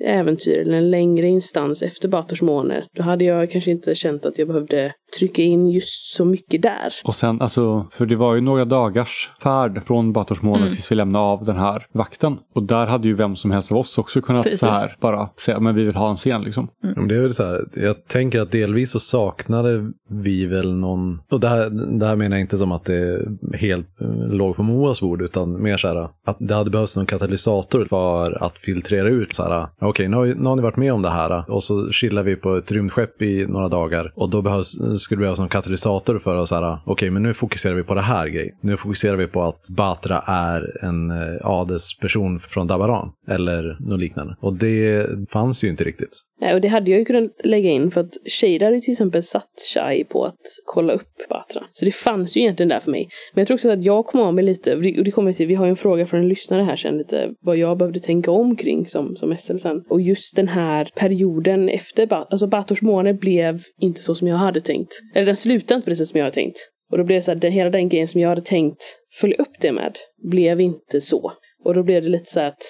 äventyr 0.00 0.58
eller 0.58 0.78
en 0.78 0.90
längre 0.90 1.26
instans 1.26 1.82
efter 1.82 2.08
Bators 2.08 2.42
måner. 2.42 2.84
Då 2.96 3.02
hade 3.02 3.24
jag 3.24 3.50
kanske 3.50 3.70
inte 3.70 3.94
känt 3.94 4.26
att 4.26 4.38
jag 4.38 4.48
behövde 4.48 4.92
trycka 5.18 5.42
in 5.42 5.70
just 5.70 6.14
så 6.16 6.24
mycket 6.24 6.62
där. 6.62 6.94
Och 7.04 7.14
sen, 7.14 7.42
alltså, 7.42 7.86
för 7.90 8.06
det 8.06 8.16
var 8.16 8.34
ju 8.34 8.40
några 8.40 8.64
dagars 8.64 9.30
färd 9.42 9.86
från 9.86 10.12
Batorsmålet 10.12 10.58
Mm. 10.58 10.72
tills 10.74 10.92
vi 10.92 10.96
lämnade 10.96 11.24
av 11.24 11.44
den 11.44 11.56
här 11.56 11.82
vakten. 11.92 12.38
Och 12.54 12.62
där 12.62 12.86
hade 12.86 13.08
ju 13.08 13.14
vem 13.14 13.36
som 13.36 13.50
helst 13.50 13.72
av 13.72 13.78
oss 13.78 13.98
också 13.98 14.20
kunnat 14.20 14.44
Precis. 14.44 14.60
så 14.60 14.66
här 14.66 14.96
bara 15.00 15.28
säga, 15.44 15.57
men 15.60 15.74
vi 15.74 15.84
vill 15.84 15.94
ha 15.94 16.10
en 16.10 16.16
scen 16.16 16.42
liksom. 16.42 16.68
Ja, 16.82 16.88
Men 16.96 17.08
det 17.08 17.16
är 17.16 17.20
väl 17.20 17.34
så 17.34 17.44
här, 17.44 17.64
jag 17.74 18.06
tänker 18.06 18.40
att 18.40 18.50
delvis 18.50 18.90
så 18.90 19.00
saknade 19.00 19.92
vi 20.10 20.46
väl 20.46 20.72
någon, 20.72 21.20
och 21.30 21.40
det 21.40 21.48
här, 21.48 21.70
det 21.98 22.06
här 22.06 22.16
menar 22.16 22.36
jag 22.36 22.40
inte 22.40 22.58
som 22.58 22.72
att 22.72 22.84
det 22.84 23.28
helt 23.54 24.00
eh, 24.00 24.28
låg 24.28 24.56
på 24.56 24.62
Moas 24.62 25.00
bord, 25.00 25.22
utan 25.22 25.62
mer 25.62 25.76
så 25.76 25.88
här 25.88 26.08
att 26.26 26.36
det 26.40 26.54
hade 26.54 26.70
behövts 26.70 26.96
någon 26.96 27.06
katalysator 27.06 27.84
för 27.84 28.44
att 28.44 28.58
filtrera 28.58 29.08
ut 29.08 29.34
så 29.34 29.42
här, 29.42 29.66
okej, 29.80 30.08
nu, 30.08 30.16
har, 30.16 30.26
nu 30.26 30.48
har 30.48 30.56
ni 30.56 30.62
varit 30.62 30.76
med 30.76 30.92
om 30.92 31.02
det 31.02 31.10
här 31.10 31.50
och 31.50 31.62
så 31.62 31.90
chillar 31.90 32.22
vi 32.22 32.36
på 32.36 32.56
ett 32.56 32.72
rymdskepp 32.72 33.22
i 33.22 33.46
några 33.46 33.68
dagar 33.68 34.12
och 34.14 34.30
då 34.30 34.42
behövs, 34.42 34.70
skulle 35.00 35.18
det 35.18 35.20
behövas 35.20 35.38
någon 35.38 35.48
katalysator 35.48 36.18
för 36.18 36.36
att 36.36 36.48
så 36.48 36.54
här, 36.54 36.78
okej, 36.84 37.10
men 37.10 37.22
nu 37.22 37.34
fokuserar 37.34 37.74
vi 37.74 37.82
på 37.82 37.94
det 37.94 38.00
här 38.00 38.28
grejen. 38.28 38.54
Nu 38.60 38.76
fokuserar 38.76 39.16
vi 39.16 39.26
på 39.26 39.42
att 39.42 39.70
Batra 39.76 40.18
är 40.26 40.84
en 40.84 41.10
eh, 41.10 41.16
adelsperson 41.42 42.40
från 42.40 42.66
Dabaran 42.66 43.10
eller 43.28 43.76
något 43.80 44.00
liknande. 44.00 44.36
Och 44.40 44.54
det 44.54 45.06
fanns 45.30 45.47
fanns 45.48 45.64
ju 45.64 45.68
inte 45.68 45.84
riktigt. 45.84 46.22
Nej, 46.40 46.54
och 46.54 46.60
det 46.60 46.68
hade 46.68 46.90
jag 46.90 46.98
ju 46.98 47.04
kunnat 47.04 47.30
lägga 47.44 47.70
in 47.70 47.90
för 47.90 48.00
att 48.00 48.16
Shade 48.26 48.64
hade 48.64 48.76
ju 48.76 48.80
till 48.80 48.92
exempel 48.92 49.22
satt 49.22 49.50
Shai 49.74 50.04
på 50.04 50.24
att 50.24 50.40
kolla 50.64 50.92
upp 50.92 51.28
Batra. 51.28 51.62
Så 51.72 51.84
det 51.84 51.90
fanns 51.90 52.36
ju 52.36 52.40
egentligen 52.40 52.68
där 52.68 52.80
för 52.80 52.90
mig. 52.90 53.08
Men 53.34 53.40
jag 53.40 53.46
tror 53.46 53.56
också 53.56 53.70
att 53.70 53.84
jag 53.84 54.06
kom 54.06 54.20
av 54.20 54.34
mig 54.34 54.44
lite, 54.44 54.76
och 54.76 54.82
det, 54.82 55.10
kommer 55.10 55.30
det 55.30 55.36
till, 55.36 55.46
vi 55.46 55.54
har 55.54 55.66
ju 55.66 55.70
en 55.70 55.76
fråga 55.76 56.06
från 56.06 56.20
en 56.20 56.28
lyssnare 56.28 56.62
här 56.62 56.76
sen 56.76 56.98
lite, 56.98 57.30
vad 57.40 57.56
jag 57.56 57.78
behövde 57.78 58.00
tänka 58.00 58.30
om 58.30 58.56
kring 58.56 58.86
som, 58.86 59.16
som 59.16 59.36
SL 59.36 59.56
sen. 59.56 59.82
Och 59.88 60.00
just 60.00 60.36
den 60.36 60.48
här 60.48 60.88
perioden 60.94 61.68
efter, 61.68 62.06
Batra. 62.06 62.26
alltså 62.30 62.46
Bators 62.46 62.82
månad 62.82 63.18
blev 63.18 63.62
inte 63.80 64.02
så 64.02 64.14
som 64.14 64.28
jag 64.28 64.36
hade 64.36 64.60
tänkt. 64.60 64.92
Eller 65.14 65.26
den 65.26 65.36
slutade 65.36 65.76
inte 65.76 65.84
på 65.84 65.90
det 65.90 65.96
sätt 65.96 66.08
som 66.08 66.18
jag 66.18 66.24
hade 66.24 66.34
tänkt. 66.34 66.58
Och 66.90 66.98
då 66.98 67.04
blev 67.04 67.16
det 67.16 67.22
så 67.22 67.32
att 67.32 67.40
den, 67.40 67.52
hela 67.52 67.70
den 67.70 67.88
grejen 67.88 68.08
som 68.08 68.20
jag 68.20 68.28
hade 68.28 68.42
tänkt 68.42 68.82
följa 69.20 69.36
upp 69.36 69.60
det 69.60 69.72
med, 69.72 69.92
blev 70.30 70.60
inte 70.60 71.00
så. 71.00 71.32
Och 71.64 71.74
då 71.74 71.82
blev 71.82 72.02
det 72.02 72.08
lite 72.08 72.30
så 72.30 72.40
att 72.40 72.62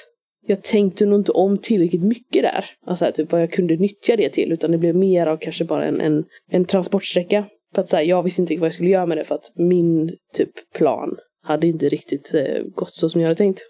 jag 0.49 0.63
tänkte 0.63 1.07
nog 1.07 1.21
inte 1.21 1.33
om 1.33 1.59
tillräckligt 1.59 2.05
mycket 2.05 2.43
där. 2.43 2.65
Alltså 2.87 3.05
här, 3.05 3.13
typ 3.13 3.33
vad 3.33 3.43
jag 3.43 3.53
kunde 3.53 3.77
nyttja 3.77 4.17
det 4.17 4.31
till. 4.31 4.53
Utan 4.53 4.73
det 4.73 4.79
blev 4.79 4.97
mer 4.97 5.27
av 5.27 5.37
kanske 5.37 5.65
bara 5.65 5.85
en, 5.85 6.01
en, 6.01 6.25
en 6.51 6.65
transportsträcka. 6.65 7.45
För 7.75 7.83
att 7.83 7.89
säga, 7.89 8.03
jag 8.03 8.23
visste 8.23 8.43
inte 8.43 8.57
vad 8.57 8.67
jag 8.67 8.73
skulle 8.73 8.91
göra 8.91 9.07
med 9.07 9.19
det. 9.19 9.25
För 9.25 9.35
att 9.35 9.53
min 9.57 10.17
typ 10.35 10.51
plan 10.75 11.17
hade 11.43 11.67
inte 11.67 11.89
riktigt 11.89 12.35
eh, 12.35 12.63
gått 12.75 12.95
så 12.95 13.09
som 13.09 13.21
jag 13.21 13.29
hade 13.29 13.39
tänkt. 13.39 13.61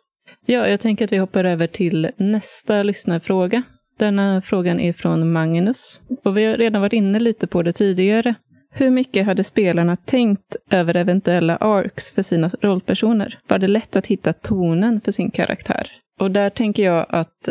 Ja, 0.47 0.69
jag 0.69 0.81
tänker 0.81 1.05
att 1.05 1.13
vi 1.13 1.17
hoppar 1.17 1.45
över 1.45 1.67
till 1.67 2.11
nästa 2.17 2.83
lyssnarfråga. 2.83 3.63
Denna 3.99 4.43
frågan 4.43 4.81
är 4.81 4.93
från 4.93 5.33
Magnus. 5.33 6.01
Och 6.25 6.37
vi 6.37 6.45
har 6.45 6.57
redan 6.57 6.83
varit 6.83 6.93
inne 6.93 7.21
lite 7.21 7.47
på 7.47 7.63
det 7.63 7.73
tidigare. 7.73 8.35
Hur 8.71 8.91
mycket 8.91 9.27
hade 9.27 9.45
spelarna 9.45 9.97
tänkt 9.97 10.57
över 10.71 10.95
eventuella 10.95 11.57
arcs 11.57 12.11
för 12.11 12.23
sina 12.23 12.51
rollpersoner? 12.61 13.39
Var 13.49 13.59
det 13.59 13.67
lätt 13.67 13.97
att 13.97 14.07
hitta 14.07 14.33
tonen 14.33 15.01
för 15.01 15.13
sin 15.13 15.31
karaktär? 15.31 15.91
Och 16.19 16.31
där 16.31 16.51
tänker 16.51 16.83
jag 16.85 17.07
att 17.09 17.49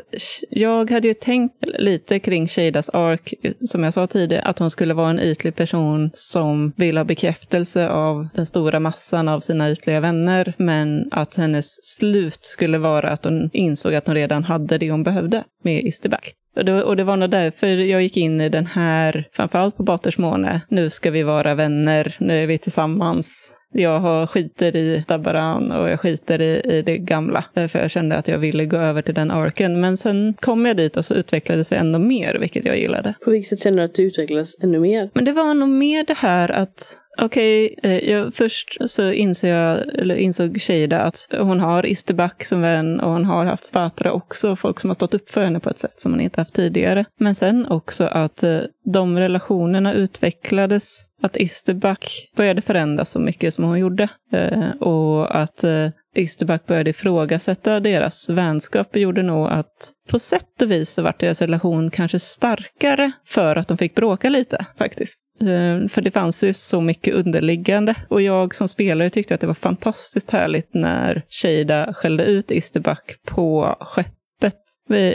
jag 0.49 0.91
hade 0.91 1.07
ju 1.07 1.13
tänkt 1.13 1.65
lite 1.79 2.19
kring 2.19 2.47
Shadas 2.47 2.89
ark, 2.89 3.33
som 3.65 3.83
jag 3.83 3.93
sa 3.93 4.07
tidigare, 4.07 4.43
att 4.43 4.59
hon 4.59 4.69
skulle 4.69 4.93
vara 4.93 5.09
en 5.09 5.19
ytlig 5.19 5.55
person 5.55 6.11
som 6.13 6.73
vill 6.75 6.97
ha 6.97 7.03
bekräftelse 7.03 7.89
av 7.89 8.27
den 8.33 8.45
stora 8.45 8.79
massan 8.79 9.27
av 9.27 9.39
sina 9.39 9.71
ytliga 9.71 9.99
vänner, 9.99 10.53
men 10.57 11.07
att 11.11 11.35
hennes 11.35 11.97
slut 11.97 12.39
skulle 12.41 12.77
vara 12.77 13.09
att 13.09 13.23
hon 13.23 13.49
insåg 13.53 13.95
att 13.95 14.07
hon 14.07 14.15
redan 14.15 14.43
hade 14.43 14.77
det 14.77 14.91
hon 14.91 15.03
behövde 15.03 15.43
med 15.63 15.83
Isterback. 15.83 16.33
Och 16.57 16.65
det, 16.65 16.83
och 16.83 16.95
det 16.95 17.03
var 17.03 17.17
nog 17.17 17.29
därför 17.29 17.67
jag 17.67 18.01
gick 18.01 18.17
in 18.17 18.41
i 18.41 18.49
den 18.49 18.65
här, 18.65 19.29
framförallt 19.33 19.77
på 19.77 19.83
Baters 19.83 20.17
måne, 20.17 20.61
nu 20.69 20.89
ska 20.89 21.11
vi 21.11 21.23
vara 21.23 21.55
vänner, 21.55 22.15
nu 22.19 22.43
är 22.43 22.47
vi 22.47 22.57
tillsammans. 22.57 23.53
Jag 23.73 23.99
har 23.99 24.27
skiter 24.27 24.75
i 24.75 25.03
Dabaran 25.07 25.71
och 25.71 25.89
jag 25.89 25.99
skiter 25.99 26.41
i, 26.41 26.61
i 26.65 26.81
det 26.81 26.97
gamla. 26.97 27.43
För 27.53 27.79
jag 27.79 27.91
kände 27.91 28.17
att 28.17 28.27
jag 28.27 28.37
ville 28.37 28.65
gå 28.65 28.77
över 28.77 29.01
till 29.01 29.13
den 29.13 29.31
arken. 29.31 29.81
Men 29.81 29.97
sen 29.97 30.33
kom 30.39 30.65
jag 30.65 30.77
dit 30.77 30.97
och 30.97 31.05
så 31.05 31.13
utvecklade 31.13 31.59
det 31.61 31.63
sig 31.63 31.77
ännu 31.77 31.99
mer, 31.99 32.37
vilket 32.39 32.65
jag 32.65 32.77
gillade. 32.77 33.13
På 33.23 33.31
vilket 33.31 33.49
sätt 33.49 33.59
känner 33.59 33.77
du 33.77 33.83
att 33.83 33.95
du 33.95 34.03
utvecklades 34.03 34.63
ännu 34.63 34.79
mer? 34.79 35.09
Men 35.13 35.25
det 35.25 35.33
var 35.33 35.53
nog 35.53 35.69
mer 35.69 36.03
det 36.03 36.17
här 36.17 36.51
att 36.51 36.97
Okej, 37.21 37.75
eh, 37.83 38.29
först 38.31 38.77
så 38.85 39.11
inser 39.11 39.49
jag, 39.49 39.95
eller 39.95 40.15
insåg 40.15 40.61
Shada 40.61 41.01
att 41.01 41.27
hon 41.31 41.59
har 41.59 41.85
Isterback 41.85 42.43
som 42.43 42.61
vän 42.61 42.99
och 42.99 43.11
hon 43.11 43.25
har 43.25 43.45
haft 43.45 43.71
Batra 43.71 44.11
också, 44.11 44.55
folk 44.55 44.79
som 44.79 44.89
har 44.89 44.95
stått 44.95 45.13
upp 45.13 45.29
för 45.29 45.43
henne 45.43 45.59
på 45.59 45.69
ett 45.69 45.79
sätt 45.79 46.01
som 46.01 46.11
hon 46.11 46.21
inte 46.21 46.41
haft 46.41 46.53
tidigare. 46.53 47.05
Men 47.19 47.35
sen 47.35 47.65
också 47.65 48.05
att 48.05 48.43
eh, 48.43 48.59
de 48.85 49.17
relationerna 49.17 49.93
utvecklades, 49.93 51.01
att 51.21 51.37
Isterback 51.37 52.31
började 52.35 52.61
förändras 52.61 53.11
så 53.11 53.19
mycket 53.19 53.53
som 53.53 53.65
hon 53.65 53.79
gjorde. 53.79 54.07
Eh, 54.31 54.69
och 54.79 55.41
att 55.41 55.63
eh, 55.63 55.87
Isterback 56.17 56.65
började 56.65 56.89
ifrågasätta 56.89 57.79
deras 57.79 58.29
vänskap 58.29 58.95
gjorde 58.95 59.23
nog 59.23 59.47
att 59.47 59.91
på 60.09 60.19
sätt 60.19 60.61
och 60.61 60.71
vis 60.71 60.89
så 60.89 61.01
vart 61.01 61.19
deras 61.19 61.41
relation 61.41 61.91
kanske 61.91 62.19
starkare 62.19 63.11
för 63.25 63.55
att 63.55 63.67
de 63.67 63.77
fick 63.77 63.95
bråka 63.95 64.29
lite 64.29 64.65
faktiskt. 64.77 65.19
Ehm, 65.41 65.89
för 65.89 66.01
det 66.01 66.11
fanns 66.11 66.43
ju 66.43 66.53
så 66.53 66.81
mycket 66.81 67.13
underliggande. 67.13 67.95
Och 68.09 68.21
jag 68.21 68.55
som 68.55 68.67
spelare 68.67 69.09
tyckte 69.09 69.35
att 69.35 69.41
det 69.41 69.47
var 69.47 69.53
fantastiskt 69.53 70.31
härligt 70.31 70.73
när 70.73 71.23
Shada 71.29 71.93
skällde 71.93 72.23
ut 72.23 72.51
Isterback 72.51 73.15
på 73.25 73.77
skeppet. 73.79 74.55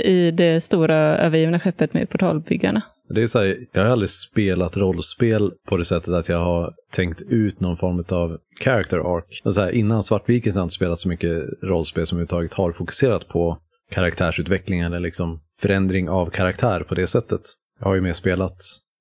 I 0.05 0.31
det 0.31 0.61
stora 0.61 0.97
övergivna 0.97 1.61
skeppet 1.61 1.95
med 1.95 2.11
portalbyggarna. 2.11 2.83
Det 3.15 3.23
är 3.23 3.27
så 3.27 3.39
här, 3.39 3.67
jag 3.73 3.83
har 3.83 3.91
aldrig 3.91 4.11
spelat 4.11 4.77
rollspel 4.77 5.53
på 5.69 5.77
det 5.77 5.85
sättet 5.85 6.15
att 6.15 6.29
jag 6.29 6.45
har 6.45 6.75
tänkt 6.93 7.23
ut 7.23 7.61
någon 7.61 7.77
form 7.77 8.05
av 8.09 8.39
character 8.61 9.17
arc. 9.17 9.55
Så 9.55 9.61
här, 9.61 9.71
innan 9.71 10.03
Svartviken 10.03 10.53
har 10.53 10.61
jag 10.61 10.65
inte 10.65 10.75
spelat 10.75 10.99
så 10.99 11.09
mycket 11.09 11.45
rollspel 11.63 12.07
som 12.07 12.19
överhuvudtaget 12.19 12.55
har 12.55 12.73
fokuserat 12.73 13.29
på 13.29 13.59
karaktärsutveckling 13.91 14.81
eller 14.81 15.01
liksom 15.01 15.41
förändring 15.59 16.09
av 16.09 16.31
karaktär 16.31 16.81
på 16.81 16.95
det 16.95 17.07
sättet. 17.07 17.41
Jag 17.81 17.87
har 17.87 17.95
ju 17.95 18.01
mer 18.01 18.13
spelat 18.13 18.57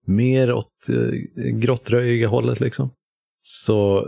mer 0.08 0.54
åt 0.54 0.90
eh, 0.90 1.12
grottröjiga 1.36 2.28
hållet 2.28 2.60
liksom. 2.60 2.90
Så, 3.42 4.08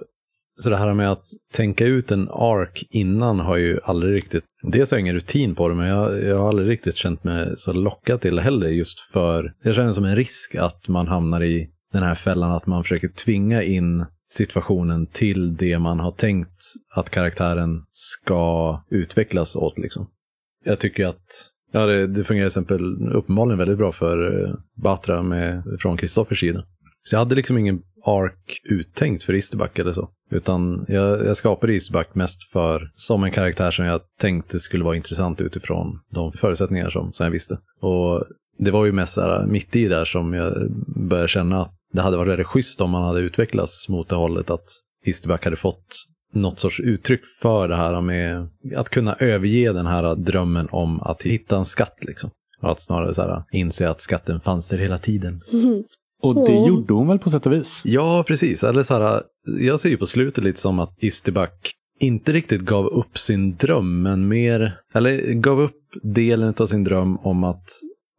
så 0.60 0.70
det 0.70 0.78
här 0.78 0.93
med 0.93 1.12
att 1.12 1.26
tänka 1.54 1.86
ut 1.86 2.12
en 2.12 2.30
ark 2.30 2.84
innan 2.89 3.39
har 3.39 3.58
ju 3.58 3.80
aldrig 3.84 4.16
riktigt, 4.16 4.43
dels 4.64 4.91
har 4.91 4.97
jag 4.97 5.01
ingen 5.01 5.16
rutin 5.16 5.56
på 5.56 5.68
det, 5.68 5.76
men 5.76 5.88
jag, 5.88 6.24
jag 6.24 6.38
har 6.38 6.47
aldrig 6.47 6.70
riktigt 6.70 6.95
känt 6.95 7.24
mig 7.24 7.54
så 7.58 7.74
lockad 7.74 8.22
till 8.22 8.36
det 8.36 8.41
heller 8.41 8.68
just 8.68 8.99
för, 8.99 9.54
jag 9.64 9.76
känner 9.76 9.91
som 9.91 10.06
en 10.06 10.16
risk 10.16 10.56
att 10.56 10.88
man 10.88 11.08
hamnar 11.08 11.43
i 11.43 11.70
den 11.93 12.04
här 12.04 12.16
fällan 12.16 12.51
att 12.51 12.68
man 12.68 12.84
försöker 12.84 13.08
tvinga 13.08 13.64
in 13.64 14.06
situationen 14.28 15.08
till 15.08 15.56
det 15.56 15.80
man 15.80 15.99
har 15.99 16.12
tänkt 16.12 16.62
att 16.95 17.10
karaktären 17.10 17.84
ska 17.91 18.84
utvecklas 18.89 19.56
åt 19.56 19.78
liksom. 19.78 20.10
Jag 20.66 20.80
tycker 20.80 21.06
att 21.06 21.54
Ja, 21.76 21.86
det, 21.86 22.08
det 22.08 22.24
fungerar 22.24 22.49
till 22.49 22.62
exempel 22.62 23.10
uppenbarligen 23.14 23.58
väldigt 23.58 23.78
bra 23.78 23.91
för 23.91 24.45
eh, 24.45 24.56
Batra 24.84 25.22
med, 25.22 25.64
från 25.80 25.97
Kristoffers 25.97 26.39
sida. 26.39 26.64
Så 27.04 27.16
jag 27.16 27.20
hade 27.20 27.36
liksom 27.36 27.58
ingen 27.58 27.82
ark 28.06 28.62
uttänkt 28.64 29.24
för 29.24 29.34
Isterback 29.34 29.80
eller 29.80 29.93
så. 29.93 30.10
Utan 30.32 30.86
jag, 30.88 31.26
jag 31.26 31.38
skapade 31.38 31.74
Isterback 31.74 32.16
mest 32.16 32.51
för 32.51 32.91
som 32.95 33.24
en 33.24 33.32
karaktär 33.32 33.72
som 33.72 33.86
jag 33.86 34.01
tänkte 34.20 34.60
skulle 34.60 34.84
vara 34.84 34.95
intressant 34.95 35.41
utifrån 35.41 35.99
de 36.10 36.32
förutsättningar 36.32 36.89
som, 36.89 37.14
som 37.14 37.24
jag 37.24 37.32
visste. 37.32 37.58
Och 37.82 38.24
det 38.58 38.72
var 38.72 38.86
ju 38.86 38.91
mest 38.91 39.18
här, 39.18 39.45
mitt 39.45 39.76
i 39.76 39.88
där 39.88 40.06
som 40.06 40.34
jag 40.34 40.72
började 40.95 41.28
känna 41.28 41.62
att 41.62 41.74
det 41.93 42.01
hade 42.01 42.18
varit 42.18 42.32
väldigt 42.32 42.47
schysst 42.47 42.82
om 42.82 42.89
man 42.89 43.04
hade 43.04 43.20
utvecklats 43.20 43.89
mot 43.89 44.10
det 44.10 44.16
hållet 44.16 44.49
att 44.49 44.66
Isterback 45.06 45.43
hade 45.43 45.56
fått 45.56 46.06
något 46.34 46.60
sorts 46.60 46.80
uttryck 46.80 47.22
för 47.41 47.68
det 47.68 47.76
här 47.76 48.01
med 48.01 48.49
att 48.76 48.89
kunna 48.89 49.16
överge 49.16 49.74
den 49.74 49.86
här 49.86 50.16
drömmen 50.16 50.68
om 50.72 51.01
att 51.01 51.22
hitta 51.22 51.58
en 51.58 51.66
skatt. 51.66 51.97
Liksom. 52.01 52.30
Och 52.62 52.72
att 52.72 52.82
snarare 52.82 53.14
så 53.14 53.22
här, 53.22 53.43
inse 53.51 53.89
att 53.89 54.01
skatten 54.01 54.39
fanns 54.39 54.68
där 54.68 54.78
hela 54.78 54.97
tiden. 54.97 55.41
Och 56.24 56.36
det 56.36 56.57
Åh. 56.57 56.67
gjorde 56.67 56.93
hon 56.93 57.07
väl 57.07 57.19
på 57.19 57.30
sätt 57.30 57.45
och 57.45 57.53
vis? 57.53 57.82
Ja, 57.86 58.24
precis. 58.28 58.63
Eller 58.63 58.84
så 58.84 58.93
här, 58.93 59.21
jag 59.59 59.80
ser 59.80 59.89
ju 59.89 59.97
på 59.97 60.07
slutet 60.07 60.43
lite 60.43 60.59
som 60.59 60.80
att 60.80 60.95
Istibak 60.99 61.71
inte 61.99 62.34
riktigt 62.34 62.61
gav 62.61 62.88
upp 62.88 63.17
sin 63.17 63.55
dröm, 63.55 64.01
men 64.01 64.28
mer, 64.28 64.80
eller 64.93 65.34
gav 65.34 65.61
upp 65.61 65.80
delen 66.03 66.53
av 66.59 66.67
sin 66.67 66.84
dröm 66.84 67.17
om 67.17 67.43
att 67.43 67.69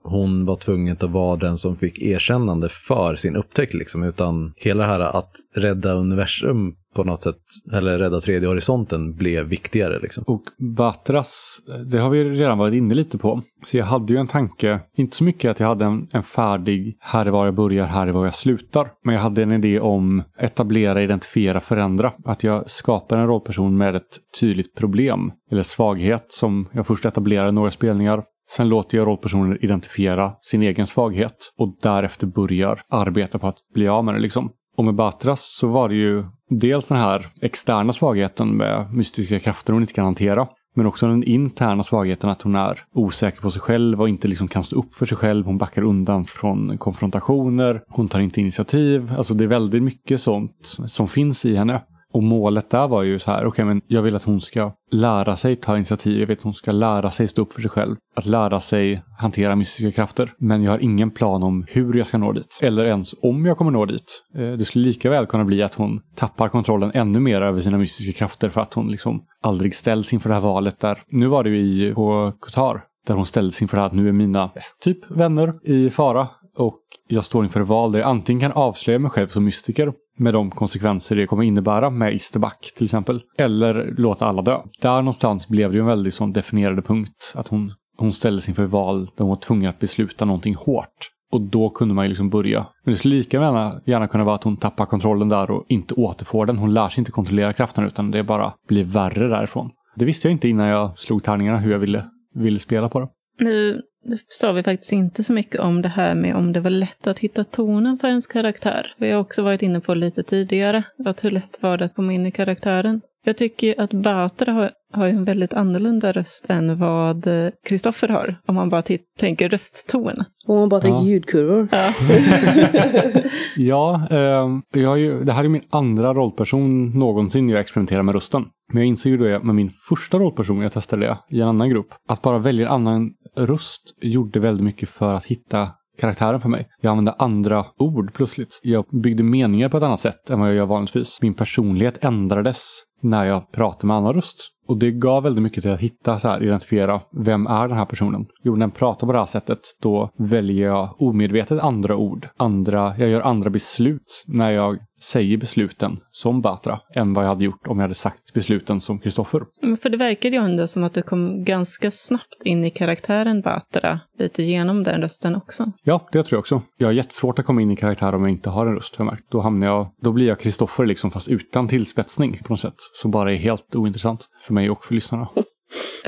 hon 0.04 0.44
var 0.44 0.56
tvungen 0.56 0.96
att 1.00 1.02
vara 1.02 1.36
den 1.36 1.58
som 1.58 1.76
fick 1.76 2.02
erkännande 2.02 2.68
för 2.68 3.14
sin 3.14 3.36
upptäckt. 3.36 3.74
Liksom. 3.74 4.02
Utan 4.02 4.52
hela 4.56 4.82
det 4.82 4.88
här 4.88 5.00
att 5.00 5.32
rädda 5.54 5.92
universum 5.92 6.74
på 6.94 7.04
något 7.04 7.22
sätt, 7.22 7.36
eller 7.72 7.98
rädda 7.98 8.20
tredje 8.20 8.48
horisonten, 8.48 9.14
blev 9.14 9.46
viktigare. 9.46 9.98
Liksom. 10.02 10.24
Och 10.26 10.42
Batras, 10.76 11.58
det 11.90 11.98
har 11.98 12.10
vi 12.10 12.24
redan 12.24 12.58
varit 12.58 12.74
inne 12.74 12.94
lite 12.94 13.18
på. 13.18 13.42
Så 13.66 13.76
jag 13.76 13.84
hade 13.84 14.12
ju 14.12 14.18
en 14.18 14.26
tanke, 14.26 14.80
inte 14.96 15.16
så 15.16 15.24
mycket 15.24 15.50
att 15.50 15.60
jag 15.60 15.68
hade 15.68 15.84
en, 15.84 16.08
en 16.12 16.22
färdig, 16.22 16.96
här 17.00 17.26
är 17.26 17.30
var 17.30 17.44
jag 17.44 17.54
börjar, 17.54 17.86
här 17.86 18.06
är 18.06 18.12
var 18.12 18.24
jag 18.24 18.34
slutar. 18.34 18.88
Men 19.04 19.14
jag 19.14 19.22
hade 19.22 19.42
en 19.42 19.52
idé 19.52 19.80
om 19.80 20.22
etablera, 20.38 21.02
identifiera, 21.02 21.60
förändra. 21.60 22.12
Att 22.24 22.44
jag 22.44 22.70
skapar 22.70 23.18
en 23.18 23.26
rollperson 23.26 23.76
med 23.76 23.96
ett 23.96 24.18
tydligt 24.40 24.74
problem 24.74 25.32
eller 25.50 25.62
svaghet 25.62 26.24
som 26.28 26.68
jag 26.72 26.86
först 26.86 27.04
etablerar 27.04 27.48
i 27.48 27.52
några 27.52 27.70
spelningar. 27.70 28.22
Sen 28.50 28.68
låter 28.68 28.98
jag 28.98 29.06
rollpersonen 29.06 29.58
identifiera 29.64 30.32
sin 30.42 30.62
egen 30.62 30.86
svaghet 30.86 31.52
och 31.58 31.76
därefter 31.82 32.26
börjar 32.26 32.80
arbeta 32.88 33.38
på 33.38 33.46
att 33.46 33.58
bli 33.74 33.88
av 33.88 34.04
med 34.04 34.14
det. 34.14 34.20
Liksom. 34.20 34.50
Och 34.76 34.84
med 34.84 34.94
Batras 34.94 35.56
så 35.58 35.68
var 35.68 35.88
det 35.88 35.94
ju 35.94 36.24
dels 36.50 36.88
den 36.88 36.98
här 36.98 37.26
externa 37.40 37.92
svagheten 37.92 38.56
med 38.56 38.94
mystiska 38.94 39.40
krafter 39.40 39.72
hon 39.72 39.82
inte 39.82 39.94
kan 39.94 40.04
hantera. 40.04 40.48
Men 40.76 40.86
också 40.86 41.06
den 41.06 41.24
interna 41.24 41.82
svagheten 41.82 42.30
att 42.30 42.42
hon 42.42 42.54
är 42.54 42.80
osäker 42.94 43.40
på 43.40 43.50
sig 43.50 43.60
själv 43.60 44.00
och 44.00 44.08
inte 44.08 44.28
liksom 44.28 44.48
kan 44.48 44.62
stå 44.62 44.78
upp 44.78 44.94
för 44.94 45.06
sig 45.06 45.16
själv. 45.16 45.46
Hon 45.46 45.58
backar 45.58 45.82
undan 45.82 46.24
från 46.24 46.78
konfrontationer. 46.78 47.80
Hon 47.88 48.08
tar 48.08 48.20
inte 48.20 48.40
initiativ. 48.40 49.12
Alltså 49.16 49.34
det 49.34 49.44
är 49.44 49.48
väldigt 49.48 49.82
mycket 49.82 50.20
sånt 50.20 50.76
som 50.86 51.08
finns 51.08 51.44
i 51.44 51.56
henne. 51.56 51.80
Och 52.14 52.22
målet 52.22 52.70
där 52.70 52.88
var 52.88 53.02
ju 53.02 53.18
så 53.18 53.30
här, 53.30 53.46
okej 53.46 53.64
men 53.64 53.80
jag 53.86 54.02
vill 54.02 54.16
att 54.16 54.24
hon 54.24 54.40
ska 54.40 54.72
lära 54.90 55.36
sig 55.36 55.56
ta 55.56 55.76
initiativ. 55.76 56.20
Jag 56.20 56.26
vet 56.26 56.38
att 56.38 56.44
hon 56.44 56.54
ska 56.54 56.72
lära 56.72 57.10
sig 57.10 57.28
stå 57.28 57.42
upp 57.42 57.52
för 57.52 57.60
sig 57.60 57.70
själv. 57.70 57.96
Att 58.16 58.26
lära 58.26 58.60
sig 58.60 59.02
hantera 59.18 59.56
mystiska 59.56 59.92
krafter. 59.92 60.32
Men 60.38 60.62
jag 60.62 60.72
har 60.72 60.78
ingen 60.78 61.10
plan 61.10 61.42
om 61.42 61.64
hur 61.68 61.94
jag 61.94 62.06
ska 62.06 62.18
nå 62.18 62.32
dit. 62.32 62.58
Eller 62.62 62.84
ens 62.84 63.14
om 63.22 63.46
jag 63.46 63.56
kommer 63.56 63.70
nå 63.70 63.86
dit. 63.86 64.22
Eh, 64.34 64.52
det 64.52 64.64
skulle 64.64 64.84
lika 64.84 65.10
väl 65.10 65.26
kunna 65.26 65.44
bli 65.44 65.62
att 65.62 65.74
hon 65.74 66.00
tappar 66.16 66.48
kontrollen 66.48 66.90
ännu 66.94 67.20
mer 67.20 67.40
över 67.40 67.60
sina 67.60 67.78
mystiska 67.78 68.18
krafter 68.18 68.48
för 68.48 68.60
att 68.60 68.74
hon 68.74 68.90
liksom 68.90 69.24
aldrig 69.42 69.74
ställs 69.74 70.12
inför 70.12 70.28
det 70.28 70.34
här 70.34 70.42
valet 70.42 70.80
där. 70.80 70.98
Nu 71.08 71.26
var 71.26 71.44
det 71.44 71.50
ju 71.50 71.58
i 71.58 71.94
på 71.94 72.32
Qatar. 72.40 72.84
Där 73.06 73.14
hon 73.14 73.26
ställdes 73.26 73.62
inför 73.62 73.76
det 73.76 73.80
här 73.80 73.88
att 73.88 73.94
nu 73.94 74.08
är 74.08 74.12
mina 74.12 74.42
eh, 74.42 74.62
typ 74.80 75.10
vänner 75.10 75.54
i 75.64 75.90
fara. 75.90 76.28
Och 76.56 76.80
jag 77.08 77.24
står 77.24 77.44
inför 77.44 77.60
val 77.60 77.92
där 77.92 78.00
jag 78.00 78.08
antingen 78.08 78.40
kan 78.40 78.52
avslöja 78.52 78.98
mig 78.98 79.10
själv 79.10 79.26
som 79.26 79.44
mystiker 79.44 79.92
med 80.18 80.34
de 80.34 80.50
konsekvenser 80.50 81.16
det 81.16 81.26
kommer 81.26 81.42
innebära 81.42 81.90
med 81.90 82.14
Isterback 82.14 82.72
till 82.76 82.84
exempel. 82.84 83.22
Eller 83.38 83.94
låta 83.98 84.26
alla 84.26 84.42
dö. 84.42 84.60
Där 84.80 84.96
någonstans 84.96 85.48
blev 85.48 85.70
det 85.70 85.76
ju 85.76 85.80
en 85.80 85.86
väldigt 85.86 86.14
sån 86.14 86.32
definierande 86.32 86.82
punkt. 86.82 87.32
Att 87.34 87.48
hon, 87.48 87.72
hon 87.96 88.12
ställdes 88.12 88.48
inför 88.48 88.64
val 88.64 89.04
där 89.04 89.12
hon 89.18 89.28
var 89.28 89.36
tvungen 89.36 89.70
att 89.70 89.78
besluta 89.78 90.24
någonting 90.24 90.54
hårt. 90.54 91.10
Och 91.32 91.40
då 91.40 91.70
kunde 91.70 91.94
man 91.94 92.04
ju 92.04 92.08
liksom 92.08 92.30
börja. 92.30 92.66
Men 92.84 92.92
det 92.92 92.98
skulle 92.98 93.14
lika 93.14 93.36
gärna, 93.36 93.80
gärna 93.84 94.08
kunna 94.08 94.24
vara 94.24 94.34
att 94.34 94.44
hon 94.44 94.56
tappar 94.56 94.86
kontrollen 94.86 95.28
där 95.28 95.50
och 95.50 95.64
inte 95.68 95.94
återfår 95.94 96.46
den. 96.46 96.58
Hon 96.58 96.74
lär 96.74 96.88
sig 96.88 97.00
inte 97.00 97.12
kontrollera 97.12 97.52
kraften 97.52 97.86
utan 97.86 98.10
det 98.10 98.24
bara 98.24 98.52
blir 98.68 98.84
värre 98.84 99.28
därifrån. 99.28 99.70
Det 99.96 100.04
visste 100.04 100.28
jag 100.28 100.32
inte 100.32 100.48
innan 100.48 100.66
jag 100.66 100.98
slog 100.98 101.22
tärningarna 101.22 101.58
hur 101.58 101.72
jag 101.72 101.78
ville, 101.78 102.04
ville 102.34 102.58
spela 102.58 102.88
på 102.88 103.00
det. 103.00 103.08
Nu 103.40 103.80
sa 104.28 104.52
vi 104.52 104.62
faktiskt 104.62 104.92
inte 104.92 105.24
så 105.24 105.32
mycket 105.32 105.60
om 105.60 105.82
det 105.82 105.88
här 105.88 106.14
med 106.14 106.36
om 106.36 106.52
det 106.52 106.60
var 106.60 106.70
lätt 106.70 107.06
att 107.06 107.18
hitta 107.18 107.44
tonen 107.44 107.98
för 107.98 108.08
ens 108.08 108.26
karaktär. 108.26 108.94
Vi 108.98 109.10
har 109.10 109.20
också 109.20 109.42
varit 109.42 109.62
inne 109.62 109.80
på 109.80 109.94
lite 109.94 110.22
tidigare, 110.22 110.82
att 111.04 111.24
hur 111.24 111.30
lätt 111.30 111.62
var 111.62 111.76
det 111.76 111.84
att 111.84 111.94
komma 111.94 112.12
in 112.12 112.26
i 112.26 112.30
karaktären. 112.30 113.00
Jag 113.24 113.36
tycker 113.36 113.80
att 113.80 113.92
Batra 113.92 114.52
har, 114.52 114.70
har 114.92 115.06
en 115.08 115.24
väldigt 115.24 115.52
annorlunda 115.52 116.12
röst 116.12 116.46
än 116.48 116.78
vad 116.78 117.28
Kristoffer 117.68 118.08
har, 118.08 118.36
om 118.46 118.54
man 118.54 118.68
bara 118.70 118.82
tänker 119.18 119.48
röstton. 119.48 120.24
Om 120.46 120.58
man 120.58 120.68
bara 120.68 120.80
tänker 120.80 121.02
Ja. 121.02 121.08
ljudkurvor. 121.08 121.68
Ja. 121.72 121.92
Ja, 123.56 124.06
eh, 124.10 124.80
jag 124.80 124.88
har 124.88 124.96
ju, 124.96 125.24
det 125.24 125.32
här 125.32 125.44
är 125.44 125.48
min 125.48 125.64
andra 125.70 126.14
rollperson 126.14 126.90
någonsin 126.98 127.48
jag 127.48 127.60
experimenterar 127.60 128.02
med 128.02 128.14
rösten. 128.14 128.44
Men 128.68 128.76
jag 128.82 128.86
inser 128.88 129.10
ju 129.10 129.16
då 129.16 129.24
med 129.44 129.54
min 129.54 129.70
första 129.88 130.18
rollperson, 130.18 130.60
jag 130.60 130.72
testade 130.72 131.06
det 131.06 131.18
i 131.36 131.40
en 131.40 131.48
annan 131.48 131.68
grupp, 131.70 131.94
att 132.08 132.22
bara 132.22 132.38
välja 132.38 132.66
en 132.66 132.72
annan 132.72 133.10
röst 133.36 133.82
gjorde 134.02 134.40
väldigt 134.40 134.64
mycket 134.64 134.88
för 134.88 135.14
att 135.14 135.24
hitta 135.24 135.68
karaktären 136.00 136.40
för 136.40 136.48
mig. 136.48 136.68
Jag 136.80 136.90
använde 136.90 137.12
andra 137.12 137.64
ord 137.78 138.14
plötsligt. 138.14 138.60
Jag 138.62 138.84
byggde 139.02 139.22
meningar 139.22 139.68
på 139.68 139.76
ett 139.76 139.82
annat 139.82 140.00
sätt 140.00 140.30
än 140.30 140.40
vad 140.40 140.48
jag 140.48 140.56
gör 140.56 140.66
vanligtvis. 140.66 141.18
Min 141.22 141.34
personlighet 141.34 142.04
ändrades 142.04 142.66
när 143.04 143.24
jag 143.24 143.52
pratade 143.52 143.86
med 143.86 143.96
annan 143.96 144.14
röst. 144.14 144.50
Och 144.68 144.78
det 144.78 144.90
gav 144.90 145.22
väldigt 145.22 145.42
mycket 145.42 145.62
till 145.62 145.72
att 145.72 145.80
hitta, 145.80 146.18
så 146.18 146.28
här, 146.28 146.42
identifiera, 146.42 147.00
vem 147.12 147.46
är 147.46 147.68
den 147.68 147.76
här 147.76 147.84
personen? 147.84 148.26
Jo, 148.42 148.52
när 148.52 148.60
den 148.60 148.70
pratar 148.70 149.06
på 149.06 149.12
det 149.12 149.18
här 149.18 149.26
sättet, 149.26 149.60
då 149.82 150.10
väljer 150.18 150.68
jag 150.68 151.02
omedvetet 151.02 151.60
andra 151.60 151.96
ord. 151.96 152.28
Andra, 152.36 152.94
jag 152.98 153.08
gör 153.08 153.20
andra 153.20 153.50
beslut 153.50 154.24
när 154.26 154.50
jag 154.50 154.78
säger 155.00 155.36
besluten 155.36 155.96
som 156.10 156.40
Batra, 156.40 156.80
än 156.94 157.14
vad 157.14 157.24
jag 157.24 157.28
hade 157.28 157.44
gjort 157.44 157.66
om 157.66 157.78
jag 157.78 157.84
hade 157.84 157.94
sagt 157.94 158.34
besluten 158.34 158.80
som 158.80 158.98
Kristoffer. 158.98 159.42
Men 159.62 159.76
För 159.76 159.88
det 159.88 159.96
verkade 159.96 160.36
ju 160.36 160.42
ändå 160.42 160.66
som 160.66 160.84
att 160.84 160.94
du 160.94 161.02
kom 161.02 161.44
ganska 161.44 161.90
snabbt 161.90 162.42
in 162.44 162.64
i 162.64 162.70
karaktären 162.70 163.40
Batra, 163.40 164.00
lite 164.18 164.42
genom 164.42 164.82
den 164.82 165.00
rösten 165.00 165.36
också. 165.36 165.72
Ja, 165.82 166.08
det 166.12 166.22
tror 166.22 166.36
jag 166.36 166.40
också. 166.40 166.62
Jag 166.78 166.88
har 166.88 166.92
jättesvårt 166.92 167.38
att 167.38 167.44
komma 167.44 167.62
in 167.62 167.70
i 167.70 167.76
karaktär 167.76 168.14
om 168.14 168.22
jag 168.22 168.30
inte 168.30 168.50
har 168.50 168.66
en 168.66 168.74
röst, 168.74 168.96
har 168.96 169.04
jag 169.04 169.12
märkt. 169.12 169.24
Då 169.30 169.40
hamnar 169.40 169.66
jag, 169.66 169.90
då 170.02 170.12
blir 170.12 170.26
jag 170.26 170.40
Kristoffer 170.40 170.86
liksom, 170.86 171.10
fast 171.10 171.28
utan 171.28 171.68
tillspetsning 171.68 172.40
på 172.44 172.52
något 172.52 172.60
sätt. 172.60 172.76
Som 172.94 173.10
bara 173.10 173.32
är 173.32 173.36
helt 173.36 173.74
ointressant 173.76 174.28
för 174.46 174.54
mig 174.54 174.70
och 174.70 174.84
för 174.84 174.94
lyssnarna. 174.94 175.28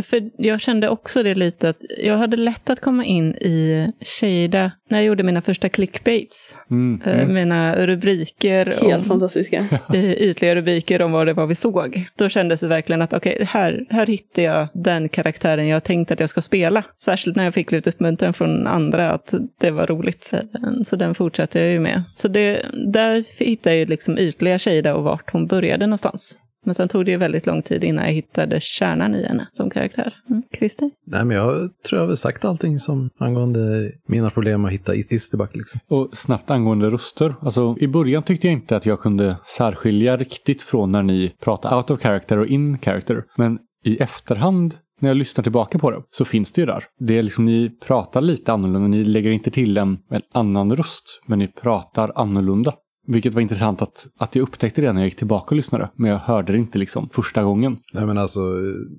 För 0.02 0.30
jag 0.38 0.60
kände 0.60 0.88
också 0.88 1.22
det 1.22 1.34
lite 1.34 1.68
att 1.68 1.76
jag 1.98 2.18
hade 2.18 2.36
lätt 2.36 2.70
att 2.70 2.80
komma 2.80 3.04
in 3.04 3.34
i 3.34 3.88
Shada 4.00 4.70
när 4.90 4.98
jag 4.98 5.04
gjorde 5.06 5.22
mina 5.22 5.42
första 5.42 5.68
clickbaits. 5.68 6.56
Mm, 6.70 7.00
Eh, 7.04 7.20
mm. 7.20 7.34
Mina 7.34 7.86
rubriker, 7.86 8.66
Helt 8.66 8.82
om, 8.82 9.04
fantastiska. 9.04 9.66
eh, 9.94 10.12
ytliga 10.12 10.54
rubriker 10.54 11.02
om 11.02 11.12
vad 11.12 11.26
det 11.26 11.32
var 11.32 11.46
vi 11.46 11.54
såg. 11.54 12.04
Då 12.18 12.28
kändes 12.28 12.60
det 12.60 12.66
verkligen 12.66 13.02
att 13.02 13.12
okej, 13.12 13.44
här, 13.48 13.86
här 13.90 14.06
hittar 14.06 14.42
jag 14.42 14.68
den 14.74 15.08
karaktären 15.08 15.68
jag 15.68 15.84
tänkt 15.84 16.10
att 16.10 16.20
jag 16.20 16.28
ska 16.28 16.40
spela. 16.40 16.84
Särskilt 17.04 17.36
när 17.36 17.44
jag 17.44 17.54
fick 17.54 17.72
lite 17.72 17.90
uppmuntran 17.90 18.32
från 18.32 18.66
andra 18.66 19.12
att 19.12 19.34
det 19.60 19.70
var 19.70 19.86
roligt. 19.86 20.24
Så, 20.24 20.36
så 20.84 20.96
den 20.96 21.14
fortsatte 21.14 21.60
jag 21.60 21.68
ju 21.68 21.80
med. 21.80 22.02
Så 22.12 22.28
det, 22.28 22.66
där 22.92 23.44
hittade 23.44 23.76
jag 23.76 23.80
ju 23.80 23.86
liksom 23.86 24.18
ytliga 24.18 24.58
Shada 24.58 24.94
och 24.94 25.04
vart 25.04 25.32
hon 25.32 25.46
började 25.46 25.86
någonstans. 25.86 26.42
Men 26.66 26.74
sen 26.74 26.88
tog 26.88 27.04
det 27.04 27.10
ju 27.10 27.16
väldigt 27.16 27.46
lång 27.46 27.62
tid 27.62 27.84
innan 27.84 28.04
jag 28.04 28.12
hittade 28.12 28.58
kärnan 28.60 29.14
i 29.14 29.26
henne 29.26 29.48
som 29.52 29.70
karaktär. 29.70 30.14
Mm. 30.30 30.42
Christer? 30.58 30.90
Nej, 31.06 31.24
men 31.24 31.36
jag 31.36 31.70
tror 31.88 32.00
jag 32.00 32.08
har 32.08 32.16
sagt 32.16 32.44
allting 32.44 32.78
som 32.78 33.10
angående 33.18 33.92
mina 34.08 34.30
problem 34.30 34.64
att 34.64 34.72
hitta 34.72 34.94
Is- 34.94 35.12
Isterback. 35.12 35.56
Liksom. 35.56 35.80
Och 35.88 36.08
snabbt 36.12 36.50
angående 36.50 36.90
röster. 36.90 37.34
Alltså, 37.40 37.76
I 37.80 37.88
början 37.88 38.22
tyckte 38.22 38.46
jag 38.46 38.52
inte 38.52 38.76
att 38.76 38.86
jag 38.86 39.00
kunde 39.00 39.36
särskilja 39.56 40.16
riktigt 40.16 40.62
från 40.62 40.92
när 40.92 41.02
ni 41.02 41.32
pratar 41.44 41.76
out 41.76 41.90
of 41.90 42.00
character 42.00 42.38
och 42.38 42.46
in 42.46 42.78
character. 42.78 43.22
Men 43.38 43.58
i 43.84 43.96
efterhand 43.96 44.74
när 45.00 45.10
jag 45.10 45.16
lyssnar 45.16 45.42
tillbaka 45.42 45.78
på 45.78 45.90
det 45.90 46.02
så 46.10 46.24
finns 46.24 46.52
det 46.52 46.60
ju 46.60 46.66
där. 46.66 46.84
Det 46.98 47.18
är 47.18 47.22
liksom 47.22 47.44
ni 47.44 47.70
pratar 47.86 48.20
lite 48.20 48.52
annorlunda. 48.52 48.88
Ni 48.88 49.04
lägger 49.04 49.30
inte 49.30 49.50
till 49.50 49.78
en, 49.78 49.98
en 50.10 50.22
annan 50.34 50.76
röst, 50.76 51.20
men 51.26 51.38
ni 51.38 51.48
pratar 51.48 52.12
annorlunda. 52.14 52.74
Vilket 53.06 53.34
var 53.34 53.42
intressant 53.42 53.82
att, 53.82 54.06
att 54.16 54.34
jag 54.34 54.42
upptäckte 54.42 54.80
det 54.80 54.92
när 54.92 55.00
jag 55.00 55.06
gick 55.06 55.16
tillbaka 55.16 55.46
och 55.50 55.56
lyssnade. 55.56 55.90
Men 55.94 56.10
jag 56.10 56.18
hörde 56.18 56.52
det 56.52 56.58
inte 56.58 56.78
liksom 56.78 57.08
första 57.12 57.42
gången. 57.42 57.78
Nej, 57.92 58.06
men 58.06 58.18
alltså, 58.18 58.40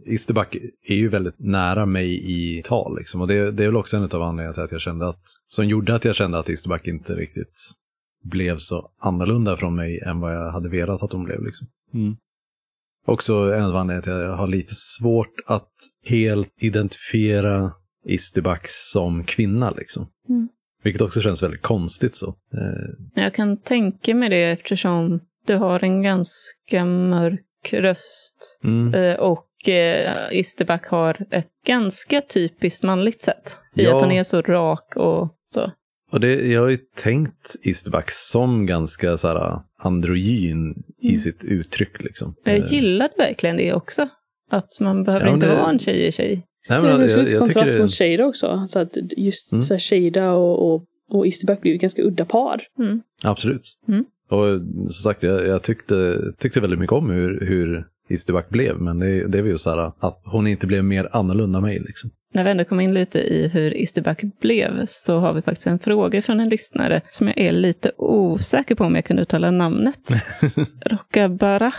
Isterback 0.06 0.56
är 0.88 0.96
ju 0.96 1.10
väldigt 1.10 1.40
nära 1.40 1.86
mig 1.86 2.32
i 2.32 2.62
tal. 2.66 2.98
Liksom. 2.98 3.22
Och 3.22 3.28
det, 3.28 3.52
det 3.52 3.64
är 3.64 3.68
väl 3.68 3.78
också 3.78 3.98
en 3.98 4.04
av 4.04 4.22
anledningarna 4.22 4.54
till 4.54 4.64
att 4.64 4.72
jag 4.72 4.82
kände 4.82 5.08
att, 5.08 5.22
som 5.48 5.68
gjorde 5.68 5.96
att 5.96 6.06
jag 6.06 6.16
kände 6.16 6.40
att 6.40 6.50
Isterback 6.50 6.88
inte 6.88 7.14
riktigt 7.16 7.72
blev 8.24 8.58
så 8.58 8.90
annorlunda 9.00 9.58
från 9.58 9.76
mig 9.76 10.00
än 10.00 10.20
vad 10.20 10.36
jag 10.36 10.52
hade 10.52 10.70
velat 10.70 11.04
att 11.04 11.12
hon 11.12 11.24
blev. 11.24 11.44
Liksom. 11.44 11.68
Mm. 11.94 12.16
Också 13.06 13.34
en 13.34 13.64
av 13.64 13.76
anledningarna 13.76 14.02
till 14.02 14.14
att 14.14 14.22
jag 14.22 14.38
har 14.38 14.48
lite 14.48 14.74
svårt 14.76 15.34
att 15.46 15.72
helt 16.04 16.54
identifiera 16.60 17.72
Isterback 18.06 18.68
som 18.68 19.24
kvinna. 19.24 19.72
Liksom. 19.72 20.08
Mm. 20.30 20.48
Vilket 20.88 21.02
också 21.02 21.22
känns 21.22 21.44
väldigt 21.44 21.62
konstigt. 21.62 22.16
så. 22.16 22.28
Eh, 22.28 23.24
Jag 23.24 23.34
kan 23.34 23.58
tänka 23.62 24.16
mig 24.16 24.30
det 24.30 24.44
eftersom 24.44 25.20
du 25.48 25.56
har 25.56 25.84
en 25.84 26.02
ganska 26.04 26.86
mörk 26.86 27.74
röst. 27.74 28.60
mm. 28.64 28.94
Eh, 28.94 29.16
Och 29.16 29.70
eh, 29.70 30.28
Isterback 30.32 30.88
har 30.88 31.26
ett 31.32 31.48
ganska 31.68 32.22
typiskt 32.22 32.84
manligt 32.84 33.22
sätt. 33.22 33.58
I 33.76 33.84
Ja. 33.84 33.96
att 33.96 34.02
han 34.02 34.12
är 34.12 34.24
så 34.24 34.42
rak 34.42 34.96
och 34.96 35.30
så. 35.54 35.72
Och 36.12 36.20
det, 36.20 36.48
jag 36.48 36.62
har 36.62 36.70
ju 36.70 36.78
tänkt 36.98 37.56
Easterback 37.64 38.12
som 38.12 38.66
ganska 38.66 39.18
så 39.18 39.28
här, 39.28 39.60
androgyn 39.80 40.84
i 41.02 41.08
Mm. 41.08 41.18
sitt 41.20 41.44
uttryck. 41.44 42.04
Liksom. 42.04 42.36
Jag 42.44 42.56
Eh, 42.58 42.74
gillade 42.74 43.14
verkligen 43.18 43.58
det 43.58 43.74
också. 43.74 44.08
Att 44.52 44.80
man 44.82 45.04
behöver 45.04 45.26
Ja, 45.26 45.34
inte 45.34 45.48
det- 45.50 45.56
vara 45.56 45.70
en 45.70 45.80
tjej 45.80 46.08
i 46.08 46.12
tjej. 46.12 46.44
Nej, 46.68 46.82
Det 46.82 46.88
är 46.88 46.98
men, 46.98 47.06
också 47.06 47.18
jag, 47.18 47.24
lite 47.24 47.34
jag, 47.34 47.46
tycker 47.46 47.60
kontrast 47.60 47.74
det, 47.74 47.82
mot 47.82 47.94
Shada 47.94 48.26
också. 48.26 48.66
Så 48.68 48.80
att 48.80 48.98
just 49.18 49.52
Mm. 49.52 49.62
så 49.62 49.74
här 49.74 49.80
Shada 49.80 50.32
och, 50.32 50.74
och, 50.74 50.84
och 51.10 51.26
Easterback 51.26 51.62
blir 51.62 51.72
ju 51.72 51.78
ganska 51.78 52.02
udda 52.02 52.26
par. 52.26 52.62
Mm. 52.80 53.02
Absolut. 53.24 53.78
Mm. 53.88 54.06
Och 54.30 54.62
som 54.92 55.04
sagt, 55.04 55.24
jag, 55.24 55.48
jag 55.48 55.64
tyckte, 55.64 56.20
tyckte 56.40 56.62
väldigt 56.62 56.80
mycket 56.80 56.94
om 56.94 57.10
hur, 57.10 57.46
hur 57.46 57.88
Easterback 58.10 58.50
blev. 58.50 58.82
Men 58.82 59.00
det, 59.00 59.28
det 59.28 59.42
var 59.42 59.50
ju 59.50 59.58
så 59.58 59.70
här 59.70 59.92
att 60.00 60.22
hon 60.26 60.48
inte 60.48 60.68
blev 60.68 60.84
mer 60.84 61.10
annorlunda 61.12 61.62
mig. 61.62 61.80
Liksom. 61.80 62.10
När 62.34 62.44
vi 62.44 62.50
ändå 62.52 62.64
kom 62.64 62.80
in 62.80 62.94
lite 62.94 63.20
i 63.20 63.48
hur 63.48 63.78
Isterback 63.78 64.24
blev 64.42 64.86
så 64.88 65.20
har 65.20 65.34
vi 65.34 65.42
faktiskt 65.42 65.68
en 65.68 65.80
fråga 65.80 66.22
från 66.22 66.40
en 66.40 66.50
lyssnare 66.50 67.02
som 67.10 67.28
jag 67.28 67.38
är 67.38 67.52
lite 67.52 67.92
osäker 67.98 68.76
på 68.76 68.84
om 68.84 68.96
jag 68.96 69.06
kan 69.06 69.20
uttala 69.20 69.52
namnet. 69.52 70.00
Rockabara? 70.86 71.72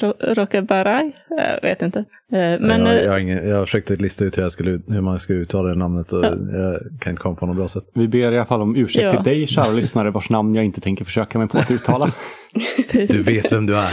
Ro- 0.00 0.14
Rockabarai? 0.20 1.12
Jag 1.28 1.62
vet 1.62 1.82
inte. 1.82 1.98
Eh, 1.98 2.04
Men 2.60 2.68
jag, 2.80 2.96
eh, 2.96 3.02
jag, 3.02 3.10
har 3.12 3.18
ingen, 3.18 3.48
jag 3.48 3.66
försökte 3.66 3.96
lista 3.96 4.24
ut 4.24 4.38
hur, 4.38 4.42
jag 4.42 4.52
skulle, 4.52 4.80
hur 4.88 5.00
man 5.00 5.20
ska 5.20 5.32
uttala 5.32 5.68
det 5.68 5.74
namnet 5.74 6.12
och 6.12 6.24
Ja. 6.24 6.34
jag 6.52 6.80
kan 7.00 7.10
inte 7.10 7.22
komma 7.22 7.34
på 7.36 7.46
något 7.46 7.56
bra 7.56 7.68
sätt. 7.68 7.84
Vi 7.94 8.08
ber 8.08 8.32
i 8.32 8.36
alla 8.36 8.46
fall 8.46 8.62
om 8.62 8.76
ursäkt 8.76 9.04
Ja. 9.04 9.10
till 9.22 9.32
dig, 9.32 9.46
kära 9.46 9.70
lyssnare, 9.70 10.10
vars 10.10 10.30
namn 10.30 10.54
jag 10.54 10.64
inte 10.64 10.80
tänker 10.80 11.04
försöka 11.04 11.38
mig 11.38 11.48
på 11.48 11.58
att 11.58 11.70
uttala. 11.70 12.12
Du 12.92 13.22
vet 13.22 13.52
vem 13.52 13.66
du 13.66 13.76
är. 13.76 13.90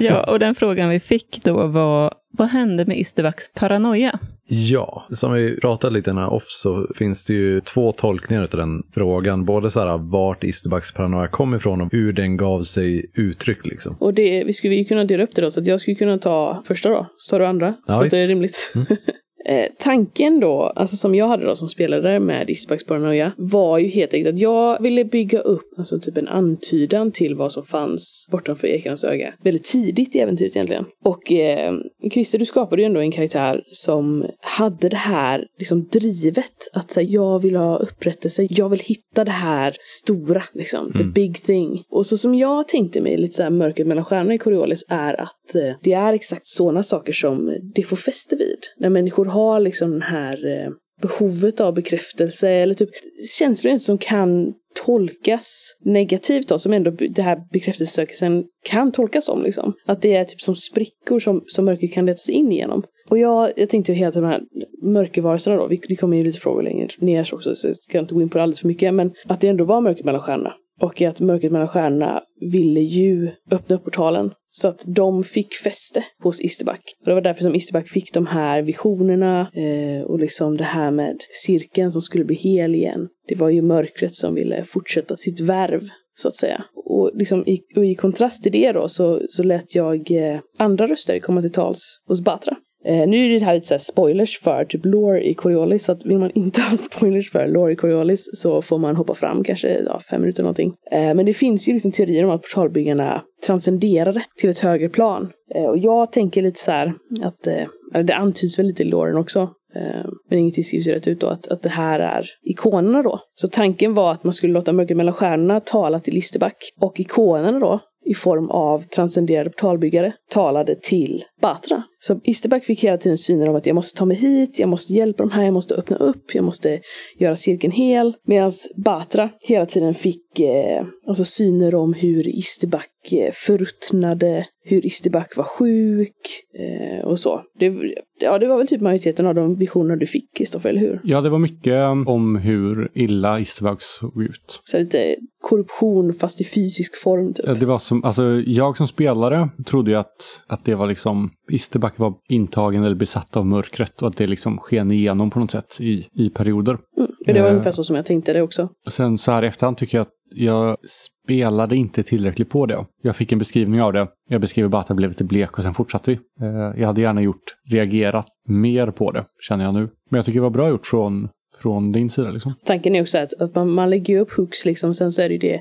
Ja, 0.02 0.30
och 0.32 0.38
den 0.38 0.54
frågan 0.54 0.88
vi 0.88 1.00
fick 1.00 1.40
då 1.44 1.66
var, 1.66 2.14
vad 2.30 2.48
hände 2.48 2.84
med 2.84 2.98
Isterbacks 2.98 3.52
paranoia? 3.54 4.18
Ja, 4.50 5.06
som 5.10 5.32
vi 5.32 5.60
pratade 5.60 5.94
lite 5.94 6.10
innan 6.10 6.28
off 6.28 6.44
så 6.46 6.86
finns 6.94 7.24
det 7.26 7.32
ju 7.34 7.60
två 7.60 7.92
tolkningar 7.92 8.42
av 8.42 8.48
den 8.48 8.82
frågan. 8.94 9.44
Både 9.44 9.70
så 9.70 9.80
här 9.80 9.98
vart 9.98 10.44
Isterbacks 10.44 10.92
paranoia 10.94 11.28
kom 11.28 11.54
ifrån 11.54 11.80
och 11.80 11.88
hur 11.92 12.12
den 12.12 12.36
gav 12.36 12.62
sig 12.62 13.10
uttryck 13.14 13.66
liksom. 13.66 13.96
Och 14.00 14.14
det, 14.14 14.44
vi 14.44 14.52
skulle 14.52 14.74
ju 14.74 14.84
kunna 14.84 15.04
dela 15.08 15.24
upp 15.24 15.34
det 15.34 15.42
då, 15.42 15.50
så 15.50 15.60
att 15.60 15.66
jag 15.66 15.80
skulle 15.80 15.94
kunna 15.94 16.18
ta 16.18 16.62
första 16.66 16.88
då, 16.88 17.06
så 17.16 17.30
tar 17.30 17.38
du 17.40 17.46
andra. 17.46 17.74
Ja, 17.86 17.96
det 17.96 18.02
visst. 18.04 18.14
rimligt? 18.14 18.72
Eh, 19.48 19.66
tanken 19.78 20.40
då, 20.40 20.62
alltså 20.62 20.96
som 20.96 21.14
jag 21.14 21.28
hade 21.28 21.44
då 21.44 21.56
som 21.56 21.68
spelare 21.68 22.20
med 22.20 22.50
Eastbacks 22.50 22.84
paranoia, 22.84 23.32
var 23.36 23.78
ju 23.78 23.86
helt 23.86 24.14
enkelt 24.14 24.34
att 24.34 24.40
jag 24.40 24.82
ville 24.82 25.04
bygga 25.04 25.40
upp 25.40 25.74
alltså 25.78 25.98
typ 25.98 26.16
en 26.16 26.28
antydan 26.28 27.12
till 27.12 27.34
vad 27.34 27.52
som 27.52 27.62
fanns 27.62 28.28
bortanför 28.30 28.68
ekarnas 28.68 29.04
öga. 29.04 29.34
Väldigt 29.44 29.64
tidigt 29.64 30.16
i 30.16 30.20
äventyret 30.20 30.56
egentligen. 30.56 30.84
Och 31.04 31.32
eh, 31.32 31.74
Christer, 32.12 32.38
du 32.38 32.44
skapade 32.44 32.82
ju 32.82 32.86
ändå 32.86 33.00
en 33.00 33.12
karaktär 33.12 33.62
som 33.66 34.26
hade 34.58 34.88
det 34.88 34.96
här 34.96 35.46
liksom 35.58 35.88
drivet. 35.88 36.68
Att 36.72 36.90
säga, 36.90 37.10
jag 37.10 37.42
vill 37.42 37.56
ha 37.56 37.76
upprättelse, 37.76 38.46
jag 38.50 38.68
vill 38.68 38.80
hitta 38.80 39.24
det 39.24 39.30
här 39.30 39.76
stora, 39.80 40.42
liksom, 40.52 40.92
the 40.92 41.04
big 41.04 41.42
thing. 41.42 41.82
Och 41.90 42.06
så 42.06 42.16
som 42.16 42.34
jag 42.34 42.68
tänkte 42.68 43.00
mig 43.00 43.16
lite 43.16 43.36
så 43.36 43.42
här 43.42 43.50
mörkret 43.50 43.86
mellan 43.86 44.04
stjärnorna 44.04 44.34
i 44.34 44.38
Coriolis 44.38 44.84
är 44.88 45.20
att 45.20 45.54
eh, 45.54 45.72
det 45.82 45.92
är 45.92 46.12
exakt 46.12 46.46
sådana 46.46 46.82
saker 46.82 47.12
som 47.12 47.56
det 47.74 47.82
får 47.82 47.96
fäste 47.96 48.36
vid. 48.36 48.58
När 48.78 48.88
människor 48.88 49.24
har 49.24 49.37
har 49.38 49.60
liksom 49.60 49.90
den 49.90 50.02
här 50.02 50.46
eh, 50.46 50.70
behovet 51.02 51.60
av 51.60 51.74
bekräftelse 51.74 52.50
eller 52.50 52.74
typ 52.74 52.90
känslor 53.38 53.78
som 53.78 53.98
kan 53.98 54.52
tolkas 54.84 55.76
negativt 55.84 56.48
då, 56.48 56.58
som 56.58 56.72
ändå 56.72 56.90
det 56.90 57.22
här 57.22 57.38
bekräftelsesökelsen 57.52 58.44
kan 58.64 58.92
tolkas 58.92 59.24
som 59.24 59.42
liksom. 59.42 59.72
Att 59.86 60.02
det 60.02 60.14
är 60.14 60.24
typ 60.24 60.40
som 60.40 60.56
sprickor 60.56 61.20
som, 61.20 61.42
som 61.46 61.64
mörkret 61.64 61.92
kan 61.92 62.06
leta 62.06 62.16
sig 62.16 62.34
in 62.34 62.52
igenom. 62.52 62.82
Och 63.08 63.18
jag, 63.18 63.52
jag 63.56 63.68
tänkte 63.68 63.92
ju 63.92 63.98
hela 63.98 64.12
tiden 64.12 64.28
de 64.28 64.30
här 64.30 64.42
mörkervarelserna 64.82 65.56
då, 65.56 65.66
vi, 65.66 65.80
det 65.88 65.96
kommer 65.96 66.16
ju 66.16 66.24
lite 66.24 66.38
frågor 66.40 66.62
längre 66.62 66.88
ner 66.98 67.34
också 67.34 67.54
så 67.54 67.68
jag 67.68 67.76
ska 67.76 67.98
inte 67.98 68.14
gå 68.14 68.22
in 68.22 68.28
på 68.28 68.38
det 68.38 68.42
alldeles 68.42 68.60
för 68.60 68.68
mycket, 68.68 68.94
men 68.94 69.12
att 69.26 69.40
det 69.40 69.48
ändå 69.48 69.64
var 69.64 69.80
mörkret 69.80 70.04
mellan 70.04 70.20
stjärnorna. 70.20 70.52
Och 70.80 71.02
att 71.02 71.20
mörkret 71.20 71.52
mellan 71.52 71.68
stjärnorna 71.68 72.22
ville 72.40 72.80
ju 72.80 73.30
öppna 73.50 73.76
upp 73.76 73.84
portalen. 73.84 74.30
Så 74.60 74.68
att 74.68 74.84
de 74.86 75.24
fick 75.24 75.54
fäste 75.54 76.04
hos 76.22 76.40
Isterback. 76.40 76.80
Och 77.00 77.06
det 77.06 77.14
var 77.14 77.20
därför 77.20 77.42
som 77.42 77.54
Isterback 77.54 77.88
fick 77.88 78.14
de 78.14 78.26
här 78.26 78.62
visionerna 78.62 79.40
eh, 79.40 80.02
och 80.02 80.18
liksom 80.18 80.56
det 80.56 80.64
här 80.64 80.90
med 80.90 81.16
cirkeln 81.44 81.92
som 81.92 82.02
skulle 82.02 82.24
bli 82.24 82.36
hel 82.36 82.74
igen. 82.74 83.08
Det 83.28 83.34
var 83.34 83.48
ju 83.48 83.62
mörkret 83.62 84.14
som 84.14 84.34
ville 84.34 84.64
fortsätta 84.64 85.16
sitt 85.16 85.40
värv, 85.40 85.82
så 86.14 86.28
att 86.28 86.36
säga. 86.36 86.64
Och, 86.84 87.10
liksom 87.14 87.46
i, 87.46 87.58
och 87.76 87.84
i 87.84 87.94
kontrast 87.94 88.42
till 88.42 88.52
det 88.52 88.72
då 88.72 88.88
så, 88.88 89.20
så 89.28 89.42
lät 89.42 89.74
jag 89.74 90.10
eh, 90.10 90.40
andra 90.58 90.86
röster 90.86 91.18
komma 91.18 91.42
till 91.42 91.52
tals 91.52 92.02
hos 92.08 92.20
Batra. 92.20 92.56
Eh, 92.84 93.08
nu 93.08 93.34
är 93.34 93.40
det 93.40 93.44
här 93.44 93.54
lite 93.54 93.66
så 93.66 93.74
här 93.74 93.78
spoilers 93.78 94.38
för 94.38 94.64
typ 94.64 94.84
lore 94.84 95.28
i 95.28 95.34
Coriolis, 95.34 95.84
så 95.84 95.92
att 95.92 96.06
vill 96.06 96.18
man 96.18 96.30
inte 96.34 96.60
ha 96.70 96.76
spoilers 96.76 97.30
för 97.30 97.46
lore 97.46 97.72
i 97.72 97.76
Coriolis 97.76 98.30
så 98.34 98.62
får 98.62 98.78
man 98.78 98.96
hoppa 98.96 99.14
fram 99.14 99.44
kanske 99.44 99.78
ja, 99.86 100.00
fem 100.10 100.20
minuter 100.20 100.40
eller 100.40 100.44
någonting. 100.44 100.74
Eh, 100.90 101.14
men 101.14 101.26
det 101.26 101.34
finns 101.34 101.68
ju 101.68 101.72
liksom 101.72 101.92
teorier 101.92 102.24
om 102.24 102.30
att 102.30 102.42
portalbyggarna 102.42 103.22
transcenderade 103.46 104.22
till 104.36 104.50
ett 104.50 104.58
högre 104.58 104.88
plan. 104.88 105.30
Eh, 105.54 105.64
och 105.64 105.78
jag 105.78 106.12
tänker 106.12 106.42
lite 106.42 106.60
så 106.60 106.70
här 106.70 106.94
att, 107.22 107.46
eh, 107.46 107.66
eller 107.94 108.04
det 108.04 108.14
antyds 108.14 108.58
väl 108.58 108.66
lite 108.66 108.82
i 108.82 108.86
loren 108.86 109.16
också, 109.16 109.40
eh, 109.74 110.10
men 110.30 110.38
ingenting 110.38 110.64
skrivs 110.64 110.88
ju 110.88 110.92
rätt 110.92 111.08
ut 111.08 111.20
då, 111.20 111.26
att, 111.26 111.46
att 111.46 111.62
det 111.62 111.68
här 111.68 112.00
är 112.00 112.26
ikonerna 112.42 113.02
då. 113.02 113.20
Så 113.34 113.48
tanken 113.48 113.94
var 113.94 114.12
att 114.12 114.24
man 114.24 114.32
skulle 114.32 114.52
låta 114.52 114.72
mörkret 114.72 114.96
mellan 114.96 115.14
stjärnorna 115.14 115.60
tala 115.60 116.00
till 116.00 116.14
Listerback 116.14 116.56
och 116.80 117.00
ikonerna 117.00 117.58
då 117.58 117.80
i 118.08 118.14
form 118.14 118.50
av 118.50 118.82
transcenderade 118.82 119.50
portalbyggare 119.50 120.12
talade 120.30 120.74
till 120.74 121.24
Batra. 121.40 121.82
Så 122.00 122.20
Isterback 122.24 122.64
fick 122.64 122.84
hela 122.84 122.98
tiden 122.98 123.18
syner 123.18 123.48
om 123.48 123.56
att 123.56 123.66
jag 123.66 123.74
måste 123.74 123.98
ta 123.98 124.04
mig 124.04 124.16
hit, 124.16 124.58
jag 124.58 124.68
måste 124.68 124.92
hjälpa 124.92 125.22
de 125.22 125.30
här, 125.30 125.44
jag 125.44 125.54
måste 125.54 125.74
öppna 125.74 125.96
upp, 125.96 126.34
jag 126.34 126.44
måste 126.44 126.80
göra 127.18 127.36
cirkeln 127.36 127.72
hel. 127.72 128.16
Medan 128.26 128.52
Batra 128.76 129.30
hela 129.40 129.66
tiden 129.66 129.94
fick 129.94 130.22
eh, 130.40 130.86
alltså 131.06 131.24
syner 131.24 131.74
om 131.74 131.92
hur 131.92 132.28
Isterback 132.28 132.90
förruttnade, 133.32 134.46
hur 134.64 134.86
Isterback 134.86 135.36
var 135.36 135.44
sjuk 135.44 136.44
eh, 136.58 137.04
och 137.04 137.20
så. 137.20 137.42
Det, 137.58 137.74
ja, 138.20 138.38
det 138.38 138.46
var 138.46 138.58
väl 138.58 138.66
typ 138.66 138.80
majoriteten 138.80 139.26
av 139.26 139.34
de 139.34 139.56
visioner 139.56 139.96
du 139.96 140.06
fick, 140.06 140.36
Kristoffer, 140.36 140.68
eller 140.68 140.80
hur? 140.80 141.00
Ja, 141.04 141.20
det 141.20 141.30
var 141.30 141.38
mycket 141.38 141.84
om 142.06 142.36
hur 142.36 142.90
illa 142.94 143.40
Isterback 143.40 143.82
såg 143.82 144.22
ut. 144.22 144.60
Så 144.64 144.78
lite 144.78 145.16
korruption 145.40 146.12
fast 146.12 146.40
i 146.40 146.44
fysisk 146.44 147.02
form 147.02 147.34
typ. 147.34 147.46
Ja, 147.46 147.54
Det 147.54 147.66
var 147.66 147.78
som, 147.78 148.04
alltså, 148.04 148.42
jag 148.46 148.76
som 148.76 148.86
spelare 148.86 149.48
trodde 149.66 149.90
ju 149.90 149.96
att, 149.96 150.44
att 150.46 150.64
det 150.64 150.74
var 150.74 150.86
liksom, 150.86 151.30
Isterback 151.50 151.98
var 151.98 152.14
intagen 152.28 152.84
eller 152.84 152.96
besatt 152.96 153.36
av 153.36 153.46
mörkret 153.46 154.02
och 154.02 154.08
att 154.08 154.16
det 154.16 154.26
liksom 154.26 154.58
sken 154.58 154.92
igenom 154.92 155.30
på 155.30 155.38
något 155.38 155.50
sätt 155.50 155.80
i, 155.80 156.06
i 156.12 156.30
perioder. 156.30 156.78
Mm. 156.98 157.10
Det 157.26 157.32
var 157.40 157.48
Eh. 157.48 157.52
ungefär 157.52 157.72
så 157.72 157.84
som 157.84 157.96
jag 157.96 158.06
tänkte 158.06 158.32
det 158.32 158.42
också. 158.42 158.68
Sen 158.90 159.18
så 159.18 159.32
här 159.32 159.44
i 159.44 159.46
efterhand 159.46 159.76
tycker 159.76 159.98
jag 159.98 160.02
att 160.02 160.12
jag 160.34 160.76
spelade 161.24 161.76
inte 161.76 162.02
tillräckligt 162.02 162.50
på 162.50 162.66
det. 162.66 162.84
Jag 163.02 163.16
fick 163.16 163.32
en 163.32 163.38
beskrivning 163.38 163.82
av 163.82 163.92
det. 163.92 164.08
Jag 164.28 164.40
beskriver 164.40 164.68
bara 164.68 164.80
att 164.80 164.88
jag 164.88 164.96
blev 164.96 165.10
lite 165.10 165.24
blek 165.24 165.58
och 165.58 165.64
sen 165.64 165.74
fortsatte 165.74 166.10
vi. 166.10 166.18
Eh, 166.46 166.80
Jag 166.80 166.86
hade 166.86 167.00
gärna 167.00 167.22
gjort, 167.22 167.44
reagerat 167.72 168.26
mer 168.48 168.90
på 168.90 169.10
det, 169.12 169.24
känner 169.48 169.64
jag 169.64 169.74
nu. 169.74 169.80
Men 170.10 170.18
jag 170.18 170.24
tycker 170.24 170.38
det 170.38 170.42
var 170.42 170.50
bra 170.50 170.68
gjort 170.68 170.86
från, 170.86 171.28
från 171.62 171.92
din 171.92 172.10
sida 172.10 172.30
liksom. 172.30 172.54
Tanken 172.64 172.94
är 172.94 173.02
också 173.02 173.18
att, 173.18 173.34
att 173.40 173.54
man, 173.54 173.70
man 173.70 173.90
lägger 173.90 174.14
ju 174.14 174.20
upp 174.20 174.32
hooks 174.32 174.64
liksom, 174.64 174.94
sen 174.94 175.12
så 175.12 175.22
är 175.22 175.28
det 175.28 175.32
ju 175.34 175.38
det 175.38 175.60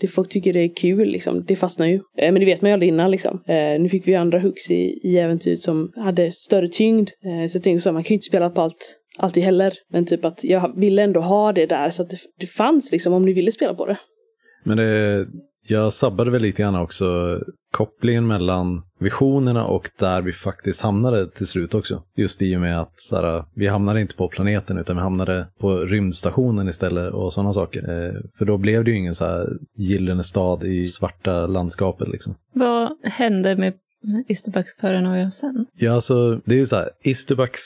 det 0.00 0.08
folk 0.08 0.28
tycker 0.28 0.52
det 0.52 0.60
är 0.60 0.74
kul 0.76 1.08
liksom, 1.08 1.44
det 1.48 1.56
fastnar 1.56 1.86
ju. 1.86 1.94
Eh, 1.94 2.32
men 2.32 2.34
det 2.34 2.44
vet 2.44 2.62
man 2.62 2.68
ju 2.70 2.72
aldrig 2.72 2.88
innan 2.88 3.10
liksom. 3.10 3.42
Eh, 3.46 3.80
nu 3.80 3.88
fick 3.88 4.08
vi 4.08 4.14
andra 4.14 4.38
hooks 4.38 4.70
i, 4.70 5.00
i 5.02 5.18
äventyret 5.18 5.58
som 5.60 5.92
hade 5.96 6.32
större 6.32 6.68
tyngd. 6.68 7.10
Eh, 7.24 7.48
så 7.48 7.56
jag 7.56 7.62
tänkte 7.62 7.80
så 7.82 7.88
här, 7.88 7.94
man 7.94 8.02
kan 8.02 8.08
ju 8.08 8.14
inte 8.14 8.24
spela 8.26 8.50
på 8.50 8.60
allt 8.60 8.98
alltid 9.18 9.44
heller. 9.44 9.72
Men 9.90 10.06
typ 10.06 10.24
att 10.24 10.44
jag 10.44 10.76
ville 10.76 11.02
ändå 11.02 11.20
ha 11.20 11.52
det 11.52 11.66
där 11.66 11.90
så 11.90 12.02
att 12.02 12.10
det, 12.10 12.16
det 12.40 12.46
fanns 12.46 12.92
liksom 12.92 13.12
om 13.12 13.22
ni 13.22 13.32
ville 13.32 13.52
spela 13.52 13.74
på 13.74 13.86
det. 13.86 13.98
Men 14.64 14.76
det, 14.76 15.26
jag 15.66 15.92
sabbade 15.92 16.30
väl 16.30 16.42
lite 16.42 16.62
grann 16.62 16.74
också 16.74 17.38
kopplingen 17.72 18.26
mellan 18.26 18.82
visionerna 18.98 19.66
och 19.66 19.90
där 19.98 20.22
vi 20.22 20.32
faktiskt 20.32 20.80
hamnade 20.80 21.30
till 21.30 21.46
slut 21.46 21.74
också. 21.74 22.02
Just 22.16 22.42
i 22.42 22.56
och 22.56 22.60
med 22.60 22.80
att 22.80 23.00
så 23.00 23.16
här, 23.16 23.44
vi 23.54 23.66
hamnade 23.66 24.00
inte 24.00 24.16
på 24.16 24.28
planeten 24.28 24.78
utan 24.78 24.96
vi 24.96 25.02
hamnade 25.02 25.46
på 25.60 25.76
rymdstationen 25.76 26.68
istället 26.68 27.12
och 27.12 27.32
sådana 27.32 27.52
saker. 27.52 27.80
Eh, 27.80 28.14
för 28.38 28.44
då 28.44 28.58
blev 28.58 28.84
det 28.84 28.90
ju 28.90 28.96
ingen 28.96 29.14
så 29.14 29.24
här 29.24 29.46
gyllene 29.76 30.22
stad 30.22 30.64
i 30.64 30.86
svarta 30.86 31.46
landskapet 31.46 32.08
liksom. 32.08 32.34
Vad 32.54 32.92
hände 33.02 33.56
med 33.56 33.74
Isterbacks 34.28 34.76
paranoia 34.76 35.30
sen? 35.30 35.66
Ja, 35.74 35.92
alltså 35.92 36.40
det 36.44 36.54
är 36.54 36.58
ju 36.58 36.66
så 36.66 36.76
här, 36.76 36.90
Isterbacks 37.02 37.60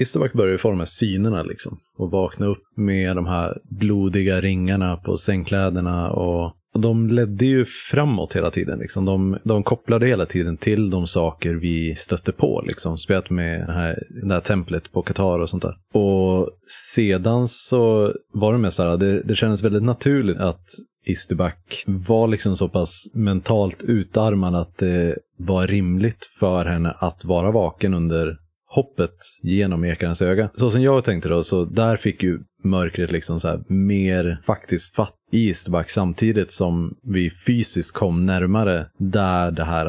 Isterback 0.00 0.32
börjar 0.32 0.52
ju 0.52 0.58
få 0.58 0.70
de 0.70 0.78
här 0.78 0.86
synerna 0.86 1.42
liksom. 1.42 1.78
Och 1.98 2.10
vakna 2.10 2.46
upp 2.46 2.62
med 2.76 3.16
de 3.16 3.26
här 3.26 3.58
blodiga 3.64 4.40
ringarna 4.40 4.96
på 4.96 5.16
sängkläderna 5.16 6.10
och 6.10 6.56
och 6.74 6.80
de 6.80 7.08
ledde 7.08 7.46
ju 7.46 7.64
framåt 7.64 8.36
hela 8.36 8.50
tiden. 8.50 8.78
Liksom. 8.78 9.04
De, 9.04 9.38
de 9.44 9.62
kopplade 9.62 10.06
hela 10.06 10.26
tiden 10.26 10.56
till 10.56 10.90
de 10.90 11.06
saker 11.06 11.54
vi 11.54 11.94
stötte 11.94 12.32
på. 12.32 12.62
Liksom. 12.66 12.98
Spelat 12.98 13.30
med 13.30 13.66
det 13.66 13.72
här, 13.72 14.02
det 14.22 14.34
här 14.34 14.40
templet 14.40 14.92
på 14.92 15.02
Qatar 15.02 15.38
och 15.38 15.50
sånt 15.50 15.62
där. 15.62 15.76
Och 16.00 16.50
sedan 16.94 17.48
så 17.48 18.12
var 18.32 18.52
det 18.52 18.58
med 18.58 18.72
så 18.72 18.82
här, 18.82 18.96
det, 18.96 19.22
det 19.22 19.34
kändes 19.34 19.62
väldigt 19.62 19.82
naturligt 19.82 20.38
att 20.38 20.64
Isterback 21.06 21.84
var 21.86 22.28
liksom 22.28 22.56
så 22.56 22.68
pass 22.68 23.10
mentalt 23.14 23.82
utarmad 23.82 24.54
att 24.54 24.78
det 24.78 25.18
var 25.38 25.66
rimligt 25.66 26.30
för 26.40 26.64
henne 26.64 26.96
att 26.98 27.24
vara 27.24 27.50
vaken 27.50 27.94
under 27.94 28.36
hoppet 28.70 29.16
genom 29.42 29.84
ekarens 29.84 30.22
öga. 30.22 30.50
Så 30.54 30.70
som 30.70 30.82
jag 30.82 31.04
tänkte 31.04 31.28
då, 31.28 31.42
så 31.42 31.64
där 31.64 31.96
fick 31.96 32.22
ju 32.22 32.38
mörkret 32.64 33.12
liksom 33.12 33.40
så 33.40 33.48
här 33.48 33.62
mer 33.68 34.40
faktiskt 34.46 34.94
fatt 34.94 35.14
i 35.32 35.48
Easterback 35.48 35.90
samtidigt 35.90 36.52
som 36.52 36.94
vi 37.02 37.30
fysiskt 37.30 37.94
kom 37.94 38.26
närmare 38.26 38.86
där 38.98 39.50
det 39.50 39.64
här, 39.64 39.84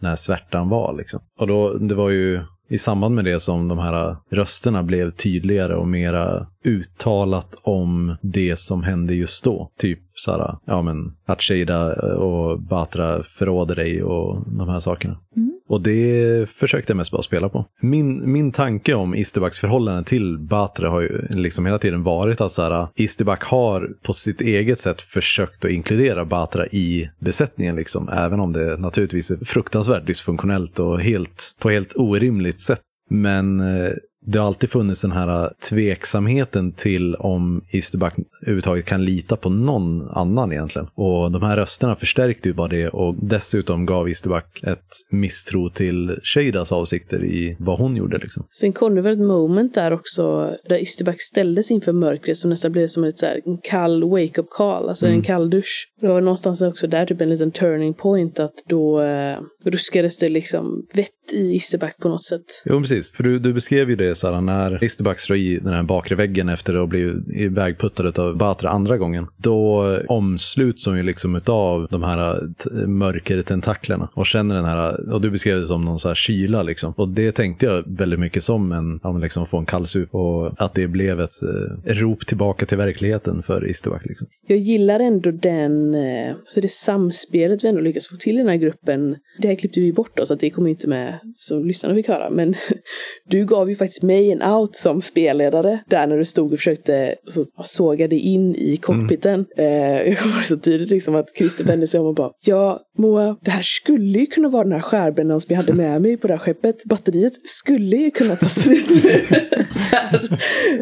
den 0.00 0.08
här 0.08 0.16
svärtan 0.16 0.68
var. 0.68 0.96
Liksom. 0.96 1.20
Och 1.38 1.46
då, 1.46 1.74
det 1.74 1.94
var 1.94 2.10
ju 2.10 2.40
i 2.68 2.78
samband 2.78 3.14
med 3.14 3.24
det 3.24 3.40
som 3.40 3.68
de 3.68 3.78
här 3.78 4.16
rösterna 4.30 4.82
blev 4.82 5.10
tydligare 5.10 5.76
och 5.76 5.88
mera 5.88 6.46
uttalat 6.66 7.54
om 7.62 8.16
det 8.22 8.56
som 8.56 8.82
hände 8.82 9.14
just 9.14 9.44
då. 9.44 9.70
Typ 9.78 9.98
såhär, 10.14 10.58
ja 10.64 10.82
men 10.82 11.12
att 11.26 11.42
Shada 11.42 11.92
och 12.16 12.60
Batra 12.60 13.22
förråder 13.22 13.76
dig 13.76 14.02
och 14.02 14.42
de 14.58 14.68
här 14.68 14.80
sakerna. 14.80 15.18
Mm. 15.36 15.52
Och 15.68 15.82
det 15.82 16.50
försökte 16.50 16.90
jag 16.90 16.96
mest 16.96 17.10
bara 17.10 17.22
spela 17.22 17.48
på. 17.48 17.66
Min, 17.80 18.32
min 18.32 18.52
tanke 18.52 18.94
om 18.94 19.14
Isterbacks 19.14 19.58
förhållande 19.58 20.04
till 20.04 20.38
Batra 20.38 20.90
har 20.90 21.00
ju 21.00 21.26
liksom 21.30 21.66
hela 21.66 21.78
tiden 21.78 22.02
varit 22.02 22.40
att 22.40 22.52
så 22.52 22.62
här, 22.62 22.88
Isterback 22.94 23.44
har 23.44 23.90
på 24.02 24.12
sitt 24.12 24.40
eget 24.40 24.78
sätt 24.78 25.02
försökt 25.02 25.64
att 25.64 25.70
inkludera 25.70 26.24
Batra 26.24 26.66
i 26.66 27.10
besättningen, 27.20 27.76
liksom, 27.76 28.08
även 28.08 28.40
om 28.40 28.52
det 28.52 28.76
naturligtvis 28.76 29.30
är 29.30 29.44
fruktansvärt 29.44 30.06
dysfunktionellt 30.06 30.78
och 30.78 31.00
helt, 31.00 31.56
på 31.60 31.70
helt 31.70 31.92
orimligt 31.96 32.60
sätt. 32.60 32.80
Men 33.10 33.60
eh, 33.60 33.90
det 34.26 34.38
har 34.38 34.46
alltid 34.46 34.70
funnits 34.70 35.02
den 35.02 35.12
här 35.12 35.52
tveksamheten 35.68 36.72
till 36.72 37.14
om 37.14 37.64
Easterback 37.70 38.14
överhuvudtaget 38.42 38.84
kan 38.84 39.04
lita 39.04 39.36
på 39.36 39.50
någon 39.50 40.08
annan 40.08 40.52
egentligen. 40.52 40.88
Och 40.94 41.32
de 41.32 41.42
här 41.42 41.56
rösterna 41.56 41.96
förstärkte 41.96 42.48
ju 42.48 42.54
bara 42.54 42.68
det 42.68 42.88
och 42.88 43.14
dessutom 43.22 43.86
gav 43.86 44.08
Easterback 44.08 44.62
ett 44.62 44.86
misstro 45.10 45.68
till 45.68 46.18
Shadas 46.22 46.72
avsikter 46.72 47.24
i 47.24 47.56
vad 47.58 47.78
hon 47.78 47.96
gjorde. 47.96 48.18
Liksom. 48.18 48.46
Sen 48.50 48.72
kom 48.72 48.94
det 48.94 49.02
väl 49.02 49.12
ett 49.12 49.26
moment 49.26 49.74
där 49.74 49.92
också 49.92 50.52
där 50.68 50.76
Easterback 50.76 51.20
ställdes 51.20 51.70
inför 51.70 51.92
mörkret 51.92 52.38
som 52.38 52.50
nästan 52.50 52.72
blev 52.72 52.86
som 52.86 53.04
ett 53.04 53.18
så 53.18 53.26
här, 53.26 53.40
en 53.44 53.58
kall 53.58 54.04
wake-up 54.04 54.46
call, 54.50 54.88
alltså 54.88 55.06
en 55.06 55.22
kall 55.22 55.50
dusch. 55.50 55.88
Det 56.00 56.06
var 56.06 56.20
någonstans 56.20 56.62
också 56.62 56.86
där 56.86 57.06
typ 57.06 57.20
en 57.20 57.28
liten 57.28 57.50
turning 57.50 57.94
point 57.94 58.40
att 58.40 58.54
då 58.68 59.02
eh, 59.02 59.38
ruskades 59.64 60.18
det 60.18 60.28
liksom 60.28 60.82
vett 60.94 61.10
i 61.32 61.52
Easterback 61.52 61.96
på 61.98 62.08
något 62.08 62.24
sätt. 62.24 62.62
Jo, 62.64 62.80
precis. 62.80 63.12
För 63.16 63.22
du, 63.22 63.38
du 63.38 63.52
beskrev 63.52 63.90
ju 63.90 63.96
det 63.96 64.14
så 64.16 64.32
här, 64.32 64.40
när 64.40 64.78
Listerback 64.80 65.18
slår 65.18 65.38
i 65.38 65.58
den 65.58 65.72
här 65.72 65.82
bakre 65.82 66.14
väggen 66.14 66.48
efter 66.48 66.74
att 66.74 66.80
ha 66.80 66.86
blivit 66.86 67.28
ivägputtad 67.28 68.18
av 68.18 68.36
Batra 68.36 68.70
andra 68.70 68.98
gången. 68.98 69.26
Då 69.36 69.98
omsluts 70.08 70.86
hon 70.86 70.96
ju 70.96 71.02
liksom 71.02 71.40
av 71.46 71.86
de 71.90 72.02
här 72.02 72.34
eh, 72.34 72.40
t- 72.50 72.86
mörkertentaklerna 72.86 74.08
och 74.14 74.26
känner 74.26 74.54
den 74.54 74.64
här, 74.64 75.10
och 75.12 75.20
du 75.20 75.30
beskrev 75.30 75.60
det 75.60 75.66
som 75.66 75.84
någon 75.84 75.98
så 75.98 76.08
här 76.08 76.14
kyla 76.14 76.62
liksom. 76.62 76.92
Och 76.96 77.08
det 77.08 77.32
tänkte 77.32 77.66
jag 77.66 77.84
väldigt 77.86 78.20
mycket 78.20 78.42
som 78.42 78.72
en, 78.72 79.00
ja 79.02 79.12
men 79.12 79.20
liksom 79.22 79.46
få 79.46 79.58
en 79.58 79.66
kallsup 79.66 80.14
och 80.14 80.52
att 80.62 80.74
det 80.74 80.88
blev 80.88 81.20
ett 81.20 81.42
eh, 81.42 81.94
rop 81.94 82.26
tillbaka 82.26 82.66
till 82.66 82.78
verkligheten 82.78 83.42
för 83.42 83.66
Easterback 83.68 84.06
liksom. 84.06 84.26
Jag 84.46 84.58
gillar 84.58 85.00
ändå 85.00 85.30
den, 85.30 85.94
eh, 85.94 86.34
så 86.44 86.60
det 86.60 86.70
samspelet 86.70 87.64
vi 87.64 87.68
ändå 87.68 87.80
lyckas 87.80 88.06
få 88.08 88.16
till 88.16 88.34
i 88.34 88.38
den 88.38 88.48
här 88.48 88.56
gruppen. 88.56 89.16
Det 89.42 89.48
här 89.48 89.54
klippte 89.54 89.80
vi 89.80 89.92
bort 89.92 90.16
då, 90.16 90.26
så 90.26 90.34
att 90.34 90.40
det 90.40 90.50
kommer 90.50 90.70
inte 90.70 90.88
med 90.88 91.18
som 91.36 91.64
lyssnarna 91.64 91.94
fick 91.94 92.08
höra. 92.08 92.30
Men 92.30 92.54
du 93.28 93.44
gav 93.44 93.68
ju 93.68 93.76
faktiskt 93.76 94.02
mig 94.06 94.32
en 94.32 94.42
out 94.42 94.76
som 94.76 95.00
spelledare 95.00 95.80
där 95.88 96.06
när 96.06 96.16
du 96.16 96.24
stod 96.24 96.52
och 96.52 96.58
försökte 96.58 97.14
så, 97.28 97.46
sågade 97.64 98.16
in 98.16 98.54
i 98.56 98.76
cockpiten. 98.76 99.46
Eh, 99.56 99.66
jag 100.08 100.18
kommer 100.18 100.42
så 100.42 100.56
tydligt 100.56 100.90
liksom 100.90 101.14
att 101.14 101.36
Christer 101.36 101.64
vände 101.64 101.86
sig 101.86 102.00
om 102.00 102.06
och 102.06 102.14
bara 102.14 102.30
Ja, 102.44 102.80
Moa, 102.98 103.36
det 103.42 103.50
här 103.50 103.62
skulle 103.62 104.18
ju 104.18 104.26
kunna 104.26 104.48
vara 104.48 104.64
den 104.64 104.72
här 104.72 104.80
skärbrännaren 104.80 105.40
som 105.40 105.54
jag 105.54 105.62
hade 105.62 105.72
med 105.72 106.02
mig 106.02 106.16
på 106.16 106.26
det 106.26 106.34
här 106.34 106.38
skeppet. 106.38 106.84
Batteriet 106.84 107.32
skulle 107.46 107.96
ju 107.96 108.10
kunna 108.10 108.36
ta 108.36 108.48
slut 108.48 109.04
nu. 109.04 109.26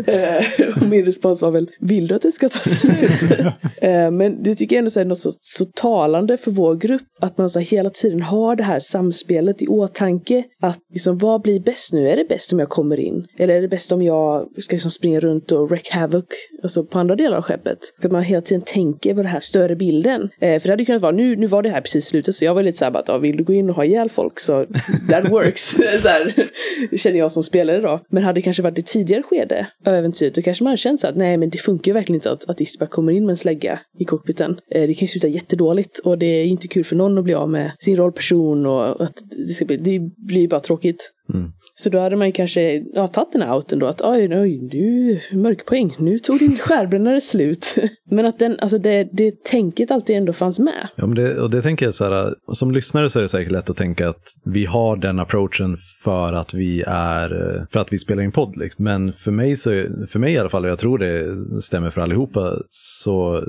Eh, 0.07 0.69
och 0.77 0.83
min 0.83 1.05
respons 1.05 1.43
var 1.43 1.51
väl, 1.51 1.71
vill 1.81 2.07
du 2.07 2.15
att 2.15 2.23
det 2.23 2.33
ska 2.33 2.49
ta 2.49 2.59
slut? 2.59 3.31
Eh, 3.77 4.11
men 4.11 4.43
det 4.43 4.55
tycker 4.55 4.77
jag 4.77 4.85
ändå 4.87 5.01
är 5.01 5.05
något 5.05 5.19
så, 5.19 5.31
så 5.41 5.65
talande 5.65 6.37
för 6.37 6.51
vår 6.51 6.75
grupp, 6.75 7.03
att 7.21 7.39
man 7.39 7.51
så 7.51 7.59
här, 7.59 7.67
hela 7.67 7.91
tiden 7.91 8.23
har 8.23 8.57
det 8.57 8.63
här 8.63 8.81
samspelet 8.81 9.63
i 9.63 9.67
åtanke. 9.67 10.45
Att 10.63 10.79
liksom, 10.93 11.19
vad 11.19 11.43
blir 11.43 11.61
bäst 11.61 11.93
nu? 11.93 12.09
Är 12.09 12.17
det 12.17 12.25
bäst 12.29 12.53
om 12.53 12.59
jag 12.59 12.69
kommer 12.69 13.01
in? 13.01 13.14
Eller 13.39 13.57
är 13.57 13.63
det 13.63 13.69
bäst 13.69 13.93
om 13.93 14.03
jag 14.03 14.49
ska 14.59 14.75
liksom 14.75 14.91
springa 14.91 15.21
runt 15.21 15.53
och 15.53 15.69
wreck 15.71 15.91
havoc 15.91 16.25
alltså 16.63 16.85
på 16.85 16.99
andra 16.99 17.17
delar 17.17 17.37
av 17.37 17.43
skeppet? 17.43 17.79
Att 18.03 18.13
man 18.13 18.23
hela 18.23 18.41
tiden 18.41 18.63
tänker 18.67 19.15
på 19.15 19.17
den 19.17 19.31
här 19.31 19.41
större 19.41 19.77
bilden. 19.77 20.31
Eh, 20.41 20.61
för 20.61 20.69
det 20.69 20.73
hade 20.73 20.85
kunnat 20.85 21.03
vara, 21.03 21.13
nu, 21.13 21.37
nu 21.37 21.47
var 21.47 21.63
det 21.63 21.71
här 21.71 21.81
precis 21.81 22.07
slutet, 22.07 22.35
så 22.35 22.45
jag 22.45 22.55
var 22.55 22.63
lite 22.63 22.79
såhär 22.79 22.97
att, 22.97 23.23
vill 23.23 23.37
du 23.37 23.45
gå 23.45 23.53
in 23.53 23.71
och 23.71 23.77
ha 23.77 23.85
ihjäl 23.85 24.11
folk 24.11 24.41
så 24.41 24.67
that 25.11 25.31
works. 25.31 25.71
så 26.03 26.09
här, 26.09 26.35
känner 26.97 27.19
jag 27.19 27.33
som 27.33 27.43
spelare 27.43 27.81
då. 27.81 28.01
Men 28.09 28.23
hade 28.23 28.39
det 28.39 28.43
kanske 28.43 28.63
varit 28.63 28.79
i 28.79 28.83
tidigare 28.83 29.23
skede 29.23 29.67
av 29.87 29.95
äventyret, 29.95 30.35
då 30.35 30.43
kanske 30.43 30.65
man 30.65 30.71
hade 30.71 30.79
känt 30.79 31.01
så 31.01 31.07
att 31.07 31.17
nej 31.17 31.37
men 31.37 31.51
det 31.51 31.59
funkar 31.59 31.91
ju 31.91 31.95
verkligen 31.95 32.17
inte 32.17 32.31
att, 32.31 32.51
att 32.51 32.61
Isbak 32.61 32.91
kommer 32.91 33.13
in 33.13 33.27
med 33.27 33.33
en 33.33 33.37
slägga 33.37 33.81
i 33.99 34.05
cockpiten. 34.05 34.59
Eh, 34.71 34.87
det 34.87 34.95
kan 34.95 35.07
ju 35.07 35.09
sluta 35.09 35.29
jättedåligt 35.29 35.99
och 35.99 36.19
det 36.19 36.27
är 36.27 36.45
inte 36.45 36.69
kul 36.69 36.85
för 36.85 36.97
någon 36.97 37.19
att 37.19 37.25
bli 37.25 37.35
av 37.35 37.51
med 37.51 37.71
sin 37.79 37.97
rollperson 37.97 38.67
och 38.67 39.03
att 39.03 39.15
det, 39.49 39.55
ska 39.55 39.65
bli, 39.65 39.77
det 39.77 40.01
blir 40.17 40.41
ju 40.41 40.49
bara 40.49 40.61
tråkigt. 40.61 41.11
Mm. 41.35 41.53
Så 41.75 41.91
då 41.91 41.99
hade 41.99 42.17
man 42.17 42.27
ju 42.27 42.33
kanske 42.33 42.83
ja, 42.95 43.07
tagit 43.07 43.33
den 43.33 43.43
här 43.43 43.57
outen 43.57 43.79
då 43.79 43.87
att 43.87 44.01
oj, 44.01 44.39
oj, 44.41 44.69
du 44.71 45.19
mörkpoäng, 45.39 45.95
nu 45.99 46.19
tog 46.19 46.39
din 46.39 46.59
skärbrännare 46.59 47.21
slut. 47.21 47.75
Men 48.11 48.27
att 48.27 48.39
den, 48.39 48.57
alltså 48.61 48.79
det, 48.79 49.09
det 49.13 49.45
tänket 49.45 49.91
alltid 49.91 50.17
ändå 50.17 50.33
fanns 50.33 50.59
med. 50.59 50.89
Ja, 50.97 51.07
men 51.07 51.15
det, 51.15 51.41
och 51.41 51.51
det 51.51 51.63
tänker 51.63 51.87
jag 51.87 51.95
så 51.95 52.05
här, 52.05 52.35
som 52.53 52.73
lyssnare 52.73 53.11
så 53.11 53.19
är 53.19 53.23
det 53.23 53.29
säkert 53.29 53.53
lätt 53.53 53.71
att 53.71 53.77
tänka 53.77 54.09
att 54.09 54.23
vi 54.45 54.65
har 54.65 54.97
den 54.97 55.19
approachen 55.19 55.77
för 56.05 56.33
att 56.33 56.55
vi 56.55 56.85
är, 56.87 57.29
för 57.73 57.81
att 57.81 57.93
vi 57.93 57.99
spelar 57.99 58.23
in 58.23 58.33
podd. 58.33 58.57
Liksom. 58.57 58.85
Men 58.85 59.13
för 59.13 59.31
mig, 59.31 59.57
så, 59.57 59.71
för 60.09 60.19
mig 60.19 60.33
i 60.33 60.39
alla 60.39 60.49
fall, 60.49 60.65
och 60.65 60.71
jag 60.71 60.79
tror 60.79 60.99
det 60.99 61.37
stämmer 61.63 61.91
för 61.91 62.01
allihopa, 62.01 62.57
så 62.71 63.45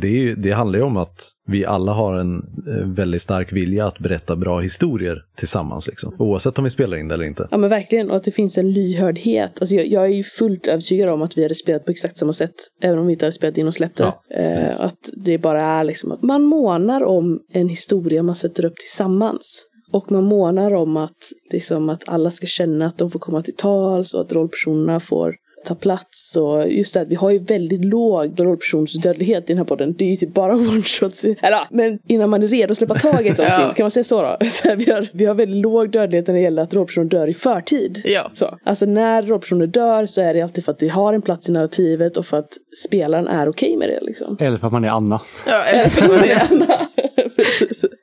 det, 0.00 0.34
det 0.34 0.50
handlar 0.50 0.78
ju 0.78 0.84
om 0.84 0.96
att 0.96 1.30
vi 1.46 1.66
alla 1.66 1.92
har 1.92 2.14
en 2.14 2.36
eh, 2.68 2.86
väldigt 2.86 3.20
stark 3.20 3.52
vilja 3.52 3.86
att 3.86 3.98
berätta 3.98 4.36
bra 4.36 4.60
historier 4.60 5.22
tillsammans. 5.36 5.86
Liksom. 5.86 6.14
Oavsett 6.18 6.58
om 6.58 6.64
vi 6.64 6.70
spelar 6.70 6.96
in 6.96 7.08
det 7.08 7.16
eller 7.20 7.28
inte. 7.28 7.48
Ja 7.50 7.58
men 7.58 7.70
verkligen, 7.70 8.10
och 8.10 8.16
att 8.16 8.24
det 8.24 8.30
finns 8.30 8.58
en 8.58 8.72
lyhördhet. 8.72 9.60
Alltså 9.60 9.74
jag, 9.74 9.86
jag 9.86 10.04
är 10.04 10.08
ju 10.08 10.22
fullt 10.22 10.66
övertygad 10.66 11.08
om 11.08 11.22
att 11.22 11.38
vi 11.38 11.42
hade 11.42 11.54
spelat 11.54 11.84
på 11.84 11.90
exakt 11.90 12.18
samma 12.18 12.32
sätt, 12.32 12.54
även 12.82 12.98
om 12.98 13.06
vi 13.06 13.12
inte 13.12 13.24
hade 13.24 13.32
spelat 13.32 13.58
in 13.58 13.66
och 13.66 13.74
släppt 13.74 13.96
det. 13.96 14.04
Ja, 14.04 14.22
eh, 14.36 14.80
att 14.80 15.10
det 15.24 15.38
bara 15.38 15.62
är 15.62 15.84
liksom 15.84 16.12
att 16.12 16.22
man 16.22 16.42
månar 16.42 17.02
om 17.02 17.40
en 17.52 17.68
historia 17.68 18.22
man 18.22 18.34
sätter 18.34 18.64
upp 18.64 18.76
tillsammans. 18.76 19.66
Och 19.92 20.12
man 20.12 20.24
månar 20.24 20.74
om 20.74 20.96
att, 20.96 21.16
liksom, 21.50 21.88
att 21.88 22.08
alla 22.08 22.30
ska 22.30 22.46
känna 22.46 22.86
att 22.86 22.98
de 22.98 23.10
får 23.10 23.18
komma 23.18 23.42
till 23.42 23.56
tals 23.56 24.14
och 24.14 24.20
att 24.20 24.32
rollpersonerna 24.32 25.00
får 25.00 25.34
ta 25.64 25.74
plats 25.74 26.36
och 26.36 26.68
just 26.72 26.94
det 26.94 27.00
att 27.00 27.08
vi 27.08 27.14
har 27.14 27.30
ju 27.30 27.38
väldigt 27.38 27.84
låg 27.84 28.40
rollpersonsdödlighet 28.40 29.44
i 29.44 29.46
den 29.46 29.58
här 29.58 29.64
podden. 29.64 29.94
Det 29.98 30.04
är 30.04 30.08
ju 30.08 30.16
typ 30.16 30.34
bara 30.34 30.52
one-shots. 30.54 31.36
Eller 31.42 31.58
men 31.70 31.98
innan 32.08 32.30
man 32.30 32.42
är 32.42 32.48
redo 32.48 32.72
att 32.72 32.78
släppa 32.78 32.94
taget 32.94 33.38
om 33.38 33.44
Ja. 33.50 33.50
sin, 33.50 33.74
kan 33.76 33.84
man 33.84 33.90
säga 33.90 34.04
så 34.04 34.22
då? 34.22 34.36
Så 34.50 34.68
här, 34.68 34.76
vi, 34.76 34.92
har, 34.92 35.08
vi 35.12 35.24
har 35.26 35.34
väldigt 35.34 35.62
låg 35.62 35.90
dödlighet 35.90 36.26
när 36.26 36.34
det 36.34 36.40
gäller 36.40 36.62
att 36.62 36.74
rollpersoner 36.74 37.08
dör 37.08 37.28
i 37.28 37.34
förtid. 37.34 38.02
Ja. 38.04 38.30
Så. 38.34 38.58
Alltså 38.64 38.86
när 38.86 39.22
rollpersoner 39.22 39.66
dör 39.66 40.06
så 40.06 40.20
är 40.20 40.34
det 40.34 40.42
alltid 40.42 40.64
för 40.64 40.72
att 40.72 40.82
vi 40.82 40.88
har 40.88 41.14
en 41.14 41.22
plats 41.22 41.48
i 41.48 41.52
narrativet 41.52 42.16
och 42.16 42.26
för 42.26 42.36
att 42.38 42.52
spelaren 42.86 43.28
är 43.28 43.48
okej 43.48 43.76
med 43.76 43.88
det 43.88 43.98
liksom. 44.02 44.36
Eller 44.40 44.56
för 44.58 44.66
att 44.66 44.72
man 44.72 44.84
är 44.84 44.88
Anna. 44.90 45.20
Ja, 45.46 45.62
eller 45.64 45.90
för 45.90 46.08
man 46.08 46.24
är 46.24 46.42
Anna. 46.50 46.86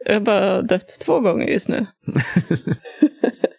Jag 0.06 0.14
har 0.14 0.20
bara 0.20 0.62
dött 0.62 0.98
två 1.06 1.20
gånger 1.20 1.48
just 1.48 1.68
nu. 1.68 1.86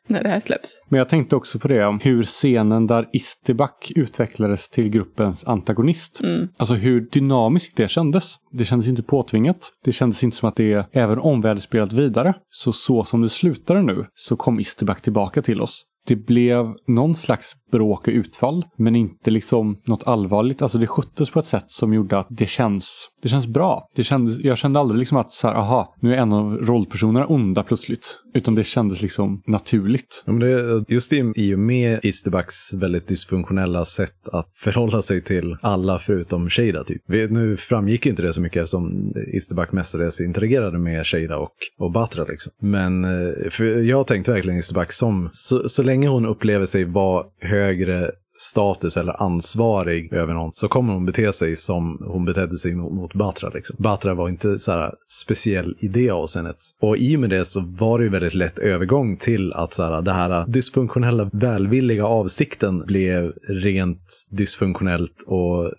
När 0.09 0.23
det 0.23 0.29
här 0.29 0.41
släpps. 0.41 0.85
Men 0.89 0.99
jag 0.99 1.09
tänkte 1.09 1.37
också 1.37 1.59
på 1.59 1.69
det, 1.69 1.99
hur 2.03 2.25
scenen 2.25 2.87
där 2.87 3.09
Isterback 3.13 3.93
utvecklades 3.97 4.69
till 4.69 4.89
gruppens 4.89 5.45
antagonist. 5.45 6.21
Mm. 6.21 6.49
Alltså 6.57 6.75
hur 6.75 7.01
dynamiskt 7.01 7.77
det 7.77 7.89
kändes. 7.89 8.37
Det 8.53 8.65
kändes 8.65 8.89
inte 8.89 9.03
påtvingat. 9.03 9.73
Det 9.85 9.93
kändes 9.93 10.25
inte 10.25 10.37
som 10.37 10.49
att 10.49 10.57
det, 10.57 10.89
även 10.93 11.19
om 11.19 11.41
vi 11.41 11.49
hade 11.49 11.61
spelat 11.61 11.93
vidare, 11.93 12.35
så 12.51 12.73
så 12.73 13.05
som 13.05 13.23
det 13.23 13.29
slutade 13.29 13.83
nu, 13.83 14.07
så 14.15 14.37
kom 14.37 14.61
Isterback 14.61 15.03
tillbaka 15.03 15.43
till 15.43 15.61
oss. 15.61 15.85
Det 16.07 16.17
blev 16.17 16.75
någon 16.87 17.15
slags 17.15 17.53
bråk 17.73 18.09
och 18.09 18.15
utfall, 18.15 18.65
men 18.79 18.97
inte 18.97 19.31
liksom 19.31 19.81
något 19.87 20.07
allvarligt. 20.07 20.63
Alltså 20.63 20.79
det 20.79 20.87
sköttes 20.87 21.31
på 21.31 21.39
ett 21.39 21.45
sätt 21.45 21.71
som 21.71 21.93
gjorde 21.93 22.19
att 22.19 22.27
det 22.31 22.47
känns, 22.47 23.09
det 23.23 23.29
känns 23.29 23.47
bra. 23.47 23.89
Det 23.97 24.05
kändes, 24.05 24.45
jag 24.45 24.59
kände 24.59 24.81
aldrig 24.81 24.99
liksom 24.99 25.19
att 25.19 25.31
så 25.31 25.49
här, 25.49 25.55
aha, 25.55 25.95
nu 26.01 26.15
är 26.15 26.19
en 26.19 26.33
av 26.33 26.57
rollpersonerna 26.57 27.27
onda 27.27 27.63
plötsligt. 27.63 28.21
Utan 28.35 28.55
det 28.55 28.65
kändes 28.65 29.03
liksom 29.03 29.43
naturligt. 29.47 30.23
Ja, 30.27 30.33
men 30.33 30.41
det, 30.41 30.85
just 30.89 31.13
i, 31.13 31.33
i 31.37 31.55
och 31.55 31.59
med 31.59 32.01
Easterbacks 32.03 32.75
väldigt 32.75 33.09
dysfunktionella 33.09 33.85
sätt 33.85 34.29
att 34.33 34.49
förhålla 34.55 35.03
sig 35.03 35.23
till 35.23 35.57
alla 35.61 35.99
förutom 35.99 36.51
Shada. 36.51 36.85
Typ. 36.85 37.03
Vi, 37.07 37.29
nu 37.29 37.57
framgick 37.57 38.07
ju 38.07 38.11
inte 38.11 38.23
det 38.23 38.33
så 38.33 38.41
mycket 38.41 38.63
eftersom 38.63 39.13
Easterback 39.35 39.73
mestadels 39.73 40.21
interagerade 40.21 40.79
med 40.79 41.07
Shada 41.07 41.37
och, 41.37 41.55
och 41.79 41.93
Batra. 41.93 42.25
Liksom. 42.25 42.53
Men 42.63 43.05
eh, 43.05 43.51
för 43.51 43.65
jag 43.65 44.07
tänkte 44.07 44.33
verkligen 44.33 44.57
Easterback 44.57 44.93
som, 44.93 45.29
så, 45.33 45.69
så 45.69 45.83
länge 45.83 46.09
hon 46.09 46.27
upplever 46.27 46.67
sig 46.67 46.85
vara 46.85 47.25
högre 47.41 48.11
status 48.39 48.97
eller 48.97 49.23
ansvarig 49.23 50.13
över 50.13 50.35
någon 50.35 50.51
så 50.55 50.69
kommer 50.69 50.93
hon 50.93 51.07
bete 51.07 51.33
sig 51.33 51.57
som 51.57 52.03
hon 52.07 52.25
betedde 52.25 52.59
sig 52.59 52.75
mot, 52.75 52.93
mot 52.93 53.15
Batra. 53.15 53.51
Liksom. 53.55 53.77
Batra 53.79 54.15
var 54.15 54.29
inte 54.29 54.59
så 54.59 54.73
här 54.73 54.95
speciell 55.23 55.77
i 55.79 55.89
det 55.89 56.11
avseendet. 56.11 56.57
Och 56.81 56.97
i 56.97 57.17
och 57.17 57.21
med 57.21 57.31
det 57.31 57.45
så 57.45 57.61
var 57.61 57.99
det 57.99 58.05
ju 58.05 58.11
väldigt 58.11 58.35
lätt 58.35 58.59
övergång 58.59 59.17
till 59.17 59.53
att 59.53 59.75
så 59.75 59.83
här, 59.83 60.03
det 60.03 60.13
här 60.13 60.47
dysfunktionella 60.47 61.31
välvilliga 61.33 62.07
avsikten 62.07 62.79
blev 62.87 63.33
rent 63.49 64.27
dysfunktionellt 64.31 65.23
och 65.27 65.73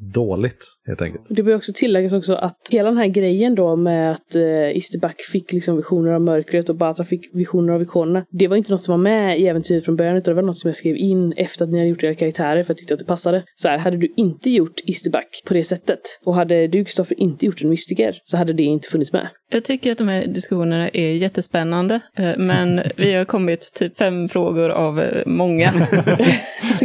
dåligt 0.00 0.64
helt 0.86 1.02
enkelt. 1.02 1.26
Det 1.30 1.42
bör 1.42 1.54
också 1.54 1.72
tilläggas 1.74 2.12
också 2.12 2.34
att 2.34 2.58
hela 2.70 2.88
den 2.88 2.98
här 2.98 3.06
grejen 3.06 3.54
då 3.54 3.76
med 3.76 4.10
att 4.10 4.34
eh, 4.34 4.76
Isterback 4.76 5.20
fick 5.20 5.52
liksom 5.52 5.76
visioner 5.76 6.12
av 6.12 6.20
mörkret 6.20 6.68
och 6.68 6.76
Batra 6.76 7.04
fick 7.04 7.34
visioner 7.34 7.72
av 7.72 7.82
ikonerna. 7.82 8.24
Det 8.30 8.48
var 8.48 8.56
inte 8.56 8.72
något 8.72 8.82
som 8.82 8.92
var 8.92 8.98
med 8.98 9.40
i 9.40 9.46
äventyret 9.46 9.84
från 9.84 9.96
början 9.96 10.16
utan 10.16 10.34
det 10.34 10.42
var 10.42 10.46
något 10.46 10.58
som 10.58 10.68
jag 10.68 10.76
skrev 10.76 10.96
in 10.96 11.32
efter 11.36 11.64
att 11.64 11.70
ni 11.70 11.78
hade 11.78 11.90
gjort 11.90 12.02
era 12.02 12.14
karaktärer 12.14 12.62
för 12.62 12.72
att 12.72 12.78
tyckte 12.78 12.94
att 12.94 13.00
det 13.00 13.06
passade. 13.06 13.42
Så 13.54 13.68
här, 13.68 13.78
hade 13.78 13.96
du 13.96 14.14
inte 14.16 14.50
gjort 14.50 14.80
Isterback 14.86 15.42
på 15.46 15.54
det 15.54 15.64
sättet 15.64 16.00
och 16.24 16.34
hade 16.34 16.66
du 16.66 16.84
Kristoffer 16.84 17.20
inte 17.20 17.46
gjort 17.46 17.62
en 17.62 17.70
mystiker 17.70 18.20
så 18.24 18.36
hade 18.36 18.52
det 18.52 18.62
inte 18.62 18.88
funnits 18.88 19.12
med. 19.12 19.28
Jag 19.50 19.64
tycker 19.64 19.92
att 19.92 19.98
de 19.98 20.08
här 20.08 20.26
diskussionerna 20.26 20.88
är 20.88 21.12
jättespännande, 21.12 22.00
eh, 22.18 22.38
men 22.38 22.82
vi 22.96 23.12
har 23.12 23.24
kommit 23.24 23.74
typ 23.74 23.98
fem 23.98 24.28
frågor 24.28 24.70
av 24.70 25.00
eh, 25.00 25.26
många. 25.26 25.72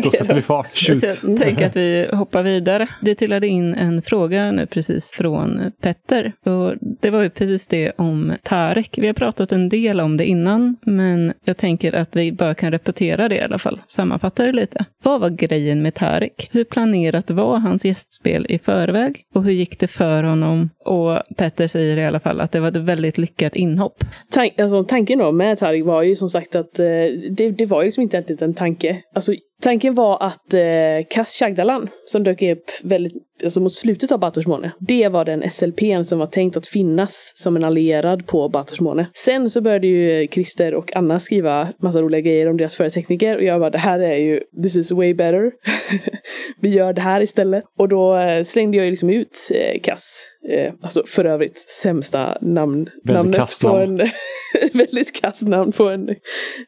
Då 0.04 0.12
sätter 0.12 0.36
vi 0.36 0.42
fart. 0.42 0.78
Så 0.78 0.94
Shoot. 0.94 1.24
jag 1.24 1.40
tänker 1.40 1.66
att 1.66 1.76
vi 1.76 2.10
hoppar 2.12 2.44
vidare. 2.44 2.88
Det 3.04 3.16
trillade 3.16 3.48
in 3.48 3.74
en 3.74 4.02
fråga 4.02 4.52
nu 4.52 4.66
precis 4.66 5.12
från 5.12 5.72
Petter. 5.82 6.34
Och 6.46 6.74
det 7.02 7.10
var 7.10 7.24
ju 7.24 7.30
precis 7.30 7.68
det 7.68 7.92
om 7.98 8.34
Tarek. 8.44 8.98
Vi 8.98 9.08
har 9.08 9.14
pratat 9.14 9.52
en 9.52 9.70
del 9.70 10.00
om 10.00 10.18
det 10.18 10.26
innan, 10.26 10.78
men 10.82 11.34
jag 11.46 11.58
tänker 11.58 11.94
att 11.94 12.16
vi 12.16 12.32
bara 12.32 12.56
kan 12.56 12.72
repetera 12.72 13.30
det 13.30 13.36
i 13.36 13.42
alla 13.42 13.58
fall. 13.58 13.80
Sammanfatta 13.88 14.46
det 14.46 14.52
lite. 14.52 14.86
Vad 15.04 15.22
var 15.22 15.30
grejen 15.30 15.82
med 15.82 15.96
Tarek? 15.96 16.50
Hur 16.52 16.64
planerat 16.64 17.32
var 17.32 17.58
hans 17.58 17.86
gästspel 17.86 18.46
i 18.50 18.60
förväg? 18.60 19.22
Och 19.34 19.44
hur 19.44 19.52
gick 19.52 19.80
det 19.80 19.88
för 19.88 20.24
honom? 20.24 20.70
Och 20.86 21.20
Petter 21.38 21.68
säger 21.68 21.98
i 21.98 22.06
alla 22.06 22.20
fall 22.20 22.42
att 22.42 22.52
det 22.52 22.60
var 22.60 22.68
ett 22.68 22.76
väldigt 22.76 23.18
lyckat 23.18 23.56
inhopp. 23.56 24.04
Tank, 24.32 24.60
alltså, 24.60 24.84
tanken 24.84 25.20
då 25.20 25.32
med 25.32 25.58
Tarek 25.58 25.86
var 25.86 26.04
ju 26.04 26.16
som 26.16 26.30
sagt 26.30 26.56
att 26.56 26.80
eh, 26.80 26.86
det, 27.32 27.52
det 27.52 27.66
var 27.66 27.82
ju 27.82 27.86
liksom 27.86 28.04
inte 28.04 28.18
riktigt 28.18 28.42
en 28.42 28.54
tanke. 28.54 28.98
Alltså, 29.16 29.34
tanken 29.64 29.94
var 29.94 30.24
att 30.24 30.54
eh, 30.54 30.62
Kas 31.10 31.36
Shagdalan, 31.36 31.90
som 32.06 32.24
dök 32.24 32.42
upp 32.42 32.72
väldigt, 32.84 33.14
alltså 33.44 33.60
mot 33.60 33.74
slutet 33.74 34.12
av 34.12 34.20
Batorsmåne, 34.20 34.72
det 34.80 35.08
var 35.08 35.26
den 35.26 35.50
SLPn 35.50 36.04
som 36.06 36.20
var 36.20 36.26
tänkt 36.26 36.58
att 36.58 36.68
finnas 36.68 37.34
som 37.36 37.56
en 37.56 37.64
allierad 37.64 38.28
på 38.28 38.50
Batorsmåne. 38.50 39.08
Sen 39.14 39.50
så 39.50 39.62
började 39.62 39.88
ju 39.88 40.28
Christer 40.28 40.74
och 40.74 40.96
Anna 40.96 41.20
skriva 41.20 41.68
massa 41.78 42.02
roliga 42.02 42.22
grejer 42.22 42.50
om 42.50 42.58
deras 42.58 42.76
förtekniker 42.76 43.38
och 43.38 43.44
jag 43.44 43.60
bara 43.60 43.70
det 43.70 43.78
här 43.78 44.00
är 44.00 44.18
ju, 44.18 44.40
this 44.64 44.76
is 44.76 44.92
way 44.92 45.14
better. 45.14 45.52
Vi 46.62 46.70
gör 46.70 46.94
det 46.94 47.02
här 47.02 47.22
istället. 47.22 47.64
Och 47.78 47.90
då 47.90 48.18
eh, 48.18 48.44
slängde 48.44 48.78
jag 48.78 48.86
ju 48.86 48.90
liksom 48.90 49.10
ut 49.10 49.50
eh, 49.54 49.82
Kass. 49.82 50.34
Eh, 50.50 50.72
alltså 50.82 51.04
för 51.08 51.26
övrigt 51.26 51.58
sämsta 51.58 52.38
namn, 52.42 52.90
Väldigt 53.04 53.38
namnet 53.38 53.60
på 53.62 53.68
en 53.68 54.10
väldigt 54.74 55.22
kass 55.22 55.42
namn 55.42 55.72
på 55.72 55.90
en 55.90 56.10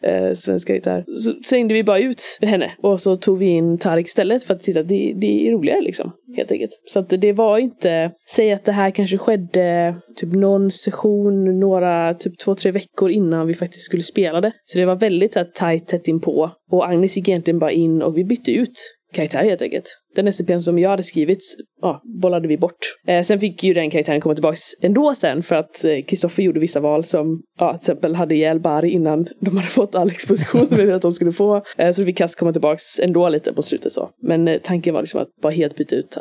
eh, 0.01 0.33
svensk 0.35 0.67
karaktär. 0.67 1.03
Så 1.17 1.33
slängde 1.43 1.73
vi 1.73 1.83
bara 1.83 1.99
ut 1.99 2.23
henne 2.41 2.71
och 2.81 3.01
så 3.01 3.17
tog 3.17 3.37
vi 3.37 3.45
in 3.45 3.77
Tarik 3.77 4.07
istället 4.07 4.43
för 4.43 4.53
att 4.53 4.63
titta, 4.63 4.83
det, 4.83 5.13
det 5.15 5.47
är 5.47 5.51
roligare 5.51 5.81
liksom. 5.81 6.11
Helt 6.37 6.51
enkelt. 6.51 6.71
Så 6.85 6.99
att 6.99 7.09
det 7.09 7.33
var 7.33 7.57
inte, 7.57 8.11
säg 8.29 8.51
att 8.51 8.65
det 8.65 8.71
här 8.71 8.89
kanske 8.91 9.17
skedde 9.17 9.95
typ 10.15 10.33
någon 10.33 10.71
session, 10.71 11.59
några, 11.59 12.13
typ 12.13 12.39
två, 12.39 12.55
tre 12.55 12.71
veckor 12.71 13.11
innan 13.11 13.47
vi 13.47 13.53
faktiskt 13.53 13.85
skulle 13.85 14.03
spela 14.03 14.41
det. 14.41 14.51
Så 14.65 14.77
det 14.77 14.85
var 14.85 14.95
väldigt 14.95 15.33
så 15.33 15.39
här 15.39 15.47
tajt 15.53 15.87
tätt 15.87 16.07
inpå. 16.07 16.51
Och 16.71 16.89
Agnes 16.89 17.17
gick 17.17 17.29
egentligen 17.29 17.59
bara 17.59 17.71
in 17.71 18.01
och 18.01 18.17
vi 18.17 18.23
bytte 18.25 18.51
ut 18.51 18.95
karaktär 19.15 19.43
helt 19.43 19.61
enkelt. 19.61 19.85
Den 20.15 20.33
SCPn 20.33 20.59
som 20.59 20.79
jag 20.79 20.89
hade 20.89 21.03
skrivit, 21.03 21.39
ja, 21.81 22.01
bollade 22.21 22.47
vi 22.47 22.57
bort. 22.57 22.77
Eh, 23.07 23.23
sen 23.23 23.39
fick 23.39 23.63
ju 23.63 23.73
den 23.73 23.89
karaktären 23.89 24.21
komma 24.21 24.35
tillbaks 24.35 24.61
ändå 24.81 25.13
sen 25.15 25.43
för 25.43 25.55
att 25.55 25.83
eh, 25.83 26.01
Kristoffer 26.07 26.43
gjorde 26.43 26.59
vissa 26.59 26.79
val 26.79 27.03
som, 27.03 27.41
ja, 27.59 27.71
till 27.73 27.79
exempel 27.81 28.15
hade 28.15 28.35
ihjäl 28.35 28.59
Bari 28.59 28.89
innan 28.89 29.27
de 29.39 29.57
hade 29.57 29.67
fått 29.69 29.95
all 29.95 30.09
exposition 30.09 30.65
som 30.65 30.77
vi 30.77 30.83
ville 30.83 30.95
att 30.95 31.01
de 31.01 31.11
skulle 31.11 31.31
få. 31.31 31.61
Eh, 31.77 31.91
så 31.91 32.05
fick 32.05 32.17
Kass 32.17 32.35
komma 32.35 32.51
tillbaks 32.51 32.99
ändå 32.99 33.29
lite 33.29 33.53
på 33.53 33.61
slutet 33.61 33.91
så. 33.91 34.09
Men 34.21 34.47
eh, 34.47 34.57
tanken 34.63 34.93
var 34.93 35.01
liksom 35.01 35.21
att 35.21 35.27
bara 35.41 35.53
helt 35.53 35.75
byta 35.75 35.95
ut 35.95 36.17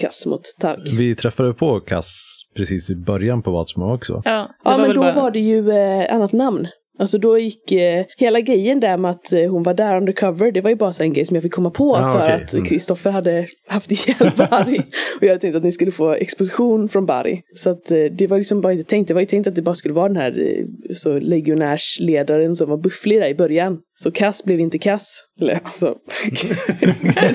Kass 0.00 0.26
mot 0.26 0.42
Tark. 0.60 0.88
Vi 0.98 1.14
träffade 1.14 1.54
på 1.54 1.80
Kass 1.80 2.12
precis 2.56 2.90
i 2.90 2.96
början 2.96 3.42
på 3.42 3.50
Vatsmo 3.50 3.94
också. 3.94 4.22
Ja, 4.24 4.50
Ja, 4.64 4.78
men 4.78 4.94
då 4.94 5.00
bara- 5.00 5.14
var 5.14 5.30
det 5.30 5.40
ju 5.40 5.70
eh, 5.70 6.14
annat 6.14 6.32
namn. 6.32 6.66
Alltså 6.98 7.18
då 7.18 7.38
gick 7.38 7.72
eh, 7.72 8.04
hela 8.16 8.40
grejen 8.40 8.80
där 8.80 8.96
med 8.96 9.10
att 9.10 9.32
eh, 9.32 9.50
hon 9.50 9.62
var 9.62 9.74
där 9.74 9.96
undercover, 9.96 10.52
det 10.52 10.60
var 10.60 10.70
ju 10.70 10.76
bara 10.76 10.92
så 10.92 11.02
en 11.02 11.12
grej 11.12 11.24
som 11.24 11.34
jag 11.34 11.42
fick 11.42 11.52
komma 11.52 11.70
på 11.70 11.96
Ah, 11.96 12.12
för 12.12 12.18
okej. 12.24 12.34
att 12.44 12.52
Mm. 12.54 12.64
Kristoffer 12.66 13.10
hade 13.10 13.46
haft 13.68 13.90
ihjäl 13.90 14.30
Bari. 14.36 14.78
och 15.16 15.22
jag 15.22 15.28
hade 15.28 15.38
tänkt 15.40 15.56
att 15.56 15.62
ni 15.64 15.72
skulle 15.72 15.90
få 15.90 16.12
exposition 16.12 16.88
från 16.88 17.06
Bari. 17.06 17.40
Så 17.54 17.70
att 17.70 17.90
eh, 17.90 17.98
det 18.18 18.26
var 18.26 18.38
liksom 18.38 18.60
bara 18.60 18.72
inte 18.72 18.84
tänkt, 18.84 19.08
det 19.08 19.14
var 19.14 19.20
ju 19.20 19.26
tänkt 19.26 19.46
att 19.46 19.54
det 19.54 19.62
bara 19.62 19.74
skulle 19.74 19.94
vara 19.94 20.08
den 20.08 20.16
här 20.16 20.40
eh, 20.58 20.64
så 20.94 21.18
legionärsledaren 21.18 22.56
som 22.56 22.70
var 22.70 22.76
bufflig 22.76 23.20
där 23.20 23.28
i 23.28 23.34
början. 23.34 23.78
Så 23.94 24.10
Kass 24.10 24.44
blev 24.44 24.60
inte 24.60 24.78
Kass. 24.78 25.24
Eller 25.40 25.60
alltså, 25.62 25.86
den 26.80 27.34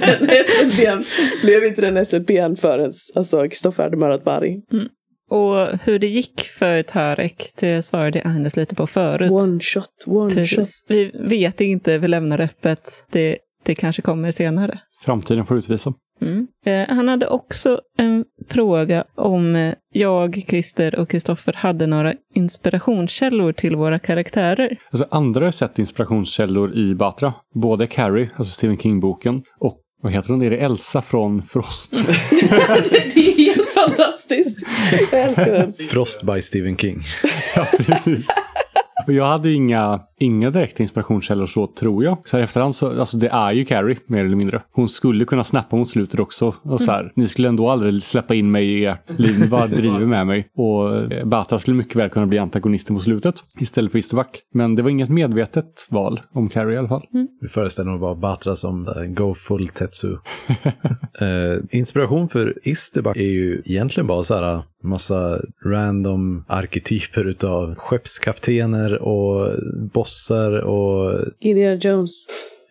SLP'n 0.69 1.03
blev 1.43 1.65
inte 1.65 1.81
den 1.81 1.97
SLP'n 1.97 2.55
förrän 2.55 2.91
alltså 3.15 3.43
Kristoffer 3.47 3.83
hade 3.83 3.97
mördat 3.97 4.23
Bari. 4.23 4.61
Och 5.33 5.79
hur 5.83 5.99
det 5.99 6.07
gick 6.07 6.41
för 6.41 6.83
Tarek, 6.83 7.51
det 7.59 7.81
svarade 7.81 8.21
Agnes 8.25 8.55
lite 8.55 8.75
på 8.75 8.87
förut. 8.87 9.31
One 9.31 9.59
shot, 9.59 9.85
one 10.07 10.29
shot. 10.29 10.35
Precis. 10.35 10.85
Vi 10.87 11.11
vet 11.13 11.61
inte, 11.61 11.97
vi 11.97 12.07
lämnar 12.07 12.41
öppet. 12.41 13.07
Det, 13.11 13.37
det 13.63 13.75
kanske 13.75 14.01
kommer 14.01 14.31
senare. 14.31 14.79
Framtiden 15.01 15.45
får 15.45 15.57
utvisa. 15.57 15.93
Mm. 16.21 16.47
Eh, 16.65 16.95
han 16.95 17.07
hade 17.07 17.27
också 17.27 17.79
en 17.97 18.25
fråga 18.49 19.03
om 19.15 19.55
eh, 19.55 19.73
jag, 19.93 20.43
Christer 20.47 20.99
och 20.99 21.09
Kristoffer 21.09 21.53
hade 21.53 21.87
några 21.87 22.13
inspirationskällor 22.33 23.53
till 23.53 23.75
våra 23.75 23.99
karaktärer. 23.99 24.77
Alltså 24.91 25.07
andra 25.11 25.45
har 25.45 25.51
sett 25.51 25.79
inspirationskällor 25.79 26.75
i 26.75 26.95
Batra. 26.95 27.33
Både 27.53 27.87
Carrie, 27.87 28.29
alltså 28.35 28.53
Stephen 28.53 28.77
King-boken, 28.77 29.43
och 29.59 29.79
vad 30.01 30.11
heter 30.11 30.29
hon? 30.29 30.41
Är 30.41 30.49
det 30.49 30.57
Elsa 30.57 31.01
från 31.01 31.43
Frost? 31.43 31.91
det 32.29 33.27
är 33.27 33.62
fantastiskt. 33.73 34.67
Jag 35.11 35.21
älskar 35.21 35.51
den. 35.51 35.87
Frost 35.89 36.23
by 36.23 36.41
Stephen 36.41 36.77
King. 36.77 37.03
ja, 37.55 37.67
precis. 37.77 38.27
Och 39.07 39.13
jag 39.13 39.25
hade 39.25 39.51
inga, 39.51 40.01
inga 40.19 40.49
direkta 40.49 40.83
inspirationskällor 40.83 41.45
så, 41.45 41.67
tror 41.67 42.03
jag. 42.03 42.17
Så 42.25 42.37
här 42.37 42.43
efterhand 42.43 42.75
så, 42.75 42.99
alltså 42.99 43.17
det 43.17 43.27
är 43.27 43.51
ju 43.51 43.65
Carrie, 43.65 43.97
mer 44.05 44.25
eller 44.25 44.35
mindre. 44.35 44.61
Hon 44.71 44.89
skulle 44.89 45.25
kunna 45.25 45.43
snappa 45.43 45.75
mot 45.75 45.89
slutet 45.89 46.19
också. 46.19 46.55
Och 46.63 46.81
så 46.81 46.91
här, 46.91 47.11
Ni 47.15 47.27
skulle 47.27 47.47
ändå 47.47 47.69
aldrig 47.69 48.03
släppa 48.03 48.35
in 48.35 48.51
mig 48.51 48.71
i 48.71 48.85
ert 48.85 49.19
liv, 49.19 49.39
ni 49.39 49.47
bara 49.47 49.67
driver 49.67 50.05
med 50.05 50.27
mig. 50.27 50.47
Och 50.55 51.11
eh, 51.11 51.25
Bata 51.25 51.59
skulle 51.59 51.77
mycket 51.77 51.95
väl 51.95 52.09
kunna 52.09 52.27
bli 52.27 52.37
antagonisten 52.37 52.95
på 52.95 53.01
slutet, 53.01 53.35
istället 53.59 53.91
för 53.91 53.99
Isterback. 53.99 54.39
Men 54.53 54.75
det 54.75 54.81
var 54.81 54.89
inget 54.89 55.09
medvetet 55.09 55.87
val 55.89 56.19
om 56.33 56.49
Carrie 56.49 56.75
i 56.75 56.77
alla 56.77 56.87
fall. 56.87 57.03
Vi 57.41 57.47
föreställer 57.47 57.91
nog 57.91 57.99
bara 57.99 58.15
Batra 58.15 58.55
som 58.55 58.87
eh, 58.87 59.03
Go 59.03 59.35
Full 59.35 59.67
Tetsu. 59.67 60.11
eh, 61.21 61.77
inspiration 61.79 62.29
för 62.29 62.59
Isterback 62.63 63.17
är 63.17 63.21
ju 63.21 63.61
egentligen 63.65 64.07
bara 64.07 64.23
så 64.23 64.35
här 64.35 64.63
massa 64.83 65.41
random 65.65 66.45
arketyper 66.47 67.25
utav 67.25 67.75
skeppskaptener 67.75 69.01
och 69.01 69.59
bossar 69.93 70.51
och 70.51 71.25
Indiana 71.39 71.75
Jones. 71.75 72.11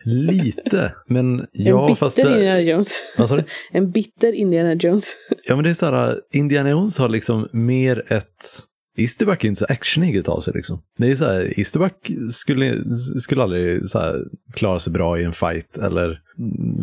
lite. 0.03 0.93
Men 1.07 1.39
En 1.39 1.47
ja, 1.51 1.87
bitter 1.87 1.95
fast 1.99 2.15
det, 2.15 2.21
Indiana 2.21 2.59
Jones. 2.61 3.03
du? 3.37 3.43
En 3.79 3.91
bitter 3.91 4.33
Indiana 4.33 4.73
Jones. 4.73 5.15
Ja, 5.43 5.55
men 5.55 5.63
det 5.63 5.69
är 5.69 5.73
så 5.73 5.85
här, 5.85 6.19
Indiana 6.33 6.69
Jones 6.69 6.97
har 6.97 7.09
liksom 7.09 7.47
mer 7.51 8.13
ett... 8.13 8.59
Easterback 8.97 9.43
är 9.43 9.47
inte 9.47 9.59
så 9.59 9.65
actionig 9.69 10.15
utav 10.15 10.39
sig 10.39 10.53
liksom. 10.53 10.81
Det 10.97 11.11
är 11.11 11.15
så 11.15 11.25
här, 11.25 11.59
Easterback 11.59 12.11
skulle, 12.31 12.83
skulle 13.19 13.43
aldrig 13.43 13.89
så 13.89 13.99
här, 13.99 14.23
klara 14.53 14.79
sig 14.79 14.93
bra 14.93 15.19
i 15.19 15.23
en 15.23 15.33
fight 15.33 15.77
eller 15.77 16.19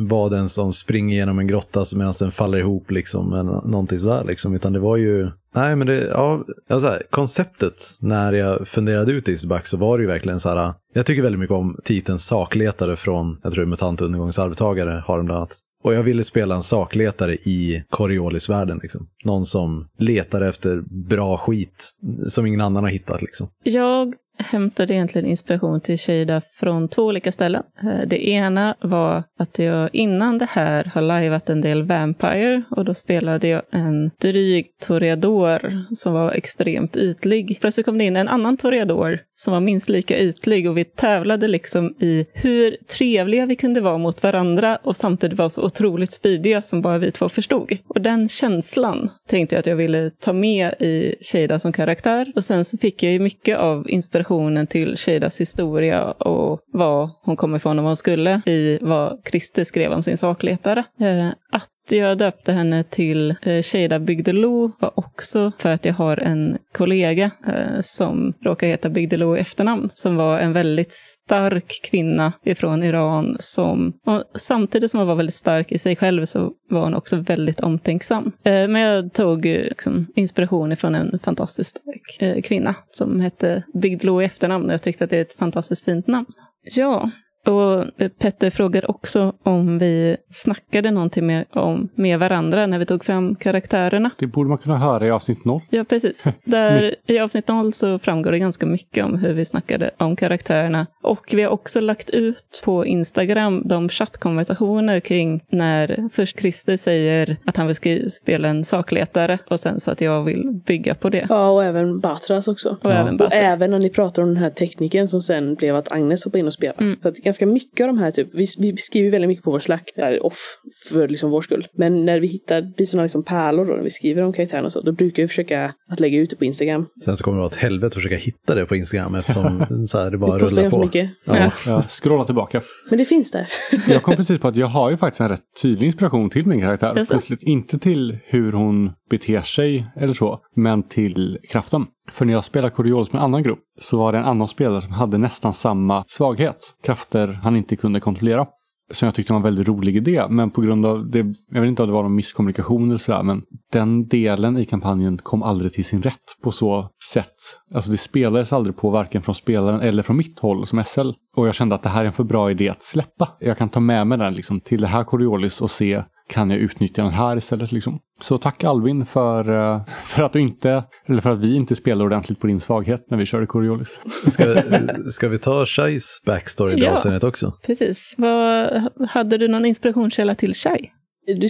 vara 0.08 0.28
den 0.28 0.48
som 0.48 0.72
springer 0.72 1.16
genom 1.16 1.38
en 1.38 1.46
grotta 1.46 1.84
medan 1.96 2.14
den 2.18 2.30
faller 2.30 2.58
ihop 2.58 2.90
liksom, 2.90 3.32
eller 3.32 3.68
någonting 3.68 3.98
sådär 3.98 4.24
liksom. 4.24 4.54
Utan 4.54 4.72
det 4.72 4.78
var 4.78 4.96
ju, 4.96 5.30
nej 5.54 5.76
men 5.76 5.86
det, 5.86 6.06
ja, 6.06 6.44
ja 6.68 6.80
så 6.80 6.86
här, 6.86 7.02
konceptet 7.10 7.82
när 8.00 8.32
jag 8.32 8.68
funderade 8.68 9.12
ut 9.12 9.28
Easterback 9.28 9.66
så 9.66 9.76
var 9.76 9.98
det 9.98 10.02
ju 10.02 10.08
verkligen 10.08 10.40
så 10.40 10.48
här, 10.48 10.74
jag 10.94 11.06
tycker 11.06 11.22
väldigt 11.22 11.40
mycket 11.40 11.54
om 11.54 11.78
titeln 11.84 12.18
sakletare 12.18 12.96
från, 12.96 13.40
jag 13.42 13.52
tror 13.52 13.64
det 13.64 13.68
är 13.68 13.70
MUTANT 13.70 14.00
undergångsarvtagare 14.00 15.04
har 15.06 15.16
de 15.16 15.26
bland 15.26 15.38
annat. 15.38 15.60
Och 15.82 15.94
jag 15.94 16.02
ville 16.02 16.24
spela 16.24 16.54
en 16.54 16.62
sakletare 16.62 17.34
i 17.34 17.84
Coriolis-världen. 17.88 18.78
Liksom. 18.82 19.08
Någon 19.24 19.46
som 19.46 19.88
letar 19.98 20.42
efter 20.42 20.82
bra 21.08 21.38
skit 21.38 21.90
som 22.28 22.46
ingen 22.46 22.60
annan 22.60 22.84
har 22.84 22.90
hittat. 22.90 23.22
Liksom. 23.22 23.48
Jag 23.62 24.14
hämtade 24.42 24.94
egentligen 24.94 25.26
inspiration 25.26 25.80
till 25.80 25.98
Shada 25.98 26.42
från 26.52 26.88
två 26.88 27.02
olika 27.02 27.32
ställen. 27.32 27.62
Eh, 27.82 28.08
det 28.08 28.28
ena 28.28 28.76
var 28.80 29.24
att 29.38 29.58
jag 29.58 29.90
innan 29.92 30.38
det 30.38 30.48
här 30.50 30.84
har 30.94 31.02
lajvat 31.02 31.50
en 31.50 31.60
del 31.60 31.82
Vampire 31.82 32.62
och 32.70 32.84
då 32.84 32.94
spelade 32.94 33.48
jag 33.48 33.62
en 33.70 34.10
dryg 34.20 34.66
Toreador 34.86 35.84
som 35.94 36.12
var 36.12 36.32
extremt 36.32 36.96
ytlig. 36.96 37.58
Plötsligt 37.60 37.86
kom 37.86 37.98
det 37.98 38.04
in 38.04 38.16
en 38.16 38.28
annan 38.28 38.56
Toreador 38.56 39.20
som 39.40 39.52
var 39.52 39.60
minst 39.60 39.88
lika 39.88 40.18
ytlig 40.18 40.70
och 40.70 40.78
vi 40.78 40.84
tävlade 40.84 41.48
liksom 41.48 41.94
i 41.98 42.26
hur 42.32 42.76
trevliga 42.98 43.46
vi 43.46 43.56
kunde 43.56 43.80
vara 43.80 43.98
mot 43.98 44.22
varandra 44.22 44.78
och 44.82 44.96
samtidigt 44.96 45.38
vara 45.38 45.50
så 45.50 45.62
otroligt 45.62 46.12
spydiga 46.12 46.62
som 46.62 46.82
bara 46.82 46.98
vi 46.98 47.12
två 47.12 47.28
förstod. 47.28 47.78
Och 47.88 48.00
den 48.00 48.28
känslan 48.28 49.10
tänkte 49.28 49.54
jag 49.54 49.60
att 49.60 49.66
jag 49.66 49.76
ville 49.76 50.10
ta 50.10 50.32
med 50.32 50.74
i 50.78 51.14
Shada 51.20 51.58
som 51.58 51.72
karaktär. 51.72 52.32
Och 52.36 52.44
sen 52.44 52.64
så 52.64 52.78
fick 52.78 53.02
jag 53.02 53.12
ju 53.12 53.18
mycket 53.18 53.58
av 53.58 53.90
inspirationen 53.90 54.66
till 54.66 54.96
Shadas 54.96 55.40
historia 55.40 56.10
och 56.10 56.60
vad 56.72 57.10
hon 57.22 57.36
kom 57.36 57.56
ifrån 57.56 57.78
och 57.78 57.82
vad 57.82 57.90
hon 57.90 57.96
skulle 57.96 58.42
i 58.46 58.78
vad 58.80 59.20
Christer 59.30 59.64
skrev 59.64 59.92
om 59.92 60.02
sin 60.02 60.16
sakletare. 60.16 60.84
Eh, 61.00 61.28
att 61.50 61.70
jag 61.88 62.18
döpte 62.18 62.52
henne 62.52 62.84
till 62.84 63.34
eh, 63.42 63.62
Shada 63.62 63.98
Bygdelo 63.98 64.72
var 64.78 64.98
också 64.98 65.52
för 65.58 65.68
att 65.68 65.84
jag 65.84 65.94
har 65.94 66.16
en 66.16 66.58
kollega 66.72 67.30
eh, 67.46 67.80
som 67.80 68.32
råkar 68.40 68.66
heta 68.66 68.88
Bygdelo 68.88 69.36
i 69.36 69.40
efternamn, 69.40 69.90
som 69.94 70.16
var 70.16 70.38
en 70.38 70.52
väldigt 70.52 70.92
stark 70.92 71.80
kvinna 71.90 72.32
ifrån 72.44 72.82
Iran 72.82 73.36
som, 73.38 73.92
samtidigt 74.34 74.90
som 74.90 75.00
hon 75.00 75.08
var 75.08 75.14
väldigt 75.14 75.34
stark 75.34 75.72
i 75.72 75.78
sig 75.78 75.96
själv 75.96 76.24
så 76.24 76.52
var 76.70 76.80
hon 76.80 76.94
också 76.94 77.16
väldigt 77.16 77.60
omtänksam. 77.60 78.32
Eh, 78.44 78.68
men 78.68 78.76
jag 78.76 79.12
tog 79.12 79.44
liksom, 79.44 80.06
inspiration 80.14 80.72
ifrån 80.72 80.94
en 80.94 81.18
fantastiskt 81.18 81.70
stark 81.70 82.44
kvinna 82.44 82.74
som 82.90 83.20
hette 83.20 83.62
Bygdelo 83.74 84.22
i 84.22 84.24
efternamn 84.24 84.66
och 84.66 84.72
jag 84.72 84.82
tyckte 84.82 85.04
att 85.04 85.10
det 85.10 85.16
är 85.16 85.22
ett 85.22 85.36
fantastiskt 85.36 85.84
fint 85.84 86.06
namn. 86.06 86.26
Ja, 86.62 87.10
och 87.46 87.84
Petter 88.18 88.50
frågar 88.50 88.90
också 88.90 89.34
om 89.42 89.78
vi 89.78 90.16
snackade 90.30 90.90
någonting 90.90 91.26
med, 91.26 91.44
om, 91.50 91.88
med 91.94 92.18
varandra 92.18 92.66
när 92.66 92.78
vi 92.78 92.86
tog 92.86 93.04
fram 93.04 93.34
karaktärerna. 93.34 94.10
Det 94.18 94.26
borde 94.26 94.48
man 94.48 94.58
kunna 94.58 94.78
höra 94.78 95.06
i 95.06 95.10
avsnitt 95.10 95.44
0. 95.44 95.60
Ja, 95.70 95.84
precis. 95.84 96.24
Där, 96.44 96.94
I 97.06 97.18
avsnitt 97.18 97.48
0 97.48 97.72
så 97.72 97.98
framgår 97.98 98.30
det 98.30 98.38
ganska 98.38 98.66
mycket 98.66 99.04
om 99.04 99.18
hur 99.18 99.32
vi 99.32 99.44
snackade 99.44 99.90
om 99.96 100.16
karaktärerna. 100.16 100.86
Och 101.02 101.30
vi 101.32 101.42
har 101.42 101.50
också 101.50 101.80
lagt 101.80 102.10
ut 102.10 102.62
på 102.64 102.86
Instagram 102.86 103.62
de 103.64 103.88
chattkonversationer 103.88 105.00
kring 105.00 105.44
när 105.50 106.08
först 106.12 106.40
Christer 106.40 106.76
säger 106.76 107.36
att 107.44 107.56
han 107.56 107.66
vill 107.66 108.10
spela 108.10 108.48
en 108.48 108.64
sakletare 108.64 109.38
och 109.50 109.60
sen 109.60 109.80
så 109.80 109.90
att 109.90 110.00
jag 110.00 110.24
vill 110.24 110.60
bygga 110.66 110.94
på 110.94 111.08
det. 111.08 111.26
Ja, 111.28 111.50
och 111.50 111.64
även 111.64 112.00
Batras 112.00 112.48
också. 112.48 112.68
Och, 112.82 112.90
ja. 112.90 112.94
även, 112.94 113.16
Batras. 113.16 113.32
och 113.32 113.46
även 113.46 113.70
när 113.70 113.78
ni 113.78 113.90
pratar 113.90 114.22
om 114.22 114.28
den 114.28 114.42
här 114.42 114.50
tekniken 114.50 115.08
som 115.08 115.20
sen 115.20 115.54
blev 115.54 115.76
att 115.76 115.92
Agnes 115.92 116.24
hoppade 116.24 116.40
in 116.40 116.46
och 116.46 116.52
spelade. 116.52 116.84
Mm. 116.84 116.98
Så 117.02 117.08
att 117.08 117.16
ganska 117.16 117.39
mycket 117.46 117.84
av 117.84 117.86
de 117.86 117.98
här, 117.98 118.10
typ, 118.10 118.28
vi, 118.32 118.46
vi 118.58 118.76
skriver 118.76 119.10
väldigt 119.10 119.28
mycket 119.28 119.44
på 119.44 119.50
vår 119.50 119.58
Slack, 119.58 119.90
off, 120.20 120.58
för 120.88 121.08
liksom 121.08 121.30
vår 121.30 121.42
skull. 121.42 121.66
Men 121.74 122.04
när 122.04 122.20
vi 122.20 122.26
hittar, 122.26 122.62
blir 122.76 122.86
sådana 122.86 123.02
liksom 123.02 123.24
pärlor 123.24 123.66
då, 123.66 123.72
när 123.72 123.82
vi 123.82 123.90
skriver 123.90 124.22
om 124.22 124.32
karaktärerna 124.32 124.66
och 124.66 124.72
så, 124.72 124.80
då 124.80 124.92
brukar 124.92 125.22
vi 125.22 125.28
försöka 125.28 125.74
att 125.88 126.00
lägga 126.00 126.18
ut 126.18 126.30
det 126.30 126.36
på 126.36 126.44
Instagram. 126.44 126.86
Sen 127.04 127.16
så 127.16 127.24
kommer 127.24 127.36
det 127.36 127.40
vara 127.40 127.50
ett 127.50 127.54
helvete 127.54 127.86
att 127.86 127.94
försöka 127.94 128.16
hitta 128.16 128.54
det 128.54 128.66
på 128.66 128.76
Instagram 128.76 129.14
eftersom 129.14 129.86
så 129.88 129.98
här, 129.98 130.10
det 130.10 130.18
bara 130.18 130.38
vi 130.38 130.44
rullar 130.44 130.70
på. 130.70 130.84
Mycket. 130.84 131.10
Ja, 131.24 131.36
ja. 131.36 131.52
ja, 131.66 131.82
scrolla 131.88 132.24
tillbaka. 132.24 132.62
Men 132.90 132.98
det 132.98 133.04
finns 133.04 133.30
där. 133.30 133.48
jag 133.88 134.02
kom 134.02 134.16
precis 134.16 134.40
på 134.40 134.48
att 134.48 134.56
jag 134.56 134.66
har 134.66 134.90
ju 134.90 134.96
faktiskt 134.96 135.20
en 135.20 135.28
rätt 135.28 135.62
tydlig 135.62 135.86
inspiration 135.86 136.30
till 136.30 136.46
min 136.46 136.60
karaktär. 136.60 137.04
Plötsligt 137.06 137.42
inte 137.42 137.78
till 137.78 138.18
hur 138.24 138.52
hon 138.52 138.92
beter 139.10 139.42
sig 139.42 139.86
eller 139.96 140.12
så, 140.12 140.40
men 140.56 140.82
till 140.82 141.38
kraften. 141.50 141.86
För 142.12 142.24
när 142.24 142.32
jag 142.32 142.44
spelade 142.44 142.74
Coriolis 142.74 143.12
med 143.12 143.20
en 143.20 143.24
annan 143.24 143.42
grupp 143.42 143.60
så 143.80 143.98
var 143.98 144.12
det 144.12 144.18
en 144.18 144.24
annan 144.24 144.48
spelare 144.48 144.80
som 144.80 144.92
hade 144.92 145.18
nästan 145.18 145.52
samma 145.52 146.04
svaghet. 146.06 146.74
Krafter 146.82 147.28
han 147.42 147.56
inte 147.56 147.76
kunde 147.76 148.00
kontrollera. 148.00 148.46
Som 148.92 149.06
jag 149.06 149.14
tyckte 149.14 149.32
var 149.32 149.38
en 149.38 149.42
väldigt 149.42 149.68
rolig 149.68 149.96
idé. 149.96 150.24
Men 150.28 150.50
på 150.50 150.60
grund 150.60 150.86
av 150.86 151.10
det, 151.10 151.34
jag 151.50 151.60
vet 151.60 151.68
inte 151.68 151.82
om 151.82 151.88
det 151.88 151.94
var 151.94 152.02
någon 152.02 152.14
misskommunikation 152.14 152.88
eller 152.88 152.98
sådär, 152.98 153.22
men 153.22 153.42
den 153.72 154.08
delen 154.08 154.58
i 154.58 154.64
kampanjen 154.64 155.18
kom 155.18 155.42
aldrig 155.42 155.72
till 155.72 155.84
sin 155.84 156.02
rätt 156.02 156.36
på 156.42 156.52
så 156.52 156.88
sätt. 157.12 157.34
Alltså 157.74 157.90
det 157.90 157.98
spelades 157.98 158.52
aldrig 158.52 158.76
på 158.76 158.90
varken 158.90 159.22
från 159.22 159.34
spelaren 159.34 159.80
eller 159.80 160.02
från 160.02 160.16
mitt 160.16 160.38
håll 160.38 160.66
som 160.66 160.84
SL. 160.84 161.10
Och 161.36 161.48
jag 161.48 161.54
kände 161.54 161.74
att 161.74 161.82
det 161.82 161.88
här 161.88 162.02
är 162.02 162.06
en 162.06 162.12
för 162.12 162.24
bra 162.24 162.50
idé 162.50 162.68
att 162.68 162.82
släppa. 162.82 163.28
Jag 163.40 163.58
kan 163.58 163.68
ta 163.68 163.80
med 163.80 164.06
mig 164.06 164.18
den 164.18 164.34
liksom 164.34 164.60
till 164.60 164.80
det 164.80 164.86
här 164.86 165.04
Coriolis 165.04 165.60
och 165.60 165.70
se 165.70 166.02
kan 166.28 166.50
jag 166.50 166.58
utnyttja 166.58 167.02
den 167.02 167.12
här 167.12 167.36
istället. 167.36 167.72
Liksom. 167.72 167.98
Så 168.20 168.38
tack 168.38 168.64
Alvin 168.64 169.06
för, 169.06 169.50
eh, 169.50 169.84
för 169.86 170.22
att 170.22 170.32
du 170.32 170.40
inte, 170.40 170.84
eller 171.06 171.20
för 171.20 171.30
att 171.30 171.38
vi 171.38 171.56
inte 171.56 171.76
spelade 171.76 172.04
ordentligt 172.04 172.40
på 172.40 172.46
din 172.46 172.60
svaghet 172.60 173.10
när 173.10 173.18
vi 173.18 173.26
körde 173.26 173.46
Coriolis. 173.46 174.00
Ska, 174.26 174.62
ska 175.10 175.28
vi 175.28 175.38
ta 175.38 175.66
Shais 175.66 176.22
backstory 176.26 176.74
i 176.74 176.84
ja, 176.84 176.90
avseendet 176.90 177.24
också? 177.24 177.52
Precis. 177.66 178.14
Vad, 178.18 178.70
hade 179.08 179.38
du 179.38 179.48
någon 179.48 179.64
inspirationskälla 179.64 180.34
till 180.34 180.54
Shai? 180.54 180.90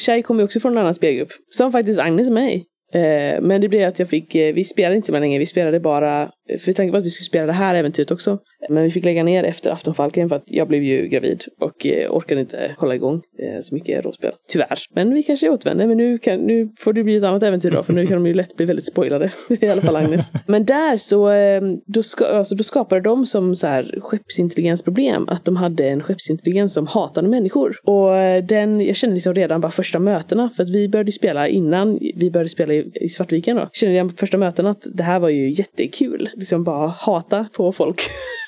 Shai 0.00 0.22
kommer 0.22 0.40
ju 0.40 0.44
också 0.44 0.60
från 0.60 0.72
en 0.72 0.78
annan 0.78 0.94
spelgrupp, 0.94 1.28
som 1.50 1.72
faktiskt 1.72 2.00
Agnes 2.00 2.28
i. 2.28 2.64
Eh, 2.94 3.40
men 3.40 3.60
det 3.60 3.68
blev 3.68 3.88
att 3.88 3.98
jag 3.98 4.08
fick, 4.08 4.34
eh, 4.34 4.54
vi 4.54 4.64
spelade 4.64 4.96
inte 4.96 5.06
så 5.06 5.18
länge, 5.18 5.38
vi 5.38 5.46
spelade 5.46 5.80
bara, 5.80 6.28
för 6.59 6.72
tanken 6.72 6.92
var 6.92 6.98
att 6.98 7.07
vi 7.07 7.11
skulle 7.11 7.24
spela 7.24 7.46
det 7.46 7.53
här 7.53 7.74
äventyret 7.74 8.11
också. 8.11 8.38
Men 8.68 8.82
vi 8.82 8.90
fick 8.90 9.05
lägga 9.05 9.24
ner 9.24 9.44
efter 9.44 9.70
Aftonfalken 9.70 10.28
för 10.28 10.36
att 10.36 10.44
jag 10.46 10.68
blev 10.68 10.82
ju 10.82 11.09
gravid 11.09 11.44
och 11.61 11.86
eh, 11.86 12.11
orkade 12.11 12.40
inte 12.40 12.74
hålla 12.78 12.94
igång 12.94 13.22
eh, 13.38 13.61
så 13.61 13.74
mycket 13.74 14.05
råspel. 14.05 14.32
Tyvärr. 14.48 14.78
Men 14.94 15.14
vi 15.14 15.22
kanske 15.22 15.48
återvänder, 15.48 15.86
men 15.86 15.96
nu, 15.96 16.18
kan, 16.18 16.40
nu 16.40 16.68
får 16.78 16.92
det 16.92 17.05
bli 17.05 17.16
ett 17.16 17.22
annat 17.22 17.42
äventyr 17.42 17.70
då, 17.70 17.82
för 17.82 17.92
nu 17.92 18.07
kan 18.07 18.16
de 18.16 18.26
ju 18.26 18.34
lätt 18.34 18.57
bli 18.57 18.66
väldigt 18.66 18.86
spoilade. 18.86 19.30
I 19.61 19.66
alla 19.66 19.82
fall 19.82 19.96
Agnes. 19.96 20.32
Men 20.46 20.64
där 20.64 20.96
så, 20.96 21.30
eh, 21.30 21.62
då, 21.86 22.03
ska, 22.03 22.26
alltså, 22.26 22.55
då 22.55 22.64
skapade 22.64 23.01
de 23.01 23.26
som 23.26 23.55
så 23.55 23.66
här 23.66 23.98
skeppsintelligensproblem 24.01 25.28
att 25.28 25.44
de 25.44 25.57
hade 25.57 25.88
en 25.88 26.03
skeppsintelligens 26.03 26.74
som 26.74 26.86
hatade 26.86 27.28
människor. 27.28 27.76
Och 27.84 28.16
eh, 28.16 28.44
den, 28.44 28.80
jag 28.80 28.96
kände 28.96 29.14
liksom 29.14 29.34
redan 29.34 29.61
bara 29.61 29.72
första 29.72 29.98
mötena, 29.98 30.51
för 30.51 30.62
att 30.62 30.70
vi 30.70 30.88
började 30.88 31.12
spela 31.12 31.48
innan 31.48 31.98
vi 32.16 32.30
började 32.30 32.48
spela 32.48 32.74
i 32.74 33.09
Svartviken 33.09 33.57
då, 33.57 33.68
kände 33.72 33.94
redan 33.94 34.09
på 34.09 34.14
första 34.14 34.38
mötena 34.38 34.70
att 34.70 34.86
det 34.94 35.03
här 35.03 35.18
var 35.18 35.28
ju 35.28 35.51
jättekul. 35.51 36.28
Liksom 36.41 36.64
bara 36.64 36.86
hata 36.86 37.47
på 37.57 37.72
folk. 37.72 38.01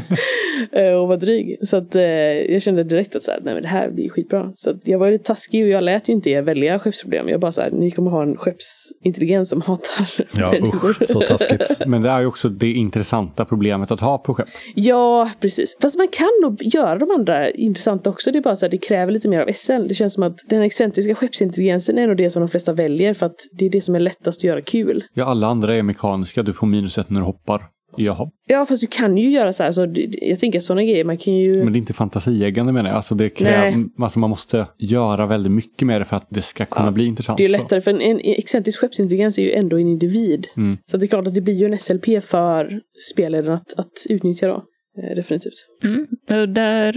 Eh, 0.73 0.93
och 0.93 1.09
vara 1.09 1.19
dryg. 1.19 1.59
Så 1.63 1.77
att 1.77 1.97
eh, 1.97 2.03
jag 2.03 2.63
kände 2.63 2.85
direkt 2.85 3.17
att 3.17 3.23
så 3.23 3.31
här, 3.31 3.41
nej 3.45 3.55
men 3.55 3.63
det 3.63 3.69
här 3.69 3.91
blir 3.91 4.09
skitbra. 4.09 4.53
Så 4.55 4.71
att 4.71 4.77
jag 4.83 4.99
var 4.99 5.11
lite 5.11 5.25
taskig 5.25 5.65
och 5.65 5.69
jag 5.69 5.85
lät 5.85 6.09
ju 6.09 6.13
inte 6.13 6.31
er 6.31 6.43
välja 6.43 6.79
skeppsproblem. 6.79 7.29
Jag 7.29 7.41
bara 7.41 7.53
så 7.53 7.61
här, 7.61 7.71
ni 7.71 7.91
kommer 7.91 8.11
ha 8.11 8.23
en 8.23 8.37
skeppsintelligens 8.37 9.49
som 9.49 9.63
hatar 9.63 10.09
ja, 10.33 10.53
människor. 10.53 10.91
Usch, 10.91 11.09
så 11.09 11.21
taskigt. 11.21 11.81
men 11.87 12.03
det 12.03 12.11
är 12.11 12.21
ju 12.21 12.27
också 12.27 12.49
det 12.49 12.73
intressanta 12.73 13.45
problemet 13.45 13.91
att 13.91 14.01
ha 14.01 14.19
på 14.19 14.35
skepp. 14.35 14.49
Ja, 14.75 15.31
precis. 15.41 15.77
Fast 15.83 15.99
man 15.99 16.09
kan 16.09 16.31
nog 16.43 16.63
göra 16.63 16.99
de 16.99 17.11
andra 17.11 17.51
intressanta 17.51 18.11
också. 18.11 18.33
Det 18.33 18.39
är 18.39 18.43
bara 18.43 18.57
så 18.57 18.67
här, 18.67 18.71
det 18.71 18.79
kräver 18.79 19.13
lite 19.13 19.29
mer 19.29 19.41
av 19.41 19.53
SL. 19.53 19.89
Det 19.89 19.95
känns 19.95 20.15
som 20.15 20.23
att 20.23 20.39
den 20.49 20.63
excentriska 20.63 21.15
skeppsintelligensen 21.15 21.99
är 21.99 22.07
nog 22.07 22.17
det 22.17 22.31
som 22.31 22.41
de 22.41 22.49
flesta 22.49 22.73
väljer 22.73 23.15
för 23.15 23.27
att 23.27 23.41
det 23.53 23.67
är 23.67 23.71
det 23.71 23.81
som 23.81 23.95
är 23.95 24.01
lättast 24.01 24.41
att 24.41 24.45
göra 24.45 24.63
kul. 24.63 25.05
Ja, 25.15 25.25
alla 25.25 25.47
andra 25.47 25.77
är 25.77 25.83
mekaniska. 25.83 26.43
Du 26.43 26.53
får 26.53 26.67
minus 26.67 26.99
ett 26.99 27.11
när 27.11 27.21
du 27.21 27.27
hoppar. 27.27 27.64
Jaha. 27.97 28.31
Ja, 28.47 28.67
fast 28.67 28.81
du 28.81 28.87
kan 28.87 29.17
ju 29.17 29.31
göra 29.31 29.53
så 29.53 29.63
här. 29.63 29.73
Så 29.73 29.95
jag 30.21 30.41
tänker 30.41 30.61
sådana 30.61 30.83
grejer, 30.83 31.05
man 31.05 31.19
kan 31.19 31.35
ju... 31.35 31.65
Men 31.65 31.73
det 31.73 31.77
är 31.77 31.81
inte 31.81 31.93
fantasieggande 31.93 32.73
menar 32.73 32.91
jag. 32.91 32.97
Alltså, 32.97 33.15
det 33.15 33.29
kräv... 33.29 33.75
alltså 33.99 34.19
man 34.19 34.31
måste 34.31 34.67
göra 34.79 35.27
väldigt 35.27 35.53
mycket 35.53 35.87
med 35.87 36.01
det 36.01 36.05
för 36.05 36.17
att 36.17 36.27
det 36.31 36.43
ska 36.43 36.65
kunna 36.65 36.87
ja. 36.87 36.93
bli 36.93 37.07
intressant. 37.07 37.39
Det 37.39 37.45
är 37.45 37.49
lättare, 37.49 37.81
så. 37.81 37.85
för 37.85 37.91
en, 37.91 38.01
en 38.01 38.21
excentrisk 38.23 38.81
skeppsintelligens 38.81 39.39
är 39.39 39.43
ju 39.43 39.53
ändå 39.53 39.79
en 39.79 39.89
individ. 39.89 40.47
Mm. 40.57 40.79
Så 40.91 40.97
det 40.97 41.07
är 41.07 41.09
klart 41.09 41.27
att 41.27 41.35
det 41.35 41.41
blir 41.41 41.55
ju 41.55 41.67
en 41.67 41.79
SLP 41.79 42.25
för 42.25 42.81
spelledaren 43.13 43.55
att, 43.55 43.79
att 43.79 43.93
utnyttja 44.09 44.49
då. 44.49 44.63
Eh, 45.03 45.17
definitivt. 45.17 45.67
Mm. 45.85 46.07
Och 46.41 46.49
där 46.49 46.93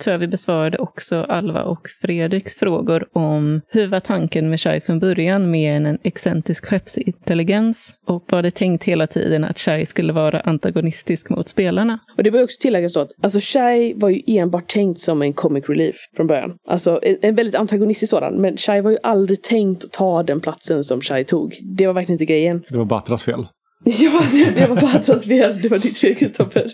tror 0.00 0.12
jag 0.12 0.18
vi 0.18 0.28
besvarade 0.28 0.78
också 0.78 1.16
Alva 1.16 1.62
och 1.62 1.88
Fredriks 2.00 2.54
frågor 2.54 3.08
om 3.12 3.60
hur 3.68 3.86
var 3.86 4.00
tanken 4.00 4.50
med 4.50 4.60
Shai 4.60 4.80
från 4.80 4.98
början 4.98 5.50
med 5.50 5.76
en 5.76 5.98
excentrisk 6.02 6.66
skeppsintelligens 6.66 7.94
och 8.06 8.24
var 8.28 8.42
det 8.42 8.50
tänkt 8.50 8.84
hela 8.84 9.06
tiden 9.06 9.44
att 9.44 9.58
Shai 9.58 9.86
skulle 9.86 10.12
vara 10.12 10.40
antagonistisk 10.40 11.28
mot 11.28 11.48
spelarna? 11.48 11.98
Och 12.16 12.22
det 12.22 12.30
bör 12.30 12.42
också 12.42 12.56
tilläggas 12.60 12.94
då 12.94 13.00
att 13.00 13.10
alltså 13.22 13.38
Shai 13.42 13.94
var 13.96 14.10
ju 14.10 14.22
enbart 14.26 14.68
tänkt 14.68 15.00
som 15.00 15.22
en 15.22 15.32
comic 15.32 15.68
relief 15.68 15.96
från 16.16 16.26
början. 16.26 16.56
Alltså 16.68 17.00
en, 17.02 17.16
en 17.22 17.34
väldigt 17.34 17.54
antagonistisk 17.54 18.10
sådan, 18.10 18.34
men 18.34 18.56
Shai 18.56 18.80
var 18.80 18.90
ju 18.90 18.98
aldrig 19.02 19.42
tänkt 19.42 19.84
att 19.84 19.92
ta 19.92 20.22
den 20.22 20.40
platsen 20.40 20.84
som 20.84 21.00
Shai 21.00 21.24
tog. 21.24 21.58
Det 21.76 21.86
var 21.86 21.94
verkligen 21.94 22.14
inte 22.14 22.24
grejen. 22.24 22.62
Det 22.68 22.76
var 22.76 22.84
Batras 22.84 23.22
fel. 23.22 23.46
Ja, 24.00 24.22
det, 24.32 24.50
det 24.50 24.66
var 24.66 24.80
Batras 24.80 25.26
fel. 25.26 25.62
Det 25.62 25.68
var 25.68 25.78
ditt 25.78 25.98
fel, 25.98 26.14
Kristoffer. 26.14 26.70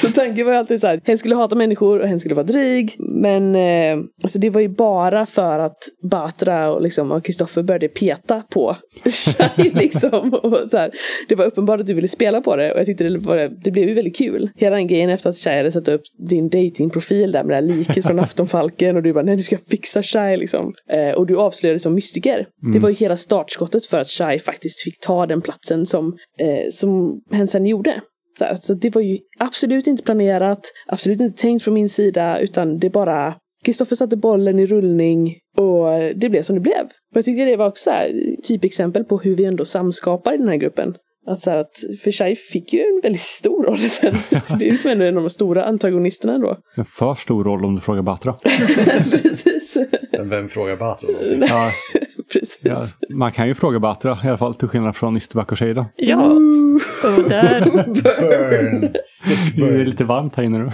Så 0.00 0.08
tanken 0.08 0.46
var 0.46 0.52
ju 0.52 0.58
alltid 0.58 0.80
så 0.80 0.86
här, 0.86 1.00
hen 1.04 1.18
skulle 1.18 1.34
hata 1.34 1.56
människor 1.56 2.00
och 2.00 2.08
hen 2.08 2.20
skulle 2.20 2.34
vara 2.34 2.46
dryg. 2.46 2.96
Men 2.98 3.54
eh, 3.54 4.04
alltså 4.22 4.38
det 4.38 4.50
var 4.50 4.60
ju 4.60 4.68
bara 4.68 5.26
för 5.26 5.58
att 5.58 5.78
Batra 6.10 6.72
och 6.72 6.82
liksom 6.82 7.20
Kristoffer 7.20 7.62
började 7.62 7.88
peta 7.88 8.42
på 8.50 8.76
Shai 9.04 9.70
liksom. 9.74 10.34
Och 10.34 10.70
så 10.70 10.78
här, 10.78 10.90
det 11.28 11.34
var 11.34 11.44
uppenbart 11.44 11.80
att 11.80 11.86
du 11.86 11.94
ville 11.94 12.08
spela 12.08 12.40
på 12.40 12.56
det 12.56 12.72
och 12.72 12.78
jag 12.78 12.86
tyckte 12.86 13.04
det, 13.04 13.18
var, 13.18 13.64
det 13.64 13.70
blev 13.70 13.88
ju 13.88 13.94
väldigt 13.94 14.16
kul. 14.16 14.50
Hela 14.56 14.76
den 14.76 14.86
grejen 14.86 15.10
efter 15.10 15.30
att 15.30 15.36
Shai 15.36 15.56
hade 15.56 15.72
satt 15.72 15.88
upp 15.88 16.02
din 16.28 16.48
datingprofil 16.48 17.32
där 17.32 17.44
med 17.44 17.50
det 17.50 17.54
här 17.54 17.76
liket 17.76 18.06
från 18.06 18.18
Aftonfalken 18.20 18.96
och 18.96 19.02
du 19.02 19.12
bara 19.12 19.24
nej 19.24 19.36
du 19.36 19.42
ska 19.42 19.58
fixa 19.58 20.02
Shai 20.02 20.36
liksom. 20.36 20.74
Eh, 20.90 21.18
och 21.18 21.26
du 21.26 21.36
avslöjade 21.36 21.78
som 21.78 21.94
mystiker. 21.94 22.34
Mm. 22.62 22.72
Det 22.72 22.78
var 22.78 22.88
ju 22.88 22.94
hela 22.94 23.16
startskottet 23.16 23.86
för 23.86 23.98
att 23.98 24.08
Shai 24.08 24.38
faktiskt 24.38 24.80
fick 24.80 25.00
ta 25.00 25.26
den 25.26 25.40
platsen 25.40 25.86
som, 25.86 26.16
eh, 26.40 26.51
som 26.70 27.20
hen 27.30 27.48
sen 27.48 27.66
gjorde. 27.66 28.00
Så, 28.38 28.44
här, 28.44 28.54
så 28.54 28.74
det 28.74 28.94
var 28.94 29.02
ju 29.02 29.18
absolut 29.38 29.86
inte 29.86 30.02
planerat, 30.02 30.72
absolut 30.86 31.20
inte 31.20 31.42
tänkt 31.42 31.64
från 31.64 31.74
min 31.74 31.88
sida, 31.88 32.38
utan 32.38 32.78
det 32.78 32.90
bara 32.90 33.34
Kristoffer 33.64 33.96
satte 33.96 34.16
bollen 34.16 34.58
i 34.58 34.66
rullning 34.66 35.36
och 35.56 35.86
det 36.16 36.28
blev 36.28 36.42
som 36.42 36.54
det 36.54 36.60
blev. 36.60 36.84
Och 36.84 37.16
jag 37.16 37.24
tyckte 37.24 37.44
det 37.44 37.56
var 37.56 37.68
också 37.68 37.90
här, 37.90 38.36
typexempel 38.42 39.04
på 39.04 39.18
hur 39.18 39.36
vi 39.36 39.44
ändå 39.44 39.64
samskapar 39.64 40.34
i 40.34 40.36
den 40.36 40.48
här 40.48 40.56
gruppen. 40.56 40.94
Att 41.26 41.40
så 41.40 41.50
här 41.50 41.58
att, 41.58 41.82
för 42.02 42.10
Shai 42.10 42.36
fick 42.36 42.72
ju 42.72 42.80
en 42.80 43.00
väldigt 43.02 43.20
stor 43.20 43.64
roll 43.64 43.78
sen. 43.78 44.14
Det 44.58 44.68
är 44.68 44.70
ju 44.70 44.78
som 44.78 44.90
en 44.90 45.02
av 45.02 45.22
de 45.22 45.30
stora 45.30 45.64
antagonisterna 45.64 46.38
då. 46.38 46.56
En 46.76 46.84
för 46.84 47.14
stor 47.14 47.44
roll 47.44 47.64
om 47.64 47.74
du 47.74 47.80
frågar 47.80 48.02
Batra. 48.02 48.32
Precis. 49.10 49.76
Men 50.12 50.28
vem 50.28 50.48
frågar 50.48 50.76
Batra 50.76 51.10
någonting? 51.10 51.42
Ja, 51.48 51.70
Precis. 52.32 52.58
ja, 52.62 52.76
man 53.16 53.32
kan 53.32 53.48
ju 53.48 53.54
fråga 53.54 53.78
Batra 53.78 54.18
i 54.24 54.28
alla 54.28 54.38
fall, 54.38 54.54
till 54.54 54.68
skillnad 54.68 54.96
från 54.96 55.16
Isterback 55.16 55.52
och 55.52 55.58
Shada. 55.58 55.86
Ja, 55.96 56.22
och 57.16 57.28
där, 57.28 57.60
Burn! 58.02 58.80
Det 59.56 59.62
är 59.80 59.84
lite 59.84 60.04
varmt 60.04 60.34
här 60.36 60.44
inne 60.44 60.58
nu. 60.58 60.70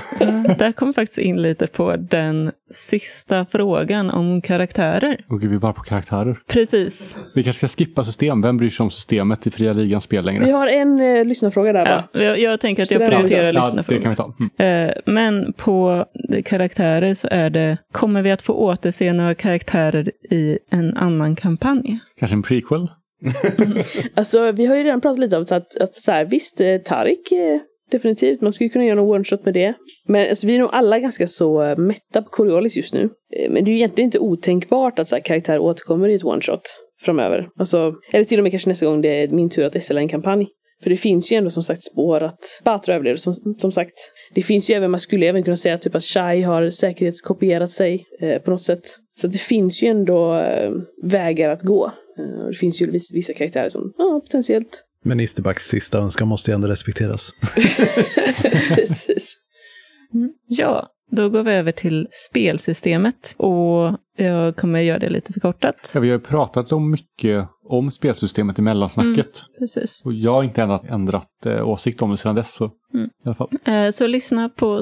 där 0.59 0.73
kommer 0.73 0.93
faktiskt 0.93 1.19
in 1.19 1.43
lite 1.43 1.67
på 1.67 1.97
den 1.97 2.51
sista 2.75 3.47
frågan 3.51 4.11
om 4.11 4.41
karaktärer. 4.43 5.25
Och 5.29 5.43
vi 5.43 5.55
är 5.55 5.59
bara 5.59 5.73
på 5.73 5.83
karaktärer. 5.83 6.37
Precis. 6.47 7.17
Vi 7.35 7.43
kanske 7.45 7.69
ska 7.69 7.79
skippa 7.85 8.05
system. 8.05 8.43
Vem 8.43 8.57
bryr 8.57 8.71
sig 8.71 8.85
om 8.85 8.91
systemet 8.91 9.47
i 9.47 9.51
fria 9.51 9.73
ligans 9.73 10.05
spel 10.05 10.25
Vi 10.25 10.27
längre? 10.33 10.51
har 10.53 10.67
en 10.67 11.01
eh, 11.01 11.25
lyssnarfråga 11.25 11.73
där 11.73 11.85
va? 11.85 12.05
Ja, 12.13 12.21
jag, 12.23 12.39
jag 12.39 12.61
tänker 12.61 12.83
att 12.83 12.89
Så 12.89 12.95
jag 12.95 13.01
vi 13.01 13.07
prioriterar 13.07 13.41
Ja, 13.47 13.53
det 13.53 13.59
lyssnarfrågor. 13.67 14.01
kan 14.03 14.11
vi 14.11 14.17
ta. 14.17 14.33
Mm. 14.59 14.89
Eh, 14.89 14.95
Men 15.07 15.53
på 15.53 16.05
karaktärer 16.45 17.15
så 17.15 17.29
är 17.31 17.51
det, 17.51 17.77
kommer 17.93 18.23
vi 18.23 18.31
att 18.31 18.43
få 18.43 18.53
återse 18.53 19.13
några 19.13 19.35
karaktärer 19.35 20.11
i 20.31 20.59
en 20.71 20.97
annan 20.97 21.37
kampanj? 21.49 21.99
Kanske 22.17 22.35
en 22.37 22.43
prequel? 22.43 22.89
Alltså 24.15 24.53
vi 24.53 24.67
har 24.67 24.77
ju 24.77 24.85
redan 24.85 25.01
pratat 25.01 25.19
lite 25.19 25.37
om 25.37 25.47
så 25.47 25.55
att, 25.55 25.77
att 25.77 25.95
så 25.95 26.13
här, 26.13 26.25
visst, 26.25 26.61
eh, 26.61 26.79
Tarik 26.79 27.33
eh, 27.33 27.61
definitivt, 27.91 28.41
man 28.41 28.53
skulle 28.53 28.71
kunna 28.71 28.85
göra 28.85 28.97
någon 28.97 29.21
one-shot 29.21 29.45
med 29.45 29.55
det. 29.55 29.75
Men 30.07 30.29
alltså, 30.29 30.47
vi 30.47 30.55
är 30.55 30.59
nog 30.59 30.71
alla 30.73 30.99
ganska 30.99 31.27
så 31.27 31.63
eh, 31.63 31.77
mätta 31.77 32.23
på 32.23 32.29
Coriolis 32.29 32.77
just 32.77 32.95
nu. 32.95 33.09
Men 33.51 33.65
det 33.65 33.71
är 33.71 33.73
ju 33.73 33.79
egentligen 33.79 34.07
inte 34.09 34.19
otänkbart 34.19 34.99
att 34.99 35.09
så 35.09 35.17
här, 35.17 35.23
karaktär 35.23 35.59
återkommer 35.59 36.09
i 36.09 36.15
ett 36.15 36.23
one-shot 36.23 36.61
framöver. 37.03 37.49
Alltså, 37.59 37.95
eller 38.13 38.25
till 38.25 38.39
och 38.39 38.43
med 38.43 38.53
kanske 38.53 38.69
nästa 38.69 38.87
gång 38.87 39.01
det 39.01 39.23
är 39.23 39.29
min 39.29 39.51
tur 39.51 39.65
att 39.65 39.85
SLa 39.85 40.01
en 40.01 40.09
kampanj. 40.09 40.47
För 40.83 40.91
det 40.91 40.97
finns 40.97 41.33
ju 41.33 41.37
ändå 41.37 41.51
som 41.51 41.63
sagt 41.63 41.83
spår 41.83 42.23
att 42.23 42.61
Batra 42.65 42.95
överlevde 42.95 43.21
som, 43.21 43.35
som 43.59 43.73
sagt. 43.73 43.95
Det 44.35 44.43
finns 44.43 44.71
ju 44.71 44.75
även, 44.75 44.91
man 44.91 45.01
skulle 45.01 45.27
även 45.27 45.43
kunna 45.43 45.57
säga 45.57 45.79
typ 45.79 45.95
att 45.95 46.05
Shai 46.05 46.43
har 46.43 46.71
säkerhetskopierat 46.71 47.71
sig 47.71 48.07
eh, 48.21 48.43
på 48.43 48.51
något 48.51 48.63
sätt. 48.63 48.83
Så 49.21 49.27
det 49.27 49.39
finns 49.39 49.83
ju 49.83 49.89
ändå 49.89 50.35
eh, 50.35 50.73
vägar 51.03 51.51
att 51.51 51.63
gå. 51.63 51.93
Eh, 52.19 52.45
och 52.45 52.51
det 52.51 52.57
finns 52.57 52.83
ju 52.83 52.91
vissa, 52.91 53.15
vissa 53.15 53.33
karaktärer 53.33 53.69
som 53.69 53.93
ja, 53.99 54.21
potentiellt. 54.25 54.85
Men 55.05 55.21
Isterbacks 55.21 55.69
sista 55.69 55.99
önskan 55.99 56.29
måste 56.29 56.51
ju 56.51 56.55
ändå 56.55 56.69
respekteras. 56.69 57.31
Precis. 58.75 59.35
Ja, 60.47 60.89
då 61.11 61.29
går 61.29 61.43
vi 61.43 61.53
över 61.53 61.73
till 61.73 62.09
spelsystemet 62.29 63.35
och 63.37 63.99
jag 64.17 64.57
kommer 64.57 64.81
göra 64.81 64.99
det 64.99 65.09
lite 65.11 65.33
förkortat. 65.33 65.93
Ja, 65.95 66.01
vi 66.01 66.09
har 66.09 66.19
ju 66.19 66.25
pratat 66.25 66.73
om 66.73 66.91
mycket 66.91 67.49
om 67.69 67.91
spelsystemet 67.91 68.59
i 68.59 68.63
mellansnacket. 68.63 69.31
Precis. 69.59 70.03
Och 70.05 70.13
jag 70.13 70.33
har 70.33 70.43
inte 70.43 70.63
ändrat, 70.63 70.85
ändrat 70.91 71.47
eh, 71.47 71.69
åsikt 71.69 72.03
om 72.03 72.11
det 72.11 72.17
sedan 72.17 72.35
dess. 72.35 72.55
Så, 72.55 72.71
Mm. 72.95 73.07
i 73.07 73.11
alla 73.25 73.35
fall. 73.35 73.49
Eh, 73.65 73.91
Så 73.91 74.07
lyssna 74.07 74.49
på 74.49 74.81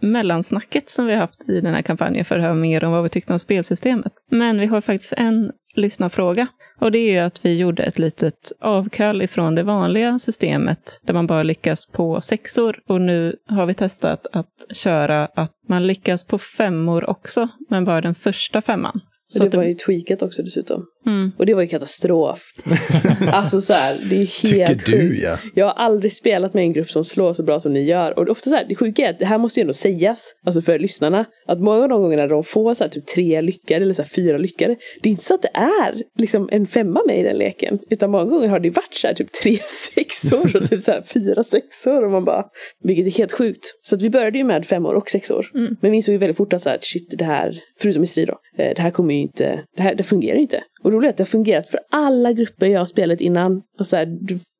mellansnacket 0.00 0.90
som 0.90 1.06
vi 1.06 1.12
har 1.12 1.20
haft 1.20 1.48
i 1.48 1.60
den 1.60 1.74
här 1.74 1.82
kampanjen 1.82 2.24
för 2.24 2.36
att 2.36 2.42
höra 2.42 2.54
mer 2.54 2.84
om 2.84 2.92
vad 2.92 3.02
vi 3.02 3.08
tyckte 3.08 3.32
om 3.32 3.38
spelsystemet. 3.38 4.12
Men 4.30 4.60
vi 4.60 4.66
har 4.66 4.80
faktiskt 4.80 5.12
en 5.16 5.52
lyssnarfråga. 5.74 6.46
Och 6.80 6.92
det 6.92 6.98
är 6.98 7.22
att 7.22 7.44
vi 7.44 7.56
gjorde 7.56 7.82
ett 7.82 7.98
litet 7.98 8.52
avkall 8.60 9.22
ifrån 9.22 9.54
det 9.54 9.62
vanliga 9.62 10.18
systemet 10.18 11.00
där 11.02 11.14
man 11.14 11.26
bara 11.26 11.42
lyckas 11.42 11.86
på 11.86 12.20
sexor. 12.20 12.78
Och 12.88 13.00
nu 13.00 13.36
har 13.46 13.66
vi 13.66 13.74
testat 13.74 14.26
att 14.32 14.66
köra 14.72 15.26
att 15.26 15.52
man 15.68 15.86
lyckas 15.86 16.24
på 16.24 16.38
femmor 16.38 17.10
också, 17.10 17.48
men 17.68 17.84
bara 17.84 18.00
den 18.00 18.14
första 18.14 18.62
femman. 18.62 19.00
Så 19.28 19.44
det 19.44 19.56
var 19.56 19.64
ju 19.64 19.74
tweakat 19.74 20.22
också 20.22 20.42
dessutom. 20.42 20.86
Mm, 21.06 21.32
Och 21.38 21.46
det 21.46 21.54
var 21.54 21.62
ju 21.62 21.68
katastrof. 21.68 22.42
alltså 23.32 23.60
så 23.60 23.72
här, 23.72 23.98
det 24.10 24.22
är 24.22 24.26
Tycker 24.26 24.66
helt 24.66 24.86
du 24.86 24.92
sjukt. 24.92 25.22
ja. 25.22 25.38
Jag 25.54 25.66
har 25.66 25.72
aldrig 25.72 26.12
spelat 26.12 26.54
med 26.54 26.62
en 26.62 26.72
grupp 26.72 26.90
som 26.90 27.04
slår 27.04 27.32
så 27.34 27.42
bra 27.42 27.60
som 27.60 27.72
ni 27.72 27.82
gör. 27.82 28.18
Och 28.18 28.24
det 28.24 28.28
är 28.28 28.32
ofta 28.32 28.50
så 28.50 28.56
här, 28.56 28.64
det 28.68 28.74
sjuka 28.74 29.06
är 29.06 29.10
att 29.10 29.18
det 29.18 29.24
här 29.26 29.38
måste 29.38 29.60
ju 29.60 29.62
ändå 29.62 29.72
sägas, 29.72 30.34
alltså 30.46 30.62
för 30.62 30.78
lyssnarna, 30.78 31.24
att 31.46 31.60
många 31.60 31.82
av 31.82 31.88
de 31.88 32.02
gångerna 32.02 32.26
de 32.26 32.44
får 32.44 32.74
så 32.74 32.84
här, 32.84 32.88
typ 32.88 33.06
tre 33.06 33.40
lyckade 33.42 33.84
eller 33.84 33.94
så 33.94 34.02
här, 34.02 34.08
fyra 34.08 34.38
lyckade, 34.38 34.76
det 35.02 35.08
är 35.08 35.10
inte 35.10 35.24
så 35.24 35.34
att 35.34 35.42
det 35.42 35.54
är 35.54 36.02
liksom 36.18 36.48
en 36.52 36.66
femma 36.66 37.02
med 37.06 37.18
i 37.18 37.22
den 37.22 37.36
leken. 37.38 37.78
Utan 37.90 38.10
många 38.10 38.24
gånger 38.24 38.48
har 38.48 38.60
det 38.60 38.70
varit 38.70 38.94
så 38.94 39.06
här, 39.06 39.14
typ 39.14 39.32
tre 39.42 39.56
sexor 39.94 40.56
och 40.56 40.70
typ 40.70 40.80
så 40.80 40.92
här, 40.92 41.02
fyra 41.02 41.44
sexor 41.44 42.04
och 42.04 42.10
man 42.10 42.24
bara, 42.24 42.44
vilket 42.82 43.06
är 43.06 43.10
helt 43.18 43.32
sjukt. 43.32 43.66
Så 43.82 43.94
att 43.94 44.02
vi 44.02 44.10
började 44.10 44.38
ju 44.38 44.44
med 44.44 44.66
femmor 44.66 44.94
och 44.94 45.10
sexor. 45.10 45.46
Mm. 45.54 45.76
Men 45.80 45.90
vi 45.90 45.96
insåg 45.96 46.12
ju 46.12 46.18
väldigt 46.18 46.36
fort 46.36 46.52
att 46.52 46.62
så 46.62 46.68
här, 46.70 46.78
shit, 46.80 47.14
det 47.18 47.24
här, 47.24 47.60
förutom 47.80 48.02
i 48.02 48.06
strid 48.06 48.28
då, 48.28 48.62
eh, 48.62 48.74
det 48.76 48.82
här 48.82 48.90
kommer 48.90 49.14
ju 49.14 49.20
inte, 49.20 49.64
det 49.76 49.82
här 49.82 49.94
det 49.94 50.02
fungerar 50.02 50.36
inte. 50.38 50.62
Och 50.82 50.92
roligt 50.92 51.10
att 51.10 51.16
det 51.16 51.22
har 51.22 51.26
fungerat 51.26 51.68
för 51.68 51.80
alla 51.90 52.32
grupper 52.32 52.66
jag 52.66 52.78
har 52.80 52.86
spelat 52.86 53.20
innan. 53.20 53.62
Och 53.78 53.86
så 53.86 53.96
här, 53.96 54.18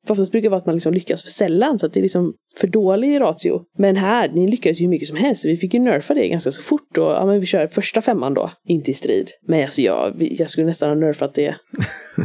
oftast 0.09 0.31
brukar 0.31 0.43
det 0.43 0.49
vara 0.49 0.59
att 0.59 0.65
man 0.65 0.75
liksom 0.75 0.93
lyckas 0.93 1.23
för 1.23 1.29
sällan, 1.29 1.79
så 1.79 1.85
att 1.85 1.93
det 1.93 1.99
är 1.99 2.01
liksom 2.01 2.33
för 2.57 2.67
dålig 2.67 3.19
ratio. 3.21 3.61
Men 3.77 3.95
här, 3.95 4.29
ni 4.29 4.47
lyckades 4.47 4.79
ju 4.79 4.83
hur 4.83 4.89
mycket 4.89 5.07
som 5.07 5.17
helst. 5.17 5.45
Vi 5.45 5.57
fick 5.57 5.73
ju 5.73 5.79
nerfa 5.79 6.13
det 6.13 6.27
ganska 6.27 6.51
så 6.51 6.61
fort 6.61 6.97
och 6.97 7.11
ja 7.11 7.25
men 7.25 7.39
vi 7.39 7.45
kör 7.45 7.67
första 7.67 8.01
femman 8.01 8.33
då, 8.33 8.49
inte 8.67 8.91
i 8.91 8.93
strid. 8.93 9.29
Men 9.47 9.61
alltså 9.61 9.81
jag, 9.81 10.13
jag 10.19 10.49
skulle 10.49 10.67
nästan 10.67 10.89
ha 10.89 10.95
nerfat 10.95 11.33
det. 11.33 11.55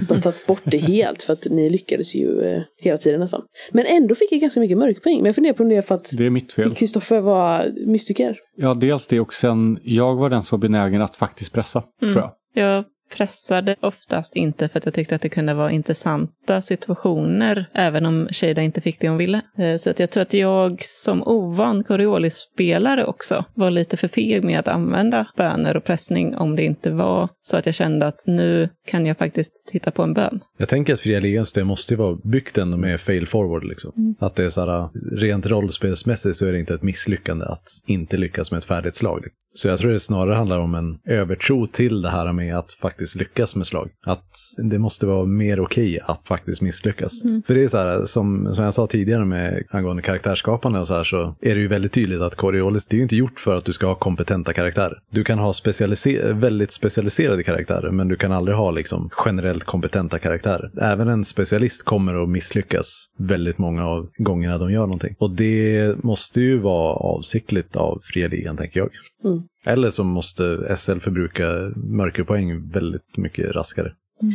Bara 0.09 0.21
tagit 0.21 0.47
bort 0.47 0.63
det 0.65 0.79
helt 0.79 1.23
för 1.23 1.33
att 1.33 1.47
ni 1.51 1.71
lyckades 1.71 2.15
ju 2.15 2.41
eh, 2.41 2.63
hela 2.81 2.99
tiden 2.99 3.21
nästan. 3.21 3.43
Men 3.73 3.87
ändå 3.87 4.15
fick 4.15 4.33
jag 4.33 4.41
ganska 4.41 4.61
mycket 4.61 4.79
mörkpoäng. 4.79 5.17
Men 5.17 5.27
jag 5.27 5.35
funderar 5.35 5.55
på 5.55 5.63
om 5.63 5.69
det 5.69 5.77
är 5.77 5.83
för 5.83 5.95
att 5.95 6.11
Det 6.19 6.27
är 6.27 6.31
mitt 6.31 6.53
fel. 6.53 6.75
Kristoffer 6.75 7.21
var 7.21 7.73
mystiker. 7.87 8.39
Ja, 8.57 8.75
dels 8.75 9.07
det 9.07 9.21
och 9.21 9.35
sen 9.35 9.79
jag 9.83 10.17
var 10.17 10.31
den 10.31 10.43
som 10.43 10.61
var 10.61 10.69
benägen 10.69 11.03
att 11.03 11.17
faktiskt 11.17 11.53
pressa, 11.53 11.83
Mm. 12.03 12.15
tror 12.15 12.25
jag. 12.25 12.33
Jag 12.65 12.85
pressade 13.17 13.77
oftast 13.81 14.37
inte 14.37 14.69
för 14.69 14.79
att 14.79 14.85
jag 14.85 14.95
tyckte 14.95 15.15
att 15.15 15.23
det 15.23 15.29
kunde 15.29 15.55
vara 15.55 15.71
intressanta 15.71 16.61
situationer, 16.61 17.67
även 17.75 18.07
om 18.07 18.29
Shada 18.31 18.63
inte 18.63 18.81
fick 18.81 19.01
det 19.01 19.09
hon 19.09 19.19
ville. 19.19 19.41
Eh, 19.59 19.77
Så 19.77 19.91
att 19.91 19.99
jag 19.99 20.11
tror 20.11 20.23
att 20.23 20.35
jag 20.35 20.83
som 20.83 21.23
ovan 21.23 21.85
Coriolis-spelare 21.85 23.05
också 23.05 23.45
var 23.55 23.71
lite 23.71 23.97
för 23.97 24.09
feg 24.09 24.45
med 24.45 24.59
att 24.61 24.69
använda 24.69 25.27
böner 25.37 25.77
och 25.77 25.85
pressning 25.85 26.37
om 26.37 26.57
det 26.57 26.63
inte 26.63 26.91
var 26.91 27.29
så 27.43 27.57
att 27.57 27.67
jag 27.67 27.75
kände 27.75 28.07
att 28.07 28.27
nu 28.27 28.69
kan 28.87 29.07
jag 29.07 29.19
faktiskt 29.19 29.53
titta 29.67 29.91
på 29.91 30.03
en 30.03 30.15
bön. 30.15 30.41
Jag 30.59 30.69
tänker 30.69 30.93
att 30.93 31.01
fria 31.01 31.21
ligans 31.21 31.53
det 31.53 31.65
måste 31.65 31.95
ju 31.95 31.99
vara 31.99 32.17
byggt 32.25 32.59
ändå 32.59 32.77
med 32.77 33.01
fail 33.01 33.27
forward. 33.27 33.65
Liksom. 33.65 34.17
Att 34.19 34.35
det 34.37 34.45
är 34.45 34.49
så 34.49 34.61
här, 34.67 34.89
rent 35.17 35.47
rollspelsmässigt 35.47 36.37
så 36.37 36.47
är 36.47 36.53
det 36.53 36.59
inte 36.59 36.75
ett 36.75 36.83
misslyckande 36.83 37.45
att 37.45 37.69
inte 37.87 38.17
lyckas 38.17 38.51
med 38.51 38.59
ett 38.59 38.65
färdigt 38.65 38.97
slag. 38.97 39.25
Så 39.55 39.69
jag 39.69 39.79
tror 39.79 39.91
det 39.91 40.01
snarare 40.01 40.35
handlar 40.35 40.59
om 40.59 40.75
en 40.75 40.99
övertro 41.05 41.67
till 41.67 42.03
det 42.03 42.11
här 42.11 42.33
med 42.33 42.59
att 42.59 42.73
faktiskt 42.73 42.96
lyckas 43.17 43.57
med 43.57 43.67
slag. 43.67 43.91
Att 44.07 44.31
det 44.57 44.79
måste 44.79 45.07
vara 45.07 45.25
mer 45.25 45.61
okej 45.61 46.01
att 46.05 46.29
faktiskt 46.29 46.63
misslyckas. 46.63 47.23
För 47.47 47.55
det 47.55 47.65
är 47.65 47.69
så 47.69 47.79
här, 47.79 48.05
som, 48.05 48.55
som 48.55 48.65
jag 48.65 48.75
sa 48.75 48.87
tidigare 48.87 49.25
med 49.25 49.63
angående 49.71 50.03
karaktärsskapande 50.03 50.79
och 50.79 50.87
så 50.87 50.95
här, 50.95 51.05
så 51.05 51.37
är 51.41 51.55
det 51.55 51.61
ju 51.61 51.69
väldigt 51.69 51.93
tydligt 51.93 52.21
att 52.21 52.35
Coriolis, 52.35 52.87
det 52.87 52.95
är 52.95 52.97
ju 52.97 53.03
inte 53.03 53.17
gjort 53.17 53.41
för 53.41 53.57
att 53.57 53.65
du 53.65 53.73
ska 53.73 53.87
ha 53.87 53.95
kompetenta 53.95 54.53
karaktärer. 54.53 54.99
Du 55.11 55.25
kan 55.25 55.39
ha 55.39 55.53
specialise- 55.53 56.33
väldigt 56.33 56.73
specialiserade 56.73 57.43
karaktärer, 57.43 57.91
men 57.91 58.09
du 58.09 58.17
kan 58.17 58.33
aldrig 58.33 58.57
ha 58.57 58.71
liksom 58.71 59.11
generellt 59.27 59.65
kompetenta 59.65 60.19
karaktärer. 60.19 60.71
Även 60.81 61.09
en 61.09 61.25
specialist 61.25 61.85
kommer 61.85 62.23
att 62.23 62.29
misslyckas 62.29 63.07
väldigt 63.19 63.59
många 63.59 63.87
av 63.87 64.09
gångerna 64.19 64.59
de 64.59 64.73
gör 64.73 64.81
någonting. 64.81 65.15
Och 65.19 65.31
det 65.31 65.95
måste 66.05 66.41
ju 66.41 66.59
vara 66.59 66.93
avsiktligt 66.93 67.77
av 67.77 68.01
fria 68.03 68.29
ligan, 68.29 68.57
tänker 68.57 68.81
jag. 68.81 68.89
Mm. 69.25 69.43
Eller 69.67 69.91
så 69.91 70.05
måste 70.05 70.77
SL 70.77 70.99
förbruka 70.99 71.45
mörkerpoäng 71.77 72.71
väldigt 72.71 73.17
mycket 73.17 73.55
raskare. 73.55 73.93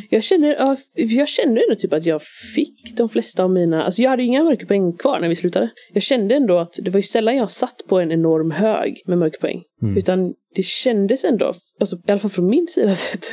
Jag 0.09 0.23
känner, 0.23 0.55
ja, 0.55 0.75
jag 0.95 1.27
kände 1.27 1.61
ändå 1.61 1.75
typ 1.75 1.93
att 1.93 2.05
jag 2.05 2.21
fick 2.55 2.97
de 2.97 3.09
flesta 3.09 3.43
av 3.43 3.51
mina, 3.51 3.83
alltså 3.83 4.01
jag 4.01 4.09
hade 4.09 4.23
inga 4.23 4.43
mörkerpoäng 4.43 4.97
kvar 4.97 5.19
när 5.19 5.29
vi 5.29 5.35
slutade. 5.35 5.69
Jag 5.93 6.03
kände 6.03 6.35
ändå 6.35 6.59
att 6.59 6.79
det 6.81 6.91
var 6.91 6.97
ju 6.97 7.03
sällan 7.03 7.35
jag 7.35 7.51
satt 7.51 7.81
på 7.89 7.99
en 7.99 8.11
enorm 8.11 8.51
hög 8.51 9.01
med 9.05 9.17
mörkerpoäng. 9.17 9.63
Mm. 9.81 9.97
Utan 9.97 10.33
det 10.55 10.63
kändes 10.63 11.23
ändå, 11.23 11.53
alltså, 11.79 11.95
i 11.95 12.11
alla 12.11 12.19
fall 12.19 12.31
från 12.31 12.47
min 12.47 12.67
sida 12.67 12.89
sett, 12.95 13.25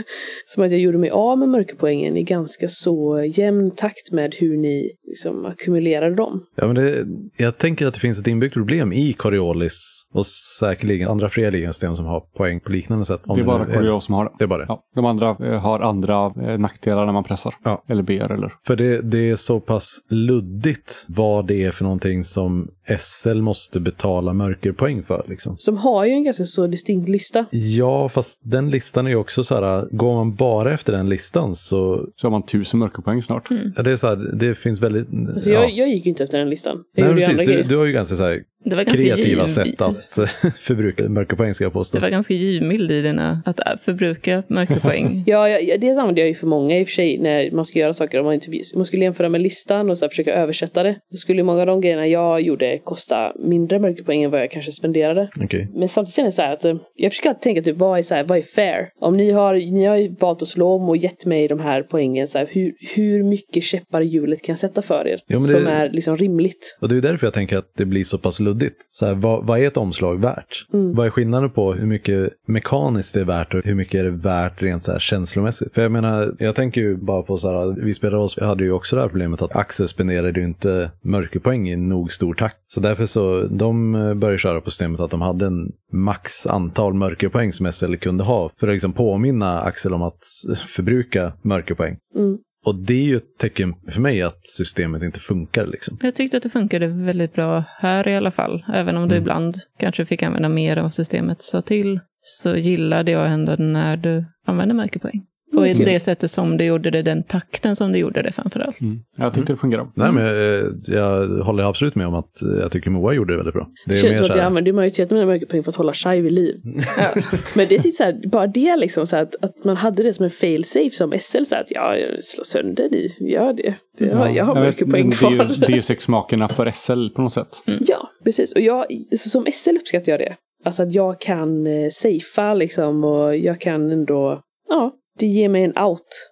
som 0.47 0.64
att 0.64 0.71
jag 0.71 0.81
gjorde 0.81 0.99
mig 0.99 1.11
av 1.11 1.39
med 1.39 1.49
mörkerpoängen 1.49 2.16
i 2.16 2.23
ganska 2.23 2.69
så 2.69 3.25
jämn 3.33 3.71
takt 3.71 4.12
med 4.12 4.35
hur 4.35 4.57
ni 4.57 4.91
liksom 5.07 5.47
ackumulerade 5.47 6.14
dem. 6.14 6.45
Ja, 6.57 6.66
men 6.66 6.77
det, 6.77 7.07
jag 7.37 7.59
tänker 7.59 7.87
att 7.87 7.95
det 7.95 8.01
finns 8.01 8.21
ett 8.21 8.27
inbyggt 8.27 8.55
problem 8.55 8.93
i 8.93 9.12
Coriolis 9.12 10.07
och 10.14 10.27
säkerligen 10.61 11.09
andra 11.09 11.31
fria 11.31 11.51
ligans-system 11.51 11.97
som 11.97 12.05
har 12.05 12.21
poäng 12.21 12.61
på 12.61 12.73
liknande 12.73 13.05
sätt. 13.05 13.21
Om 13.27 13.37
det 13.37 13.43
är 13.43 13.47
bara 13.47 13.64
Coriolis 13.64 14.05
som 14.05 14.14
har 14.14 14.25
det. 14.25 14.31
Det 14.39 14.45
är 14.45 14.49
bara 14.49 14.59
det. 14.59 14.66
Ja, 14.69 14.83
de 14.95 15.05
andra 15.05 15.37
eh, 15.47 15.61
har 15.61 15.81
andra 15.81 16.27
eh, 16.27 16.59
nackdelar 16.59 17.07
när 17.07 17.12
man 17.12 17.25
pressar. 17.25 17.55
Ja. 17.64 17.85
Eller 17.89 18.03
ber 18.03 18.33
eller... 18.33 18.53
För 18.66 18.77
det, 18.77 19.01
det 19.03 19.31
är 19.31 19.37
så 19.37 19.61
pass 19.61 20.01
luddigt 20.11 21.05
vad 21.09 21.47
det 21.47 21.65
är 21.65 21.70
för 21.70 21.85
någonting 21.85 22.24
som 22.24 22.69
SL 22.99 23.40
måste 23.40 23.81
betala 23.81 24.32
mörkerpoäng 24.32 25.03
för. 25.03 25.24
Liksom. 25.28 25.57
Som 25.59 25.77
har 25.77 26.05
ju 26.05 26.12
en 26.12 26.24
ganska 26.24 26.45
så 26.45 26.66
distinkt 26.66 27.07
lista. 27.09 27.47
Ja, 27.51 28.09
fast 28.09 28.40
den 28.44 28.70
listan 28.70 29.06
är 29.06 29.10
ju 29.10 29.16
också 29.16 29.44
så 29.44 29.55
här, 29.55 29.86
går 29.90 30.14
man 30.14 30.35
bara 30.35 30.74
efter 30.74 30.93
den 30.93 31.09
listan 31.09 31.55
så, 31.56 32.06
Så 32.16 32.26
har 32.26 32.30
man 32.30 32.47
tusen 32.47 32.80
mörkerpoäng 32.80 33.22
snart. 33.22 33.48
ja, 33.76 33.82
det 33.82 33.90
är 33.90 33.97
så 33.97 34.06
här, 34.06 34.16
det 34.16 34.55
finns 34.55 34.80
väldigt... 34.80 35.06
Alltså 35.35 35.51
ja. 35.51 35.60
jag, 35.60 35.70
jag 35.70 35.89
gick 35.89 36.06
inte 36.06 36.24
efter 36.24 36.39
den 36.39 36.51
listan. 36.51 36.85
Jag 36.94 37.14
Nej, 37.14 37.26
precis. 37.26 37.47
Du, 37.47 37.62
du 37.62 37.76
har 37.76 37.85
ju 37.85 37.93
ganska 37.93 38.16
så 38.16 38.22
här 38.22 38.43
Det 38.64 38.74
var 38.76 38.82
ganska 38.85 39.05
kreativa 39.05 39.43
giv- 39.43 39.48
sätt 39.48 39.80
att 39.80 40.18
eh, 40.18 40.51
förbruka 40.60 41.09
mörkerpoäng 41.09 41.55
ska 41.55 41.64
jag 41.64 41.72
påstå. 41.72 41.98
Det 41.98 42.02
var 42.02 42.10
ganska 42.10 42.35
givmild 42.35 42.90
i 42.90 43.02
dina, 43.02 43.43
att 43.47 43.60
äh, 43.60 43.76
förbruka 43.85 44.43
mörkerpoäng. 44.48 45.24
Ja, 45.26 45.48
ja, 45.48 45.59
ja, 45.59 45.76
det 45.80 45.90
använder 45.90 46.22
jag 46.22 46.28
ju 46.28 46.35
för 46.35 46.47
många 46.47 46.78
i 46.78 46.82
och 46.85 46.86
för 46.89 46.93
sig 46.93 47.18
när 47.18 47.51
man 47.51 47.64
ska 47.64 47.78
göra 47.78 47.93
saker. 47.93 48.18
Om 48.18 48.24
man, 48.24 48.35
inte, 48.35 48.51
man 48.76 48.85
skulle 48.85 49.05
jämföra 49.05 49.28
med 49.28 49.40
listan 49.40 49.90
och 49.90 49.98
så 49.98 50.05
här 50.05 50.10
försöka 50.10 50.32
översätta 50.35 50.82
det. 50.82 50.97
Då 51.10 51.16
skulle 51.16 51.43
många 51.43 51.60
av 51.60 51.66
de 51.66 51.80
grejerna 51.80 52.06
jag 52.06 52.40
gjorde 52.40 52.78
kosta 52.85 53.32
mindre 53.39 53.78
mörkerpoäng 53.78 54.22
än 54.22 54.30
vad 54.30 54.40
jag 54.40 54.51
kanske 54.51 54.72
spenderade. 54.72 55.28
Okej. 55.40 55.68
Men 55.74 55.89
samtidigt 55.89 56.14
känner 56.14 56.26
jag 56.26 56.35
så 56.35 56.43
här 56.43 56.52
att 56.52 56.64
eh, 56.64 56.76
jag 56.94 57.12
försöker 57.12 57.28
alltid 57.28 57.43
tänka 57.43 57.62
typ 57.62 57.76
vad 57.76 57.98
är, 57.98 58.02
så 58.02 58.14
här, 58.14 58.24
vad 58.24 58.39
är 58.39 58.43
fair? 58.43 58.89
Om 59.01 59.16
ni 59.16 59.30
har, 59.30 59.55
ni 59.55 59.85
har 59.85 59.97
ju 59.97 60.14
valt 60.20 60.43
att 60.43 60.48
slå 60.48 60.68
om 60.68 60.89
och 60.89 60.97
gett 60.97 61.26
mig 61.26 61.48
de 61.48 61.60
här 61.60 61.82
poängen, 61.82 62.28
så 62.28 62.39
här, 62.39 62.48
hur, 62.51 62.72
hur 62.97 63.22
mycket 63.24 63.62
käppar 63.62 64.01
hjulet 64.01 64.43
kan 64.43 64.52
jag 64.52 64.59
sätta 64.59 64.82
för 64.82 65.09
er? 65.09 65.20
Jo, 65.28 65.39
men 65.40 65.48
det- 65.48 65.52
Som 65.59 65.66
är 65.66 65.90
liksom 65.90 66.16
rimligt. 66.16 66.76
Och 66.80 66.89
det 66.89 66.97
är 66.97 67.01
därför 67.01 67.26
jag 67.26 67.35
tänker 67.35 67.56
att 67.56 67.72
det 67.76 67.85
blir 67.85 68.05
så 68.05 68.18
pass 68.18 68.40
luddigt. 68.40 68.57
Så 68.90 69.06
här, 69.06 69.14
vad, 69.14 69.47
vad 69.47 69.59
är 69.59 69.66
ett 69.66 69.76
omslag 69.76 70.20
värt? 70.20 70.66
Mm. 70.72 70.94
Vad 70.94 71.06
är 71.06 71.10
skillnaden 71.10 71.51
på 71.51 71.72
hur 71.72 71.86
mycket 71.86 72.32
mekaniskt 72.47 73.14
det 73.14 73.20
är 73.20 73.24
värt 73.24 73.55
och 73.55 73.64
hur 73.64 73.74
mycket 73.74 74.01
är 74.01 74.05
det 74.05 74.10
värt 74.10 74.62
rent 74.62 74.85
så 74.85 74.93
här 74.93 74.98
känslomässigt? 74.98 75.74
För 75.74 75.82
jag 75.82 75.93
menar, 75.93 76.35
jag 76.39 76.55
tänker 76.55 76.80
ju 76.80 76.97
bara 76.97 77.22
på 77.22 77.36
så 77.36 77.48
här, 77.48 77.85
vi 77.85 77.94
spelare 77.94 78.20
oss 78.20 78.39
hade 78.40 78.64
ju 78.64 78.72
också 78.72 78.97
det 78.97 79.02
här 79.02 79.09
problemet 79.09 79.43
att 79.43 79.56
Axel 79.56 79.89
spenderade 79.89 80.40
ju 80.40 80.47
inte 80.47 80.90
mörkerpoäng 81.05 81.68
i 81.68 81.76
nog 81.76 82.12
stor 82.12 82.35
takt. 82.35 82.56
Så 82.66 82.80
därför 82.80 83.06
så, 83.06 83.43
de 83.43 83.94
eh, 83.94 84.14
började 84.14 84.39
köra 84.39 84.60
på 84.60 84.70
systemet 84.70 85.01
att 85.01 85.10
de 85.10 85.20
hade 85.20 85.47
en 85.47 85.72
max 85.93 86.47
antal 86.47 86.94
mörkerpoäng 86.94 87.52
som 87.52 87.72
SL 87.72 87.94
kunde 87.94 88.24
ha. 88.24 88.51
För 88.60 88.68
att 88.68 88.72
liksom 88.72 88.93
påminna 88.93 89.60
Axel 89.60 89.94
om 89.94 90.02
att 90.02 90.22
förbruka 90.66 91.32
mörkerpoäng. 91.43 91.97
Mm. 92.16 92.39
Och 92.69 92.74
det 92.74 92.95
är 92.95 93.05
ju 93.05 93.16
ett 93.16 93.39
tecken 93.39 93.74
för 93.93 94.01
mig 94.01 94.23
att 94.23 94.47
systemet 94.47 95.03
inte 95.03 95.20
funkar 95.20 95.66
liksom. 95.66 95.99
Jag 96.03 96.15
tyckte 96.15 96.36
att 96.36 96.43
det 96.43 96.51
funkade 96.51 96.86
väldigt 96.86 97.32
bra 97.32 97.65
här 97.78 98.09
i 98.09 98.16
alla 98.16 98.31
fall. 98.31 98.65
Även 98.74 98.97
om 98.97 99.09
du 99.09 99.15
Mm. 99.15 99.23
ibland 99.23 99.55
kanske 99.78 100.07
fick 100.07 100.23
använda 100.23 100.49
mer 100.49 100.77
än 100.77 100.82
vad 100.82 100.95
systemet 100.95 101.43
sa 101.43 101.62
till. 101.62 102.01
Så 102.20 102.57
gillade 102.57 103.11
jag 103.11 103.32
ändå 103.32 103.57
när 103.59 103.97
du 103.97 104.24
använde 104.47 104.74
mörkerpoäng. 104.74 105.27
Och 105.57 105.69
i 105.69 105.75
Okej. 105.75 105.85
det 105.85 106.01
sättet 106.01 106.31
som 106.31 106.57
du 106.57 106.65
gjorde 106.65 106.91
det, 106.91 107.03
den 107.03 107.23
takten 107.23 107.77
som 107.77 107.93
du 107.93 107.99
gjorde 107.99 108.23
det 108.23 108.33
framförallt. 108.33 108.81
Mm. 108.81 108.99
Jag 109.16 109.35
tyckte 109.35 109.53
det 109.53 109.57
fungerade. 109.57 109.89
Nej, 109.95 110.12
men 110.12 110.25
jag, 110.25 110.75
jag 110.87 111.29
håller 111.45 111.65
absolut 111.65 111.95
med 111.95 112.07
om 112.07 112.15
att 112.15 112.43
eh, 112.43 112.61
jag 112.61 112.73
tycker 112.73 112.91
Moa 112.91 113.12
gjorde 113.12 113.33
det 113.33 113.37
väldigt 113.37 113.55
bra. 113.55 113.69
Det 113.87 113.93
Det 113.95 113.99
är 113.99 114.03
känns 114.03 114.16
som 114.16 114.27
att 114.31 114.37
jag 114.37 114.45
använder 114.45 114.73
majoriteten 114.73 115.16
av 115.16 115.20
mina 115.20 115.33
mörkerpoäng 115.33 115.62
för 115.62 115.70
att 115.70 115.77
hålla 115.77 115.93
Shai 115.93 116.20
vid 116.20 116.33
liv. 116.33 116.55
Ja. 116.99 117.23
Men 117.55 117.69
det 117.69 117.75
är 117.75 117.79
typ 117.79 117.95
så 117.95 118.05
här, 118.05 118.29
bara 118.29 118.47
det 118.47 118.77
liksom 118.77 119.07
så 119.07 119.16
här, 119.16 119.23
att, 119.23 119.45
att 119.45 119.65
man 119.65 119.77
hade 119.77 120.03
det 120.03 120.15
som 120.15 120.25
en 120.25 120.31
fail 120.31 120.65
safe 120.65 120.91
som 120.91 121.12
SL 121.20 121.45
så 121.45 121.55
här, 121.55 121.62
att 121.62 121.70
ja, 121.70 121.95
slå 122.20 122.45
sönder 122.45 122.89
ni, 122.91 123.31
gör 123.33 123.53
det. 123.53 123.75
det 123.99 124.05
jag, 124.05 124.35
jag 124.35 124.45
har 124.45 124.55
Jag 124.57 124.62
vet, 124.62 124.81
mörkerpoäng 124.81 125.11
det, 125.11 125.16
är 125.16 125.19
kvar. 125.19 125.31
ju, 125.31 125.39
det 125.39 125.73
är 125.73 125.77
ju 125.77 125.83
sexsmakerna 125.83 126.49
för 126.49 126.70
SL 126.70 127.09
på 127.09 127.23
något 127.23 127.33
sätt. 127.33 127.62
Ja, 127.81 128.09
precis. 128.25 128.53
Och 128.53 128.61
jag, 128.61 128.87
så 129.19 129.29
som 129.29 129.47
SL 129.53 129.77
uppskattar 129.77 130.12
jag 130.12 130.20
det. 130.20 130.35
Alltså 130.65 130.83
att 130.83 130.93
jag 130.95 131.20
kan 131.20 131.66
eh, 131.66 131.89
safea 131.91 132.55
liksom 132.55 133.05
och 133.05 133.37
jag 133.37 133.61
kan 133.61 133.91
ändå, 133.91 134.41
ja, 134.69 134.93
det 135.19 135.27
ger 135.27 135.49
mig 135.49 135.65
en 135.65 135.78
out. 135.78 136.31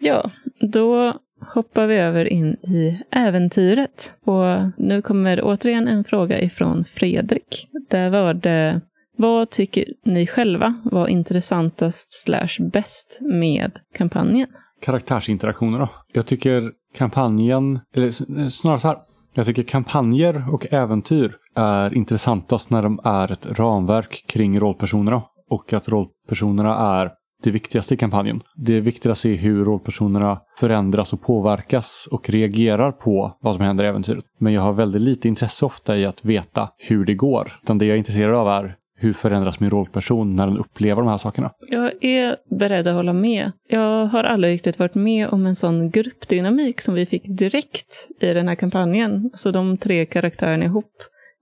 Ja, 0.00 0.30
då 0.60 1.14
hoppar 1.54 1.86
vi 1.86 1.96
över 1.96 2.24
in 2.24 2.46
i 2.52 3.00
äventyret. 3.10 4.12
Och 4.24 4.44
nu 4.76 5.02
kommer 5.02 5.40
återigen 5.44 5.88
en 5.88 6.04
fråga 6.04 6.40
ifrån 6.40 6.84
Fredrik. 6.84 7.68
Där 7.90 8.10
var 8.10 8.34
det, 8.34 8.80
vad 9.16 9.50
tycker 9.50 9.84
ni 10.04 10.26
själva 10.26 10.74
var 10.84 11.06
intressantast 11.08 12.12
slash 12.24 12.68
bäst 12.72 13.18
med 13.20 13.70
kampanjen? 13.94 14.48
Karaktärsinteraktioner 14.82 15.78
då. 15.78 15.88
Jag 16.12 16.26
tycker 16.26 16.70
kampanjen, 16.96 17.80
eller 17.96 18.06
s- 18.06 18.54
snarare 18.58 18.78
så 18.78 18.88
här. 18.88 18.98
Jag 19.34 19.46
tycker 19.46 19.62
kampanjer 19.62 20.44
och 20.54 20.72
äventyr 20.72 21.32
är 21.56 21.94
intressantast 21.94 22.70
när 22.70 22.82
de 22.82 23.00
är 23.04 23.32
ett 23.32 23.58
ramverk 23.58 24.24
kring 24.28 24.60
rollpersonerna. 24.60 25.22
Och 25.50 25.72
att 25.72 25.88
rollpersonerna 25.88 27.00
är 27.00 27.10
det 27.44 27.50
viktigaste 27.50 27.94
i 27.94 27.96
kampanjen. 27.96 28.40
Det 28.56 28.76
är 28.76 28.80
viktigt 28.80 29.10
att 29.10 29.18
se 29.18 29.34
hur 29.34 29.64
rollpersonerna 29.64 30.40
förändras 30.60 31.12
och 31.12 31.22
påverkas 31.22 32.08
och 32.10 32.30
reagerar 32.30 32.92
på 32.92 33.36
vad 33.40 33.54
som 33.54 33.64
händer 33.64 33.84
i 33.84 33.86
äventyret. 33.86 34.24
Men 34.38 34.52
jag 34.52 34.62
har 34.62 34.72
väldigt 34.72 35.02
lite 35.02 35.28
intresse 35.28 35.64
ofta 35.64 35.96
i 35.96 36.04
att 36.04 36.24
veta 36.24 36.68
hur 36.78 37.04
det 37.04 37.14
går. 37.14 37.52
Utan 37.62 37.78
det 37.78 37.86
jag 37.86 37.94
är 37.94 37.98
intresserad 37.98 38.34
av 38.34 38.48
är 38.48 38.76
hur 38.96 39.12
förändras 39.12 39.60
min 39.60 39.70
rollperson 39.70 40.36
när 40.36 40.46
den 40.46 40.58
upplever 40.58 41.02
de 41.02 41.08
här 41.10 41.16
sakerna. 41.16 41.50
Jag 41.70 42.04
är 42.04 42.36
beredd 42.58 42.88
att 42.88 42.94
hålla 42.94 43.12
med. 43.12 43.52
Jag 43.68 44.06
har 44.06 44.24
aldrig 44.24 44.54
riktigt 44.54 44.78
varit 44.78 44.94
med 44.94 45.28
om 45.28 45.46
en 45.46 45.54
sån 45.54 45.90
gruppdynamik 45.90 46.80
som 46.80 46.94
vi 46.94 47.06
fick 47.06 47.22
direkt 47.38 48.08
i 48.20 48.26
den 48.26 48.48
här 48.48 48.54
kampanjen. 48.54 49.30
Så 49.34 49.50
de 49.50 49.76
tre 49.76 50.06
karaktärerna 50.06 50.64
ihop, 50.64 50.92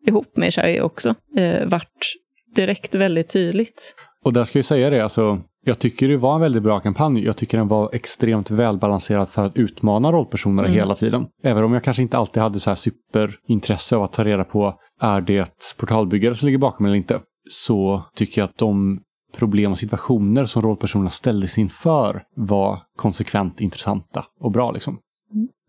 ihop 0.07 0.37
med 0.37 0.55
Shai 0.55 0.81
också, 0.81 1.15
eh, 1.37 1.67
vart 1.67 2.13
direkt 2.55 2.95
väldigt 2.95 3.29
tydligt. 3.29 3.95
Och 4.25 4.33
där 4.33 4.45
ska 4.45 4.59
jag 4.59 4.65
säga 4.65 4.91
det, 4.91 5.03
alltså, 5.03 5.41
jag 5.65 5.79
tycker 5.79 6.09
det 6.09 6.17
var 6.17 6.35
en 6.35 6.41
väldigt 6.41 6.63
bra 6.63 6.81
kampanj. 6.81 7.25
Jag 7.25 7.37
tycker 7.37 7.59
den 7.59 7.69
var 7.69 7.91
extremt 7.95 8.51
välbalanserad 8.51 9.29
för 9.29 9.45
att 9.45 9.57
utmana 9.57 10.13
rollpersonerna 10.13 10.69
Mm. 10.69 10.79
hela 10.79 10.95
tiden. 10.95 11.27
Även 11.43 11.65
om 11.65 11.73
jag 11.73 11.85
kanske 11.85 12.03
inte 12.03 12.19
alltid 12.19 12.43
hade 12.43 12.61
så 12.61 12.71
här 12.71 12.75
superintresse 12.77 13.97
av 13.97 14.03
att 14.03 14.13
ta 14.13 14.25
reda 14.25 14.45
på 14.45 14.75
är 15.01 15.21
det 15.21 15.51
portalbyggare 15.79 16.35
som 16.35 16.47
ligger 16.47 16.59
bakom 16.59 16.87
eller 16.87 16.97
inte. 16.97 17.21
Så 17.51 18.03
tycker 18.17 18.41
jag 18.41 18.49
att 18.49 18.59
de 18.59 19.01
problem 19.37 19.73
och 19.73 19.79
situationer 19.79 20.45
som 20.45 20.63
rollpersonerna 20.63 21.11
ställdes 21.11 21.59
inför 21.59 22.23
var 22.37 22.79
konsekvent 22.97 23.61
intressanta 23.61 24.25
och 24.41 24.53
bra 24.53 24.71
liksom. 24.73 24.99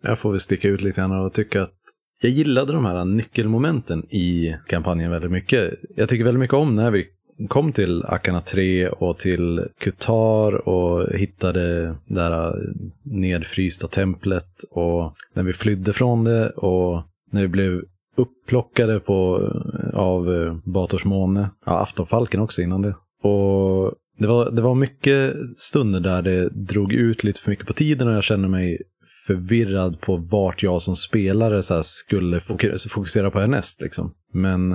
jag 0.02 0.20
får 0.20 0.32
väl 0.32 0.40
sticka 0.40 0.68
ut 0.68 0.82
lite 0.82 1.02
grann 1.02 1.26
och 1.26 1.34
tycka 1.34 1.62
att 1.62 1.74
jag 2.22 2.32
gillade 2.32 2.74
de 2.74 2.86
här 2.86 3.06
nyckelmomenten 3.06 4.04
i 4.14 4.56
kampanjen 4.68 5.12
väldigt 5.12 5.32
mycket. 5.32 5.74
Jag 5.96 6.10
tycker 6.10 6.24
väldigt 6.24 6.40
mycket 6.40 6.54
om 6.54 6.76
när 6.76 6.92
vi 6.92 7.06
kom 7.48 7.72
till 7.74 8.04
Akana 8.06 8.42
3 8.42 8.88
och 8.88 9.18
till 9.18 9.68
Kutar 9.80 10.68
och 10.68 11.18
hittade 11.18 11.84
det 11.84 11.96
där 12.06 12.48
eh, 12.48 12.54
nedfrysta 13.04 13.88
templet 13.88 14.64
och 14.72 15.14
när 15.34 15.44
vi 15.44 15.54
flydde 15.54 15.94
från 15.94 16.24
det 16.24 16.50
och 16.50 17.04
när 17.32 17.42
vi 17.42 17.48
blev 17.48 17.82
upplockade 18.16 19.00
på, 19.00 19.50
eh, 19.74 20.00
av 20.00 20.36
eh, 20.36 20.56
Bators 20.64 21.06
måne, 21.06 21.50
ja, 21.66 21.80
Aftonfalken 21.80 22.40
också 22.40 22.62
innan 22.62 22.82
det. 22.82 22.96
Och 23.22 23.94
det 24.18 24.28
var, 24.28 24.52
det 24.52 24.62
var 24.62 24.76
mycket 24.76 25.36
stunder 25.58 26.00
där 26.00 26.22
det 26.22 26.50
drog 26.50 26.94
ut 26.94 27.24
lite 27.24 27.42
för 27.42 27.50
mycket 27.50 27.68
på 27.68 27.74
tiden 27.74 28.08
och 28.08 28.14
jag 28.14 28.24
kände 28.24 28.48
mig 28.48 28.82
förvirrad 29.28 30.02
på 30.02 30.16
vart 30.18 30.64
jag 30.64 30.82
som 30.82 30.96
spelare 30.96 31.64
så 31.64 31.74
här 31.74 31.82
skulle 31.84 32.40
fokusera, 32.40 33.32
på 33.32 33.40
härnäst. 33.40 33.82
Liksom. 33.82 34.14
Men 34.34 34.74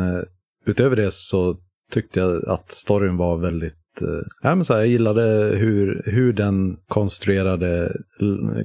utöver 0.66 0.96
det 0.96 1.10
så 1.12 1.56
tyckte 1.90 2.20
jag 2.20 2.48
att 2.48 2.70
storyn 2.70 3.16
var 3.16 3.36
väldigt 3.36 4.02
eh, 4.02 4.26
ja, 4.42 4.54
men 4.54 4.64
så 4.64 4.72
här, 4.72 4.80
jag 4.80 4.88
gillade 4.88 5.22
hur, 5.56 6.02
hur 6.06 6.32
den 6.32 6.76
konstruerade 6.88 7.92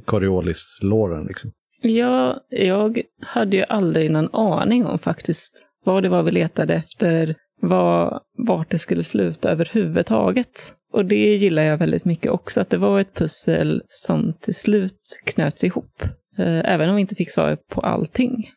Coriolis-låren. 0.05 1.25
Liksom. 1.25 1.51
Ja, 1.81 2.39
jag 2.49 3.01
hade 3.21 3.57
ju 3.57 3.63
aldrig 3.63 4.11
någon 4.11 4.35
aning 4.35 4.85
om 4.85 4.99
faktiskt 4.99 5.67
vad 5.85 6.03
det 6.03 6.09
var 6.09 6.23
vi 6.23 6.31
letade 6.31 6.73
efter, 6.73 7.35
vad, 7.61 8.21
vart 8.37 8.69
det 8.69 8.79
skulle 8.79 9.03
sluta 9.03 9.51
överhuvudtaget. 9.51 10.73
Och 10.93 11.05
det 11.05 11.35
gillar 11.35 11.63
jag 11.63 11.77
väldigt 11.77 12.05
mycket 12.05 12.31
också, 12.31 12.61
att 12.61 12.69
det 12.69 12.77
var 12.77 12.99
ett 12.99 13.13
pussel 13.13 13.81
som 13.87 14.33
till 14.33 14.55
slut 14.55 15.21
knöts 15.25 15.63
ihop. 15.63 16.03
Eh, 16.37 16.73
även 16.73 16.89
om 16.89 16.95
vi 16.95 17.01
inte 17.01 17.15
fick 17.15 17.31
svar 17.31 17.57
på 17.69 17.81
allting. 17.81 18.49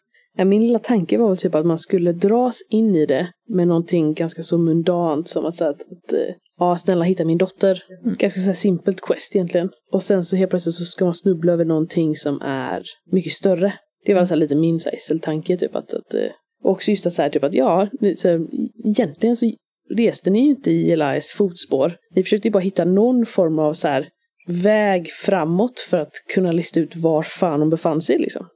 Min 0.44 0.66
lilla 0.66 0.78
tanke 0.78 1.18
var 1.18 1.28
väl 1.28 1.36
typ 1.36 1.54
att 1.54 1.66
man 1.66 1.78
skulle 1.78 2.12
dras 2.12 2.58
in 2.70 2.94
i 2.94 3.06
det 3.06 3.28
med 3.48 3.68
någonting 3.68 4.14
ganska 4.14 4.42
så 4.42 4.58
mundant 4.58 5.28
som 5.28 5.46
att 5.46 5.54
säga 5.54 5.70
att, 5.70 5.82
att 5.82 6.12
eh, 6.12 6.34
ja, 6.58 6.76
snälla 6.76 7.04
hitta 7.04 7.24
min 7.24 7.38
dotter. 7.38 7.82
Ganska 8.18 8.40
så 8.40 8.46
här 8.46 8.54
simpelt 8.54 9.00
quest 9.00 9.36
egentligen. 9.36 9.70
Och 9.92 10.02
sen 10.02 10.24
så 10.24 10.36
helt 10.36 10.50
plötsligt 10.50 10.74
så 10.74 10.84
ska 10.84 11.04
man 11.04 11.14
snubbla 11.14 11.52
över 11.52 11.64
någonting 11.64 12.16
som 12.16 12.40
är 12.42 12.82
mycket 13.12 13.32
större. 13.32 13.72
Det 14.04 14.14
var 14.14 14.24
så 14.24 14.34
här 14.34 14.40
lite 14.40 14.54
min 14.54 14.80
SL-tanke 14.98 15.56
typ 15.56 15.76
att, 15.76 15.94
att 15.94 16.14
eh, 16.14 16.30
och 16.64 16.70
också 16.70 16.90
just 16.90 17.12
så 17.12 17.22
här 17.22 17.28
typ 17.28 17.44
att 17.44 17.54
ja, 17.54 17.88
så 18.16 18.28
här, 18.28 18.46
egentligen 18.84 19.36
så 19.36 19.52
reste 19.94 20.30
ni 20.30 20.40
ju 20.44 20.50
inte 20.50 20.70
i 20.70 20.92
Elias 20.92 21.32
fotspår. 21.32 21.96
Ni 22.14 22.22
försökte 22.22 22.48
ju 22.48 22.52
bara 22.52 22.60
hitta 22.60 22.84
någon 22.84 23.26
form 23.26 23.58
av 23.58 23.74
så 23.74 23.88
här 23.88 24.08
väg 24.48 25.08
framåt 25.10 25.80
för 25.80 25.98
att 25.98 26.12
kunna 26.34 26.52
lista 26.52 26.80
ut 26.80 26.96
var 26.96 27.22
fan 27.22 27.60
hon 27.60 27.70
befann 27.70 28.00
sig 28.00 28.18
liksom. 28.18 28.46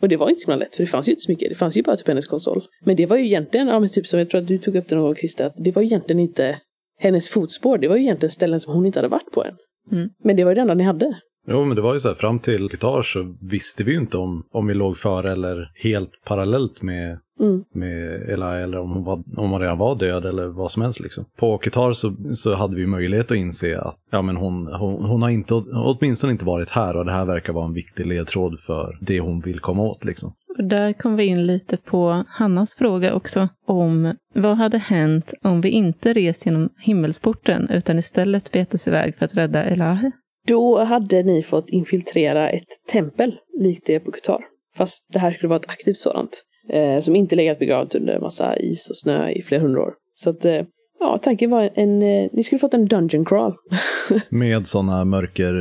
Och 0.00 0.08
det 0.08 0.16
var 0.16 0.28
inte 0.28 0.40
så 0.40 0.56
lätt, 0.56 0.76
för 0.76 0.82
det 0.82 0.90
fanns 0.90 1.08
ju 1.08 1.12
inte 1.12 1.22
så 1.22 1.32
mycket. 1.32 1.48
Det 1.48 1.54
fanns 1.54 1.76
ju 1.76 1.82
bara 1.82 1.96
typ 1.96 2.08
hennes 2.08 2.26
konsol. 2.26 2.62
Men 2.84 2.96
det 2.96 3.06
var 3.06 3.16
ju 3.16 3.24
egentligen, 3.24 3.68
ja 3.68 3.80
men 3.80 3.88
typ 3.88 4.06
som 4.06 4.18
jag 4.18 4.30
tror 4.30 4.40
att 4.40 4.48
du 4.48 4.58
tog 4.58 4.76
upp 4.76 4.88
det 4.88 4.94
någon 4.94 5.04
gång 5.04 5.14
Christer, 5.14 5.46
att 5.46 5.54
det 5.56 5.70
var 5.70 5.82
ju 5.82 5.86
egentligen 5.86 6.20
inte 6.20 6.58
hennes 6.98 7.30
fotspår. 7.30 7.78
Det 7.78 7.88
var 7.88 7.96
ju 7.96 8.02
egentligen 8.02 8.30
ställen 8.30 8.60
som 8.60 8.74
hon 8.74 8.86
inte 8.86 8.98
hade 8.98 9.08
varit 9.08 9.30
på 9.32 9.44
än. 9.44 9.54
Mm. 9.92 10.08
Men 10.24 10.36
det 10.36 10.44
var 10.44 10.50
ju 10.50 10.54
det 10.54 10.60
enda 10.60 10.74
ni 10.74 10.84
hade. 10.84 11.14
Jo, 11.48 11.64
men 11.64 11.76
det 11.76 11.82
var 11.82 11.94
ju 11.94 12.00
så 12.00 12.08
här, 12.08 12.14
fram 12.14 12.38
till 12.38 12.68
Qatar 12.68 13.02
så 13.02 13.36
visste 13.50 13.84
vi 13.84 13.92
ju 13.92 13.98
inte 13.98 14.16
om, 14.16 14.42
om 14.50 14.66
vi 14.66 14.74
låg 14.74 14.98
före 14.98 15.32
eller 15.32 15.70
helt 15.74 16.10
parallellt 16.24 16.82
med, 16.82 17.18
Mm. 17.40 17.64
med 17.74 18.30
Ella 18.30 18.58
eller 18.58 18.78
om 18.78 18.90
hon, 18.90 19.04
var, 19.04 19.14
om 19.36 19.50
hon 19.50 19.60
redan 19.60 19.78
var 19.78 19.94
död 19.94 20.24
eller 20.24 20.46
vad 20.46 20.70
som 20.70 20.82
helst. 20.82 21.00
Liksom. 21.00 21.24
På 21.36 21.58
Qatar 21.58 21.92
så, 21.92 22.16
så 22.34 22.54
hade 22.54 22.76
vi 22.76 22.86
möjlighet 22.86 23.30
att 23.30 23.36
inse 23.36 23.80
att 23.80 23.96
ja, 24.10 24.22
men 24.22 24.36
hon, 24.36 24.66
hon, 24.66 25.04
hon 25.04 25.22
har 25.22 25.30
inte, 25.30 25.54
åtminstone 25.74 26.32
inte 26.32 26.44
varit 26.44 26.70
här 26.70 26.96
och 26.96 27.04
det 27.04 27.12
här 27.12 27.24
verkar 27.24 27.52
vara 27.52 27.64
en 27.66 27.72
viktig 27.72 28.06
ledtråd 28.06 28.60
för 28.60 28.98
det 29.00 29.20
hon 29.20 29.40
vill 29.40 29.60
komma 29.60 29.82
åt. 29.82 30.04
Liksom. 30.04 30.32
där 30.58 30.92
kom 30.92 31.16
vi 31.16 31.24
in 31.24 31.46
lite 31.46 31.76
på 31.76 32.24
Hannas 32.28 32.74
fråga 32.74 33.14
också 33.14 33.48
om 33.66 34.14
vad 34.34 34.56
hade 34.56 34.78
hänt 34.78 35.34
om 35.42 35.60
vi 35.60 35.68
inte 35.68 36.12
rest 36.12 36.46
genom 36.46 36.68
himmelsporten 36.80 37.68
utan 37.70 37.98
istället 37.98 38.52
bet 38.52 38.74
oss 38.74 38.88
iväg 38.88 39.16
för 39.18 39.24
att 39.24 39.34
rädda 39.34 39.64
Elahi? 39.64 40.10
Då 40.48 40.84
hade 40.84 41.22
ni 41.22 41.42
fått 41.42 41.70
infiltrera 41.70 42.50
ett 42.50 42.68
tempel, 42.92 43.38
likt 43.60 43.86
det 43.86 44.00
på 44.00 44.10
Qatar. 44.10 44.44
Fast 44.76 45.12
det 45.12 45.18
här 45.18 45.30
skulle 45.30 45.48
vara 45.48 45.60
ett 45.60 45.70
aktivt 45.70 45.96
sådant. 45.96 46.44
Eh, 46.68 47.00
som 47.00 47.16
inte 47.16 47.36
legat 47.36 47.58
begravt 47.58 47.94
under 47.94 48.20
massa 48.20 48.56
is 48.56 48.90
och 48.90 48.96
snö 48.96 49.30
i 49.30 49.42
flera 49.42 49.62
hundra 49.62 49.82
år. 49.82 49.94
Så 50.14 50.30
att, 50.30 50.44
eh, 50.44 50.62
ja, 51.00 51.18
tanken 51.22 51.50
var 51.50 51.70
en, 51.74 52.02
eh, 52.02 52.28
ni 52.32 52.42
skulle 52.42 52.58
fått 52.58 52.74
en 52.74 52.86
dungeon 52.86 53.24
crawl. 53.24 53.52
Med 54.28 54.66
sådana 54.66 55.04
mörker, 55.04 55.52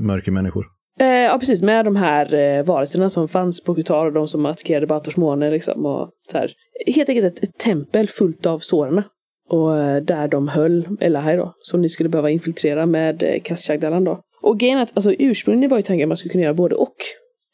mörkermänniskor. 0.00 0.66
Eh, 1.00 1.06
ja, 1.06 1.36
precis. 1.38 1.62
Med 1.62 1.84
de 1.84 1.96
här 1.96 2.34
eh, 2.34 2.64
varelserna 2.64 3.10
som 3.10 3.28
fanns 3.28 3.64
på 3.64 3.74
Qatar 3.74 4.06
och 4.06 4.12
de 4.12 4.28
som 4.28 4.46
attackerade 4.46 4.86
Bators 4.86 5.16
måne. 5.16 5.50
Liksom, 5.50 5.86
och 5.86 6.10
så 6.30 6.38
här. 6.38 6.52
Helt 6.94 7.08
enkelt 7.08 7.38
ett, 7.38 7.44
ett 7.44 7.58
tempel 7.58 8.08
fullt 8.08 8.46
av 8.46 8.58
sårarna. 8.58 9.04
Och 9.48 9.78
eh, 9.78 10.02
där 10.02 10.28
de 10.28 10.48
höll 10.48 10.88
Elahai 11.00 11.36
då. 11.36 11.54
Som 11.62 11.82
ni 11.82 11.88
skulle 11.88 12.08
behöva 12.08 12.30
infiltrera 12.30 12.86
med 12.86 13.22
eh, 13.22 14.00
då. 14.00 14.20
Och 14.42 14.58
grejen 14.58 14.78
är 14.78 14.82
att 14.82 14.92
alltså, 14.94 15.12
ursprungligen 15.18 15.70
var 15.70 15.78
ju 15.78 15.82
tanken 15.82 16.04
att 16.04 16.08
man 16.08 16.16
skulle 16.16 16.32
kunna 16.32 16.44
göra 16.44 16.54
både 16.54 16.74
och. 16.74 16.96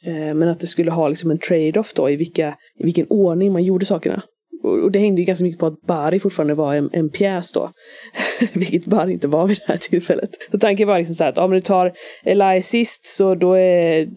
Eh, 0.04 0.34
men 0.34 0.48
att 0.48 0.60
det 0.60 0.66
skulle 0.66 0.90
ha 0.90 1.08
liksom 1.08 1.30
en 1.30 1.38
trade-off 1.38 1.94
då 1.94 2.10
i, 2.10 2.16
vilka, 2.16 2.56
i 2.78 2.84
vilken 2.84 3.06
ordning 3.08 3.52
man 3.52 3.64
gjorde 3.64 3.86
sakerna. 3.86 4.22
Och, 4.62 4.92
det 4.92 4.98
hängde 4.98 5.20
ju 5.20 5.24
ganska 5.24 5.44
mycket 5.44 5.60
på 5.60 5.66
att 5.66 5.80
Bari 5.80 6.20
fortfarande 6.20 6.54
var 6.54 6.74
en, 6.74 6.90
en 6.92 7.10
pjäs 7.10 7.52
då. 7.52 7.70
Vilket 8.52 8.86
Bari 8.86 9.12
inte 9.12 9.28
var 9.28 9.46
vid 9.46 9.56
det 9.56 9.72
här 9.72 9.76
tillfället. 9.76 10.30
Så 10.50 10.58
tanken 10.58 10.88
var 10.88 10.98
liksom 10.98 11.14
så 11.14 11.24
här 11.24 11.32
att 11.32 11.38
om 11.38 11.50
du 11.50 11.60
tar 11.60 11.92
Eli 12.24 12.62
sist 12.62 13.06
så 13.06 13.34
då 13.34 13.54
är, 13.54 14.08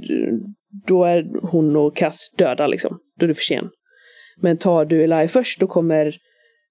då 0.88 1.04
är 1.04 1.26
hon 1.52 1.76
och 1.76 1.96
Cass 1.96 2.20
döda 2.38 2.68
liksom. 2.68 3.00
Då 3.20 3.26
är 3.26 3.28
du 3.28 3.34
för 3.34 3.42
sen. 3.42 3.70
Men 4.42 4.58
tar 4.58 4.86
du 4.86 5.04
Eli 5.04 5.28
först 5.28 5.60
då 5.60 5.68
kommer 5.68 6.16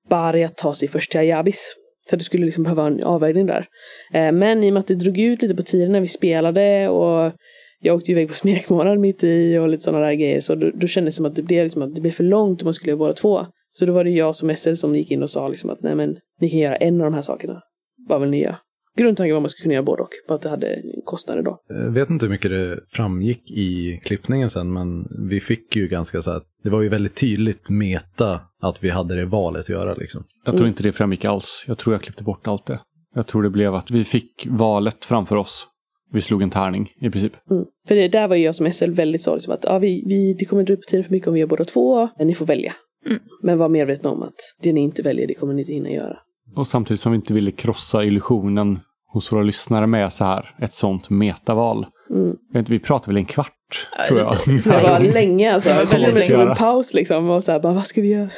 Bari 0.08 0.44
att 0.44 0.56
ta 0.56 0.74
sig 0.74 0.88
först 0.88 1.10
till 1.10 1.20
Ayabis. 1.20 1.74
Så 2.10 2.16
du 2.16 2.24
skulle 2.24 2.44
liksom 2.44 2.64
behöva 2.64 2.86
en 2.86 3.02
avvägning 3.02 3.46
där. 3.46 3.66
Eh, 4.12 4.32
men 4.32 4.64
i 4.64 4.70
och 4.70 4.72
med 4.72 4.80
att 4.80 4.86
det 4.86 4.94
drog 4.94 5.18
ut 5.18 5.42
lite 5.42 5.54
på 5.54 5.62
tiden 5.62 5.92
när 5.92 6.00
vi 6.00 6.08
spelade 6.08 6.88
och 6.88 7.32
jag 7.80 7.96
åkte 7.96 8.12
iväg 8.12 8.28
på 8.28 8.34
smekmånad 8.34 8.98
mitt 8.98 9.24
i 9.24 9.58
och 9.58 9.68
lite 9.68 9.84
sådana 9.84 10.06
där 10.06 10.14
grejer. 10.14 10.40
Så 10.40 10.54
då, 10.54 10.70
då 10.74 10.86
kändes 10.86 11.14
det 11.14 11.16
som 11.16 11.26
att 11.26 11.34
det 11.34 11.42
blev, 11.42 11.64
liksom 11.64 11.82
att 11.82 11.94
det 11.94 12.00
blev 12.00 12.10
för 12.10 12.24
långt 12.24 12.62
om 12.62 12.66
man 12.66 12.74
skulle 12.74 12.90
göra 12.90 12.98
båda 12.98 13.12
två. 13.12 13.46
Så 13.72 13.86
då 13.86 13.92
var 13.92 14.04
det 14.04 14.10
jag 14.10 14.34
som 14.34 14.56
SL 14.56 14.74
som 14.74 14.94
gick 14.94 15.10
in 15.10 15.22
och 15.22 15.30
sa 15.30 15.48
liksom 15.48 15.70
att 15.70 15.82
nej 15.82 15.94
men 15.94 16.16
ni 16.40 16.50
kan 16.50 16.58
göra 16.58 16.76
en 16.76 17.00
av 17.00 17.04
de 17.04 17.14
här 17.14 17.22
sakerna. 17.22 17.62
Vad 18.08 18.20
vill 18.20 18.30
ni 18.30 18.42
göra? 18.42 18.56
Grundtanken 18.96 19.34
var 19.34 19.38
att 19.38 19.42
man 19.42 19.50
skulle 19.50 19.62
kunna 19.62 19.74
göra 19.74 19.82
både 19.82 20.02
och. 20.02 20.08
Bara 20.28 20.34
att 20.34 20.42
det 20.42 20.48
hade 20.48 20.82
kostnader 21.04 21.42
då. 21.42 21.58
Jag 21.68 21.90
vet 21.90 22.10
inte 22.10 22.26
hur 22.26 22.30
mycket 22.30 22.50
det 22.50 22.80
framgick 22.90 23.50
i 23.50 24.00
klippningen 24.04 24.50
sen, 24.50 24.72
men 24.72 25.06
vi 25.28 25.40
fick 25.40 25.76
ju 25.76 25.88
ganska 25.88 26.22
så 26.22 26.30
att 26.30 26.44
det 26.64 26.70
var 26.70 26.82
ju 26.82 26.88
väldigt 26.88 27.16
tydligt 27.16 27.68
meta 27.68 28.40
att 28.62 28.84
vi 28.84 28.90
hade 28.90 29.16
det 29.16 29.24
valet 29.24 29.60
att 29.60 29.68
göra 29.68 29.94
liksom. 29.94 30.24
Jag 30.44 30.56
tror 30.56 30.68
inte 30.68 30.82
det 30.82 30.92
framgick 30.92 31.24
alls. 31.24 31.64
Jag 31.68 31.78
tror 31.78 31.94
jag 31.94 32.02
klippte 32.02 32.24
bort 32.24 32.46
allt 32.46 32.66
det. 32.66 32.80
Jag 33.14 33.26
tror 33.26 33.42
det 33.42 33.50
blev 33.50 33.74
att 33.74 33.90
vi 33.90 34.04
fick 34.04 34.46
valet 34.48 35.04
framför 35.04 35.36
oss. 35.36 35.66
Vi 36.12 36.20
slog 36.20 36.42
en 36.42 36.50
tärning 36.50 36.90
i 37.00 37.10
princip. 37.10 37.32
Mm. 37.50 37.64
För 37.88 37.94
det 37.94 38.08
där 38.08 38.28
var 38.28 38.36
ju 38.36 38.44
jag 38.44 38.54
som 38.54 38.72
SL 38.72 38.90
väldigt 38.90 39.22
så 39.22 39.34
liksom 39.34 39.54
att 39.54 39.64
ja, 39.64 39.78
vi, 39.78 40.04
vi, 40.06 40.36
det 40.38 40.44
kommer 40.44 40.60
inte 40.60 40.72
upp 40.72 40.80
på 40.80 40.90
tiden 40.90 41.04
för 41.04 41.12
mycket 41.12 41.28
om 41.28 41.34
vi 41.34 41.40
gör 41.40 41.46
båda 41.46 41.64
två, 41.64 42.08
men 42.18 42.26
ni 42.26 42.34
får 42.34 42.46
välja. 42.46 42.72
Mm. 43.06 43.18
Men 43.42 43.58
var 43.58 43.68
medvetna 43.68 44.10
om 44.10 44.22
att 44.22 44.34
det 44.62 44.72
ni 44.72 44.80
inte 44.80 45.02
väljer, 45.02 45.26
det 45.26 45.34
kommer 45.34 45.54
ni 45.54 45.62
inte 45.62 45.72
hinna 45.72 45.90
göra. 45.90 46.16
Och 46.56 46.66
samtidigt 46.66 47.00
som 47.00 47.12
vi 47.12 47.16
inte 47.16 47.34
ville 47.34 47.50
krossa 47.50 48.04
illusionen 48.04 48.78
hos 49.12 49.32
våra 49.32 49.42
lyssnare 49.42 49.86
med 49.86 50.12
så 50.12 50.24
här, 50.24 50.54
ett 50.58 50.72
sånt 50.72 51.10
metaval. 51.10 51.86
Mm. 52.10 52.26
Jag 52.26 52.52
vet 52.52 52.58
inte, 52.58 52.72
vi 52.72 52.78
pratade 52.78 53.10
väl 53.10 53.16
en 53.16 53.24
kvart, 53.24 53.88
tror 54.08 54.20
jag. 54.20 54.36
Det 54.46 54.66
var 54.66 55.12
länge 55.12 55.54
alltså. 55.54 55.68
Det 55.68 55.86
ska 56.16 56.38
som 56.38 56.48
en 56.48 56.56
paus 56.56 56.94
liksom 56.94 57.30
och 57.30 57.44
så 57.44 57.52
här 57.52 57.60
bara 57.60 57.72
vad 57.72 57.86
ska 57.86 58.00
vi 58.00 58.12
göra? 58.12 58.28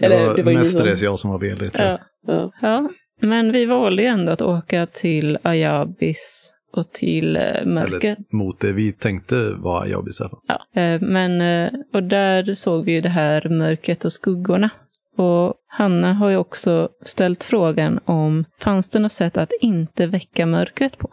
Det 0.00 0.08
var, 0.08 0.36
ni 0.36 0.42
som- 0.42 0.54
mestadels 0.54 1.02
jag 1.02 1.18
som 1.18 1.30
var 1.30 1.38
vd 1.38 1.68
tror 1.68 1.86
jag. 1.86 2.00
Ja. 2.26 2.32
Ja. 2.32 2.52
ja, 2.62 2.88
men 3.20 3.52
vi 3.52 3.66
valde 3.66 4.02
ju 4.02 4.08
ändå 4.08 4.32
att 4.32 4.42
åka 4.42 4.86
till 4.86 5.38
Ayabis 5.42 6.54
och 6.72 6.92
till 6.92 7.36
eh, 7.36 7.64
mörkret. 7.66 8.04
Eller 8.04 8.36
mot 8.36 8.60
det 8.60 8.72
vi 8.72 8.92
tänkte 8.92 9.50
var 9.50 9.86
i 9.86 10.12
fall. 10.12 10.40
Ja, 10.46 10.82
eh, 10.82 11.00
men, 11.00 11.40
eh, 11.40 11.72
och 11.92 12.02
där 12.02 12.54
såg 12.54 12.84
vi 12.84 12.92
ju 12.92 13.00
det 13.00 13.08
här 13.08 13.48
mörkret 13.48 14.04
och 14.04 14.12
skuggorna. 14.12 14.70
Och 15.16 15.54
Hanna 15.66 16.14
har 16.14 16.30
ju 16.30 16.36
också 16.36 16.88
ställt 17.04 17.44
frågan 17.44 18.00
om 18.04 18.44
fanns 18.58 18.88
det 18.88 18.98
något 18.98 19.12
sätt 19.12 19.36
att 19.36 19.52
inte 19.60 20.06
väcka 20.06 20.46
mörkret 20.46 20.98
på? 20.98 21.10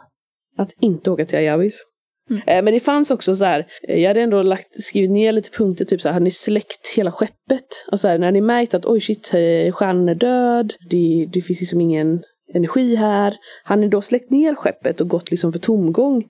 Att 0.58 0.72
inte 0.80 1.12
åka 1.12 1.26
till 1.26 1.38
Ayabis. 1.38 1.86
Mm. 2.30 2.66
Men 2.66 2.74
det 2.74 2.80
fanns 2.80 3.12
också 3.12 3.36
så 3.36 3.46
här, 3.46 3.66
jag 3.82 4.08
hade 4.08 4.22
ändå 4.22 4.42
lagt, 4.42 4.84
skrivit 4.84 5.12
ner 5.12 5.32
lite 5.32 5.58
punkter, 5.58 5.86
typ 5.86 6.02
så 6.02 6.08
här, 6.08 6.14
hade 6.14 6.24
ni 6.24 6.32
släckt 6.32 6.94
hela 6.96 7.12
skeppet? 7.12 7.86
Alltså 7.92 8.08
här, 8.08 8.18
när 8.18 8.32
ni 8.32 8.42
märkt 8.42 8.74
att 8.74 8.86
oj 8.86 9.02
shit, 9.02 9.32
stjärnan 9.74 10.10
är 10.10 10.16
död, 10.16 10.74
det, 10.90 11.30
det 11.34 11.42
finns 11.42 11.60
liksom 11.60 11.82
ingen 11.82 12.24
energi 12.56 12.96
här. 12.96 13.36
Har 13.64 13.76
ni 13.76 13.88
då 13.88 14.02
släckt 14.02 14.32
ner 14.32 14.56
skeppet 14.56 15.02
och 15.02 15.08
gått 15.08 15.32
liksom 15.32 15.52
för 15.52 15.60
tomgång? 15.60 16.24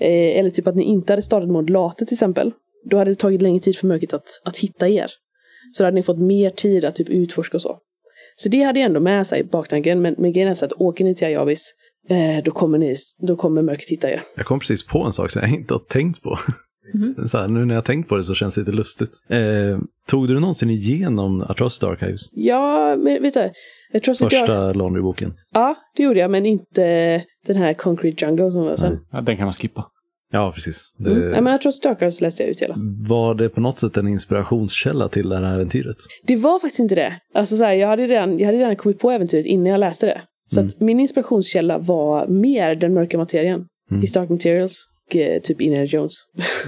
Eh, 0.00 0.38
eller 0.38 0.50
typ 0.50 0.66
att 0.66 0.76
ni 0.76 0.82
inte 0.82 1.12
hade 1.12 1.22
startat 1.22 1.48
modulater 1.50 2.04
till 2.06 2.14
exempel. 2.14 2.52
Då 2.90 2.98
hade 2.98 3.10
det 3.10 3.14
tagit 3.14 3.42
längre 3.42 3.60
tid 3.60 3.76
för 3.76 3.86
mörkret 3.86 4.14
att, 4.14 4.28
att 4.44 4.56
hitta 4.56 4.88
er. 4.88 5.10
Så 5.72 5.82
då 5.82 5.86
hade 5.86 5.94
ni 5.94 6.02
fått 6.02 6.18
mer 6.18 6.50
tid 6.50 6.84
att 6.84 6.96
typ 6.96 7.08
utforska 7.08 7.56
och 7.56 7.62
så. 7.62 7.78
Så 8.36 8.48
det 8.48 8.62
hade 8.62 8.80
jag 8.80 8.86
ändå 8.86 9.00
med 9.00 9.26
sig 9.26 9.40
i 9.40 9.44
baktanken. 9.44 10.02
Men, 10.02 10.14
men 10.18 10.32
grejen 10.32 10.50
är 10.50 10.54
så 10.54 10.64
att 10.64 10.72
åker 10.72 11.04
ni 11.04 11.14
till 11.14 11.26
Ayabis, 11.26 11.74
eh, 12.08 12.44
då, 12.44 12.50
kommer 12.50 12.78
ni, 12.78 12.96
då 13.18 13.36
kommer 13.36 13.62
mörkret 13.62 13.88
hitta 13.88 14.10
er. 14.10 14.22
Jag 14.36 14.46
kom 14.46 14.60
precis 14.60 14.86
på 14.86 15.02
en 15.02 15.12
sak 15.12 15.30
som 15.30 15.42
jag 15.42 15.50
inte 15.50 15.74
har 15.74 15.78
tänkt 15.78 16.22
på. 16.22 16.38
Så 17.26 17.38
här, 17.38 17.48
nu 17.48 17.64
när 17.64 17.74
jag 17.74 17.80
har 17.82 17.86
tänkt 17.86 18.08
på 18.08 18.16
det 18.16 18.24
så 18.24 18.34
känns 18.34 18.54
det 18.54 18.60
lite 18.60 18.72
lustigt. 18.72 19.10
Eh, 19.28 19.78
tog 20.06 20.28
du 20.28 20.40
någonsin 20.40 20.70
igenom 20.70 21.40
Atrocity 21.40 21.86
Archives? 21.86 22.20
Ja, 22.32 22.96
men 22.96 23.22
vet 23.22 23.34
du. 23.34 23.50
Jag 23.94 24.02
tror 24.02 24.16
jag, 24.20 24.30
Första 24.30 24.72
Laundry-boken? 24.72 25.34
Ja, 25.52 25.74
det 25.96 26.02
gjorde 26.02 26.20
jag, 26.20 26.30
men 26.30 26.46
inte 26.46 27.22
den 27.46 27.56
här 27.56 27.74
Concrete 27.74 28.24
Jungle 28.24 28.50
som 28.50 28.64
var 28.64 28.76
sen. 28.76 28.92
Nej. 28.92 29.00
Ja, 29.12 29.20
den 29.20 29.36
kan 29.36 29.44
man 29.44 29.52
skippa. 29.52 29.86
Ja, 30.32 30.52
precis. 30.54 30.94
Det, 30.98 31.10
Mm. 31.10 31.30
Nej, 31.30 31.40
men 31.40 31.52
jag 31.52 31.60
tror 31.60 31.72
att 31.72 31.82
Darkers 31.82 32.20
läste 32.20 32.42
jag 32.42 32.50
ut 32.50 32.60
hela. 32.62 32.74
Var 33.08 33.34
det 33.34 33.48
på 33.48 33.60
något 33.60 33.78
sätt 33.78 33.96
en 33.96 34.08
inspirationskälla 34.08 35.08
till 35.08 35.28
det 35.28 35.36
här 35.36 35.54
äventyret? 35.54 35.96
Det 36.26 36.36
var 36.36 36.58
faktiskt 36.58 36.80
inte 36.80 36.94
det. 36.94 37.14
Alltså 37.34 37.56
så 37.56 37.64
här, 37.64 37.72
jag, 37.72 37.88
hade 37.88 38.06
redan, 38.06 38.38
jag 38.38 38.46
hade 38.46 38.58
redan 38.58 38.76
kommit 38.76 38.98
på 38.98 39.10
äventyret 39.10 39.46
innan 39.46 39.66
jag 39.66 39.80
läste 39.80 40.06
det. 40.06 40.22
Så 40.52 40.60
Mm. 40.60 40.66
att 40.68 40.80
min 40.80 41.00
inspirationskälla 41.00 41.78
var 41.78 42.26
mer 42.26 42.74
den 42.74 42.94
mörka 42.94 43.18
materien. 43.18 43.64
Mm. 43.90 44.02
I 44.02 44.06
Stark 44.06 44.28
Materials 44.30 44.86
och 45.10 45.16
eh, 45.16 45.40
typ 45.40 45.60
Indiana 45.60 45.84
Jones. 45.86 46.12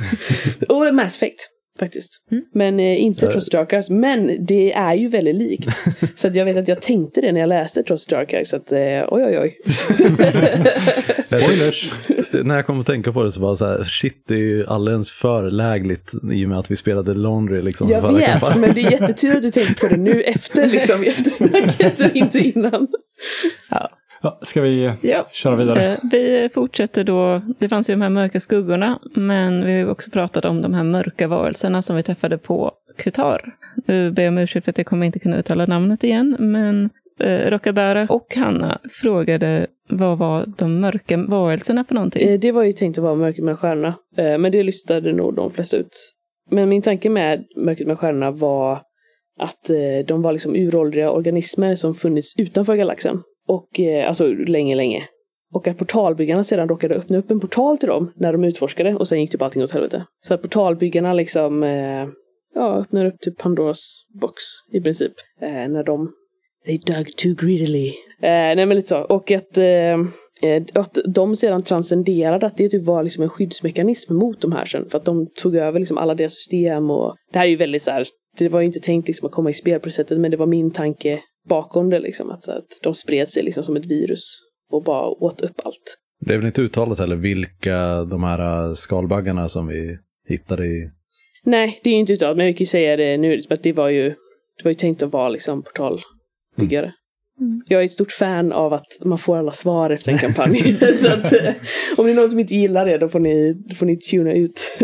och 0.69 0.94
Mass 0.94 1.16
Effect. 1.16 1.39
Faktiskt. 1.78 2.23
Mm. 2.31 2.44
Men 2.55 2.81
eh, 2.81 3.03
inte 3.03 3.27
Eh. 3.27 3.31
Trots 3.31 3.51
Dark 3.51 3.73
Arts. 3.73 3.90
Men 3.90 4.47
det 4.47 4.73
är 4.73 4.94
ju 4.94 5.09
väldigt 5.09 5.35
likt. 5.35 5.69
så 6.15 6.28
att 6.28 6.35
jag 6.35 6.44
vet 6.44 6.57
att 6.57 6.69
jag 6.69 6.82
tänkte 6.82 7.20
det 7.20 7.32
när 7.32 7.40
jag 7.40 7.48
läste 7.48 7.82
Trots 7.82 8.07
Dark 8.07 8.35
Arts. 8.35 8.51
Så 8.51 8.57
att 8.57 8.73
eh, 8.73 8.78
oj 9.09 9.24
oj 9.24 9.39
oj. 9.39 9.59
Spoilers! 11.23 11.93
när 12.44 12.57
jag 12.57 12.66
kom 12.66 12.81
att 12.81 12.86
tänka 12.86 13.12
på 13.12 13.23
det 13.23 13.32
så 13.32 13.40
var 13.40 13.51
det 13.51 13.57
så 13.57 13.66
här, 13.66 13.85
shit, 13.85 14.24
det 14.28 14.35
är 14.35 14.39
ju 14.39 14.66
alldeles 14.66 15.11
för 15.11 15.51
lägligt 15.51 16.12
i 16.32 16.44
och 16.44 16.48
med 16.48 16.59
att 16.59 16.70
vi 16.70 16.77
spelade 16.77 17.15
Laundry 17.15 17.62
liksom. 17.62 17.90
Jag 17.90 18.12
vet, 18.12 18.27
kampanjen. 18.27 18.61
men 18.61 18.74
det 18.74 18.81
är 18.81 18.90
jättetur 18.90 19.36
att 19.36 19.43
du 19.43 19.51
tänker 19.51 19.74
på 19.74 19.86
det 19.86 19.97
nu 19.97 20.23
efter 20.23 20.66
liksom, 20.66 21.03
eftersnacket 21.03 22.01
och 22.01 22.16
inte 22.16 22.39
innan. 22.39 22.89
Ja, 23.70 23.90
ska 24.43 24.61
vi 24.62 24.93
Ja. 25.01 25.27
köra 25.32 25.57
vidare? 25.57 25.93
Eh, 25.93 25.98
Vi 26.11 26.48
fortsätter 26.55 27.05
då. 27.05 27.43
Det 27.59 27.69
fanns 27.69 27.90
ju 27.90 27.94
de 27.94 28.03
här 28.03 28.11
mörka 28.11 28.40
skuggorna, 28.40 28.98
men 29.15 29.65
vi 29.65 29.73
har 29.73 29.78
ju 29.78 29.89
också 29.90 30.11
pratat 30.11 30.44
om 30.44 30.62
de 30.62 30.74
här 30.74 30.85
mörka 30.85 31.28
varelserna 31.28 31.82
som 31.82 31.97
vi 31.97 32.03
träffade 32.03 32.39
på 32.39 32.73
Qatar. 32.98 33.55
Nu 33.86 34.11
ber 34.11 34.23
jag 34.23 34.31
om 34.32 34.39
ursäkt 34.39 34.65
för 34.65 34.70
att 34.70 34.78
jag 34.78 34.86
kommer 34.86 35.07
inte 35.07 35.19
kunna 35.19 35.36
uttala 35.39 35.66
namnet 35.66 36.05
igen, 36.05 36.36
men 36.39 36.90
eh, 37.20 37.51
Rokabara 37.51 38.07
och 38.11 38.35
Hanna 38.36 38.78
frågade 38.90 39.66
vad 39.89 40.19
var 40.19 40.44
de 40.59 40.81
mörka 40.81 41.16
varelserna 41.16 41.85
för 41.85 41.94
någonting? 41.94 42.28
Eh, 42.28 42.39
Det 42.40 42.53
var 42.53 42.62
ju 42.62 42.73
tänkt 42.73 42.98
att 42.98 43.05
vara 43.05 43.15
Mörkret 43.15 43.44
med 43.44 43.59
stjärnorna, 43.59 43.94
eh, 44.16 44.39
men 44.39 44.53
det 44.53 44.62
lystade 44.62 45.12
nog 45.12 45.35
de 45.36 45.51
flesta 45.51 45.77
ut. 45.77 46.12
Men 46.51 46.69
min 46.69 46.82
tanke 46.82 47.11
med 47.11 47.44
Mörkret 47.57 47.89
med 47.89 47.98
stjärnorna 47.98 48.31
var 48.31 48.73
att 49.40 49.70
de 50.07 50.23
var 50.23 50.32
liksom 50.32 50.55
uråldriga 50.57 51.11
organismer 51.11 51.74
som 51.74 51.94
funnits 51.94 52.35
utanför 52.39 52.74
galaxen. 52.77 53.19
Och 53.47 53.81
eh, 53.81 54.09
alltså 54.09 54.27
länge, 54.27 54.77
länge. 54.77 55.02
Och 55.55 55.68
att 55.68 55.78
portalbyggarna 55.78 56.44
sedan 56.44 56.68
råkade 56.68 56.94
öppna 56.94 57.18
upp 57.18 57.31
en 57.31 57.40
portal 57.40 57.78
till 57.78 57.89
dem 57.89 58.12
när 58.16 58.32
de 58.32 58.44
utforskade 58.44 58.94
och 58.94 59.09
sen 59.09 59.20
gick 59.20 59.31
typ 59.31 59.43
allting 59.43 59.62
åt 59.62 59.70
helvete. 59.70 60.05
Så 60.27 60.35
att 60.35 60.43
portalbyggarna 60.43 61.12
liksom 61.12 61.62
eh, 61.62 62.06
ja, 62.55 62.77
öppnar 62.77 63.06
upp 63.06 63.20
typ 63.20 63.39
Pandoras 63.39 64.06
box 64.20 64.43
i 64.73 64.81
princip. 64.81 65.12
Eh, 65.40 65.68
när 65.68 65.85
de 65.85 66.12
They 66.66 66.78
dug 66.78 67.16
too 67.16 67.35
greedily. 67.35 67.89
Eh, 68.23 68.56
nej 68.56 68.66
men 68.66 68.77
lite 68.77 68.89
så. 68.89 68.98
Och 68.98 69.31
att, 69.31 69.59
eh, 69.59 69.98
att 70.74 70.98
de 71.05 71.36
sedan 71.36 71.62
transcenderade, 71.62 72.47
att 72.47 72.56
det 72.56 72.68
typ 72.68 72.86
var 72.86 73.02
liksom 73.02 73.23
en 73.23 73.28
skyddsmekanism 73.28 74.14
mot 74.14 74.40
de 74.40 74.52
här 74.52 74.64
sen. 74.64 74.89
För 74.89 74.98
att 74.98 75.05
de 75.05 75.27
tog 75.27 75.56
över 75.56 75.78
liksom 75.78 75.98
alla 75.98 76.14
deras 76.14 76.35
system 76.35 76.90
och 76.90 77.14
det 77.32 77.39
här 77.39 77.47
är 77.47 77.51
ju 77.51 77.56
väldigt 77.56 77.82
så 77.82 77.90
här. 77.90 78.06
Det 78.39 78.48
var 78.48 78.60
ju 78.60 78.66
inte 78.66 78.81
tänkt 78.81 79.09
liksom 79.09 79.27
att 79.27 79.32
komma 79.32 79.51
i 79.51 79.52
spel 79.52 79.81
på 79.81 79.86
det 79.86 79.93
sättet 79.93 80.18
men 80.18 80.31
det 80.31 80.36
var 80.36 80.47
min 80.47 80.70
tanke 80.70 81.20
bakom 81.48 81.90
det 81.90 81.98
liksom. 81.98 82.31
Att, 82.31 82.44
så 82.44 82.51
att 82.52 82.81
de 82.82 82.94
spred 82.94 83.28
sig 83.28 83.43
liksom 83.43 83.62
som 83.62 83.77
ett 83.77 83.86
virus 83.86 84.40
och 84.70 84.85
bara 84.85 85.06
åt 85.06 85.40
upp 85.40 85.60
allt. 85.64 85.98
Det 86.20 86.35
är 86.35 86.39
väl 86.39 86.47
inte 86.47 86.62
uttalat 86.62 86.98
heller 86.98 87.16
vilka 87.16 88.05
de 88.05 88.24
här 88.24 88.68
äh, 88.68 88.74
skalbaggarna 88.74 89.48
som 89.48 89.66
vi 89.66 89.98
hittade 90.28 90.66
i... 90.66 90.90
Nej, 91.44 91.81
det 91.82 91.90
är 91.90 91.94
inte 91.94 92.12
uttalat, 92.12 92.36
men 92.36 92.47
jag 92.47 92.55
kan 92.55 92.64
ju 92.64 92.66
säga 92.66 92.97
det 92.97 93.16
nu, 93.16 93.43
för 93.43 93.55
att 93.55 93.62
det 93.62 93.73
var 93.73 93.89
ju, 93.89 94.09
det 94.59 94.64
var 94.64 94.70
ju 94.70 94.74
tänkt 94.74 95.02
att 95.02 95.12
vara 95.12 95.28
liksom 95.28 95.62
portalbyggare. 95.62 96.93
Mm. 97.40 97.62
Jag 97.66 97.81
är 97.81 97.85
ett 97.85 97.90
stort 97.90 98.12
fan 98.12 98.52
av 98.52 98.73
att 98.73 98.86
man 99.05 99.18
får 99.18 99.36
alla 99.36 99.52
svar 99.52 99.90
efter 99.90 100.12
en 100.12 100.18
kampanj. 100.18 100.77
så 101.02 101.09
att, 101.09 101.32
eh, 101.32 101.55
om 101.97 102.06
det 102.06 102.12
är 102.12 102.14
någon 102.14 102.28
som 102.28 102.39
inte 102.39 102.55
gillar 102.55 102.86
det, 102.86 102.98
då 102.98 103.09
får 103.09 103.20
ni, 103.20 103.52
då 103.68 103.74
får 103.74 103.86
ni 103.86 103.97
tuna 103.97 104.32
ut. 104.32 104.81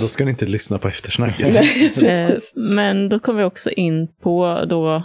Då 0.00 0.08
ska 0.08 0.24
ni 0.24 0.30
inte 0.30 0.46
lyssna 0.46 0.78
på 0.78 0.88
eftersnacket. 0.88 1.56
Eh, 2.02 2.30
Men 2.54 3.08
då 3.08 3.18
kommer 3.20 3.38
vi 3.38 3.44
också 3.44 3.70
in 3.70 4.08
på 4.22 4.64
då 4.68 5.04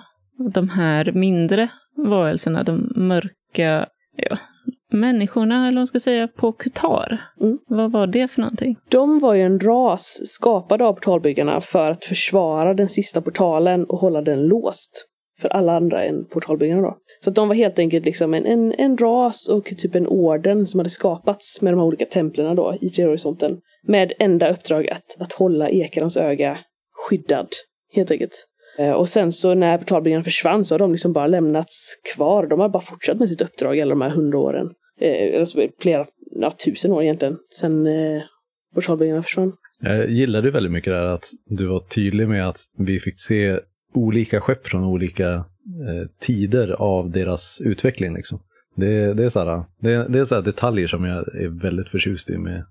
de 0.54 0.70
här 0.70 1.12
mindre 1.12 1.70
varelserna, 1.98 2.64
de 2.64 2.92
mörka 2.96 3.88
ja, 4.16 4.38
människorna, 4.92 5.56
eller 5.56 5.66
vad 5.66 5.76
man 5.76 5.88
ska 5.88 6.00
säga, 6.00 6.28
på 6.28 6.52
Kutar. 6.52 7.22
Mm. 7.42 7.58
Vad 7.68 7.92
var 7.92 8.08
det 8.08 8.28
för 8.28 8.42
någonting? 8.42 8.78
De 8.90 9.20
var 9.20 9.34
ju 9.34 9.42
en 9.42 9.60
ras 9.60 10.22
skapad 10.24 10.82
av 10.82 10.94
portalbyggarna 10.94 11.62
för 11.62 11.92
att 11.92 12.06
försvara 12.06 12.74
den 12.74 12.90
sista 12.90 13.22
portalen 13.22 13.86
och 13.86 13.98
hålla 13.98 14.22
den 14.22 14.48
låst. 14.48 15.06
För 15.42 15.50
alla 15.50 15.76
andra 15.76 16.04
än 16.04 16.26
portalbyggarna 16.26 16.82
då. 16.82 16.98
Så 17.24 17.30
att 17.30 17.36
de 17.36 17.48
var 17.48 17.56
helt 17.56 17.80
enkelt 17.80 18.06
liksom 18.06 18.34
en, 18.34 18.46
en, 18.46 18.74
en 18.74 18.98
ras 18.98 19.48
och 19.48 19.66
typ 19.66 19.96
en 19.96 20.08
orden 20.08 20.68
som 20.68 20.80
hade 20.80 20.90
skapats 20.90 21.62
med 21.62 21.74
de 21.74 21.80
här 21.80 21.88
olika 21.88 22.06
templen 22.06 22.56
då 22.56 22.76
i 22.82 22.90
tredje 22.90 23.06
horisonten. 23.06 23.58
Med 23.88 24.14
enda 24.20 24.50
uppdrag 24.50 24.90
att, 24.90 25.22
att 25.22 25.34
hålla 25.34 25.70
Ekarans 25.70 26.18
öga 26.18 26.58
skyddad. 26.94 27.48
Helt 27.94 28.12
enkelt. 28.12 28.48
Eh, 28.78 28.92
och 28.92 29.10
sen 29.10 29.32
så 29.32 29.54
när 29.54 29.78
portalbyggarna 29.78 30.24
försvann 30.24 30.66
så 30.66 30.74
har 30.74 30.80
de 30.80 30.92
liksom 30.92 31.14
bara 31.14 31.28
lämnats 31.28 32.02
kvar. 32.16 32.48
De 32.48 32.60
har 32.60 32.70
bara 32.70 32.84
fortsatt 32.84 33.20
med 33.20 33.30
sitt 33.30 33.42
uppdrag 33.42 33.78
i 33.78 33.82
alla 33.82 33.90
de 33.90 34.02
här 34.02 34.10
hundra 34.10 34.38
åren. 34.38 34.70
Eh, 35.00 35.40
alltså 35.40 35.68
flera, 35.82 36.06
ja 36.32 36.52
tusen 36.66 36.92
år 36.92 37.04
egentligen. 37.04 37.38
Sen 37.60 37.88
eh, 37.88 38.22
portalbyggarna 38.76 39.22
försvann. 39.22 39.54
Jag 39.80 40.10
gillade 40.10 40.52
väldigt 40.52 40.72
mycket 40.72 40.94
det 40.94 40.98
här 40.98 41.06
att 41.06 41.26
du 41.46 41.68
var 41.68 41.80
tydlig 41.80 42.28
med 42.28 42.48
att 42.48 42.58
vi 42.78 43.00
fick 43.00 43.20
se 43.20 43.60
olika 43.94 44.42
skepp 44.42 44.68
från 44.68 44.84
olika 44.84 45.34
eh, 45.34 46.10
tider 46.22 46.72
av 46.72 47.12
deras 47.12 47.62
utveckling. 47.64 48.16
Liksom. 48.16 48.40
Det, 48.76 49.14
det 49.14 49.26
är 49.26 49.30
så 49.30 49.40
här, 49.40 49.64
det, 49.80 50.08
det 50.08 50.20
är 50.20 50.26
så 50.26 50.42
detaljer 50.42 50.88
som 50.88 51.06
jag 51.06 51.18
är 51.18 51.62
väldigt 51.62 51.90
förtjust 51.90 52.30
i. 52.30 52.38
Med. 52.38 52.64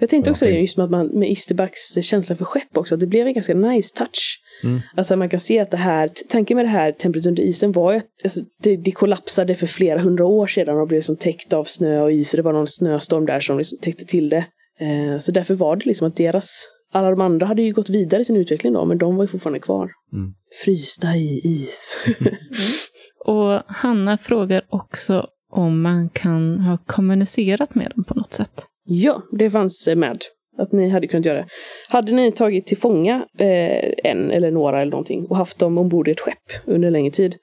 Jag 0.00 0.08
tänkte 0.08 0.30
också 0.30 0.44
det 0.44 0.50
just 0.50 0.76
med 0.76 0.84
att 0.84 0.90
man 0.90 1.06
med 1.06 1.30
Isterbacks 1.30 2.04
känsla 2.04 2.36
för 2.36 2.44
skepp 2.44 2.76
också, 2.76 2.94
att 2.94 3.00
det 3.00 3.06
blev 3.06 3.26
en 3.26 3.32
ganska 3.32 3.54
nice 3.54 3.96
touch. 3.96 4.40
Mm. 4.64 4.80
Alltså 4.96 5.16
man 5.16 5.28
kan 5.28 5.40
se 5.40 5.58
att 5.58 5.70
det 5.70 5.76
här, 5.76 6.10
tanken 6.28 6.56
med 6.56 6.64
det 6.64 6.70
här 6.70 6.92
templet 6.92 7.26
under 7.26 7.42
isen 7.42 7.72
var 7.72 7.92
ju 7.92 7.98
att 7.98 8.06
alltså, 8.24 8.40
det, 8.62 8.76
det 8.76 8.90
kollapsade 8.90 9.54
för 9.54 9.66
flera 9.66 10.00
hundra 10.00 10.26
år 10.26 10.46
sedan 10.46 10.80
och 10.80 10.88
blev 10.88 11.00
som 11.00 11.16
täckt 11.16 11.52
av 11.52 11.64
snö 11.64 12.02
och 12.02 12.12
is. 12.12 12.32
Det 12.32 12.42
var 12.42 12.52
någon 12.52 12.66
snöstorm 12.66 13.26
där 13.26 13.40
som 13.40 13.58
liksom 13.58 13.78
täckte 13.78 14.04
till 14.04 14.28
det. 14.28 14.44
Eh, 14.80 15.18
så 15.18 15.32
därför 15.32 15.54
var 15.54 15.76
det 15.76 15.86
liksom 15.86 16.08
att 16.08 16.16
deras, 16.16 16.68
alla 16.92 17.10
de 17.10 17.20
andra 17.20 17.46
hade 17.46 17.62
ju 17.62 17.72
gått 17.72 17.90
vidare 17.90 18.22
i 18.22 18.24
sin 18.24 18.36
utveckling 18.36 18.72
då, 18.72 18.84
men 18.84 18.98
de 18.98 19.16
var 19.16 19.24
ju 19.24 19.28
fortfarande 19.28 19.60
kvar. 19.60 19.90
Mm. 20.12 20.34
Frysta 20.64 21.16
i 21.16 21.40
is. 21.44 21.98
Och 23.24 23.62
Hanna 23.66 24.18
frågar 24.18 24.62
också 24.68 25.26
om 25.50 25.82
man 25.82 26.08
kan 26.08 26.60
ha 26.60 26.78
kommunicerat 26.86 27.74
med 27.74 27.92
dem 27.96 28.04
på 28.04 28.14
något 28.14 28.32
sätt. 28.32 28.66
Ja, 28.90 29.22
det 29.32 29.50
fanns 29.50 29.88
eh, 29.88 29.96
med. 29.96 30.24
Att 30.58 30.72
ni 30.72 30.88
hade 30.88 31.06
kunnat 31.06 31.26
göra 31.26 31.38
det. 31.38 31.46
Hade 31.88 32.12
ni 32.12 32.32
tagit 32.32 32.66
till 32.66 32.78
fånga 32.78 33.26
eh, 33.38 33.92
en 34.04 34.30
eller 34.30 34.50
några 34.50 34.80
eller 34.80 34.90
någonting 34.90 35.26
och 35.26 35.36
haft 35.36 35.58
dem 35.58 35.78
ombord 35.78 36.08
i 36.08 36.10
ett 36.10 36.20
skepp 36.20 36.66
under 36.66 36.90
längre 36.90 37.10
tid. 37.10 37.36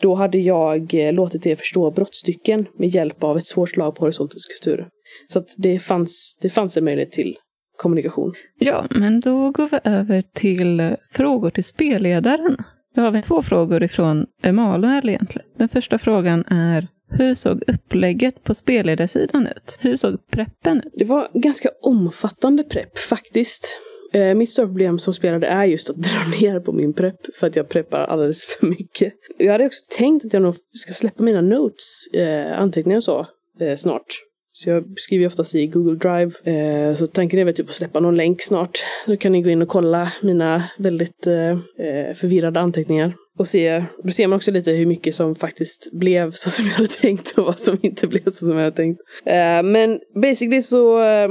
Då 0.00 0.14
hade 0.14 0.38
jag 0.38 0.94
eh, 0.94 1.12
låtit 1.12 1.46
er 1.46 1.56
förstå 1.56 1.90
brottstycken 1.90 2.66
med 2.78 2.88
hjälp 2.88 3.24
av 3.24 3.36
ett 3.36 3.46
svårt 3.46 3.70
slag 3.70 3.94
på 3.94 4.04
horisontens 4.04 4.46
kultur. 4.46 4.88
Så 5.28 5.38
att 5.38 5.48
det 5.58 5.78
fanns, 5.78 6.38
det 6.42 6.50
fanns 6.50 6.76
en 6.76 6.84
möjlighet 6.84 7.12
till 7.12 7.36
kommunikation. 7.76 8.34
Ja, 8.58 8.86
men 8.90 9.20
då 9.20 9.50
går 9.50 9.68
vi 9.70 9.90
över 9.90 10.22
till 10.34 10.96
frågor 11.10 11.50
till 11.50 11.64
spelledaren. 11.64 12.56
Då 12.94 13.02
har 13.02 13.10
vi 13.10 13.22
två 13.22 13.42
frågor 13.42 13.82
ifrån 13.82 14.26
Emanuel 14.42 15.08
egentligen. 15.08 15.48
Den 15.58 15.68
första 15.68 15.98
frågan 15.98 16.44
är 16.44 16.88
hur 17.10 17.34
såg 17.34 17.62
upplägget 17.66 18.44
på 18.44 18.54
spelledarsidan 18.54 19.46
ut? 19.46 19.78
Hur 19.80 19.96
såg 19.96 20.30
preppen 20.30 20.78
ut? 20.78 20.92
Det 20.96 21.04
var 21.04 21.30
ganska 21.34 21.70
omfattande 21.82 22.62
prepp 22.62 22.98
faktiskt. 22.98 23.78
Eh, 24.12 24.34
mitt 24.34 24.50
stora 24.50 24.66
problem 24.66 24.98
som 24.98 25.14
spelare 25.14 25.46
är 25.46 25.64
just 25.64 25.90
att 25.90 25.96
dra 26.02 26.18
ner 26.40 26.60
på 26.60 26.72
min 26.72 26.92
prepp 26.92 27.34
för 27.34 27.46
att 27.46 27.56
jag 27.56 27.68
preppar 27.68 27.98
alldeles 27.98 28.44
för 28.44 28.66
mycket. 28.66 29.12
Jag 29.38 29.52
hade 29.52 29.66
också 29.66 29.84
tänkt 29.96 30.24
att 30.24 30.32
jag 30.32 30.42
nog 30.42 30.54
ska 30.72 30.92
släppa 30.92 31.22
mina 31.22 31.40
notes, 31.40 32.06
eh, 32.14 32.60
anteckningar 32.60 32.96
och 32.96 33.04
så, 33.04 33.26
eh, 33.60 33.76
snart. 33.76 34.24
Så 34.52 34.70
jag 34.70 34.84
skriver 34.96 35.20
ju 35.20 35.26
oftast 35.26 35.54
i 35.54 35.66
Google 35.66 35.96
Drive. 35.96 36.52
Eh, 36.52 36.94
så 36.94 37.06
tanken 37.06 37.40
är 37.40 37.44
väl 37.44 37.54
typ 37.54 37.68
att 37.68 37.74
släppa 37.74 38.00
någon 38.00 38.16
länk 38.16 38.42
snart. 38.42 38.78
Då 39.06 39.16
kan 39.16 39.32
ni 39.32 39.42
gå 39.42 39.50
in 39.50 39.62
och 39.62 39.68
kolla 39.68 40.12
mina 40.22 40.62
väldigt 40.78 41.26
eh, 41.26 41.50
eh 41.50 42.14
förvirrade 42.14 42.60
anteckningar. 42.60 43.14
Och 43.38 43.48
se, 43.48 43.84
då 44.04 44.10
ser 44.10 44.26
man 44.26 44.36
också 44.36 44.50
lite 44.50 44.70
hur 44.70 44.86
mycket 44.86 45.14
som 45.14 45.34
faktiskt 45.34 45.88
blev 45.92 46.30
så 46.30 46.50
som 46.50 46.64
jag 46.66 46.72
hade 46.72 46.88
tänkt 46.88 47.38
och 47.38 47.44
vad 47.44 47.58
som 47.58 47.78
inte 47.82 48.06
blev 48.06 48.24
så 48.24 48.30
som 48.30 48.56
jag 48.56 48.64
hade 48.64 48.76
tänkt. 48.76 49.00
Uh, 49.26 49.62
men 49.62 50.00
basically 50.22 50.62
så 50.62 50.98
uh, 50.98 51.30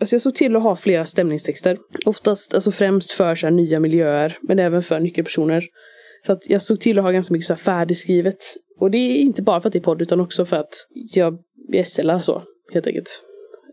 Alltså 0.00 0.14
jag 0.14 0.22
såg 0.22 0.34
till 0.34 0.56
att 0.56 0.62
ha 0.62 0.76
flera 0.76 1.04
stämningstexter. 1.04 1.78
Oftast, 2.06 2.54
alltså 2.54 2.70
främst 2.70 3.10
för 3.10 3.34
så 3.34 3.46
här 3.46 3.52
nya 3.52 3.80
miljöer, 3.80 4.38
men 4.42 4.58
även 4.58 4.82
för 4.82 5.00
nyckelpersoner. 5.00 5.64
Så 6.26 6.32
att 6.32 6.48
jag 6.48 6.62
såg 6.62 6.80
till 6.80 6.98
att 6.98 7.04
ha 7.04 7.10
ganska 7.10 7.32
mycket 7.32 7.46
så 7.46 7.52
här 7.52 7.58
färdigskrivet. 7.58 8.36
Och 8.80 8.90
det 8.90 8.98
är 8.98 9.16
inte 9.16 9.42
bara 9.42 9.60
för 9.60 9.68
att 9.68 9.72
det 9.72 9.78
är 9.78 9.82
podd, 9.82 10.02
utan 10.02 10.20
också 10.20 10.44
för 10.44 10.56
att 10.56 10.86
jag 11.14 11.38
SLar 11.84 12.20
så, 12.20 12.42
helt 12.72 12.86
enkelt. 12.86 13.22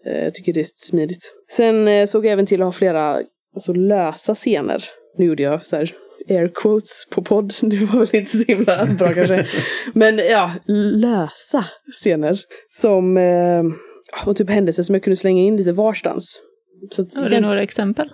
Eh, 0.05 0.23
jag 0.23 0.33
tycker 0.33 0.53
det 0.53 0.59
är 0.59 0.67
smidigt. 0.77 1.33
Sen 1.51 2.07
såg 2.07 2.25
jag 2.25 2.33
även 2.33 2.45
till 2.45 2.61
att 2.61 2.67
ha 2.67 2.71
flera 2.71 3.21
alltså, 3.55 3.73
lösa 3.73 4.35
scener. 4.35 4.83
Nu 5.17 5.25
gjorde 5.25 5.43
jag 5.43 5.65
så 5.65 5.75
här 5.75 5.93
air 6.29 6.51
quotes 6.55 7.07
på 7.09 7.21
podd. 7.21 7.53
Det 7.61 7.77
var 7.77 7.99
väl 7.99 8.15
inte 8.15 8.37
så 8.37 8.43
himla 8.47 8.85
bra 8.85 9.13
kanske. 9.13 9.47
Men 9.93 10.17
ja, 10.17 10.51
lösa 10.65 11.65
scener. 11.91 12.39
Som 12.69 13.17
eh, 13.17 13.63
och 14.25 14.37
typ 14.37 14.49
händelser 14.49 14.83
som 14.83 14.95
jag 14.95 15.03
kunde 15.03 15.15
slänga 15.15 15.41
in 15.41 15.57
lite 15.57 15.71
varstans. 15.71 16.41
Så 16.91 17.01
att, 17.01 17.13
Har 17.13 17.29
du 17.29 17.39
några 17.39 17.63
exempel? 17.63 18.09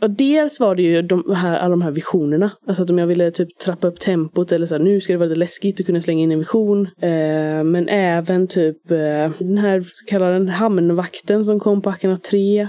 och 0.00 0.10
dels 0.10 0.60
var 0.60 0.74
det 0.74 0.82
ju 0.82 1.02
de 1.02 1.34
här, 1.34 1.58
alla 1.58 1.70
de 1.70 1.82
här 1.82 1.90
visionerna. 1.90 2.50
Alltså 2.66 2.82
att 2.82 2.90
om 2.90 2.98
jag 2.98 3.06
ville 3.06 3.30
typ 3.30 3.58
trappa 3.58 3.86
upp 3.86 4.00
tempot 4.00 4.52
eller 4.52 4.66
så 4.66 4.74
här, 4.74 4.82
nu 4.82 5.00
ska 5.00 5.12
det 5.12 5.18
vara 5.18 5.28
lite 5.28 5.38
läskigt 5.38 5.80
att 5.80 5.86
kunna 5.86 6.00
slänga 6.00 6.22
in 6.22 6.32
en 6.32 6.38
vision. 6.38 6.86
Eh, 6.86 7.64
men 7.64 7.88
även 7.88 8.46
typ 8.46 8.90
eh, 8.90 9.30
den 9.38 9.58
här 9.58 9.80
så 9.80 10.06
kallade 10.06 10.50
hamnvakten 10.50 11.44
som 11.44 11.60
kom 11.60 11.82
på 11.82 11.90
Akana 11.90 12.16
3. 12.16 12.68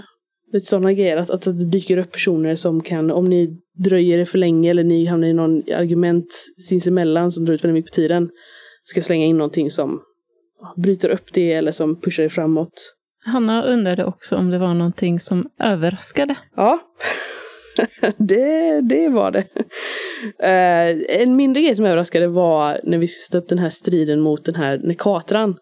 Lite 0.53 0.65
sådana 0.65 0.93
grejer. 0.93 1.17
Att, 1.17 1.29
att 1.29 1.41
det 1.41 1.65
dyker 1.65 1.97
upp 1.97 2.11
personer 2.11 2.55
som 2.55 2.81
kan, 2.81 3.11
om 3.11 3.25
ni 3.25 3.57
dröjer 3.83 4.17
det 4.17 4.25
för 4.25 4.37
länge 4.37 4.69
eller 4.69 4.83
ni 4.83 5.05
hamnar 5.05 5.27
i 5.27 5.33
någon 5.33 5.63
argument 5.73 6.33
sinsemellan 6.69 7.31
som 7.31 7.45
drar 7.45 7.53
ut 7.53 7.63
väldigt 7.63 7.73
mycket 7.73 7.91
på 7.91 7.95
tiden. 7.95 8.29
Ska 8.83 9.01
slänga 9.01 9.25
in 9.25 9.37
någonting 9.37 9.69
som 9.69 10.01
bryter 10.77 11.09
upp 11.09 11.33
det 11.33 11.53
eller 11.53 11.71
som 11.71 12.01
pushar 12.01 12.23
det 12.23 12.29
framåt. 12.29 12.95
Hanna 13.25 13.63
undrade 13.63 14.05
också 14.05 14.35
om 14.35 14.49
det 14.49 14.57
var 14.57 14.73
någonting 14.73 15.19
som 15.19 15.49
överraskade. 15.59 16.35
Ja, 16.55 16.79
det, 18.17 18.81
det 18.81 19.09
var 19.09 19.31
det. 19.31 19.45
Eh, 20.39 21.21
en 21.21 21.37
mindre 21.37 21.61
grej 21.61 21.75
som 21.75 21.85
överraskade 21.85 22.27
var 22.27 22.79
när 22.83 22.97
vi 22.97 23.07
skulle 23.07 23.21
sätta 23.21 23.37
upp 23.37 23.49
den 23.49 23.59
här 23.59 23.69
striden 23.69 24.19
mot 24.19 24.45
den 24.45 24.55
här 24.55 24.77
Nekatran. 24.77 25.55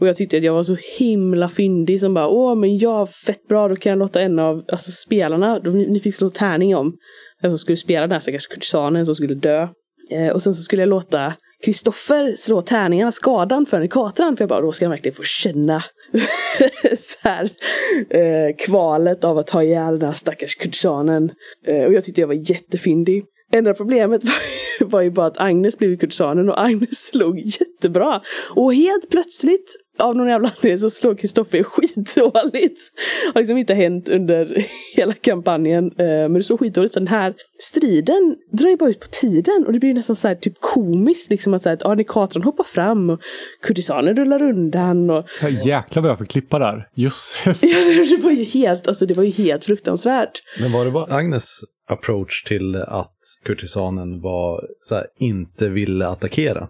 Och 0.00 0.08
jag 0.08 0.16
tyckte 0.16 0.36
att 0.36 0.42
jag 0.42 0.52
var 0.52 0.62
så 0.62 0.76
himla 0.98 1.48
fyndig 1.48 2.00
som 2.00 2.14
bara 2.14 2.28
åh 2.28 2.54
men 2.54 2.78
jag 2.78 3.10
fett 3.10 3.48
bra 3.48 3.68
då 3.68 3.76
kan 3.76 3.90
jag 3.90 3.98
låta 3.98 4.20
en 4.20 4.38
av 4.38 4.64
alltså, 4.72 4.90
spelarna, 4.90 5.58
då, 5.58 5.70
ni 5.70 6.00
fick 6.00 6.14
slå 6.14 6.30
tärning 6.30 6.76
om 6.76 6.96
vem 7.42 7.50
som 7.50 7.58
skulle 7.58 7.76
spela 7.76 8.00
den 8.00 8.12
här 8.12 8.20
stackars 8.20 8.46
kurtisanen 8.46 9.06
som 9.06 9.14
skulle 9.14 9.34
dö. 9.34 9.68
Eh, 10.10 10.28
och 10.28 10.42
sen 10.42 10.54
så 10.54 10.62
skulle 10.62 10.82
jag 10.82 10.88
låta 10.88 11.32
Kristoffer 11.64 12.34
slå 12.36 12.62
tärningarna, 12.62 13.12
skadan 13.12 13.66
för 13.66 13.80
Nekatran. 13.80 14.36
För 14.36 14.42
jag 14.42 14.48
bara, 14.48 14.60
då 14.60 14.72
ska 14.72 14.84
han 14.84 14.90
verkligen 14.90 15.14
få 15.14 15.22
känna 15.22 15.82
så 16.98 17.28
här, 17.28 17.50
eh, 18.10 18.56
kvalet 18.58 19.24
av 19.24 19.38
att 19.38 19.46
ta 19.46 19.62
ihjäl 19.62 19.98
den 19.98 20.06
här 20.06 20.14
stackars 20.14 20.54
kurtisanen. 20.54 21.30
Eh, 21.66 21.84
och 21.84 21.92
jag 21.92 22.04
tyckte 22.04 22.20
jag 22.20 22.28
var 22.28 22.50
jättefyndig. 22.50 23.24
Enda 23.52 23.74
problemet 23.74 24.24
var, 24.24 24.86
var 24.86 25.00
ju 25.00 25.10
bara 25.10 25.26
att 25.26 25.40
Agnes 25.40 25.78
blev 25.78 25.96
kurtisanen 25.96 26.48
och 26.48 26.60
Agnes 26.62 27.06
slog 27.06 27.38
jättebra. 27.38 28.20
Och 28.54 28.74
helt 28.74 29.10
plötsligt, 29.10 29.76
av 29.98 30.16
någon 30.16 30.28
jävla 30.28 30.48
anledning, 30.48 30.78
så 30.78 30.90
slår 30.90 31.14
Kristoffer 31.14 31.62
skitdåligt. 31.62 32.80
Har 33.34 33.40
liksom 33.40 33.56
inte 33.58 33.74
hänt 33.74 34.08
under 34.08 34.64
hela 34.96 35.12
kampanjen. 35.12 35.84
Eh, 35.84 36.06
men 36.06 36.34
det 36.34 36.42
slår 36.42 36.56
skitdåligt. 36.56 36.94
Så 36.94 37.00
den 37.00 37.08
här 37.08 37.34
striden 37.60 38.36
drar 38.52 38.68
ju 38.68 38.76
bara 38.76 38.90
ut 38.90 39.00
på 39.00 39.06
tiden. 39.06 39.64
Och 39.66 39.72
det 39.72 39.78
blir 39.78 39.88
ju 39.88 39.94
nästan 39.94 40.16
så 40.16 40.28
här 40.28 40.34
typ 40.34 40.54
komiskt. 40.60 41.30
Liksom 41.30 41.54
att, 41.54 41.62
så 41.62 41.68
här, 41.68 41.76
att 41.76 41.82
ja, 41.84 41.94
Nekatron 41.94 42.42
hoppar 42.42 42.64
fram 42.64 43.10
och 43.10 43.20
kurtisanen 43.62 44.16
rullar 44.16 44.42
undan. 44.42 45.10
Och, 45.10 45.24
Ja, 45.42 45.48
jäklar 45.48 46.02
vad 46.02 46.10
jag 46.10 46.18
får 46.18 46.24
klippa 46.24 46.58
där. 46.58 46.88
Jösses. 46.94 47.60
det 48.10 48.22
var 48.22 48.30
ju 48.30 48.44
helt, 48.44 48.88
alltså 48.88 49.06
det 49.06 49.14
var 49.14 49.24
ju 49.24 49.30
helt 49.30 49.64
fruktansvärt. 49.64 50.42
Men 50.60 50.72
var 50.72 50.84
det 50.84 50.90
bara 50.90 51.14
Agnes 51.16 51.60
approach 51.88 52.44
till 52.44 52.76
att 52.76 53.18
kurtisanen 53.44 54.20
var 54.20 54.68
så 54.82 54.94
här, 54.94 55.06
inte 55.18 55.68
ville 55.68 56.08
attackera? 56.08 56.68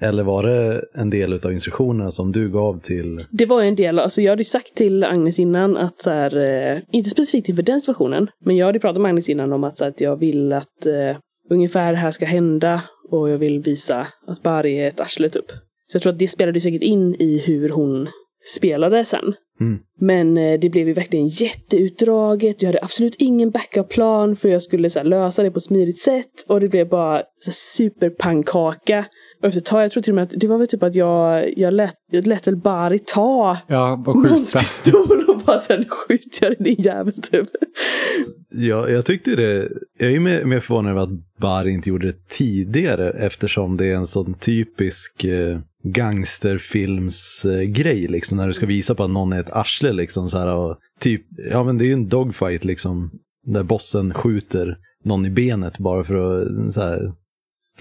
Eller 0.00 0.22
var 0.22 0.42
det 0.42 0.84
en 0.94 1.10
del 1.10 1.32
av 1.32 1.52
instruktionerna 1.52 2.10
som 2.10 2.32
du 2.32 2.50
gav 2.50 2.80
till? 2.80 3.26
Det 3.30 3.46
var 3.46 3.62
en 3.62 3.74
del, 3.74 3.98
alltså 3.98 4.22
jag 4.22 4.32
hade 4.32 4.40
ju 4.40 4.44
sagt 4.44 4.74
till 4.74 5.04
Agnes 5.04 5.38
innan 5.38 5.76
att 5.76 6.02
så 6.02 6.10
här, 6.10 6.36
eh, 6.36 6.78
inte 6.92 7.10
specifikt 7.10 7.48
inför 7.48 7.62
den 7.62 7.80
situationen, 7.80 8.30
men 8.44 8.56
jag 8.56 8.66
hade 8.66 8.78
pratat 8.78 9.02
med 9.02 9.08
Agnes 9.08 9.28
innan 9.28 9.52
om 9.52 9.64
att, 9.64 9.78
så 9.78 9.84
här, 9.84 9.90
att 9.90 10.00
jag 10.00 10.16
vill 10.16 10.52
att 10.52 10.86
eh, 10.86 11.16
ungefär 11.50 11.92
det 11.92 11.98
här 11.98 12.10
ska 12.10 12.26
hända 12.26 12.82
och 13.10 13.30
jag 13.30 13.38
vill 13.38 13.60
visa 13.60 14.06
att 14.26 14.42
Bari 14.42 14.80
är 14.80 14.88
ett 14.88 15.00
arsle 15.00 15.28
typ. 15.28 15.50
Så 15.86 15.96
jag 15.96 16.02
tror 16.02 16.12
att 16.12 16.18
det 16.18 16.28
spelade 16.28 16.60
säkert 16.60 16.82
in 16.82 17.14
i 17.14 17.42
hur 17.46 17.68
hon 17.68 18.08
spelade 18.56 19.04
sen. 19.04 19.34
Mm. 19.60 19.78
Men 20.00 20.38
eh, 20.38 20.60
det 20.60 20.70
blev 20.70 20.88
ju 20.88 20.92
verkligen 20.92 21.28
jätteutdraget. 21.28 22.62
Jag 22.62 22.68
hade 22.68 22.82
absolut 22.82 23.14
ingen 23.18 23.50
backup-plan 23.50 24.36
för 24.36 24.48
jag 24.48 24.62
skulle 24.62 24.90
så 24.90 25.02
lösa 25.02 25.42
det 25.42 25.50
på 25.50 25.56
ett 25.56 25.62
smidigt 25.62 25.98
sätt. 25.98 26.44
Och 26.48 26.60
det 26.60 26.68
blev 26.68 26.88
bara 26.88 27.22
så 27.44 27.52
superpannkaka. 27.52 29.04
Och 29.42 29.48
efter 29.48 29.60
ett 29.60 29.66
tag, 29.66 29.84
jag 29.84 29.90
tror 29.90 30.02
till 30.02 30.12
och 30.12 30.14
med 30.14 30.24
att 30.24 30.32
det 30.36 30.46
var 30.46 30.58
väl 30.58 30.68
typ 30.68 30.82
att 30.82 30.94
jag, 30.94 31.58
jag, 31.58 31.74
lät, 31.74 31.94
jag 32.10 32.26
lät 32.26 32.46
väl 32.46 32.56
Bari 32.56 32.98
ta 32.98 33.58
Ja, 33.66 34.04
och 34.06 34.16
någons 34.16 34.52
pistol 34.52 35.24
och 35.28 35.40
bara 35.46 35.58
sen 35.58 35.84
skjuter 35.88 36.46
jag 36.46 36.54
din 36.58 36.82
jävel 36.82 37.22
typ. 37.22 37.48
Ja, 38.50 38.88
jag 38.88 39.06
tyckte 39.06 39.36
det. 39.36 39.68
Jag 39.98 40.12
är 40.12 40.20
mer, 40.20 40.44
mer 40.44 40.60
förvånad 40.60 40.90
över 40.90 41.02
att 41.02 41.38
Bar 41.40 41.68
inte 41.68 41.88
gjorde 41.88 42.06
det 42.06 42.28
tidigare 42.28 43.10
eftersom 43.10 43.76
det 43.76 43.86
är 43.86 43.96
en 43.96 44.06
sån 44.06 44.34
typisk 44.34 45.24
eh, 45.24 45.58
gangsterfilmsgrej 45.82 48.08
liksom 48.08 48.36
när 48.36 48.46
du 48.46 48.52
ska 48.52 48.66
visa 48.66 48.94
på 48.94 49.04
att 49.04 49.10
någon 49.10 49.32
är 49.32 49.40
ett 49.40 49.52
arsle 49.52 49.92
liksom 49.92 50.30
så 50.30 50.38
här 50.38 50.56
och 50.56 50.78
typ, 51.00 51.22
ja 51.50 51.64
men 51.64 51.78
det 51.78 51.84
är 51.84 51.86
ju 51.86 51.92
en 51.92 52.08
dogfight 52.08 52.64
liksom 52.64 53.10
där 53.46 53.62
bossen 53.62 54.14
skjuter 54.14 54.76
någon 55.04 55.26
i 55.26 55.30
benet 55.30 55.78
bara 55.78 56.04
för 56.04 56.14
att 56.14 56.74
så 56.74 56.80
här 56.80 57.12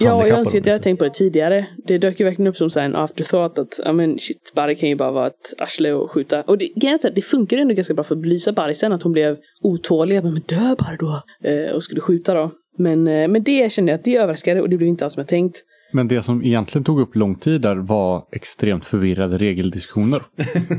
Ja, 0.02 0.28
jag 0.28 0.40
önskar 0.40 0.60
att 0.60 0.66
jag 0.66 0.74
hade 0.74 0.78
liksom. 0.78 0.84
tänkt 0.84 1.00
på 1.00 1.06
det 1.06 1.14
tidigare. 1.14 1.66
Det 1.88 1.98
dök 1.98 2.20
ju 2.20 2.26
verkligen 2.26 2.48
upp 2.48 2.56
som 2.56 2.70
så 2.70 2.80
här 2.80 2.86
en 2.86 2.96
afterthought 2.96 3.60
att, 3.60 3.80
ja 3.86 3.94
men 3.94 4.20
shit, 4.20 4.52
Barry 4.56 4.76
kan 4.76 4.90
ju 4.90 4.96
bara 4.96 5.12
vara 5.12 5.28
ett 5.28 5.54
arsle 5.58 5.94
och 5.94 6.12
skjuta. 6.12 6.42
Och 6.42 6.58
det, 6.58 6.70
det 7.16 7.22
funkar 7.22 7.58
ändå 7.58 7.74
ganska 7.74 7.94
bra 7.94 8.04
för 8.04 8.16
att 8.16 8.22
belysa 8.22 8.52
Barry 8.52 8.74
sen, 8.74 8.94
att 8.94 9.04
hon 9.04 9.12
blev 9.12 9.38
otålig. 9.62 10.24
Bara, 10.24 10.32
Men 10.32 10.44
dö 10.46 10.76
bara 10.80 10.96
då! 11.00 11.22
Eh, 11.50 11.76
och 11.76 11.84
skulle 11.84 12.02
skjuta 12.02 12.34
då. 12.34 12.52
Men, 12.78 13.08
eh, 13.08 13.28
men 13.28 13.44
det 13.44 13.72
kände 13.72 13.92
jag 13.92 14.00
att 14.00 14.06
det 14.06 14.16
överraskade 14.16 14.62
och 14.62 14.70
det 14.70 14.78
blev 14.78 14.88
inte 14.88 15.06
alls 15.06 15.14
som 15.14 15.22
jag 15.22 15.28
tänkt. 15.28 15.64
Men 15.92 16.08
det 16.08 16.22
som 16.24 16.44
egentligen 16.44 16.84
tog 16.84 17.00
upp 17.00 17.16
lång 17.16 17.36
tid 17.36 17.62
där 17.62 17.76
var 17.76 18.24
extremt 18.32 18.86
förvirrade 18.86 19.38
regeldiskussioner. 19.38 20.22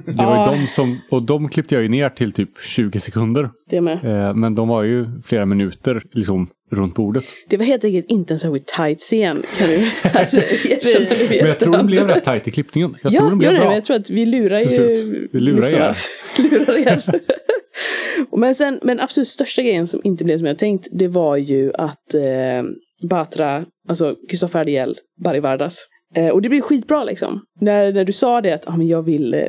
Det 0.07 0.25
var 0.25 0.47
ju 0.47 0.61
de 0.61 0.67
som, 0.67 0.99
och 1.11 1.23
de 1.23 1.49
klippte 1.49 1.75
jag 1.75 1.83
ju 1.83 1.89
ner 1.89 2.09
till 2.09 2.33
typ 2.33 2.51
20 2.63 3.01
sekunder. 3.01 3.51
Det 3.71 3.81
med. 3.81 4.05
Eh, 4.05 4.35
Men 4.35 4.55
de 4.55 4.69
var 4.69 4.83
ju 4.83 5.07
flera 5.25 5.47
minuter 5.47 6.03
liksom 6.13 6.49
runt 6.71 6.95
bordet. 6.95 7.25
Det 7.49 7.57
var 7.57 7.65
helt 7.65 7.85
enkelt 7.85 8.07
inte 8.07 8.35
en 8.35 8.39
särskilt 8.39 8.67
tight 8.67 9.01
scen, 9.01 9.43
kan 9.59 9.69
vi 9.69 9.75
erkänna 9.75 11.07
Men 11.29 11.39
jag 11.39 11.41
tror 11.41 11.41
de 11.41 11.49
efterhand. 11.49 11.87
blev 11.87 12.07
rätt 12.07 12.25
tajt 12.25 12.49
i 12.49 12.51
klippningen. 12.51 12.97
Jag 13.03 13.13
ja, 13.13 13.19
tror 13.19 13.31
de 13.31 13.39
blev 13.39 13.53
det, 13.53 13.59
bra. 13.59 13.75
jag 13.75 13.85
tror 13.85 13.97
att 13.97 14.11
vi 14.11 14.27
lurar 14.27 14.61
ju... 14.61 15.29
Vi 15.33 15.41
lurar 15.41 15.61
lyssnarna. 15.61 15.95
lurar 16.39 16.79
er. 16.79 17.21
men, 18.37 18.55
sen, 18.55 18.79
men 18.83 19.01
absolut 19.01 19.29
största 19.29 19.63
grejen 19.63 19.87
som 19.87 20.01
inte 20.05 20.25
blev 20.25 20.39
som 20.39 20.47
jag 20.47 20.59
tänkt, 20.59 20.89
det 20.93 21.09
var 21.09 21.37
ju 21.37 21.73
att 21.75 22.15
eh, 22.15 22.21
Batra, 23.03 23.65
alltså 23.91 24.17
Kristoffer 24.29 24.59
hade 24.59 24.71
ihjäl 24.71 24.97
Barry 25.25 25.41
Vardas. 25.41 25.87
Eh, 26.17 26.29
och 26.29 26.43
det 26.43 26.49
blev 26.49 26.61
skitbra 26.61 27.05
liksom. 27.05 27.41
När, 27.61 27.93
när 27.93 28.05
du 28.05 28.13
sa 28.13 28.41
det 28.41 28.53
att 28.53 28.69
ah, 28.69 28.77
men 28.77 28.87
jag 28.89 29.03
vill, 29.03 29.35
eh, 29.35 29.41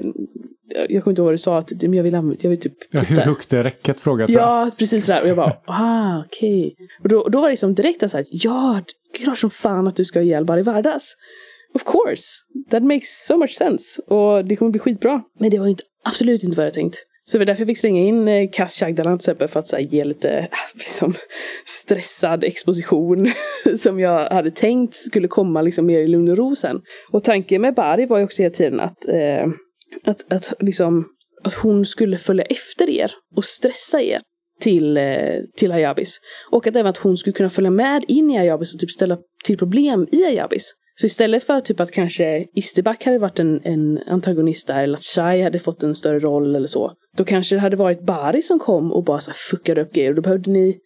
jag 0.90 1.04
kommer 1.04 1.12
inte 1.12 1.22
ihåg 1.22 1.26
vad 1.26 1.34
du 1.34 1.38
sa, 1.38 1.58
att 1.58 1.72
men 1.82 1.94
jag 1.94 2.04
vill, 2.04 2.16
använda- 2.16 2.40
jag 2.42 2.50
vill 2.50 2.60
typ 2.60 2.74
Ja, 2.92 3.00
hur 3.00 3.16
putta- 3.16 3.22
högt 3.26 3.54
är 3.54 3.64
räcket? 3.64 4.00
Frågat 4.02 4.30
jag. 4.30 4.42
Ja, 4.42 4.72
precis 4.78 5.06
sådär. 5.06 5.22
Och 5.22 5.28
jag 5.30 5.38
bara, 5.38 5.54
ah, 5.68 6.24
okej. 6.26 6.76
Och 7.04 7.10
då, 7.10 7.28
då 7.30 7.40
var 7.42 7.48
det 7.48 7.52
liksom 7.52 7.76
direkt 7.76 8.12
så 8.12 8.18
här, 8.18 8.26
ja, 8.32 8.82
det 9.14 9.20
är 9.20 9.24
klart 9.24 9.38
som 9.38 9.50
fan 9.50 9.88
att 9.88 9.96
du 9.96 10.06
ska 10.06 10.20
ha 10.20 10.24
ihjäl 10.24 10.46
Barry 10.46 10.62
Vardas. 10.62 11.14
Of 11.74 11.84
course, 11.84 12.24
that 12.72 12.84
makes 12.84 13.26
so 13.28 13.38
much 13.38 13.52
sense. 13.52 14.02
Och 14.02 14.46
det 14.46 14.56
kommer 14.56 14.72
bli 14.72 14.80
skitbra. 14.80 15.22
Men 15.40 15.50
det 15.52 15.60
var 15.60 15.68
inte, 15.68 15.84
absolut 16.06 16.44
inte 16.44 16.58
vad 16.58 16.66
jag 16.66 16.74
tänkt. 16.74 16.98
Så 17.26 17.38
det 17.38 17.40
var 17.40 17.46
därför 17.46 17.62
jag 17.62 17.68
fick 17.68 17.78
slänga 17.78 18.02
in 18.02 18.28
eh, 18.28 18.50
Kass 18.52 18.80
Chagdalan 18.80 19.18
till 19.18 19.24
exempel 19.24 19.48
för 19.48 19.60
att 19.60 19.68
så 19.68 19.76
här, 19.76 19.84
ge 19.84 20.04
lite 20.04 20.48
liksom, 20.74 21.14
stressad 21.66 22.44
exposition 22.44 23.32
som 23.78 24.00
jag 24.00 24.30
hade 24.30 24.52
tänkt 24.52 24.96
skulle 24.96 25.28
komma 25.28 25.62
liksom 25.62 25.86
mer 25.86 26.00
i 26.00 26.08
lugn 26.08 26.30
och 26.30 26.38
ro 26.38 26.56
sen. 26.56 26.82
Och 27.12 27.24
tanken 27.24 27.62
med 27.62 27.74
Bari 27.74 28.06
var 28.06 28.18
ju 28.18 28.24
också 28.24 28.42
hela 28.42 28.54
tiden 28.54 28.80
att, 28.80 29.10
eh, 29.10 29.48
att, 30.04 30.34
att, 30.34 30.54
liksom, 30.60 31.06
att 31.44 31.54
hon 31.54 31.86
skulle 31.86 32.18
följa 32.18 32.44
efter 32.44 32.90
er 32.90 33.12
och 33.36 33.46
stressa 33.46 34.02
er 34.02 34.22
till, 34.62 34.98
eh, 34.98 35.40
till 35.58 35.72
Ayabis. 35.72 36.20
Och 36.52 36.68
att 36.68 36.76
även 36.76 36.90
att 36.90 36.98
hon 36.98 37.18
skulle 37.18 37.34
kunna 37.34 37.50
följa 37.50 37.72
med 37.72 38.06
in 38.08 38.32
i 38.32 38.38
Ayabis 38.38 38.74
och 38.74 38.80
typ 38.80 38.92
ställa 38.92 39.18
till 39.44 39.58
problem 39.58 40.08
i 40.12 40.26
Ayabis. 40.26 40.74
Så 41.02 41.08
istället 41.08 41.44
för 41.44 41.60
typ 41.60 41.80
att 41.80 41.92
kanske 41.92 42.46
Isterback 42.56 43.06
hade 43.06 43.18
varit 43.18 43.40
en, 43.40 43.62
en 43.64 44.00
antagonist 44.08 44.68
där 44.68 44.84
eller 44.84 44.98
att 44.98 45.04
Shai 45.04 45.42
hade 45.42 45.60
fått 45.60 45.84
en 45.84 45.96
större 45.96 46.20
roll 46.20 46.56
eller 46.56 46.68
så. 46.68 46.92
Då 47.18 47.24
kanske 47.24 47.56
det 47.56 47.60
hade 47.60 47.76
varit 47.76 48.06
Bari 48.06 48.42
som 48.42 48.60
kom 48.60 48.92
och 48.92 49.04
bara 49.04 49.20
så 49.20 49.32
fuckade 49.52 49.82
upp 49.82 49.94
grejer. 49.94 50.10
Och 50.10 50.16
då 50.16 50.22
behövde 50.22 50.52
ni 50.52 50.78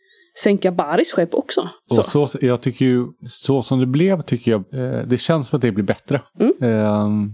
sänka 0.44 0.72
Baris 0.72 1.12
skepp 1.12 1.34
också. 1.34 1.70
Så. 1.92 2.22
Och 2.22 2.30
så, 2.30 2.38
jag 2.42 2.62
tycker 2.62 2.86
ju, 2.86 3.06
så 3.28 3.62
som 3.62 3.80
det 3.80 3.86
blev 3.86 4.22
tycker 4.22 4.52
jag, 4.52 4.74
eh, 4.74 5.08
det 5.08 5.18
känns 5.18 5.48
som 5.48 5.58
att 5.58 5.62
det 5.62 5.72
blir 5.72 5.86
bättre. 5.86 6.22
Mm. 6.40 6.54
Ehm, 6.62 7.30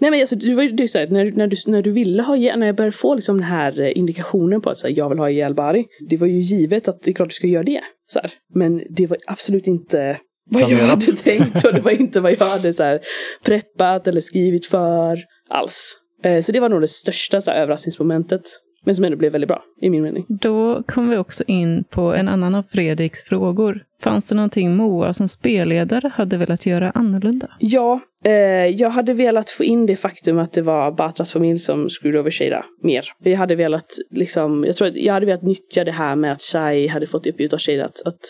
Nej 0.00 0.10
men 0.10 0.20
alltså, 0.20 0.36
det 0.36 0.54
var 0.54 0.62
ju 0.62 0.88
så 0.88 0.98
här, 0.98 1.06
när, 1.06 1.32
när, 1.32 1.46
du, 1.46 1.56
när 1.66 1.82
du 1.82 1.92
ville 1.92 2.22
ha 2.22 2.36
när 2.36 2.66
jag 2.66 2.76
började 2.76 2.96
få 2.96 3.14
liksom 3.14 3.36
den 3.36 3.46
här 3.46 3.80
eh, 3.80 3.98
indikationen 3.98 4.60
på 4.60 4.70
att 4.70 4.78
så 4.78 4.86
här, 4.86 4.94
jag 4.98 5.08
vill 5.08 5.18
ha 5.18 5.30
ihjäl 5.30 5.54
Bari. 5.54 5.86
Det 6.10 6.16
var 6.16 6.26
ju 6.26 6.38
givet 6.38 6.88
att 6.88 7.02
det 7.02 7.10
är 7.10 7.14
klart 7.14 7.28
du 7.28 7.34
ska 7.34 7.46
göra 7.46 7.64
det. 7.64 7.80
Så 8.12 8.18
här. 8.18 8.32
Men 8.54 8.82
det 8.90 9.06
var 9.06 9.18
absolut 9.26 9.66
inte 9.66 10.18
vad 10.50 10.70
jag 10.70 10.78
hade 10.78 11.06
tänkt 11.06 11.64
och 11.64 11.74
det 11.74 11.80
var 11.80 11.90
inte 11.90 12.20
vad 12.20 12.32
jag 12.32 12.46
hade 12.46 12.72
så 12.72 12.82
här, 12.82 13.00
preppat 13.44 14.06
eller 14.06 14.20
skrivit 14.20 14.66
för 14.66 15.18
alls. 15.48 15.96
Eh, 16.24 16.42
så 16.42 16.52
det 16.52 16.60
var 16.60 16.68
nog 16.68 16.80
det 16.80 16.88
största 16.88 17.40
så 17.40 17.50
här, 17.50 17.62
överraskningsmomentet. 17.62 18.42
Men 18.84 18.96
som 18.96 19.04
ändå 19.04 19.16
blev 19.16 19.32
väldigt 19.32 19.48
bra, 19.48 19.62
i 19.80 19.90
min 19.90 20.02
mening. 20.02 20.26
Då 20.28 20.82
kom 20.82 21.08
vi 21.08 21.16
också 21.16 21.44
in 21.46 21.84
på 21.90 22.00
en 22.00 22.28
annan 22.28 22.54
av 22.54 22.62
Fredriks 22.62 23.24
frågor. 23.24 23.82
Fanns 24.00 24.24
det 24.24 24.34
någonting 24.34 24.76
Moa 24.76 25.12
som 25.12 25.28
spelledare 25.28 26.12
hade 26.14 26.36
velat 26.36 26.66
göra 26.66 26.90
annorlunda? 26.90 27.48
Ja, 27.58 28.00
eh, 28.24 28.32
jag 28.66 28.90
hade 28.90 29.12
velat 29.12 29.50
få 29.50 29.64
in 29.64 29.86
det 29.86 29.96
faktum 29.96 30.38
att 30.38 30.52
det 30.52 30.62
var 30.62 30.92
Batras 30.92 31.32
familj 31.32 31.58
som 31.58 31.88
screwed 31.88 32.20
over 32.20 32.30
Shada 32.30 32.64
mer. 32.82 33.04
Jag 33.22 33.38
hade 33.38 33.54
velat, 33.54 33.94
liksom, 34.10 34.64
jag 34.66 34.76
tror 34.76 34.88
att 34.88 34.96
jag 34.96 35.14
hade 35.14 35.26
velat 35.26 35.42
nyttja 35.42 35.84
det 35.84 35.92
här 35.92 36.16
med 36.16 36.32
att 36.32 36.42
Shai 36.42 36.86
hade 36.86 37.06
fått 37.06 37.26
i 37.26 37.30
uppgift 37.30 37.52
av 37.54 37.58
Shada 37.58 37.84
att, 37.84 38.02
att 38.06 38.20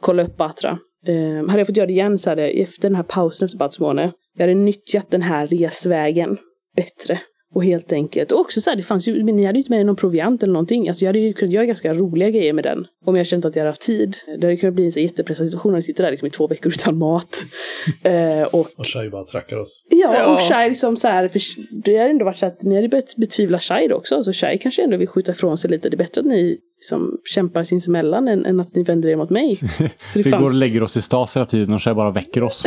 kolla 0.00 0.22
upp 0.22 0.36
Batra. 0.36 0.78
Eh, 1.06 1.48
hade 1.48 1.60
jag 1.60 1.66
fått 1.66 1.76
göra 1.76 1.86
det 1.86 1.92
igen 1.92 2.18
så 2.18 2.30
hade 2.30 2.42
jag, 2.42 2.56
efter 2.60 2.82
den 2.82 2.96
här 2.96 3.02
pausen 3.02 3.46
efter 3.46 3.58
Batsmåne, 3.58 4.12
jag 4.34 4.42
hade 4.42 4.54
nyttjat 4.54 5.10
den 5.10 5.22
här 5.22 5.46
resvägen 5.46 6.38
bättre. 6.76 7.18
Och 7.54 7.64
helt 7.64 7.92
enkelt, 7.92 8.32
och 8.32 8.40
också 8.40 8.60
så 8.60 8.70
här, 8.70 8.76
det 8.76 8.82
fanns 8.82 9.08
ju, 9.08 9.24
men 9.24 9.36
ni 9.36 9.44
hade 9.44 9.58
ju 9.58 9.60
inte 9.60 9.70
med 9.70 9.86
någon 9.86 9.96
proviant 9.96 10.42
eller 10.42 10.52
någonting. 10.52 10.88
Alltså 10.88 11.04
jag 11.04 11.08
hade 11.08 11.18
ju 11.18 11.32
kunnat 11.32 11.52
göra 11.52 11.64
ganska 11.64 11.94
roliga 11.94 12.30
grejer 12.30 12.52
med 12.52 12.64
den. 12.64 12.86
Om 13.06 13.16
jag 13.16 13.26
känt 13.26 13.44
att 13.44 13.56
jag 13.56 13.60
hade 13.60 13.68
haft 13.70 13.80
tid. 13.80 14.16
Det 14.40 14.46
hade 14.46 14.56
kunnat 14.56 14.74
bli 14.74 14.84
en 14.84 14.92
så 14.92 15.00
jättepressad 15.00 15.46
situation 15.46 15.72
när 15.72 15.78
ni 15.78 15.82
sitter 15.82 16.02
där 16.04 16.10
liksom 16.10 16.26
i 16.26 16.30
två 16.30 16.46
veckor 16.46 16.72
utan 16.72 16.98
mat. 16.98 17.36
eh, 18.02 18.42
och 18.42 18.68
Och 18.76 18.86
Shai 18.86 19.10
bara 19.10 19.24
trackar 19.24 19.56
oss. 19.56 19.84
Ja, 19.90 20.14
Ja. 20.14 20.34
och 20.34 20.40
Shai 20.40 20.68
liksom 20.68 20.96
så 20.96 21.08
här, 21.08 21.28
för 21.28 21.40
det 21.84 21.96
har 21.96 22.08
ändå 22.08 22.24
varit 22.24 22.36
så 22.36 22.46
att 22.46 22.62
ni 22.62 22.74
hade 22.74 22.88
börjat 22.88 23.16
betvivla 23.16 23.58
Shai 23.58 23.92
också, 23.92 24.22
så 24.22 24.32
Shai 24.32 24.58
kanske 24.58 24.82
ändå 24.84 24.96
vill 24.96 25.08
skjuta 25.08 25.32
ifrån 25.32 25.58
sig 25.58 25.70
lite. 25.70 25.88
Det 25.88 25.94
är 25.94 25.98
bättre 25.98 26.20
att 26.20 26.26
ni 26.26 26.58
liksom 26.78 27.18
kämpar 27.34 27.62
sinsemellan 27.64 28.28
än, 28.28 28.46
än 28.46 28.60
att 28.60 28.74
ni 28.74 28.82
vänder 28.82 29.08
er 29.08 29.16
mot 29.16 29.30
mig. 29.30 29.54
Så 29.54 29.64
det 30.14 30.22
vi 30.22 30.30
går 30.30 30.42
och 30.42 30.54
lägger 30.54 30.82
oss 30.82 30.96
i 30.96 31.02
stas 31.02 31.36
hela 31.36 31.46
tiden 31.46 31.74
och 31.74 31.82
så 31.82 31.94
bara 31.94 32.10
väcker 32.10 32.42
oss. 32.42 32.66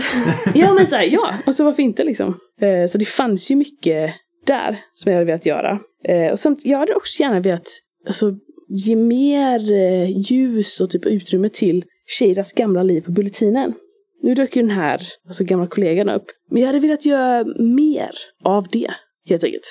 Ja, 0.56 0.74
men 0.74 0.88
så 0.88 0.96
här, 0.96 1.04
ja, 1.04 1.34
och 1.48 1.56
så 1.56 1.64
varför 1.64 1.84
inte 1.84 2.04
liksom. 2.04 2.28
Eh, 2.62 2.90
så 2.90 2.98
det 2.98 3.06
fanns 3.06 3.52
ju 3.52 3.56
mycket 3.56 4.14
där 4.50 4.80
som 4.94 5.12
jag 5.12 5.18
hade 5.18 5.26
velat 5.26 5.46
göra. 5.46 5.80
Eh, 6.04 6.32
och 6.32 6.40
samt, 6.40 6.66
jag 6.66 6.78
hade 6.78 6.96
också 6.96 7.22
gärna 7.24 7.40
velat 7.40 7.70
alltså, 8.08 8.34
ge 8.70 8.96
mer 8.96 9.72
eh, 9.72 10.10
ljus 10.32 10.82
och 10.82 10.90
typ 10.90 11.06
utrymme 11.06 11.50
till 11.50 11.86
Shadas 12.20 12.54
gamla 12.54 12.84
liv 12.84 13.02
på 13.02 13.12
Bulletinen. 13.12 13.74
Nu 14.22 14.36
dök 14.36 14.56
ju 14.56 14.62
den 14.62 14.72
här, 14.72 15.02
alltså 15.28 15.44
gamla 15.44 15.68
kollegan 15.68 16.10
upp. 16.10 16.26
Men 16.52 16.62
jag 16.62 16.68
hade 16.68 16.80
velat 16.80 17.06
göra 17.06 17.46
mer 17.60 18.12
av 18.44 18.68
det, 18.72 18.92
helt 19.30 19.44
enkelt. 19.44 19.66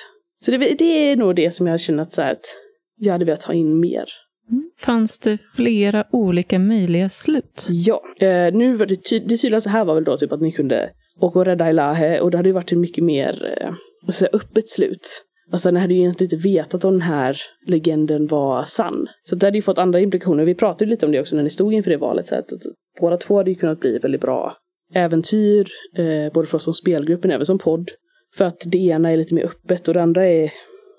Så 0.45 0.51
det, 0.51 0.57
det 0.57 0.85
är 1.11 1.15
nog 1.15 1.35
det 1.35 1.51
som 1.51 1.67
jag 1.67 1.79
känner 1.79 2.03
att, 2.03 2.13
så 2.13 2.21
här, 2.21 2.31
att 2.31 2.45
jag 2.97 3.11
hade 3.11 3.25
velat 3.25 3.43
ha 3.43 3.53
in 3.53 3.79
mer. 3.79 4.05
Fanns 4.77 5.19
det 5.19 5.37
flera 5.55 6.05
olika 6.11 6.59
möjliga 6.59 7.09
slut? 7.09 7.67
Ja, 7.69 8.01
eh, 8.19 8.53
nu 8.53 8.75
var 8.75 8.85
det, 8.85 8.95
ty- 8.95 9.19
det 9.19 9.37
tydligaste 9.37 9.69
här 9.69 9.85
var 9.85 9.95
väl 9.95 10.03
då 10.03 10.17
typ 10.17 10.31
att 10.31 10.41
ni 10.41 10.51
kunde 10.51 10.89
och 11.19 11.41
att 11.41 11.47
rädda 11.47 11.69
Elahe 11.69 12.19
och 12.19 12.31
det 12.31 12.37
hade 12.37 12.49
ju 12.49 12.53
varit 12.53 12.71
ett 12.71 12.77
mycket 12.77 13.03
mer 13.03 13.57
eh, 13.61 14.11
säga, 14.11 14.29
öppet 14.33 14.69
slut. 14.69 15.25
Alltså 15.51 15.71
ni 15.71 15.79
hade 15.79 15.93
ju 15.93 15.99
egentligen 15.99 16.33
inte 16.33 16.49
vetat 16.49 16.85
om 16.85 16.93
den 16.93 17.01
här 17.01 17.41
legenden 17.65 18.27
var 18.27 18.63
sann. 18.63 19.07
Så 19.23 19.35
det 19.35 19.47
hade 19.47 19.57
ju 19.57 19.61
fått 19.61 19.77
andra 19.77 19.99
implikationer. 19.99 20.45
Vi 20.45 20.55
pratade 20.55 20.85
ju 20.85 20.89
lite 20.89 21.05
om 21.05 21.11
det 21.11 21.19
också 21.19 21.35
när 21.35 21.43
ni 21.43 21.49
stod 21.49 21.73
inför 21.73 21.91
det 21.91 21.97
valet. 21.97 22.25
Så 22.25 22.35
att, 22.35 22.53
att 22.53 22.61
båda 22.99 23.17
två 23.17 23.37
hade 23.37 23.51
ju 23.51 23.55
kunnat 23.55 23.79
bli 23.79 23.97
väldigt 23.97 24.21
bra 24.21 24.53
äventyr, 24.93 25.67
eh, 25.97 26.33
både 26.33 26.47
för 26.47 26.55
oss 26.55 26.63
som 26.63 26.73
spelgrupp 26.73 27.23
men 27.23 27.31
även 27.31 27.45
som 27.45 27.59
podd. 27.59 27.91
För 28.35 28.45
att 28.45 28.63
det 28.65 28.77
ena 28.77 29.11
är 29.11 29.17
lite 29.17 29.33
mer 29.33 29.43
öppet 29.43 29.87
och 29.87 29.93
det 29.93 30.01
andra 30.01 30.25
är, 30.25 30.51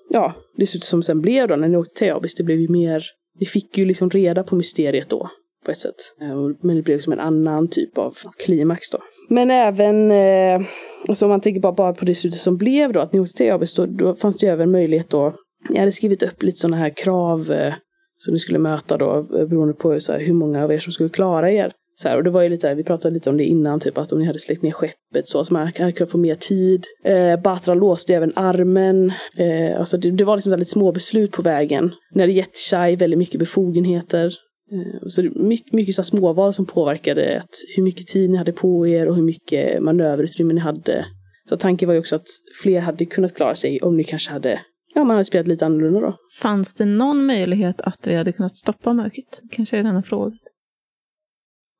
ja, 0.09 0.33
det 0.57 0.67
ser 0.67 0.77
ut 0.77 0.83
som 0.83 1.03
sen 1.03 1.21
blev 1.21 1.47
då 1.47 1.55
när 1.55 1.67
ni 1.67 1.77
åkte 1.77 1.99
till 1.99 2.11
Abis. 2.11 2.35
Det 2.35 2.43
blev 2.43 2.59
ju 2.59 2.69
mer, 2.69 3.05
Ni 3.39 3.45
fick 3.45 3.77
ju 3.77 3.85
liksom 3.85 4.09
reda 4.09 4.43
på 4.43 4.55
mysteriet 4.55 5.09
då 5.09 5.29
på 5.65 5.71
ett 5.71 5.77
sätt. 5.77 5.95
Eh, 6.21 6.35
men 6.61 6.75
det 6.75 6.81
blev 6.81 6.99
som 6.99 7.13
en 7.13 7.19
annan 7.19 7.67
typ 7.67 7.97
av 7.97 8.17
klimax 8.37 8.89
då. 8.89 8.97
Men 9.29 9.51
även, 9.51 10.11
eh, 10.11 10.67
alltså 11.07 11.25
om 11.25 11.29
man 11.29 11.41
tänker 11.41 11.61
bara, 11.61 11.73
bara 11.73 11.93
på 11.93 12.05
det 12.05 12.15
slutet 12.15 12.39
som 12.39 12.57
blev 12.57 12.93
då, 12.93 12.99
att 12.99 13.13
ni 13.13 13.19
åkte 13.19 13.33
till 13.33 13.51
AB, 13.51 13.63
då, 13.75 13.85
då 13.85 14.15
fanns 14.15 14.37
det 14.37 14.45
ju 14.45 14.51
även 14.51 14.71
möjlighet 14.71 15.09
då, 15.09 15.33
jag 15.69 15.79
hade 15.79 15.91
skrivit 15.91 16.23
upp 16.23 16.43
lite 16.43 16.57
sådana 16.57 16.77
här 16.77 16.89
krav 16.89 17.51
eh, 17.51 17.73
som 18.17 18.33
ni 18.33 18.39
skulle 18.39 18.59
möta 18.59 18.97
då, 18.97 19.17
eh, 19.17 19.47
beroende 19.47 19.73
på 19.73 19.99
så 19.99 20.11
här, 20.11 20.19
hur 20.19 20.33
många 20.33 20.63
av 20.63 20.71
er 20.71 20.79
som 20.79 20.93
skulle 20.93 21.09
klara 21.09 21.51
er. 21.51 21.73
Så 21.95 22.09
här, 22.09 22.17
och 22.17 22.23
det 22.23 22.29
var 22.29 22.41
ju 22.41 22.49
lite, 22.49 22.73
vi 22.73 22.83
pratade 22.83 23.13
lite 23.13 23.29
om 23.29 23.37
det 23.37 23.43
innan, 23.43 23.79
typ 23.79 23.97
att 23.97 24.11
om 24.11 24.19
ni 24.19 24.25
hade 24.25 24.39
släckt 24.39 24.61
ner 24.61 24.71
skeppet 24.71 25.27
så, 25.27 25.43
så 25.43 25.53
man 25.53 25.67
hade 25.77 25.91
kunnat 25.91 26.11
få 26.11 26.17
mer 26.17 26.35
tid. 26.35 26.85
Eh, 27.03 27.41
Batra 27.41 27.73
låste 27.73 28.15
även 28.15 28.33
armen. 28.35 29.13
Eh, 29.37 29.79
alltså 29.79 29.97
det, 29.97 30.11
det 30.11 30.23
var 30.23 30.35
liksom 30.35 30.49
så 30.49 30.55
lite 30.55 30.71
små 30.71 30.91
beslut 30.91 31.31
på 31.31 31.41
vägen. 31.41 31.91
Ni 32.15 32.21
hade 32.21 32.33
gett 32.33 32.57
Shai 32.57 32.95
väldigt 32.95 33.17
mycket 33.19 33.39
befogenheter. 33.39 34.33
Eh, 34.71 35.07
så 35.07 35.21
det 35.21 35.35
mycket, 35.35 35.73
mycket 35.73 35.95
så 35.95 36.03
småval 36.03 36.53
som 36.53 36.65
påverkade 36.65 37.37
att 37.39 37.55
hur 37.75 37.83
mycket 37.83 38.07
tid 38.07 38.29
ni 38.29 38.37
hade 38.37 38.51
på 38.51 38.87
er 38.87 39.07
och 39.07 39.15
hur 39.15 39.23
mycket 39.23 39.83
manöverutrymme 39.83 40.53
ni 40.53 40.61
hade. 40.61 41.05
Så 41.49 41.57
tanken 41.57 41.87
var 41.87 41.93
ju 41.93 41.99
också 41.99 42.15
att 42.15 42.27
fler 42.61 42.79
hade 42.79 43.05
kunnat 43.05 43.35
klara 43.35 43.55
sig 43.55 43.81
om 43.81 43.97
ni 43.97 44.03
kanske 44.03 44.31
hade 44.31 44.59
Ja, 44.93 45.03
man 45.03 45.15
hade 45.15 45.25
spelat 45.25 45.47
lite 45.47 45.65
annorlunda 45.65 45.99
då. 45.99 46.17
Fanns 46.41 46.75
det 46.75 46.85
någon 46.85 47.25
möjlighet 47.25 47.81
att 47.81 48.07
vi 48.07 48.15
hade 48.15 48.31
kunnat 48.31 48.55
stoppa 48.55 48.93
mörkret? 48.93 49.41
Kanske 49.51 49.77
är 49.77 49.83
denna 49.83 50.03
frågan. 50.03 50.37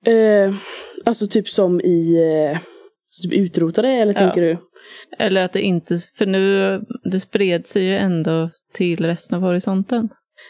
Eh, 0.05 0.55
alltså 1.05 1.27
typ 1.27 1.47
som 1.47 1.81
i 1.81 2.15
eh, 2.51 2.59
typ 3.23 3.33
utrotade 3.33 3.89
eller 3.89 4.13
ja. 4.13 4.19
tänker 4.19 4.41
du? 4.41 4.57
Eller 5.17 5.45
att 5.45 5.53
det 5.53 5.61
inte, 5.61 5.97
för 6.17 6.25
nu, 6.25 6.79
det 7.11 7.19
spred 7.19 7.67
sig 7.67 7.83
ju 7.83 7.97
ändå 7.97 8.49
till 8.73 9.05
resten 9.05 9.35
av 9.35 9.41
horisonten. 9.41 10.09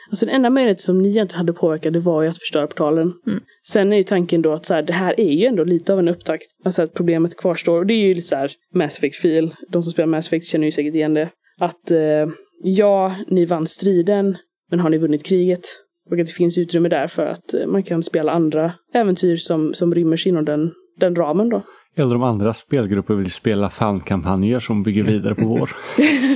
Alltså 0.10 0.26
den 0.26 0.36
enda 0.36 0.50
möjligheten 0.50 0.84
som 0.84 0.98
ni 0.98 1.10
egentligen 1.10 1.38
hade 1.38 1.54
påverkat 1.54 1.94
det 1.94 2.00
var 2.00 2.22
ju 2.22 2.30
att 2.30 2.40
förstöra 2.40 2.68
portalen. 2.68 3.14
Mm. 3.28 3.40
Sen 3.68 3.94
är 3.94 3.98
ju 3.98 4.04
tanken 4.04 4.42
då 4.42 4.54
att 4.54 4.66
så 4.66 4.74
här, 4.74 4.82
det 4.82 4.94
här 4.94 5.20
är 5.20 5.32
ju 5.32 5.46
ändå 5.46 5.64
lite 5.64 5.94
av 5.94 6.00
en 6.00 6.08
upptakt. 6.08 6.46
Alltså 6.66 6.82
att 6.82 6.94
problemet 6.94 7.38
kvarstår. 7.38 7.78
Och 7.78 7.86
det 7.86 7.94
är 7.94 8.08
ju 8.08 8.14
lite 8.14 8.28
så 8.28 8.36
här 8.36 8.52
Mass 8.76 8.98
Effect-fil. 8.98 9.54
De 9.70 9.84
som 9.84 9.92
spelar 9.92 10.08
Mass 10.08 10.28
Effect 10.28 10.46
känner 10.46 10.66
ju 10.66 10.72
säkert 10.72 10.96
igen 10.96 11.14
det. 11.14 11.30
Att 11.60 11.92
eh, 11.92 12.28
ja, 12.64 13.16
ni 13.28 13.46
vann 13.46 13.68
striden, 13.68 14.38
men 14.70 14.80
har 14.80 14.90
ni 14.90 14.98
vunnit 14.98 15.24
kriget? 15.24 15.62
Och 16.10 16.20
att 16.20 16.28
det 16.28 16.34
finns 16.34 16.58
utrymme 16.58 16.90
där 16.90 17.08
för 17.08 17.26
att 17.26 17.54
eh, 17.54 17.68
man 17.68 17.84
kan 17.84 18.04
spela 18.04 18.32
andra 18.32 18.74
äventyr 18.94 19.38
som, 19.38 19.74
som 19.74 20.18
sig 20.18 20.30
inom 20.30 20.46
den, 20.46 20.72
den 21.00 21.16
ramen 21.16 21.50
då. 21.50 21.62
Eller 21.98 22.16
om 22.16 22.24
andra 22.24 22.54
spelgrupper 22.54 23.14
vill 23.14 23.32
spela 23.32 23.70
fankampanjer 23.70 24.60
som 24.60 24.84
bygger 24.84 25.04
vidare 25.04 25.36
på 25.36 25.46
vår. 25.46 25.70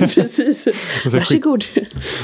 Precis. 0.14 0.66
och 1.06 1.12
Varsågod. 1.12 1.64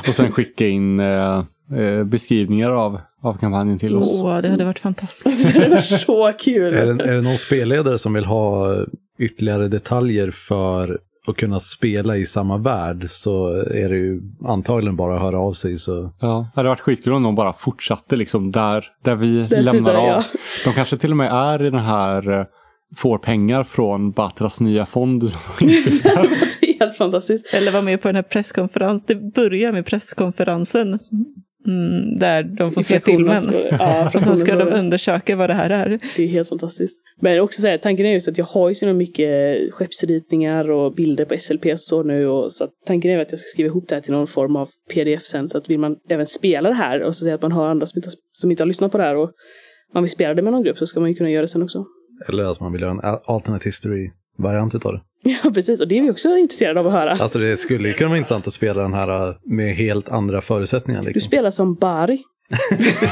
och 0.08 0.14
sen 0.14 0.32
skicka 0.32 0.66
in 0.66 1.00
eh, 1.00 1.44
eh, 1.76 2.04
beskrivningar 2.04 2.70
av, 2.70 3.00
av 3.22 3.34
kampanjen 3.34 3.78
till 3.78 3.96
oss. 3.96 4.22
Åh, 4.22 4.38
det 4.38 4.48
hade 4.48 4.64
varit 4.64 4.78
fantastiskt. 4.78 5.52
det 5.54 5.58
hade 5.58 5.70
varit 5.70 5.84
så 5.84 6.32
kul. 6.38 6.74
är, 6.74 6.86
det, 6.86 7.04
är 7.04 7.14
det 7.14 7.22
någon 7.22 7.38
spelledare 7.38 7.98
som 7.98 8.12
vill 8.12 8.24
ha 8.24 8.76
ytterligare 9.18 9.68
detaljer 9.68 10.30
för 10.30 10.98
att 11.26 11.36
kunna 11.36 11.60
spela 11.60 12.16
i 12.16 12.26
samma 12.26 12.58
värld 12.58 13.06
så 13.08 13.48
är 13.50 13.88
det 13.88 13.96
ju 13.96 14.20
antagligen 14.44 14.96
bara 14.96 15.14
att 15.14 15.22
höra 15.22 15.38
av 15.38 15.52
sig. 15.52 15.78
Så. 15.78 16.12
Ja, 16.20 16.46
det 16.54 16.60
hade 16.60 16.68
varit 16.68 16.80
skitkul 16.80 17.12
om 17.12 17.22
de 17.22 17.34
bara 17.34 17.52
fortsatte 17.52 18.16
liksom 18.16 18.50
där, 18.50 18.84
där 19.04 19.16
vi 19.16 19.42
Där 19.42 19.62
lämnar 19.62 19.94
av. 19.94 20.06
Ja. 20.06 20.24
De 20.64 20.72
kanske 20.72 20.96
till 20.96 21.10
och 21.10 21.16
med 21.16 21.32
är 21.32 21.62
i 21.62 21.70
den 21.70 21.80
här 21.80 22.30
eh, 22.30 22.46
får 22.96 23.18
pengar 23.18 23.64
från 23.64 24.10
Batras 24.10 24.60
nya 24.60 24.86
fond. 24.86 25.22
det 25.60 25.66
är 25.66 26.78
helt 26.78 26.96
fantastiskt. 26.96 27.54
Eller 27.54 27.72
var 27.72 27.82
med 27.82 28.02
på 28.02 28.08
den 28.08 28.14
här 28.14 28.22
presskonferensen. 28.22 29.04
Det 29.06 29.14
börjar 29.14 29.72
med 29.72 29.86
presskonferensen 29.86 30.98
Mm, 31.66 32.18
där 32.18 32.42
de 32.42 32.72
får 32.72 32.82
se 32.82 33.00
filmen. 33.00 33.54
Ja, 33.70 34.10
och 34.14 34.22
så 34.22 34.36
ska 34.36 34.56
de 34.56 34.68
undersöka 34.68 35.36
vad 35.36 35.50
det 35.50 35.54
här 35.54 35.70
är. 35.70 35.98
Det 36.16 36.22
är 36.22 36.28
helt 36.28 36.48
fantastiskt. 36.48 37.02
Men 37.20 37.40
också 37.40 37.62
så 37.62 37.68
här, 37.68 37.78
tanken 37.78 38.06
är 38.06 38.12
just 38.12 38.28
att 38.28 38.38
jag 38.38 38.44
har 38.44 38.68
ju 38.68 38.74
så 38.74 38.92
mycket 38.92 39.74
skeppsritningar 39.74 40.70
och 40.70 40.94
bilder 40.94 41.24
på 41.24 41.38
SLP 41.38 41.66
så 41.76 42.02
nu. 42.02 42.26
Och 42.26 42.52
så 42.52 42.68
tanken 42.86 43.10
är 43.10 43.18
att 43.18 43.30
jag 43.30 43.40
ska 43.40 43.48
skriva 43.48 43.66
ihop 43.66 43.88
det 43.88 43.94
här 43.94 44.02
till 44.02 44.12
någon 44.12 44.26
form 44.26 44.56
av 44.56 44.68
pdf 44.94 45.22
sen. 45.22 45.48
Så 45.48 45.58
att 45.58 45.70
vill 45.70 45.78
man 45.78 45.96
även 46.08 46.26
spela 46.26 46.68
det 46.68 46.74
här 46.74 47.02
och 47.02 47.16
så 47.16 47.24
säga 47.24 47.34
att 47.34 47.42
man 47.42 47.52
har 47.52 47.66
andra 47.66 47.86
som 47.86 47.98
inte, 47.98 48.10
som 48.32 48.50
inte 48.50 48.62
har 48.62 48.68
lyssnat 48.68 48.92
på 48.92 48.98
det 48.98 49.04
här 49.04 49.16
och 49.16 49.30
man 49.94 50.02
vill 50.02 50.10
spela 50.10 50.34
det 50.34 50.42
med 50.42 50.52
någon 50.52 50.62
grupp 50.62 50.78
så 50.78 50.86
ska 50.86 51.00
man 51.00 51.08
ju 51.08 51.14
kunna 51.14 51.30
göra 51.30 51.42
det 51.42 51.48
sen 51.48 51.62
också. 51.62 51.84
Eller 52.28 52.44
att 52.44 52.60
man 52.60 52.72
vill 52.72 52.82
göra 52.82 52.90
en 52.90 53.18
alternate 53.24 53.64
history 53.64 54.10
variant 54.38 54.74
av 54.74 54.92
det. 54.92 55.00
Ja, 55.44 55.50
precis. 55.50 55.80
Och 55.80 55.88
det 55.88 55.98
är 55.98 56.02
vi 56.02 56.10
också 56.10 56.28
intresserade 56.36 56.80
av 56.80 56.86
att 56.86 56.92
höra. 56.92 57.10
Alltså 57.10 57.38
det 57.38 57.56
skulle 57.56 57.88
ju 57.88 57.94
kunna 57.94 58.08
vara 58.08 58.18
intressant 58.18 58.46
att 58.46 58.52
spela 58.52 58.82
den 58.82 58.94
här 58.94 59.28
äh, 59.28 59.34
med 59.44 59.76
helt 59.76 60.08
andra 60.08 60.40
förutsättningar. 60.40 61.02
Liksom. 61.02 61.12
Du 61.12 61.20
spelar 61.20 61.50
som 61.50 61.74
Bari. 61.74 62.22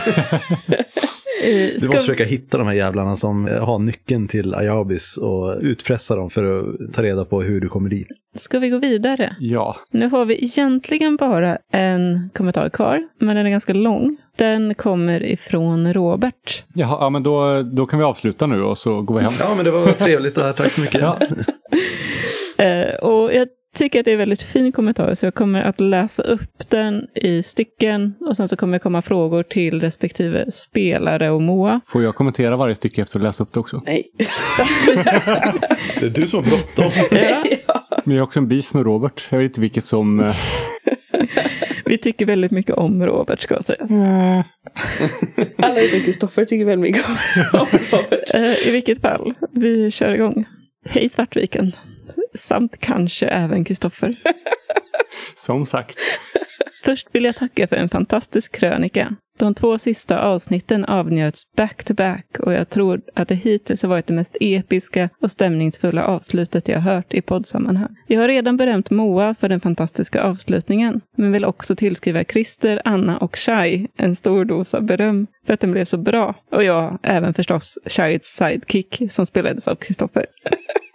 Du 1.41 1.87
måste 1.87 1.99
försöka 1.99 2.25
hitta 2.25 2.59
de 2.59 2.67
här 2.67 2.75
jävlarna 2.75 3.17
som 3.17 3.47
har 3.47 3.79
nyckeln 3.79 4.29
till 4.29 4.55
Ayabis 4.55 5.17
och 5.17 5.59
utpressa 5.61 6.17
dem 6.17 6.31
för 6.31 6.61
att 6.61 6.95
ta 6.95 7.03
reda 7.03 7.25
på 7.25 7.43
hur 7.43 7.61
du 7.61 7.69
kommer 7.69 7.91
dit. 7.91 8.09
Ska 8.35 8.59
vi 8.59 8.69
gå 8.69 8.79
vidare? 8.79 9.37
Ja. 9.41 9.77
Nu 9.91 10.09
har 10.09 10.25
vi 10.25 10.45
egentligen 10.45 11.17
bara 11.17 11.59
en 11.73 12.31
kommentar 12.35 12.69
kvar, 12.69 13.09
men 13.21 13.37
den 13.37 13.47
är 13.47 13.51
ganska 13.51 13.73
lång. 13.73 14.17
Den 14.37 14.75
kommer 14.75 15.23
ifrån 15.23 15.95
Robert. 15.95 16.65
Jaha, 16.75 16.99
ja, 17.01 17.11
men 17.11 17.23
då, 17.23 17.63
då 17.63 17.87
kan 17.87 17.99
vi 17.99 18.05
avsluta 18.05 18.47
nu 18.47 18.63
och 18.63 18.79
så 18.79 19.03
går 19.03 19.15
vi 19.15 19.25
hem. 19.25 19.33
Ja, 19.41 19.55
men 19.57 19.65
det 19.65 19.71
var 19.71 19.93
trevligt 19.93 20.35
det 20.35 20.43
här. 20.43 20.53
Tack 20.53 20.73
så 20.73 20.81
mycket. 20.81 21.01
Ja. 21.01 21.19
eh, 22.65 22.95
och 22.95 23.35
jag 23.35 23.49
tycker 23.75 23.99
att 23.99 24.05
det 24.05 24.11
är 24.11 24.13
en 24.13 24.19
väldigt 24.19 24.43
fin 24.43 24.73
kommentar, 24.73 25.15
så 25.15 25.27
jag 25.27 25.35
kommer 25.35 25.63
att 25.63 25.81
läsa 25.81 26.23
upp 26.23 26.69
den 26.69 27.07
i 27.15 27.43
stycken 27.43 28.15
och 28.21 28.37
sen 28.37 28.49
så 28.49 28.57
kommer 28.57 28.73
det 28.73 28.79
komma 28.79 29.03
frågor 29.03 29.43
till 29.43 29.81
respektive 29.81 30.51
spelare 30.51 31.31
och 31.31 31.43
Moa. 31.43 31.81
Får 31.87 32.03
jag 32.03 32.15
kommentera 32.15 32.57
varje 32.57 32.75
stycke 32.75 33.03
efter 33.03 33.19
att 33.19 33.23
läsa 33.23 33.43
upp 33.43 33.53
det 33.53 33.61
också? 33.61 33.83
Nej. 33.87 34.11
det 36.01 36.07
är 36.07 36.11
du 36.11 36.27
som 36.27 36.45
har 36.45 36.51
bråttom. 36.51 36.91
Ja. 37.67 38.03
Men 38.05 38.17
jag 38.17 38.23
har 38.23 38.27
också 38.27 38.39
en 38.39 38.49
beef 38.49 38.75
med 38.75 38.85
Robert. 38.85 39.29
Jag 39.31 39.39
vet 39.39 39.51
inte 39.51 39.61
vilket 39.61 39.87
som... 39.87 40.21
Eh, 40.21 40.37
Vi 41.85 41.99
tycker 41.99 42.27
väldigt 42.27 42.51
mycket 42.51 42.77
om 42.77 43.07
Robert 43.07 43.41
ska 43.41 43.63
sägas. 43.63 43.91
Mm. 43.91 44.43
Alla 45.57 45.81
utom 45.81 46.01
Kristoffer 46.01 46.45
tycker 46.45 46.65
väldigt 46.65 46.95
mycket 46.95 47.09
om 47.09 47.17
Robert. 47.53 48.35
Eh, 48.35 48.69
I 48.69 48.73
vilket 48.73 49.01
fall, 49.01 49.35
vi 49.55 49.91
kör 49.91 50.13
igång. 50.13 50.45
Hej 50.85 51.09
Svartviken. 51.09 51.73
Samt 52.35 52.79
kanske 52.81 53.27
även 53.27 53.65
Kristoffer. 53.65 54.17
Som 55.35 55.67
sagt. 55.67 55.99
Först 56.83 57.09
vill 57.13 57.25
jag 57.25 57.37
tacka 57.37 57.67
för 57.67 57.77
en 57.77 57.89
fantastisk 57.89 58.53
krönika. 58.53 59.17
De 59.39 59.55
två 59.55 59.79
sista 59.79 60.19
avsnitten 60.19 60.85
avnjöts 60.85 61.53
back-to-back 61.57 62.27
och 62.39 62.53
jag 62.53 62.69
tror 62.69 63.01
att 63.15 63.29
det 63.29 63.35
hittills 63.35 63.83
har 63.83 63.89
varit 63.89 64.07
det 64.07 64.13
mest 64.13 64.37
episka 64.41 65.09
och 65.23 65.31
stämningsfulla 65.31 66.05
avslutet 66.05 66.69
jag 66.69 66.81
hört 66.81 67.15
i 67.15 67.23
poddsammanhang. 67.23 67.97
Jag 68.07 68.21
har 68.21 68.29
redan 68.29 68.57
berömt 68.57 68.91
Moa 68.91 69.35
för 69.35 69.49
den 69.49 69.61
fantastiska 69.61 70.23
avslutningen, 70.23 71.01
men 71.17 71.33
vill 71.33 71.45
också 71.45 71.77
tillskriva 71.77 72.25
Christer, 72.25 72.83
Anna 72.85 73.19
och 73.19 73.37
Shai 73.39 73.87
en 73.97 74.17
stor 74.17 74.45
dos 74.45 74.75
av 74.75 74.83
beröm 74.83 75.27
för 75.47 75.55
att 75.55 75.61
den 75.61 75.73
blev 75.73 75.85
så 75.85 75.97
bra. 75.97 76.35
Och 76.53 76.65
ja, 76.65 76.99
även 77.03 77.35
förstås 77.35 77.79
Shais 77.87 78.25
sidekick 78.25 79.03
som 79.11 79.27
spelades 79.27 79.69
av 79.69 79.75
Kristoffer. 79.75 80.27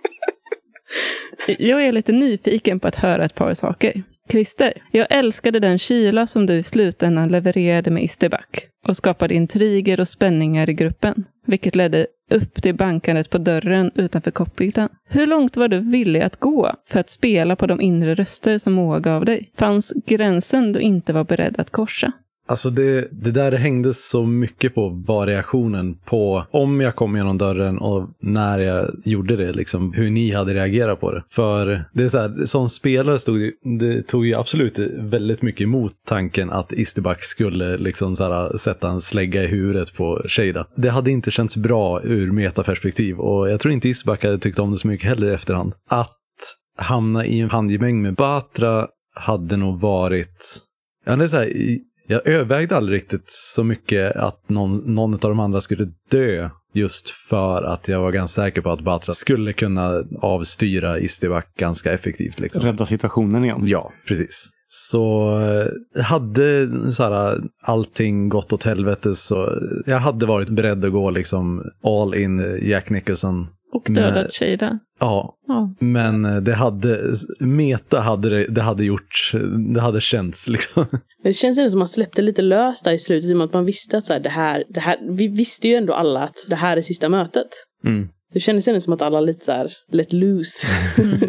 Jag 1.59 1.85
är 1.85 1.91
lite 1.91 2.11
nyfiken 2.11 2.79
på 2.79 2.87
att 2.87 2.95
höra 2.95 3.25
ett 3.25 3.35
par 3.35 3.53
saker. 3.53 4.03
Christer, 4.31 4.73
jag 4.91 5.07
älskade 5.09 5.59
den 5.59 5.79
kyla 5.79 6.27
som 6.27 6.45
du 6.45 6.53
i 6.53 6.63
slutändan 6.63 7.29
levererade 7.29 7.91
med 7.91 8.03
Isterback 8.03 8.67
och 8.87 8.97
skapade 8.97 9.33
intriger 9.33 9.99
och 9.99 10.07
spänningar 10.07 10.69
i 10.69 10.73
gruppen, 10.73 11.25
vilket 11.45 11.75
ledde 11.75 12.07
upp 12.31 12.61
till 12.61 12.75
bankandet 12.75 13.29
på 13.29 13.37
dörren 13.37 13.91
utanför 13.95 14.31
cockpiten. 14.31 14.89
Hur 15.09 15.27
långt 15.27 15.57
var 15.57 15.67
du 15.67 15.79
villig 15.79 16.21
att 16.21 16.39
gå 16.39 16.75
för 16.87 16.99
att 16.99 17.09
spela 17.09 17.55
på 17.55 17.67
de 17.67 17.81
inre 17.81 18.15
röster 18.15 18.57
som 18.57 18.73
Moa 18.73 18.99
gav 18.99 19.25
dig? 19.25 19.51
Fanns 19.57 19.93
gränsen 20.05 20.73
du 20.73 20.79
inte 20.79 21.13
var 21.13 21.23
beredd 21.23 21.59
att 21.59 21.69
korsa? 21.69 22.11
Alltså 22.47 22.69
det, 22.69 23.07
det 23.11 23.31
där 23.31 23.51
hängde 23.51 23.93
så 23.93 24.25
mycket 24.25 24.75
på 24.75 24.89
variationen 24.89 25.95
på 26.05 26.45
om 26.51 26.81
jag 26.81 26.95
kom 26.95 27.15
genom 27.15 27.37
dörren 27.37 27.77
och 27.77 28.09
när 28.19 28.59
jag 28.59 28.91
gjorde 29.03 29.35
det, 29.35 29.53
liksom 29.53 29.93
hur 29.93 30.09
ni 30.09 30.31
hade 30.31 30.53
reagerat 30.53 30.99
på 30.99 31.11
det. 31.11 31.23
För 31.29 31.85
det 31.93 32.03
är 32.03 32.09
så 32.09 32.19
här, 32.19 32.45
som 32.45 32.69
spelare 32.69 33.19
stod 33.19 33.39
det, 33.39 33.53
det 33.79 34.01
tog 34.01 34.25
ju 34.25 34.35
absolut 34.35 34.79
väldigt 34.97 35.41
mycket 35.41 35.61
emot 35.61 35.93
tanken 36.07 36.51
att 36.51 36.73
Isterback 36.73 37.23
skulle 37.23 37.77
liksom 37.77 38.15
så 38.15 38.23
här, 38.23 38.57
sätta 38.57 38.89
en 38.89 39.01
slägga 39.01 39.43
i 39.43 39.47
huvudet 39.47 39.93
på 39.95 40.21
Shada. 40.27 40.67
Det 40.75 40.89
hade 40.89 41.11
inte 41.11 41.31
känts 41.31 41.57
bra 41.57 42.01
ur 42.03 42.31
metaperspektiv 42.31 43.19
och 43.19 43.49
jag 43.49 43.59
tror 43.59 43.73
inte 43.73 43.89
Isterback 43.89 44.23
hade 44.23 44.37
tyckt 44.37 44.59
om 44.59 44.71
det 44.71 44.77
så 44.77 44.87
mycket 44.87 45.09
heller 45.09 45.27
i 45.27 45.33
efterhand. 45.33 45.73
Att 45.89 46.17
hamna 46.77 47.25
i 47.25 47.39
en 47.39 47.49
handgemäng 47.49 48.01
med 48.01 48.15
Batra 48.15 48.87
hade 49.15 49.57
nog 49.57 49.79
varit 49.79 50.61
Ja, 51.05 51.15
det 51.15 51.23
är 51.23 51.27
så 51.27 51.37
här, 51.37 51.77
jag 52.07 52.27
övervägde 52.27 52.77
aldrig 52.77 52.97
riktigt 52.97 53.25
så 53.25 53.63
mycket 53.63 54.15
att 54.15 54.49
någon, 54.49 54.77
någon 54.95 55.13
av 55.13 55.19
de 55.19 55.39
andra 55.39 55.61
skulle 55.61 55.87
dö. 56.11 56.49
Just 56.73 57.09
för 57.09 57.63
att 57.63 57.87
jag 57.87 57.99
var 57.99 58.11
ganska 58.11 58.41
säker 58.41 58.61
på 58.61 58.71
att 58.71 58.81
Batra 58.81 59.13
skulle 59.13 59.53
kunna 59.53 60.03
avstyra 60.21 60.99
Istivac 60.99 61.45
ganska 61.57 61.93
effektivt. 61.93 62.39
Liksom. 62.39 62.63
Rädda 62.63 62.85
situationen 62.85 63.43
igen. 63.43 63.61
Ja, 63.67 63.91
precis. 64.07 64.49
så 64.67 65.29
eh, 65.39 66.03
hade 66.03 66.69
så 66.91 67.03
här, 67.03 67.41
allting 67.63 68.29
gått 68.29 68.53
åt 68.53 68.63
helvete 68.63 69.15
så 69.15 69.61
jag 69.85 69.99
hade 69.99 70.25
varit 70.25 70.49
beredd 70.49 70.85
att 70.85 70.91
gå 70.91 71.09
liksom 71.09 71.63
all 71.83 72.15
in 72.15 72.59
Jack 72.61 72.89
Nicholson. 72.89 73.47
Och 73.75 73.93
dödat 73.93 74.33
Shada. 74.33 74.79
Ja, 74.99 75.35
Ja. 75.47 75.75
men 75.79 76.43
det 76.43 76.53
hade, 76.53 76.99
meta 77.39 77.99
hade 77.99 78.29
det, 78.29 78.47
det 78.47 78.61
hade 78.61 78.85
gjort, 78.85 79.31
det 79.73 79.81
hade 79.81 80.01
känts 80.01 80.47
liksom. 80.47 80.85
Men 80.91 81.31
det 81.31 81.33
känns 81.33 81.57
ändå 81.57 81.69
som 81.69 81.77
att 81.77 81.81
man 81.81 81.87
släppte 81.87 82.21
lite 82.21 82.41
löst 82.41 82.85
där 82.85 82.91
i 82.91 82.99
slutet. 82.99 83.29
i 83.29 83.33
och 83.33 83.37
med 83.37 83.45
att 83.45 83.53
man 83.53 83.65
visste 83.65 83.97
att 83.97 84.05
så 84.05 84.13
här, 84.13 84.19
det, 84.19 84.29
här, 84.29 84.63
det 84.69 84.79
här, 84.79 84.97
vi 85.09 85.27
visste 85.27 85.67
ju 85.67 85.73
ändå 85.75 85.93
alla 85.93 86.23
att 86.23 86.35
det 86.49 86.55
här 86.55 86.77
är 86.77 86.81
sista 86.81 87.09
mötet. 87.09 87.47
Mm. 87.85 88.07
Det 88.33 88.39
kändes 88.39 88.67
ändå 88.67 88.81
som 88.81 88.93
att 88.93 89.01
alla 89.01 89.19
lite 89.19 89.45
så 89.45 89.51
här 89.51 89.71
let 89.91 90.13
loose. 90.13 90.67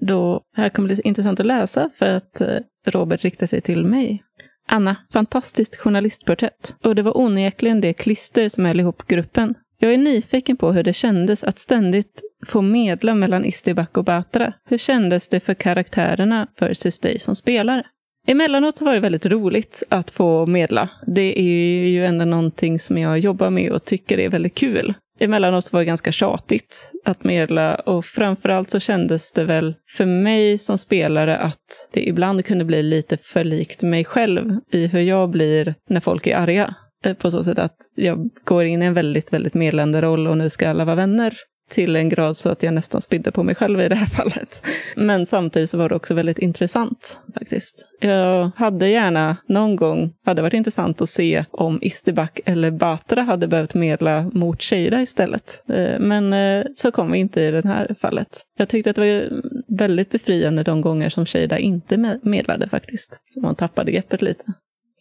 Då, 0.00 0.42
här 0.56 0.68
kommer 0.68 0.88
det 0.88 1.00
intressant 1.06 1.40
att 1.40 1.46
läsa 1.46 1.90
för 1.94 2.06
att 2.06 2.40
eh, 2.40 2.56
Robert 2.86 3.24
riktar 3.24 3.46
sig 3.46 3.60
till 3.60 3.84
mig. 3.84 4.22
Anna, 4.68 4.96
fantastiskt 5.12 5.76
journalistporträtt. 5.76 6.74
Och 6.84 6.94
det 6.94 7.02
var 7.02 7.18
onekligen 7.18 7.80
det 7.80 7.92
klister 7.92 8.48
som 8.48 8.64
höll 8.64 8.80
ihop 8.80 9.06
gruppen. 9.06 9.54
Jag 9.84 9.94
är 9.94 9.98
nyfiken 9.98 10.56
på 10.56 10.72
hur 10.72 10.82
det 10.82 10.92
kändes 10.92 11.44
att 11.44 11.58
ständigt 11.58 12.22
få 12.46 12.62
medla 12.62 13.14
mellan 13.14 13.44
Istibak 13.44 13.96
och 13.96 14.04
Batra. 14.04 14.52
Hur 14.64 14.78
kändes 14.78 15.28
det 15.28 15.40
för 15.40 15.54
karaktärerna 15.54 16.48
versus 16.60 16.98
dig 16.98 17.18
som 17.18 17.34
spelare? 17.34 17.82
Emellanåt 18.26 18.78
så 18.78 18.84
var 18.84 18.94
det 18.94 19.00
väldigt 19.00 19.26
roligt 19.26 19.82
att 19.88 20.10
få 20.10 20.46
medla. 20.46 20.88
Det 21.06 21.40
är 21.40 21.86
ju 21.88 22.06
ändå 22.06 22.24
någonting 22.24 22.78
som 22.78 22.98
jag 22.98 23.18
jobbar 23.18 23.50
med 23.50 23.72
och 23.72 23.84
tycker 23.84 24.20
är 24.20 24.28
väldigt 24.28 24.54
kul. 24.54 24.94
Emellanåt 25.20 25.64
så 25.64 25.76
var 25.76 25.80
det 25.80 25.86
ganska 25.86 26.12
tjatigt 26.12 26.92
att 27.04 27.24
medla 27.24 27.74
och 27.74 28.04
framförallt 28.04 28.70
så 28.70 28.80
kändes 28.80 29.32
det 29.32 29.44
väl 29.44 29.74
för 29.96 30.06
mig 30.06 30.58
som 30.58 30.78
spelare 30.78 31.36
att 31.36 31.88
det 31.92 32.08
ibland 32.08 32.44
kunde 32.44 32.64
bli 32.64 32.82
lite 32.82 33.16
för 33.16 33.44
likt 33.44 33.82
mig 33.82 34.04
själv 34.04 34.58
i 34.72 34.86
hur 34.86 35.00
jag 35.00 35.30
blir 35.30 35.74
när 35.88 36.00
folk 36.00 36.26
är 36.26 36.36
arga. 36.36 36.74
Eh, 37.02 37.14
på 37.14 37.30
så 37.30 37.42
sätt 37.42 37.58
att 37.58 37.76
jag 37.94 38.30
går 38.44 38.64
in 38.64 38.82
i 38.82 38.86
en 38.86 38.94
väldigt, 38.94 39.32
väldigt 39.32 39.54
medlande 39.54 40.00
roll 40.00 40.26
och 40.26 40.38
nu 40.38 40.50
ska 40.50 40.68
alla 40.68 40.84
vara 40.84 40.96
vänner 40.96 41.34
till 41.72 41.96
en 41.96 42.08
grad 42.08 42.36
så 42.36 42.48
att 42.48 42.62
jag 42.62 42.74
nästan 42.74 43.00
spydde 43.00 43.32
på 43.32 43.42
mig 43.42 43.54
själv 43.54 43.80
i 43.80 43.88
det 43.88 43.94
här 43.94 44.06
fallet. 44.16 44.66
Men 44.96 45.26
samtidigt 45.26 45.70
så 45.70 45.78
var 45.78 45.88
det 45.88 45.94
också 45.94 46.14
väldigt 46.14 46.38
intressant 46.38 47.20
faktiskt. 47.34 47.88
Jag 48.00 48.50
hade 48.56 48.88
gärna 48.88 49.36
någon 49.48 49.76
gång, 49.76 50.12
hade 50.26 50.42
varit 50.42 50.54
intressant 50.54 51.00
att 51.00 51.08
se 51.08 51.44
om 51.50 51.78
Isterback 51.82 52.40
eller 52.44 52.70
Batra 52.70 53.22
hade 53.22 53.48
behövt 53.48 53.74
medla 53.74 54.30
mot 54.34 54.62
Sheira 54.62 55.02
istället. 55.02 55.64
Eh, 55.68 55.98
men 55.98 56.32
eh, 56.32 56.64
så 56.74 56.90
kom 56.90 57.12
vi 57.12 57.18
inte 57.18 57.40
i 57.40 57.50
det 57.50 57.68
här 57.68 57.94
fallet. 58.00 58.40
Jag 58.58 58.68
tyckte 58.68 58.90
att 58.90 58.96
det 58.96 59.02
var 59.02 59.42
väldigt 59.78 60.10
befriande 60.10 60.62
de 60.62 60.80
gånger 60.80 61.08
som 61.08 61.26
Sheira 61.26 61.58
inte 61.58 62.18
medlade 62.22 62.68
faktiskt. 62.68 63.20
Så 63.34 63.40
man 63.40 63.54
tappade 63.54 63.92
greppet 63.92 64.22
lite. 64.22 64.44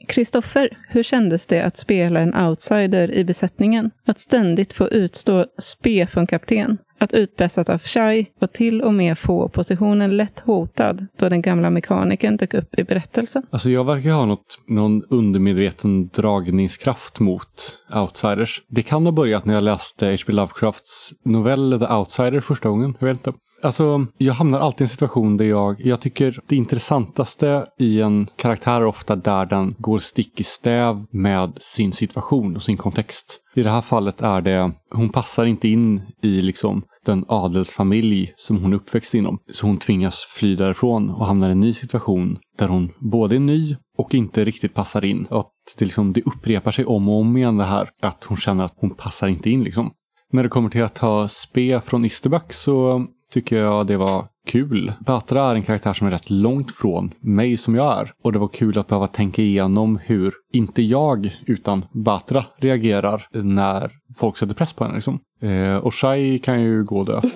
Kristoffer, 0.07 0.69
hur 0.89 1.03
kändes 1.03 1.45
det 1.45 1.61
att 1.61 1.77
spela 1.77 2.19
en 2.19 2.35
outsider 2.35 3.11
i 3.11 3.25
besättningen? 3.25 3.91
Att 4.05 4.19
ständigt 4.19 4.73
få 4.73 4.89
utstå 4.89 5.45
spe 5.57 6.07
från 6.07 6.27
kapten? 6.27 6.77
Att 7.01 7.13
utpressat 7.13 7.69
av 7.69 7.79
Shai 7.79 8.25
och 8.41 8.53
till 8.53 8.81
och 8.81 8.93
med 8.93 9.17
få 9.17 9.49
positionen 9.49 10.17
lätt 10.17 10.39
hotad 10.39 11.07
då 11.19 11.29
den 11.29 11.41
gamla 11.41 11.69
mekanikern 11.69 12.37
dök 12.37 12.53
upp 12.53 12.79
i 12.79 12.83
berättelsen? 12.83 13.43
Alltså 13.49 13.69
jag 13.69 13.83
verkar 13.83 14.09
ha 14.09 14.25
något, 14.25 14.59
någon 14.67 15.03
undermedveten 15.09 16.07
dragningskraft 16.07 17.19
mot 17.19 17.77
outsiders. 17.95 18.61
Det 18.67 18.81
kan 18.81 19.05
ha 19.05 19.11
börjat 19.11 19.45
när 19.45 19.53
jag 19.53 19.63
läste 19.63 20.05
H.P. 20.11 20.33
Lovecrafts 20.33 21.13
novell 21.25 21.79
The 21.79 21.93
Outsider 21.93 22.41
första 22.41 22.69
gången. 22.69 22.95
Jag 22.99 23.07
vet 23.07 23.17
inte. 23.17 23.33
Alltså, 23.63 24.05
jag 24.17 24.33
hamnar 24.33 24.59
alltid 24.59 24.81
i 24.81 24.83
en 24.83 24.89
situation 24.89 25.37
där 25.37 25.45
jag, 25.45 25.75
jag 25.79 26.01
tycker 26.01 26.39
det 26.47 26.55
intressantaste 26.55 27.65
i 27.79 28.01
en 28.01 28.27
karaktär 28.35 28.75
är 28.75 28.85
ofta 28.85 29.15
där 29.15 29.45
den 29.45 29.75
går 29.77 29.99
stick 29.99 30.39
i 30.39 30.43
stäv 30.43 31.05
med 31.11 31.57
sin 31.61 31.93
situation 31.93 32.55
och 32.55 32.63
sin 32.63 32.77
kontext. 32.77 33.41
I 33.55 33.63
det 33.63 33.69
här 33.69 33.81
fallet 33.81 34.21
är 34.21 34.41
det, 34.41 34.71
hon 34.91 35.09
passar 35.09 35.45
inte 35.45 35.67
in 35.67 36.01
i 36.21 36.41
liksom 36.41 36.83
den 37.05 37.25
adelsfamilj 37.27 38.33
som 38.35 38.57
hon 38.57 38.73
är 38.73 38.77
uppväxt 38.77 39.13
inom. 39.13 39.39
Så 39.51 39.67
hon 39.67 39.77
tvingas 39.77 40.25
fly 40.37 40.55
därifrån 40.55 41.09
och 41.09 41.25
hamnar 41.25 41.49
i 41.49 41.51
en 41.51 41.59
ny 41.59 41.73
situation 41.73 42.37
där 42.57 42.67
hon 42.67 42.89
både 42.99 43.35
är 43.35 43.39
ny 43.39 43.75
och 43.97 44.15
inte 44.15 44.45
riktigt 44.45 44.73
passar 44.73 45.05
in. 45.05 45.25
Och 45.29 45.39
att 45.39 45.51
det, 45.77 45.85
liksom, 45.85 46.13
det 46.13 46.21
upprepar 46.21 46.71
sig 46.71 46.85
om 46.85 47.09
och 47.09 47.19
om 47.19 47.37
igen 47.37 47.57
det 47.57 47.63
här. 47.63 47.89
Att 48.01 48.23
hon 48.23 48.37
känner 48.37 48.65
att 48.65 48.73
hon 48.77 48.89
passar 48.89 49.27
inte 49.27 49.49
in 49.49 49.63
liksom. 49.63 49.91
När 50.31 50.43
det 50.43 50.49
kommer 50.49 50.69
till 50.69 50.83
att 50.83 50.95
ta 50.95 51.27
spe 51.27 51.81
från 51.81 52.05
Isterback 52.05 52.53
så 52.53 53.05
tycker 53.31 53.57
jag 53.57 53.87
det 53.87 53.97
var 53.97 54.25
kul. 54.47 54.93
Batra 54.99 55.43
är 55.43 55.55
en 55.55 55.61
karaktär 55.61 55.93
som 55.93 56.07
är 56.07 56.11
rätt 56.11 56.29
långt 56.29 56.71
från 56.71 57.13
mig 57.19 57.57
som 57.57 57.75
jag 57.75 57.99
är. 57.99 58.13
Och 58.23 58.31
det 58.31 58.39
var 58.39 58.47
kul 58.47 58.77
att 58.77 58.87
behöva 58.87 59.07
tänka 59.07 59.41
igenom 59.41 59.99
hur, 60.03 60.33
inte 60.53 60.81
jag, 60.81 61.35
utan 61.45 61.85
Batra 61.91 62.45
reagerar 62.57 63.27
när 63.31 63.91
folk 64.17 64.37
sätter 64.37 64.53
press 64.53 64.73
på 64.73 64.83
henne. 64.83 64.95
Liksom. 64.95 65.19
Eh, 65.41 65.75
och 65.75 65.93
Shai 65.93 66.39
kan 66.39 66.61
ju 66.61 66.83
gå 66.83 66.99
och 66.99 67.05
dö. 67.05 67.21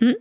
Mm. 0.00 0.14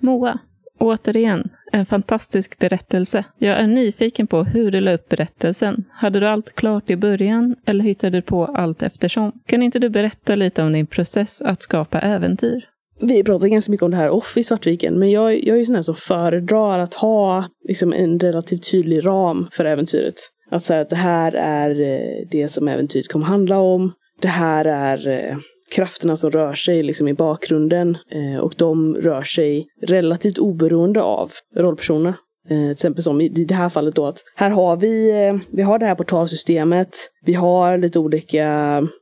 Moa, 0.00 0.38
återigen, 0.78 1.48
en 1.72 1.86
fantastisk 1.86 2.58
berättelse. 2.58 3.24
Jag 3.38 3.58
är 3.58 3.66
nyfiken 3.66 4.26
på 4.26 4.44
hur 4.44 4.70
du 4.70 4.80
la 4.80 4.92
upp 4.92 5.08
berättelsen. 5.08 5.84
Hade 5.90 6.20
du 6.20 6.28
allt 6.28 6.54
klart 6.54 6.90
i 6.90 6.96
början 6.96 7.56
eller 7.66 7.84
hittade 7.84 8.18
du 8.18 8.22
på 8.22 8.44
allt 8.46 8.82
eftersom? 8.82 9.32
Kan 9.46 9.62
inte 9.62 9.78
du 9.78 9.88
berätta 9.88 10.34
lite 10.34 10.62
om 10.62 10.72
din 10.72 10.86
process 10.86 11.42
att 11.42 11.62
skapa 11.62 12.00
äventyr? 12.00 12.68
Vi 13.00 13.24
pratar 13.24 13.48
ganska 13.48 13.70
mycket 13.70 13.84
om 13.84 13.90
det 13.90 13.96
här 13.96 14.10
off 14.10 14.36
i 14.36 14.44
Svartviken, 14.44 14.98
men 14.98 15.10
jag, 15.10 15.44
jag 15.44 15.54
är 15.54 15.58
ju 15.58 15.64
sån 15.64 15.74
här 15.74 15.82
som 15.82 15.94
föredrar 15.94 16.78
att 16.78 16.94
ha 16.94 17.44
liksom, 17.68 17.92
en 17.92 18.18
relativt 18.20 18.70
tydlig 18.70 19.06
ram 19.06 19.48
för 19.52 19.64
äventyret. 19.64 20.14
Att 20.50 20.62
säga 20.62 20.80
att 20.80 20.90
det 20.90 20.96
här 20.96 21.32
är 21.34 21.80
eh, 21.80 22.26
det 22.30 22.48
som 22.48 22.68
äventyret 22.68 23.08
kommer 23.08 23.26
handla 23.26 23.58
om. 23.58 23.92
Det 24.22 24.28
här 24.28 24.64
är 24.64 25.08
eh, 25.08 25.36
krafterna 25.74 26.16
som 26.16 26.30
rör 26.30 26.52
sig 26.52 26.82
liksom 26.82 27.08
i 27.08 27.14
bakgrunden 27.14 27.98
eh, 28.10 28.40
och 28.40 28.54
de 28.56 28.94
rör 28.94 29.22
sig 29.22 29.66
relativt 29.86 30.38
oberoende 30.38 31.02
av 31.02 31.30
rollpersonerna. 31.56 32.14
Eh, 32.50 32.56
till 32.56 32.70
exempel 32.70 33.02
som 33.02 33.20
i 33.20 33.28
det 33.28 33.54
här 33.54 33.68
fallet 33.68 33.94
då 33.94 34.06
att 34.06 34.18
här 34.36 34.50
har 34.50 34.76
vi, 34.76 35.26
eh, 35.26 35.36
vi 35.50 35.62
har 35.62 35.78
det 35.78 35.86
här 35.86 35.94
portalsystemet. 35.94 36.88
Vi 37.24 37.34
har 37.34 37.78
lite 37.78 37.98
olika 37.98 38.48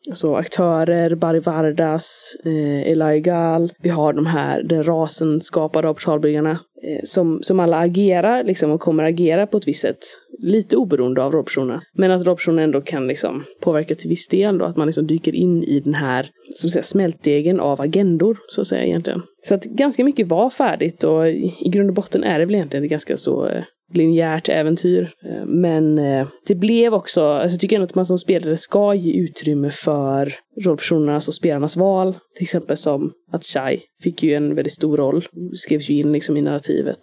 alltså, 0.08 0.34
aktörer, 0.34 1.14
Bari 1.14 1.40
Vardas, 1.40 2.36
eh, 2.44 2.92
Eli 2.92 3.20
Gal. 3.20 3.72
Vi 3.82 3.88
har 3.88 4.12
de 4.12 4.26
här, 4.26 4.62
den 4.62 4.84
rasen 4.84 5.40
skapade 5.40 5.88
av 5.88 5.94
portalbyggarna. 5.94 6.58
Eh, 6.82 7.00
som, 7.04 7.42
som 7.42 7.60
alla 7.60 7.78
agerar 7.78 8.44
liksom 8.44 8.70
och 8.70 8.80
kommer 8.80 9.04
agera 9.04 9.46
på 9.46 9.58
ett 9.58 9.68
visst 9.68 9.80
sätt. 9.80 9.98
Lite 10.38 10.76
oberoende 10.76 11.22
av 11.22 11.32
rollpersonerna. 11.32 11.82
Men 11.94 12.10
att 12.10 12.26
rollpersonerna 12.26 12.62
ändå 12.62 12.80
kan 12.80 13.06
liksom 13.06 13.44
påverka 13.60 13.94
till 13.94 14.08
viss 14.08 14.28
del 14.28 14.58
då. 14.58 14.64
Att 14.64 14.76
man 14.76 14.86
liksom 14.86 15.06
dyker 15.06 15.34
in 15.34 15.64
i 15.64 15.80
den 15.80 15.94
här 15.94 16.30
som 16.54 16.70
säga, 16.70 16.82
smältdegen 16.82 17.60
av 17.60 17.80
agendor. 17.80 18.38
Så 18.48 18.60
att 18.60 18.66
säga 18.66 18.84
egentligen. 18.84 19.22
Så 19.44 19.54
att 19.54 19.64
ganska 19.64 20.04
mycket 20.04 20.28
var 20.28 20.50
färdigt 20.50 21.04
och 21.04 21.28
i, 21.28 21.70
grund 21.72 21.88
och 21.88 21.94
botten 21.94 22.24
är 22.24 22.38
det 22.38 22.44
väl 22.44 22.54
egentligen 22.54 22.84
ett 22.84 22.90
ganska 22.90 23.16
så 23.16 23.46
eh, 23.46 23.64
linjärt 23.94 24.48
äventyr. 24.48 25.10
Eh, 25.24 25.46
men 25.46 25.98
eh, 25.98 26.26
det 26.46 26.54
blev 26.54 26.94
också, 26.94 27.24
alltså 27.24 27.54
jag 27.54 27.60
tycker 27.60 27.76
ändå 27.76 27.84
att 27.84 27.94
man 27.94 28.06
som 28.06 28.18
spelare 28.18 28.56
ska 28.56 28.94
ge 28.94 29.12
utrymme 29.12 29.70
för 29.70 30.34
rollpersonernas 30.64 31.28
och 31.28 31.34
spelarnas 31.34 31.76
val. 31.76 32.14
Till 32.34 32.44
exempel 32.44 32.76
som 32.76 33.12
att 33.32 33.44
Shai 33.44 33.80
fick 34.02 34.22
ju 34.22 34.34
en 34.34 34.54
väldigt 34.54 34.74
stor 34.74 34.96
roll, 34.96 35.24
skrevs 35.54 35.90
ju 35.90 35.98
in 35.98 36.12
liksom 36.12 36.36
i 36.36 36.42
narrativet. 36.42 37.00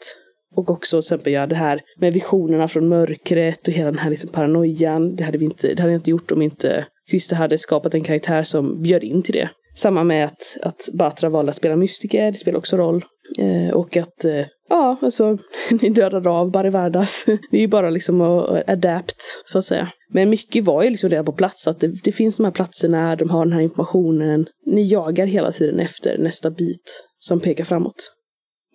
Och 0.55 0.69
också 0.69 1.01
till 1.01 1.05
exempel 1.05 1.33
ja, 1.33 1.47
det 1.47 1.55
här 1.55 1.81
med 1.99 2.13
visionerna 2.13 2.67
från 2.67 2.87
mörkret 2.87 3.67
och 3.67 3.73
hela 3.73 3.91
den 3.91 3.99
här 3.99 4.09
liksom 4.09 4.29
paranoian. 4.29 5.15
Det 5.15 5.23
hade, 5.23 5.37
vi 5.37 5.45
inte, 5.45 5.73
det 5.73 5.81
hade 5.81 5.91
jag 5.91 5.99
inte 5.99 6.11
gjort 6.11 6.31
om 6.31 6.41
inte 6.41 6.85
Christer 7.09 7.35
hade 7.35 7.57
skapat 7.57 7.93
en 7.93 8.03
karaktär 8.03 8.43
som 8.43 8.81
bjöd 8.81 9.03
in 9.03 9.21
till 9.21 9.33
det. 9.33 9.49
Samma 9.75 10.03
med 10.03 10.25
att, 10.25 10.57
att 10.61 10.89
Batra 10.93 11.29
valde 11.29 11.49
att 11.49 11.55
spela 11.55 11.75
mystiker, 11.75 12.31
det 12.31 12.37
spelar 12.37 12.59
också 12.59 12.77
roll. 12.77 13.03
Eh, 13.39 13.73
och 13.73 13.97
att, 13.97 14.25
eh, 14.25 14.45
ja, 14.73 14.97
alltså, 15.01 15.37
ni 15.81 15.89
dödade 15.89 16.29
av 16.29 16.51
Barry 16.51 16.69
Vardas. 16.69 17.23
Det 17.51 17.57
är 17.57 17.61
ju 17.61 17.67
bara 17.67 17.89
liksom 17.89 18.21
att 18.21 18.69
adapt, 18.69 19.23
så 19.45 19.57
att 19.57 19.65
säga. 19.65 19.87
Men 20.13 20.29
mycket 20.29 20.63
var 20.63 20.83
ju 20.83 20.89
liksom 20.89 21.09
redan 21.09 21.25
på 21.25 21.31
plats, 21.31 21.67
att 21.67 21.79
det, 21.79 21.87
det 21.87 22.11
finns 22.11 22.37
de 22.37 22.43
här 22.43 22.51
platserna, 22.51 23.15
de 23.15 23.29
har 23.29 23.45
den 23.45 23.53
här 23.53 23.61
informationen. 23.61 24.45
Ni 24.65 24.87
jagar 24.87 25.25
hela 25.25 25.51
tiden 25.51 25.79
efter 25.79 26.17
nästa 26.17 26.51
bit 26.51 27.05
som 27.19 27.39
pekar 27.39 27.63
framåt. 27.63 28.11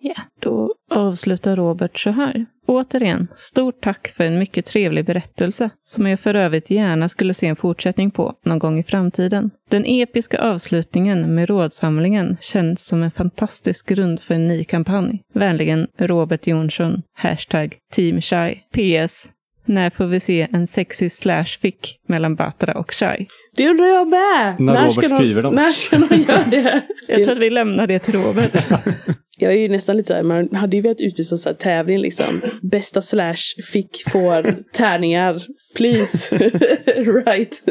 Ja, 0.01 0.15
då 0.39 0.73
avslutar 0.91 1.55
Robert 1.55 1.99
så 1.99 2.09
här. 2.09 2.45
Återigen, 2.67 3.27
stort 3.35 3.83
tack 3.83 4.07
för 4.07 4.23
en 4.23 4.39
mycket 4.39 4.65
trevlig 4.65 5.05
berättelse 5.05 5.69
som 5.83 6.07
jag 6.07 6.19
för 6.19 6.33
övrigt 6.35 6.69
gärna 6.69 7.09
skulle 7.09 7.33
se 7.33 7.47
en 7.47 7.55
fortsättning 7.55 8.11
på 8.11 8.33
någon 8.45 8.59
gång 8.59 8.79
i 8.79 8.83
framtiden. 8.83 9.51
Den 9.69 9.85
episka 9.85 10.41
avslutningen 10.41 11.35
med 11.35 11.49
rådsamlingen 11.49 12.37
känns 12.41 12.85
som 12.87 13.03
en 13.03 13.11
fantastisk 13.11 13.89
grund 13.89 14.19
för 14.19 14.35
en 14.35 14.47
ny 14.47 14.63
kampanj. 14.63 15.21
Vänligen 15.33 15.87
Robert 15.97 16.47
Jonsson, 16.47 17.01
hashtag 17.17 17.75
Team 17.93 18.21
Shy. 18.21 18.55
PS. 18.73 19.31
När 19.65 19.89
får 19.89 20.05
vi 20.05 20.19
se 20.19 20.47
en 20.53 20.67
sexy 20.67 21.09
slash 21.09 21.45
fick 21.61 21.95
mellan 22.07 22.35
Batra 22.35 22.73
och 22.73 22.91
Shy? 22.93 23.25
Det 23.55 23.69
undrar 23.69 23.85
jag 23.85 24.07
med! 24.07 24.55
När 24.59 24.73
Robert 24.81 24.93
ska 24.93 25.01
de- 25.01 25.17
skriver 25.17 25.43
dem. 25.43 25.55
När 25.55 25.73
ska 25.73 25.97
de 25.97 26.15
göra 26.15 26.43
det? 26.51 26.81
Jag 27.07 27.23
tror 27.23 27.31
att 27.31 27.37
vi 27.37 27.49
lämnar 27.49 27.87
det 27.87 27.99
till 27.99 28.13
Robert. 28.13 28.51
Jag 29.41 29.53
är 29.53 29.57
ju 29.57 29.69
nästan 29.69 29.97
lite 29.97 30.07
såhär, 30.07 30.23
man 30.23 30.55
hade 30.55 30.75
ju 30.77 30.81
velat 30.81 31.01
utlysa 31.01 31.37
så 31.37 31.49
här 31.49 31.55
tävling 31.55 31.99
liksom. 31.99 32.41
Bästa 32.61 33.01
slash 33.01 33.35
fick 33.71 34.09
får 34.09 34.55
tärningar. 34.73 35.43
Please. 35.75 36.37
right. 37.25 37.63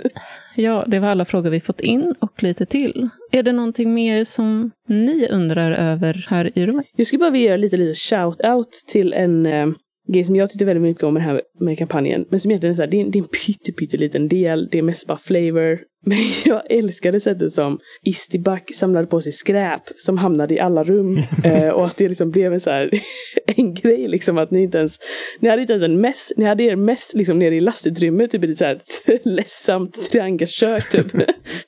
Ja, 0.57 0.85
det 0.87 0.99
var 0.99 1.09
alla 1.09 1.25
frågor 1.25 1.51
vi 1.51 1.61
fått 1.61 1.81
in 1.81 2.15
och 2.21 2.43
lite 2.43 2.67
till. 2.67 3.09
Är 3.33 3.43
det 3.43 3.53
någonting 3.53 3.95
mer 3.95 4.25
som 4.25 4.71
ni 4.89 5.29
undrar 5.29 5.71
över 5.71 6.27
här 6.29 6.59
i 6.59 6.67
rummet? 6.67 6.87
Jag 6.97 7.07
skulle 7.07 7.21
bara 7.21 7.31
vilja 7.31 7.49
göra 7.49 7.57
lite, 7.57 7.77
lite 7.77 7.99
shout-out 7.99 8.87
till 8.89 9.13
en 9.13 9.47
eh, 9.47 9.67
grej 10.13 10.25
som 10.25 10.37
jag 10.37 10.51
tyckte 10.51 10.65
väldigt 10.65 10.83
mycket 10.83 11.05
om 11.05 11.15
med, 11.15 11.23
här, 11.23 11.43
med 11.61 11.79
kampanjen. 11.79 12.25
Men 12.31 12.41
som 12.41 12.51
egentligen 12.51 12.73
är, 12.73 12.77
så 12.77 12.83
här, 12.83 12.91
det 12.91 12.97
är, 12.97 13.01
en, 13.01 13.11
det 13.11 13.19
är 13.19 13.23
en 13.23 13.29
pytte, 13.29 13.73
pytte 13.73 13.97
liten 13.97 14.29
del. 14.29 14.69
Det 14.73 14.79
är 14.79 14.83
mest 14.83 15.07
bara 15.07 15.19
flavor. 15.19 15.79
Men 16.07 16.19
jag 16.45 16.63
älskade 16.71 17.21
sättet 17.21 17.53
som 17.53 17.79
Istiback 18.05 18.75
samlade 18.75 19.07
på 19.07 19.21
sig 19.21 19.33
skräp 19.33 19.83
som 19.97 20.19
hamnade 20.19 20.55
i 20.55 20.61
alla 20.61 20.85
rum. 20.85 21.19
eh, 21.45 21.69
och 21.69 21.85
att 21.85 21.97
det 21.97 22.09
liksom 22.09 22.31
blev 22.31 22.53
en 22.53 22.61
så 22.61 22.71
här 22.71 22.91
en 23.57 23.75
grej 23.75 24.09
liksom 24.09 24.39
att 24.39 24.51
ni 24.51 24.63
inte 24.63 24.79
ens, 24.79 24.99
ni 25.41 25.49
hade 25.49 25.61
inte 25.61 25.73
ens 25.73 25.85
en 25.85 26.01
mess, 26.01 26.33
ni 26.37 26.45
hade 26.45 26.63
er 26.63 26.77
mess 26.77 27.15
liksom 27.15 27.39
nere 27.39 27.55
i 27.55 27.61
lastutrymmet, 27.61 28.31
typ 28.31 28.45
i 28.45 28.53
ett 28.53 28.59
så 28.59 28.65
här 28.65 28.81
ledsamt 29.23 30.11
triangelkök 30.11 30.91
typ. 30.91 31.07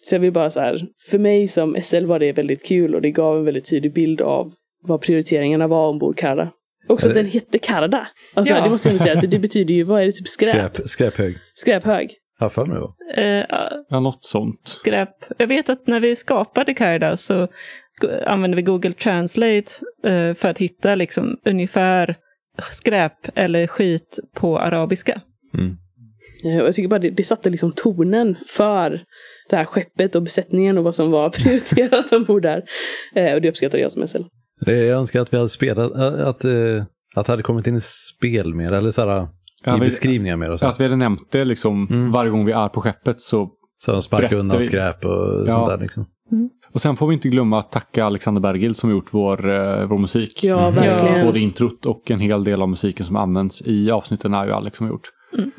så 0.03 0.15
jag 0.15 0.21
vill 0.21 0.33
bara 0.33 0.51
så 0.51 0.61
här, 0.61 0.87
för 1.11 1.19
mig 1.19 1.49
som 1.49 1.77
SL 1.83 2.05
var 2.05 2.19
det 2.19 2.33
väldigt 2.33 2.67
kul 2.67 2.95
och 2.95 3.03
det 3.03 3.11
gav 3.11 3.39
en 3.39 3.45
väldigt 3.45 3.71
tydlig 3.71 3.95
bild 3.95 4.21
av 4.21 4.53
vad 4.83 5.01
prioriteringarna 5.01 5.67
var 5.67 5.89
ombord 5.89 6.17
Kara. 6.17 6.51
Också 6.89 7.09
att 7.09 7.15
den 7.15 7.27
hette 7.27 7.59
Karda. 7.59 8.07
Alltså 8.35 8.55
Ja. 8.55 8.61
det 8.65 8.71
måste 8.71 8.89
jag 8.91 9.01
säga, 9.01 9.15
att 9.15 9.21
det, 9.21 9.27
det 9.27 9.39
betyder 9.39 9.75
ju, 9.75 9.83
vad 9.83 10.03
är 10.03 10.07
det, 10.07 10.13
typ 10.13 10.29
skräp? 10.29 10.51
Skräp, 10.75 10.89
skräphög. 10.89 11.39
Skräphög. 11.55 12.11
Har 12.39 12.49
för 12.51 12.67
mig. 12.67 12.79
Eh, 13.25 13.45
Ja, 13.91 14.01
något 14.01 14.25
sånt. 14.25 14.61
skräp. 14.65 15.11
Jag 15.39 15.47
vet 15.47 15.69
att 15.69 15.87
när 15.87 16.01
vi 16.01 16.17
skapade 16.17 16.75
Karda 16.75 17.17
så 17.17 17.49
använde 18.27 18.57
vi 18.57 18.63
Google 18.63 18.93
Translate 18.93 19.71
eh, 20.05 20.35
för 20.35 20.49
att 20.49 20.59
hitta 20.59 20.95
liksom 20.95 21.37
ungefär 21.45 22.17
skräp 22.71 23.13
eller 23.35 23.67
skit 23.67 24.19
på 24.35 24.59
arabiska. 24.59 25.21
Mm. 25.55 25.77
Eh, 26.45 26.65
Jag 26.65 26.75
tycker 26.75 26.89
bara 26.89 26.99
det, 27.01 27.11
det 27.11 27.25
satte 27.25 27.51
liksom 27.51 27.73
tonen 27.73 28.37
för 28.47 29.03
det 29.51 29.57
här 29.57 29.65
skeppet 29.65 30.15
och 30.15 30.23
besättningen 30.23 30.79
och 30.79 30.85
vad 30.85 30.95
som 30.95 31.11
var 31.11 31.31
prioriterat 31.31 32.13
ombord 32.13 32.43
där. 32.43 32.63
Eh, 33.15 33.35
och 33.35 33.41
det 33.41 33.49
uppskattade 33.49 33.83
jag 33.83 33.93
som 33.93 34.07
SL. 34.07 34.23
Det, 34.61 34.77
jag 34.85 34.99
önskar 34.99 35.21
att 35.21 35.33
vi 35.33 35.37
hade 35.37 35.49
spelat, 35.49 35.93
att, 35.93 36.15
att, 36.15 36.45
eh, 36.45 36.83
att 37.15 37.27
det 37.27 37.33
hade 37.33 37.43
kommit 37.43 37.67
in 37.67 37.77
i 37.77 37.81
spel 37.81 38.55
mer, 38.55 38.73
eller 38.73 38.91
så 38.91 39.09
här, 39.09 39.29
Ja, 39.65 39.77
i 39.77 39.81
vi- 39.81 39.87
beskrivningar 39.87 40.37
mer 40.37 40.51
och 40.51 40.59
så. 40.61 40.67
Att 40.67 40.81
vi 40.81 40.85
hade 40.85 40.97
nämnt 40.97 41.33
det 41.33 41.45
liksom 41.45 41.87
Mm. 41.91 42.13
varje 42.13 42.31
gång 42.31 42.45
vi 42.45 42.53
är 42.53 42.69
på 42.69 42.81
skeppet. 42.81 43.21
Så. 43.21 43.51
Så 43.79 43.93
de 43.93 44.03
sparkar 44.03 44.37
undan 44.37 44.59
vi- 44.59 44.65
skräp 44.65 45.05
och 45.05 45.45
Ja. 45.47 45.53
sånt 45.53 45.69
där 45.69 45.79
liksom. 45.79 46.07
Och 46.73 46.81
sen 46.81 46.97
får 46.97 47.07
vi 47.09 47.15
inte 47.15 47.29
glömma 47.29 47.59
att 47.59 47.73
tacka 47.73 48.05
Alexander 48.05 48.41
Bergil 48.41 48.75
som 48.75 48.91
gjort 48.91 49.07
vår, 49.11 49.51
eh, 49.51 49.87
vår 49.87 49.99
musik. 49.99 50.45
Ja, 50.45 50.69
Mm. 50.69 50.75
verkligen. 50.75 51.27
Både 51.27 51.41
introt 51.41 51.87
och 51.87 52.11
en 52.11 52.21
hel 52.21 52.45
del 52.45 52.63
av 52.63 52.69
musiken 52.69 53.07
som 53.07 53.17
används 53.17 53.63
i 53.65 53.91
avsnitten 53.91 54.35
är 54.35 54.47
ju 54.47 54.53
Alex 54.53 54.77
som 54.77 54.87
har 54.87 54.93
gjort. 54.95 55.09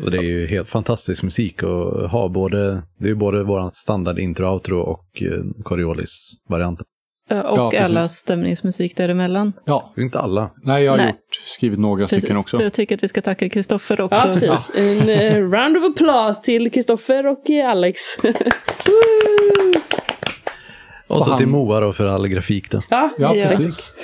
Och 0.03 0.11
det 0.11 0.17
är 0.17 0.21
ju 0.21 0.47
helt 0.47 0.67
fantastisk 0.69 1.23
musik 1.23 1.63
att 1.63 2.11
ha 2.11 2.29
både, 2.29 2.73
det 2.99 3.05
är 3.05 3.09
ju 3.09 3.15
både 3.15 3.43
vår 3.43 3.69
standard 3.73 4.19
intro, 4.19 4.45
outro 4.53 4.77
och 4.79 5.21
eh, 5.21 5.63
Coriolis-varianten. 5.63 6.85
Eh, 7.31 7.39
och 7.39 7.73
Ja, 7.73 7.83
alla 7.85 8.09
stämningsmusik 8.09 8.97
däremellan. 8.97 9.53
Ja, 9.65 9.93
Inte 9.97 10.19
alla. 10.19 10.49
nej 10.63 10.83
jag 10.83 10.91
har 10.91 10.97
Nej. 10.97 11.07
gjort, 11.07 11.35
skrivit 11.45 11.79
några 11.79 12.07
stycken 12.07 12.21
Precis. 12.21 12.37
också. 12.37 12.57
Så 12.57 12.63
jag 12.63 12.73
tycker 12.73 12.95
att 12.95 13.03
vi 13.03 13.07
ska 13.07 13.21
tacka 13.21 13.49
Kristoffer 13.49 14.01
också. 14.01 14.15
Ja, 14.15 14.23
precis. 14.23 14.71
En 14.75 15.09
eh, 15.09 15.35
round 15.51 15.77
of 15.77 15.83
applause 15.83 16.43
till 16.43 16.71
Kristoffer 16.71 17.27
och 17.27 17.49
Alex. 17.65 17.99
Och 21.07 21.17
Och 21.17 21.23
så 21.23 21.29
han- 21.29 21.37
till 21.37 21.47
Moa 21.47 21.79
då 21.79 21.93
för 21.93 22.05
all 22.05 22.27
grafik 22.27 22.71
då. 22.71 22.81
ja, 22.89 23.09
Ja, 23.17 23.33
precis. 23.33 23.93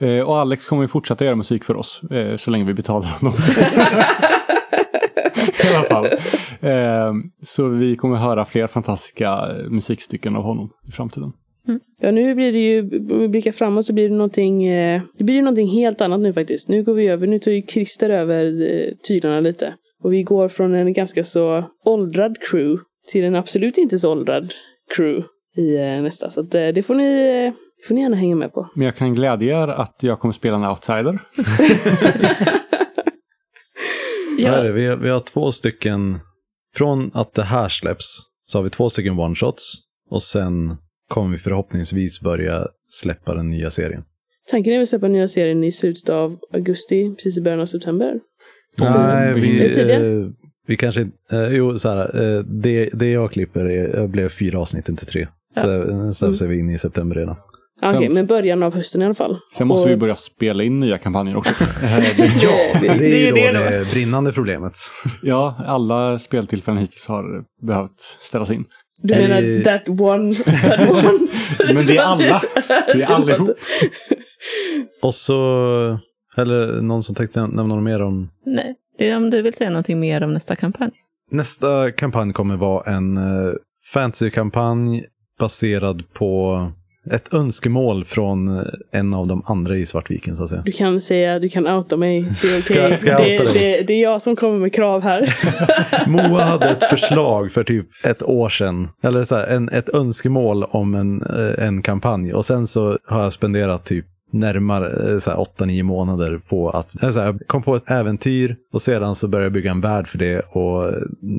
Eh, 0.00 0.20
och 0.20 0.38
Alex 0.38 0.66
kommer 0.66 0.82
ju 0.82 0.88
fortsätta 0.88 1.24
göra 1.24 1.36
musik 1.36 1.64
för 1.64 1.76
oss 1.76 2.00
så 2.36 2.50
länge 2.50 2.64
vi 2.64 2.74
betalar 2.74 3.08
honom. 3.08 3.34
I 5.64 5.74
alla 5.74 5.84
fall. 5.84 6.06
Eh, 6.60 7.12
så 7.42 7.68
vi 7.68 7.96
kommer 7.96 8.16
höra 8.16 8.44
fler 8.44 8.66
fantastiska 8.66 9.48
musikstycken 9.68 10.36
av 10.36 10.42
honom 10.42 10.70
i 10.88 10.90
framtiden. 10.90 11.32
Ja, 12.00 12.10
nu 12.10 12.34
blir 12.34 12.52
det 12.52 12.58
ju, 12.58 12.80
om 13.14 13.20
vi 13.20 13.28
blickar 13.28 13.52
framåt 13.52 13.86
så 13.86 13.92
blir 13.92 14.08
det 14.08 14.14
någonting, 14.14 14.64
eh, 14.64 15.02
det 15.18 15.24
blir 15.24 15.34
ju 15.34 15.42
någonting 15.42 15.68
helt 15.68 16.00
annat 16.00 16.20
nu 16.20 16.32
faktiskt. 16.32 16.68
Nu 16.68 16.82
går 16.82 16.94
vi 16.94 17.08
över, 17.08 17.26
nu 17.26 17.38
tar 17.38 17.50
ju 17.50 17.62
Christer 17.62 18.10
över 18.10 18.44
eh, 18.62 18.94
tyglarna 19.08 19.40
lite. 19.40 19.74
Och 20.02 20.12
vi 20.12 20.22
går 20.22 20.48
från 20.48 20.74
en 20.74 20.92
ganska 20.92 21.24
så 21.24 21.64
åldrad 21.84 22.36
crew 22.50 22.82
till 23.08 23.24
en 23.24 23.34
absolut 23.34 23.78
inte 23.78 23.98
så 23.98 24.12
åldrad 24.12 24.52
crew 24.96 25.26
i 25.56 25.76
eh, 25.76 26.02
nästa. 26.02 26.30
Så 26.30 26.40
att, 26.40 26.54
eh, 26.54 26.68
det 26.68 26.82
får 26.82 26.94
ni, 26.94 27.44
eh, 27.46 27.52
får 27.88 27.94
ni 27.94 28.00
gärna 28.00 28.16
hänga 28.16 28.36
med 28.36 28.52
på. 28.52 28.68
Men 28.74 28.84
jag 28.84 28.96
kan 28.96 29.14
glädja 29.14 29.62
er 29.62 29.68
att 29.68 29.96
jag 30.00 30.20
kommer 30.20 30.32
spela 30.32 30.56
en 30.56 30.66
outsider. 30.66 31.18
Ja, 34.42 34.62
det? 34.62 34.72
Vi, 34.72 34.86
har, 34.86 34.96
vi 34.96 35.08
har 35.08 35.20
två 35.20 35.52
stycken, 35.52 36.18
från 36.74 37.10
att 37.14 37.34
det 37.34 37.42
här 37.42 37.68
släpps, 37.68 38.20
så 38.44 38.58
har 38.58 38.62
vi 38.62 38.68
två 38.68 38.90
stycken 38.90 39.14
one-shots. 39.14 39.62
Och 40.10 40.22
sen 40.22 40.76
kommer 41.08 41.30
vi 41.30 41.38
förhoppningsvis 41.38 42.20
börja 42.20 42.66
släppa 42.88 43.34
den 43.34 43.50
nya 43.50 43.70
serien. 43.70 44.04
Tanken 44.50 44.72
är 44.72 44.82
att 44.82 44.88
släppa 44.88 45.08
nya 45.08 45.28
serien 45.28 45.64
i 45.64 45.72
slutet 45.72 46.08
av 46.08 46.38
augusti, 46.52 47.14
precis 47.14 47.38
i 47.38 47.40
början 47.40 47.60
av 47.60 47.66
september. 47.66 48.20
Nej, 48.78 49.34
vi 49.34 49.80
eh, 49.92 50.30
vi 50.66 50.76
kanske 50.76 51.00
eh, 51.30 51.48
Jo, 51.50 51.78
så 51.78 51.88
här. 51.88 52.36
Eh, 52.36 52.44
det, 52.44 52.90
det 52.92 53.10
jag 53.10 53.32
klipper 53.32 53.64
är, 53.64 53.96
jag 53.96 54.10
blev 54.10 54.28
fyra 54.28 54.58
avsnitt, 54.58 54.88
inte 54.88 55.06
tre. 55.06 55.28
Så 55.54 55.82
eh, 55.82 56.10
så 56.10 56.44
är 56.44 56.48
vi 56.48 56.58
inne 56.58 56.74
i 56.74 56.78
september 56.78 57.16
redan. 57.16 57.36
Ja, 57.80 57.88
Okej, 57.94 58.06
Sen- 58.06 58.14
men 58.14 58.26
början 58.26 58.62
av 58.62 58.74
hösten 58.74 59.02
i 59.02 59.04
alla 59.04 59.14
fall. 59.14 59.38
Sen 59.54 59.66
måste 59.68 59.84
Och- 59.88 59.92
vi 59.92 59.96
börja 59.96 60.16
spela 60.16 60.62
in 60.62 60.80
nya 60.80 60.98
kampanjer 60.98 61.36
också. 61.36 61.52
Eh, 61.84 61.98
det- 62.16 62.32
Ja, 62.42 62.80
Det 62.80 62.86
är 62.88 62.98
Det 62.98 63.18
ju 63.18 63.52
då 63.52 63.60
det 63.70 63.90
brinnande 63.92 64.32
problemet. 64.32 64.72
ja, 65.22 65.54
alla 65.66 66.18
speltillfällen 66.18 66.80
hittills 66.80 67.08
har 67.08 67.44
behövt 67.66 68.00
ställas 68.00 68.50
in. 68.50 68.64
Du 69.02 69.14
menar 69.14 69.62
that 69.64 69.88
one, 69.88 70.34
that 70.34 70.90
one? 70.90 71.74
Men 71.74 71.86
det 71.86 71.96
är 71.96 72.02
alla. 72.02 72.40
Det 72.68 73.02
är 73.02 73.12
allihop. 73.12 73.50
Och 75.02 75.14
så, 75.14 75.98
eller 76.36 76.80
någon 76.82 77.02
som 77.02 77.14
tänkte 77.14 77.40
nämna 77.40 77.62
något 77.62 77.82
mer 77.84 78.02
om 78.02 78.28
nej. 78.46 78.74
Om 79.16 79.30
du 79.30 79.42
vill 79.42 79.52
säga 79.54 79.70
någonting 79.70 80.00
mer 80.00 80.22
om 80.24 80.34
nästa 80.34 80.56
kampanj? 80.56 80.90
Nästa 81.30 81.90
kampanj 81.92 82.32
kommer 82.32 82.56
vara 82.56 82.92
en 82.92 83.18
uh, 83.18 83.54
fantasykampanj 83.92 85.04
baserad 85.38 86.02
på 86.14 86.72
ett 87.12 87.34
önskemål 87.34 88.04
från 88.04 88.64
en 88.92 89.14
av 89.14 89.26
de 89.26 89.42
andra 89.46 89.76
i 89.76 89.86
Svartviken 89.86 90.36
så 90.36 90.42
att 90.42 90.48
säga. 90.48 90.62
Du 90.64 90.72
kan 90.72 91.00
säga, 91.00 91.38
du 91.38 91.48
kan 91.48 91.66
outa 91.66 91.96
mig. 91.96 92.32
Det 92.42 92.48
är 92.56 92.60
Ska- 92.60 92.74
okej. 92.86 92.98
ska 92.98 93.10
jag 93.10 93.20
det, 93.20 93.38
outa 93.40 93.52
dig? 93.52 93.76
det, 93.78 93.82
det 93.82 93.92
är 93.92 94.02
jag 94.02 94.22
som 94.22 94.36
kommer 94.36 94.58
med 94.58 94.72
krav 94.74 95.02
här. 95.02 95.36
Moa 96.08 96.42
hade 96.44 96.66
ett 96.68 96.84
förslag 96.90 97.52
för 97.52 97.64
typ 97.64 97.86
ett 98.04 98.22
år 98.22 98.48
sedan, 98.48 98.88
eller 99.02 99.22
så 99.22 99.36
här, 99.36 99.46
en, 99.46 99.68
ett 99.68 99.88
önskemål 99.88 100.64
om 100.64 100.94
en, 100.94 101.22
eh, 101.22 101.66
en 101.66 101.82
kampanj 101.82 102.32
och 102.34 102.44
sen 102.44 102.66
så 102.66 102.98
har 103.06 103.22
jag 103.22 103.32
spenderat 103.32 103.84
typ 103.84 104.06
närmare 104.30 105.12
eh, 105.12 105.18
så 105.18 105.30
här, 105.30 105.36
8-9 105.36 105.82
månader 105.82 106.40
på 106.48 106.70
att 106.70 107.02
eh, 107.02 107.10
så 107.10 107.18
här, 107.18 107.26
jag 107.26 107.40
kom 107.46 107.62
på 107.62 107.76
ett 107.76 107.90
äventyr 107.90 108.56
och 108.72 108.82
sedan 108.82 109.14
så 109.14 109.28
började 109.28 109.44
jag 109.44 109.52
bygga 109.52 109.70
en 109.70 109.80
värld 109.80 110.08
för 110.08 110.18
det 110.18 110.40
och 110.40 110.92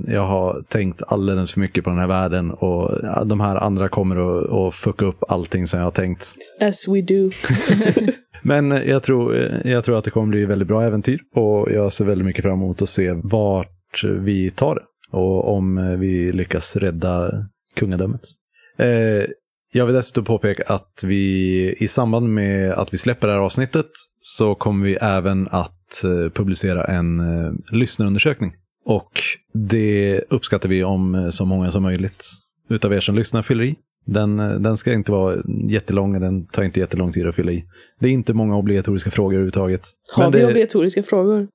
jag 0.08 0.26
har 0.26 0.64
tänkt 0.70 1.04
alldeles 1.08 1.54
för 1.54 1.60
mycket 1.60 1.84
på 1.84 1.90
den 1.90 2.00
här 2.00 2.08
världen 2.08 2.52
och 2.52 2.92
de 3.28 3.40
här 3.40 3.56
andra 3.56 3.90
kommer 3.90 4.16
att, 4.16 4.52
att 4.52 4.76
fucka 4.76 5.06
upp 5.06 5.24
allting 5.28 5.68
som 5.68 5.80
jag 5.80 5.86
har 5.86 5.92
tänkt. 5.92 6.36
As 6.62 6.88
we 6.88 7.02
do. 7.02 7.32
Men 8.42 8.72
jag 8.72 9.04
tror, 9.04 9.36
jag 9.64 9.84
tror 9.84 9.98
att 9.98 10.04
det 10.04 10.12
kommer 10.12 10.28
bli 10.28 10.46
väldigt 10.46 10.68
bra 10.68 10.84
äventyr 10.84 11.20
och 11.36 11.72
jag 11.72 11.94
ser 11.94 12.06
väldigt 12.06 12.26
mycket 12.26 12.44
fram 12.44 12.54
emot 12.54 12.82
att 12.82 12.90
se 12.90 13.12
vart 13.24 14.04
vi 14.04 14.52
tar 14.52 14.76
det 14.76 14.82
och 15.12 15.56
om 15.56 15.98
vi 16.00 16.32
lyckas 16.32 16.76
rädda 16.76 17.32
kungadömet. 17.76 18.22
Eh, 18.78 19.26
jag 19.72 19.86
vill 19.86 19.96
dessutom 19.96 20.26
påpeka 20.26 20.64
att 20.68 21.04
vi 21.04 21.76
i 21.80 21.88
samband 21.88 22.30
med 22.30 22.72
att 22.72 22.94
vi 22.94 22.98
släpper 22.98 23.28
det 23.28 23.34
här 23.34 23.40
avsnittet 23.40 23.90
så 24.22 24.56
kommer 24.56 24.86
vi 24.86 24.96
även 24.96 25.48
att 25.52 26.04
eh, 26.04 26.32
publicera 26.34 26.84
en 26.86 27.20
eh, 27.20 27.52
lyssnarundersökning. 27.72 28.54
Och 28.86 29.12
det 29.54 30.22
uppskattar 30.30 30.70
vi 30.70 30.84
om 30.84 31.16
eh, 31.16 31.30
så 31.30 31.46
många 31.46 31.72
som 31.72 31.84
möjligt 31.84 32.26
utav 32.70 32.94
er 32.94 33.00
som 33.00 33.16
lyssnar 33.16 33.44
fyller 33.44 33.64
i. 33.64 33.76
Den, 34.06 34.38
den 34.38 34.78
ska 34.78 34.94
inte 34.94 35.12
vara 35.12 35.38
jättelång, 35.70 36.20
den 36.20 36.48
tar 36.48 36.64
inte 36.64 36.80
jättelång 36.80 37.12
tid 37.12 37.28
att 37.28 37.36
fylla 37.36 37.52
i. 37.52 37.66
Det 38.00 38.08
är 38.08 38.12
inte 38.12 38.34
många 38.34 38.58
obligatoriska 38.58 39.12
frågor 39.12 39.34
överhuvudtaget. 39.34 39.82
Har 40.16 40.32
vi 40.32 40.40
det, 40.40 40.46
obligatoriska 40.46 41.04
frågor? 41.04 41.48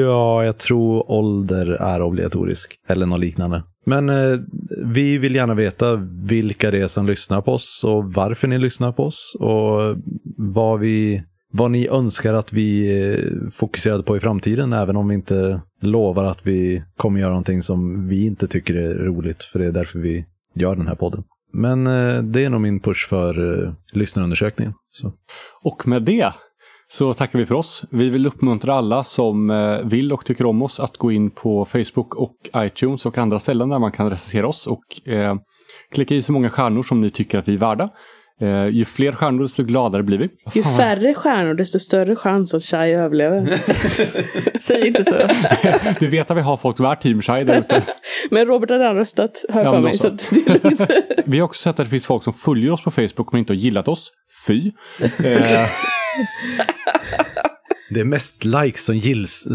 Ja, 0.00 0.44
jag 0.44 0.58
tror 0.58 1.10
ålder 1.10 1.66
är 1.66 2.02
obligatorisk. 2.02 2.74
Eller 2.88 3.06
något 3.06 3.20
liknande. 3.20 3.62
Men 3.84 4.08
eh, 4.08 4.38
vi 4.84 5.18
vill 5.18 5.34
gärna 5.34 5.54
veta 5.54 5.96
vilka 6.22 6.70
det 6.70 6.80
är 6.80 6.86
som 6.86 7.06
lyssnar 7.06 7.40
på 7.40 7.52
oss 7.52 7.84
och 7.86 8.12
varför 8.12 8.48
ni 8.48 8.58
lyssnar 8.58 8.92
på 8.92 9.04
oss. 9.04 9.36
Och 9.40 9.96
vad, 10.36 10.80
vi, 10.80 11.22
vad 11.52 11.70
ni 11.70 11.88
önskar 11.88 12.34
att 12.34 12.52
vi 12.52 12.98
eh, 13.12 13.50
fokuserade 13.52 14.02
på 14.02 14.16
i 14.16 14.20
framtiden. 14.20 14.72
Även 14.72 14.96
om 14.96 15.08
vi 15.08 15.14
inte 15.14 15.60
lovar 15.80 16.24
att 16.24 16.46
vi 16.46 16.82
kommer 16.96 17.20
göra 17.20 17.30
någonting 17.30 17.62
som 17.62 18.08
vi 18.08 18.26
inte 18.26 18.46
tycker 18.46 18.74
är 18.74 18.94
roligt. 18.94 19.42
För 19.42 19.58
det 19.58 19.66
är 19.66 19.72
därför 19.72 19.98
vi 19.98 20.24
gör 20.54 20.76
den 20.76 20.86
här 20.86 20.94
podden. 20.94 21.24
men 21.52 21.86
eh, 21.86 22.22
det 22.22 22.44
är 22.44 22.50
nog 22.50 22.60
min 22.60 22.80
push 22.80 23.08
för 23.08 23.64
eh, 23.64 23.72
lyssnarundersökningen. 23.92 24.74
Så. 24.90 25.12
Och 25.62 25.88
med 25.88 26.02
det 26.02 26.32
så 26.88 27.14
tackar 27.14 27.38
vi 27.38 27.46
för 27.46 27.54
oss. 27.54 27.84
Vi 27.90 28.10
vill 28.10 28.26
uppmuntra 28.26 28.74
alla 28.74 29.04
som 29.04 29.50
eh, 29.50 29.78
vill 29.78 30.12
och 30.12 30.24
tycker 30.24 30.46
om 30.46 30.62
oss 30.62 30.80
att 30.80 30.96
gå 30.96 31.12
in 31.12 31.30
på 31.30 31.64
Facebook 31.64 32.14
och 32.14 32.36
iTunes 32.56 33.06
och 33.06 33.18
andra 33.18 33.38
ställen 33.38 33.68
där 33.68 33.78
man 33.78 33.92
kan 33.92 34.10
recensera 34.10 34.48
oss 34.48 34.66
och 34.66 35.08
eh, 35.12 35.36
klicka 35.92 36.14
i 36.14 36.22
så 36.22 36.32
många 36.32 36.50
stjärnor 36.50 36.82
som 36.82 37.00
ni 37.00 37.10
tycker 37.10 37.38
att 37.38 37.48
vi 37.48 37.54
är 37.54 37.58
värda. 37.58 37.90
Eh, 38.40 38.68
ju 38.68 38.84
fler 38.84 39.12
stjärnor 39.12 39.42
desto 39.42 39.62
gladare 39.62 40.02
blir 40.02 40.18
vi. 40.18 40.28
Ju 40.54 40.62
färre 40.62 41.14
stjärnor 41.14 41.54
desto 41.54 41.78
större 41.78 42.16
chans 42.16 42.54
att 42.54 42.62
Shai 42.62 42.92
överlever. 42.92 43.60
Säg 44.60 44.86
inte 44.86 45.04
så. 45.04 45.28
du 46.00 46.08
vet 46.08 46.30
att 46.30 46.36
vi 46.36 46.40
har 46.40 46.56
folk 46.56 46.76
som 46.76 46.86
är 46.86 46.94
team 46.94 47.22
Shai 47.22 47.44
där 47.44 47.58
ute. 47.58 47.82
men 48.30 48.46
Robert 48.46 48.70
har 48.70 48.78
redan 48.78 48.96
röstat, 48.96 49.44
hör 49.48 49.64
ja, 49.64 49.72
för 49.72 49.80
mig. 49.80 49.98
Så. 49.98 50.16
Vi 51.24 51.38
har 51.38 51.44
också 51.44 51.62
sett 51.62 51.80
att 51.80 51.86
det 51.86 51.90
finns 51.90 52.06
folk 52.06 52.24
som 52.24 52.32
följer 52.32 52.72
oss 52.72 52.82
på 52.82 52.90
Facebook 52.90 53.32
men 53.32 53.38
inte 53.38 53.52
har 53.52 53.58
gillat 53.58 53.88
oss. 53.88 54.12
Fy. 54.46 54.72
Eh, 55.00 55.68
det 57.90 58.00
är 58.00 58.04
mest 58.04 58.44
likes 58.44 58.84
som 58.84 58.96
gills. 58.96 59.48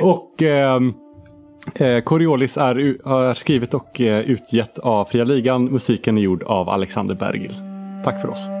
och 0.00 0.42
eh, 0.42 0.80
eh, 1.74 2.00
Coriolis 2.00 2.56
är, 2.56 2.76
är 3.08 3.34
skrivet 3.34 3.74
och 3.74 4.00
eh, 4.00 4.20
utgett 4.20 4.78
av 4.78 5.04
Fria 5.04 5.24
Ligan. 5.24 5.64
Musiken 5.64 6.18
är 6.18 6.22
gjord 6.22 6.42
av 6.42 6.68
Alexander 6.68 7.14
Bergil. 7.14 7.54
Tack 8.04 8.20
för 8.20 8.28
oss. 8.28 8.55